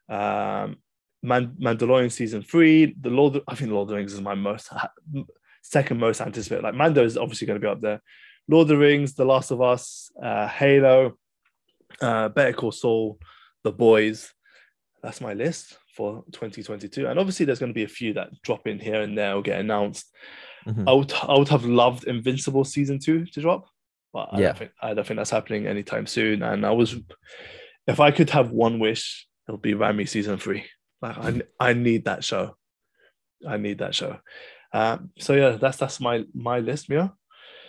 um, 0.08 0.78
Man- 1.22 1.56
Mandalorian 1.60 2.10
season 2.10 2.42
three, 2.42 2.96
the 2.98 3.10
Lord. 3.10 3.40
I 3.46 3.54
think 3.54 3.70
Lord 3.70 3.84
of 3.84 3.88
the 3.90 3.96
Rings 3.96 4.14
is 4.14 4.20
my 4.22 4.34
most 4.34 4.70
second 5.62 5.98
most 5.98 6.20
anticipated. 6.20 6.64
Like 6.64 6.74
Mando 6.74 7.04
is 7.04 7.16
obviously 7.16 7.46
going 7.46 7.60
to 7.60 7.64
be 7.64 7.70
up 7.70 7.80
there. 7.80 8.02
Lord 8.48 8.64
of 8.64 8.68
the 8.68 8.76
Rings, 8.78 9.14
The 9.14 9.24
Last 9.24 9.50
of 9.50 9.60
Us, 9.62 10.10
uh, 10.22 10.48
Halo, 10.48 11.16
uh, 12.00 12.28
Better 12.30 12.52
Call 12.52 12.72
Saul, 12.72 13.18
The 13.64 13.72
Boys. 13.72 14.32
That's 15.02 15.20
my 15.20 15.34
list 15.34 15.78
for 15.96 16.24
2022. 16.32 17.06
And 17.06 17.18
obviously, 17.18 17.46
there's 17.46 17.58
going 17.58 17.70
to 17.70 17.74
be 17.74 17.84
a 17.84 17.88
few 17.88 18.14
that 18.14 18.30
drop 18.42 18.66
in 18.66 18.78
here 18.78 19.02
and 19.02 19.16
there 19.16 19.34
or 19.34 19.42
get 19.42 19.60
announced. 19.60 20.06
Mhm. 20.66 20.86
I 20.88 20.92
would 20.92 21.12
I 21.12 21.38
would 21.38 21.48
have 21.48 21.64
loved 21.64 22.04
Invincible 22.04 22.64
season 22.64 22.98
two 22.98 23.24
to 23.26 23.40
drop, 23.40 23.66
but 24.12 24.28
I 24.32 24.40
Yeah. 24.40 24.46
don't 24.48 24.58
think 24.58 24.70
I 24.82 24.94
don't 24.94 25.06
think 25.06 25.16
that's 25.18 25.30
happening 25.30 25.66
anytime 25.66 26.06
soon. 26.06 26.42
And 26.42 26.66
I 26.66 26.72
was, 26.72 26.96
if 27.86 27.98
I 27.98 28.10
could 28.10 28.28
have 28.30 28.50
one 28.50 28.78
wish, 28.78 29.26
it'll 29.48 29.58
be 29.58 29.72
Ramy 29.74 30.04
season 30.06 30.36
three. 30.38 30.64
Like 31.00 31.16
I 31.16 31.40
I 31.58 31.72
need 31.72 32.04
that 32.04 32.24
show. 32.24 32.56
I 33.48 33.56
need 33.56 33.78
that 33.78 33.94
show. 33.94 34.18
Um, 34.72 35.10
so 35.18 35.34
yeah, 35.34 35.50
that's 35.50 35.78
that's 35.78 36.00
my 36.00 36.24
my 36.34 36.60
list, 36.60 36.88
Mia. 36.88 37.12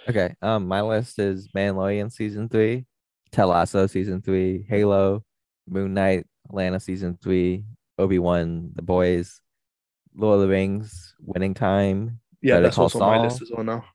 Okay. 0.10 0.36
Um, 0.41 0.68
my 0.68 0.82
list 0.82 1.19
is 1.19 1.48
Mandalorian 1.56 2.11
season 2.11 2.49
three, 2.49 2.86
Ted 3.32 3.45
Lasso 3.45 3.88
season 3.88 4.22
three, 4.22 4.65
Halo, 4.68 5.23
Moon 5.68 5.94
Knight, 5.94 6.26
Atlanta 6.49 6.80
season 6.80 7.18
three, 7.22 7.65
Obi 7.98 8.19
Wan, 8.19 8.72
The 8.76 8.82
Boys, 8.82 9.41
Lord 10.15 10.36
of 10.36 10.41
the 10.41 10.48
Rings, 10.48 11.15
Winning 11.19 11.53
Time. 11.53 12.19
Yeah, 12.41 12.56
Better 12.56 12.64
that's 12.64 12.78
also 12.78 12.99
on 13.02 13.18
my 13.18 13.23
list 13.23 13.41
as 13.41 13.52
well 13.52 13.64
now. 13.64 13.86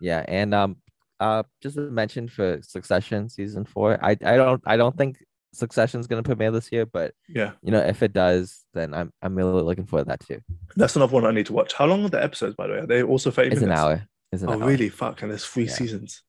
Yeah, 0.00 0.24
and 0.26 0.52
um, 0.54 0.76
uh, 1.20 1.44
just 1.62 1.76
mention 1.76 2.28
for 2.28 2.60
Succession 2.62 3.28
season 3.28 3.64
four. 3.64 3.98
I 4.04 4.10
I 4.10 4.36
don't 4.36 4.62
I 4.66 4.76
don't 4.76 4.96
think 4.96 5.18
Succession's 5.56 6.06
gonna 6.06 6.22
premiere 6.22 6.50
this 6.50 6.70
year, 6.70 6.86
but 6.86 7.14
Yeah, 7.28 7.52
you 7.62 7.70
know 7.72 7.78
if 7.80 8.02
it 8.02 8.12
does, 8.12 8.64
then 8.74 8.94
I'm 8.94 9.12
I'm 9.22 9.34
really 9.34 9.62
looking 9.62 9.86
forward 9.86 10.04
to 10.04 10.08
that 10.10 10.20
too. 10.20 10.40
that's 10.76 10.96
another 10.96 11.12
one 11.14 11.24
I 11.26 11.30
need 11.32 11.46
to 11.46 11.52
watch. 11.52 11.72
How 11.74 11.86
long 11.86 12.04
are 12.04 12.08
the 12.10 12.22
episodes, 12.22 12.54
by 12.54 12.66
the 12.66 12.72
way? 12.74 12.78
Are 12.80 12.86
they 12.86 13.02
also 13.02 13.30
30 13.30 13.50
It's 13.52 13.62
an 13.62 13.72
hour. 13.72 14.06
It's 14.32 14.42
an 14.42 14.50
Oh, 14.50 14.52
hour. 14.60 14.68
really? 14.68 14.88
Fuck. 14.88 15.22
And 15.22 15.30
there's 15.30 15.44
three 15.46 15.64
Yeah. 15.64 15.72
seasons. 15.72 16.22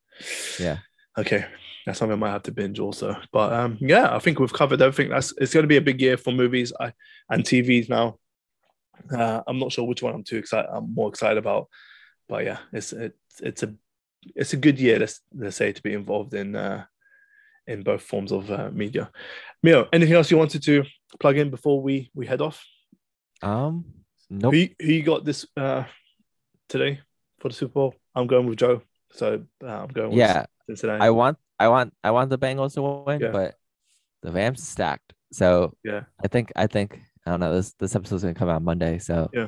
Yeah. 0.59 0.77
Okay. 1.17 1.45
That's 1.85 1.99
something 1.99 2.13
I 2.13 2.19
might 2.19 2.31
have 2.31 2.43
to 2.43 2.51
binge 2.51 2.79
also. 2.79 3.15
But 3.31 3.53
um, 3.53 3.77
yeah, 3.79 4.13
I 4.15 4.19
think 4.19 4.39
we've 4.39 4.51
covered 4.53 4.81
everything. 4.81 5.09
That's 5.11 5.33
it's 5.37 5.53
going 5.53 5.63
to 5.63 5.67
be 5.67 5.77
a 5.77 5.81
big 5.81 6.01
year 6.01 6.17
for 6.17 6.31
movies 6.31 6.73
I, 6.79 6.93
and 7.29 7.43
TVs 7.43 7.87
now. 7.89 8.19
Uh, 9.11 9.41
I'm 9.47 9.59
not 9.59 9.71
sure 9.71 9.85
which 9.87 10.01
one 10.03 10.13
I'm 10.15 10.23
too 10.23 10.37
excited. 10.37 10.69
I'm 10.71 10.93
more 10.93 11.07
excited 11.09 11.37
about, 11.37 11.69
but 12.27 12.43
yeah, 12.45 12.57
it's 12.73 12.91
it's 12.93 13.15
it's 13.41 13.63
a 13.63 13.73
it's 14.35 14.53
a 14.53 14.57
good 14.57 14.79
year. 14.79 14.99
Let's 14.99 15.21
let's 15.35 15.55
say 15.55 15.71
to 15.71 15.81
be 15.81 15.93
involved 15.93 16.33
in 16.33 16.55
uh, 16.55 16.85
in 17.67 17.83
both 17.83 18.01
forms 18.01 18.31
of 18.31 18.49
uh, 18.49 18.69
media. 18.71 19.11
Mio, 19.61 19.87
anything 19.91 20.15
else 20.15 20.31
you 20.31 20.37
wanted 20.37 20.63
to 20.63 20.83
plug 21.19 21.37
in 21.37 21.49
before 21.49 21.81
we 21.81 22.09
we 22.13 22.25
head 22.25 22.41
off? 22.41 22.63
Um. 23.41 23.85
Nope. 24.29 24.53
Who, 24.53 24.67
who 24.81 24.91
you 24.91 25.03
got 25.03 25.23
this 25.23 25.45
uh, 25.55 25.85
today 26.67 26.99
for 27.39 27.47
the 27.47 27.53
Super 27.53 27.73
Bowl? 27.73 27.95
I'm 28.13 28.27
going 28.27 28.45
with 28.45 28.59
Joe. 28.59 28.81
So 29.13 29.43
uh, 29.63 29.67
I'm 29.67 29.87
going. 29.87 30.09
With 30.09 30.17
Yeah, 30.17 30.45
Cincinnati. 30.65 31.01
I 31.01 31.11
want, 31.11 31.37
I 31.57 31.69
want, 31.69 31.93
I 32.03 32.11
want 32.11 32.29
the 32.29 32.37
Bengals 32.37 32.73
to 32.73 32.81
win, 32.81 33.21
Yeah. 33.21 33.31
but 33.31 33.55
the 34.21 34.33
Rams 34.33 34.67
stacked. 34.67 35.13
So 35.31 35.73
yeah. 35.83 36.01
I 36.21 36.27
think, 36.27 36.51
I 36.55 36.67
think, 36.67 36.99
I 37.25 37.31
don't 37.31 37.39
know. 37.39 37.53
This 37.53 37.73
this 37.79 37.95
episode's 37.95 38.23
gonna 38.23 38.33
come 38.33 38.49
out 38.49 38.61
Monday, 38.61 38.99
so 38.99 39.29
Yeah. 39.33 39.47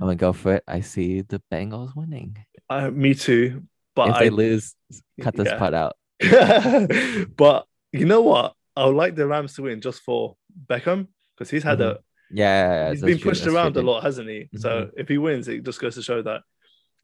I'm 0.00 0.06
gonna 0.06 0.16
go 0.16 0.34
for 0.34 0.56
it. 0.56 0.64
I 0.68 0.80
see 0.80 1.22
the 1.22 1.40
Bengals 1.50 1.96
winning. 1.96 2.36
I, 2.68 2.90
me 2.90 3.14
too. 3.14 3.62
But 3.94 4.10
if 4.10 4.14
I 4.16 4.24
they 4.24 4.30
lose, 4.30 4.74
cut 5.20 5.34
this 5.34 5.48
yeah. 5.48 5.58
part 5.58 5.72
out. 5.72 5.96
but 7.36 7.66
you 7.92 8.04
know 8.04 8.22
what? 8.22 8.54
I 8.76 8.86
would 8.86 8.96
like 8.96 9.14
the 9.16 9.26
Rams 9.26 9.54
to 9.54 9.62
win 9.62 9.80
just 9.80 10.02
for 10.02 10.36
Beckham 10.66 11.08
because 11.36 11.50
he's 11.50 11.62
had 11.64 11.80
a 11.80 11.98
Yeah, 12.30 12.90
he's 12.90 13.00
that's 13.00 13.02
been 13.02 13.18
true, 13.18 13.32
pushed 13.32 13.46
around 13.46 13.74
true, 13.74 13.82
a 13.82 13.82
lot, 13.82 14.02
hasn't 14.04 14.28
he? 14.28 14.50
So 14.54 14.90
if 14.96 15.08
he 15.08 15.18
wins, 15.18 15.48
it 15.48 15.64
just 15.64 15.80
goes 15.80 15.94
to 15.96 16.02
show 16.02 16.22
that 16.22 16.42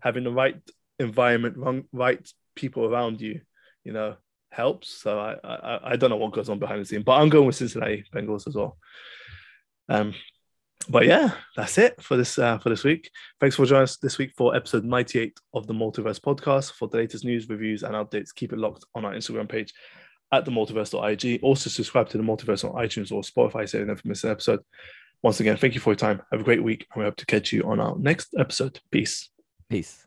having 0.00 0.24
the 0.24 0.32
right 0.32 0.56
environment, 0.98 1.56
wrong, 1.56 1.84
right 1.92 2.26
people 2.54 2.84
around 2.86 3.20
you, 3.20 3.40
you 3.84 3.92
know, 3.92 4.16
helps. 4.50 4.88
So 4.90 5.18
I, 5.18 5.36
I 5.44 5.92
I 5.92 5.96
don't 5.96 6.10
know 6.10 6.16
what 6.16 6.32
goes 6.32 6.48
on 6.48 6.58
behind 6.58 6.80
the 6.80 6.86
scene, 6.86 7.02
but 7.02 7.12
I'm 7.14 7.28
going 7.28 7.46
with 7.46 7.56
Cincinnati 7.56 8.04
Bengals 8.14 8.46
as 8.46 8.54
well. 8.54 8.78
Um, 9.88 10.14
but 10.88 11.06
yeah, 11.06 11.32
that's 11.56 11.78
it 11.78 12.00
for 12.02 12.16
this 12.16 12.38
uh, 12.38 12.58
for 12.58 12.68
this 12.68 12.84
week. 12.84 13.10
Thanks 13.40 13.56
for 13.56 13.66
joining 13.66 13.84
us 13.84 13.96
this 13.96 14.18
week 14.18 14.32
for 14.36 14.54
episode 14.54 14.84
98 14.84 15.38
of 15.54 15.66
the 15.66 15.74
Multiverse 15.74 16.20
podcast. 16.20 16.72
For 16.72 16.88
the 16.88 16.98
latest 16.98 17.24
news, 17.24 17.48
reviews, 17.48 17.82
and 17.82 17.94
updates, 17.94 18.34
keep 18.34 18.52
it 18.52 18.58
locked 18.58 18.84
on 18.94 19.04
our 19.04 19.14
Instagram 19.14 19.48
page 19.48 19.72
at 20.32 20.44
the 20.44 20.50
multiverse.ig. 20.50 21.40
Also, 21.42 21.70
subscribe 21.70 22.08
to 22.10 22.18
the 22.18 22.24
multiverse 22.24 22.64
on 22.64 22.74
iTunes 22.82 23.12
or 23.12 23.22
Spotify 23.22 23.68
so 23.68 23.78
you 23.78 23.84
never 23.84 24.00
miss 24.04 24.24
an 24.24 24.30
episode. 24.30 24.60
Once 25.22 25.40
again, 25.40 25.56
thank 25.56 25.74
you 25.74 25.80
for 25.80 25.90
your 25.90 25.96
time. 25.96 26.20
Have 26.30 26.40
a 26.40 26.44
great 26.44 26.62
week, 26.62 26.86
and 26.92 27.00
we 27.00 27.06
hope 27.06 27.16
to 27.16 27.26
catch 27.26 27.52
you 27.52 27.62
on 27.62 27.80
our 27.80 27.96
next 27.96 28.34
episode. 28.38 28.80
Peace. 28.90 29.30
Peace. 29.70 30.03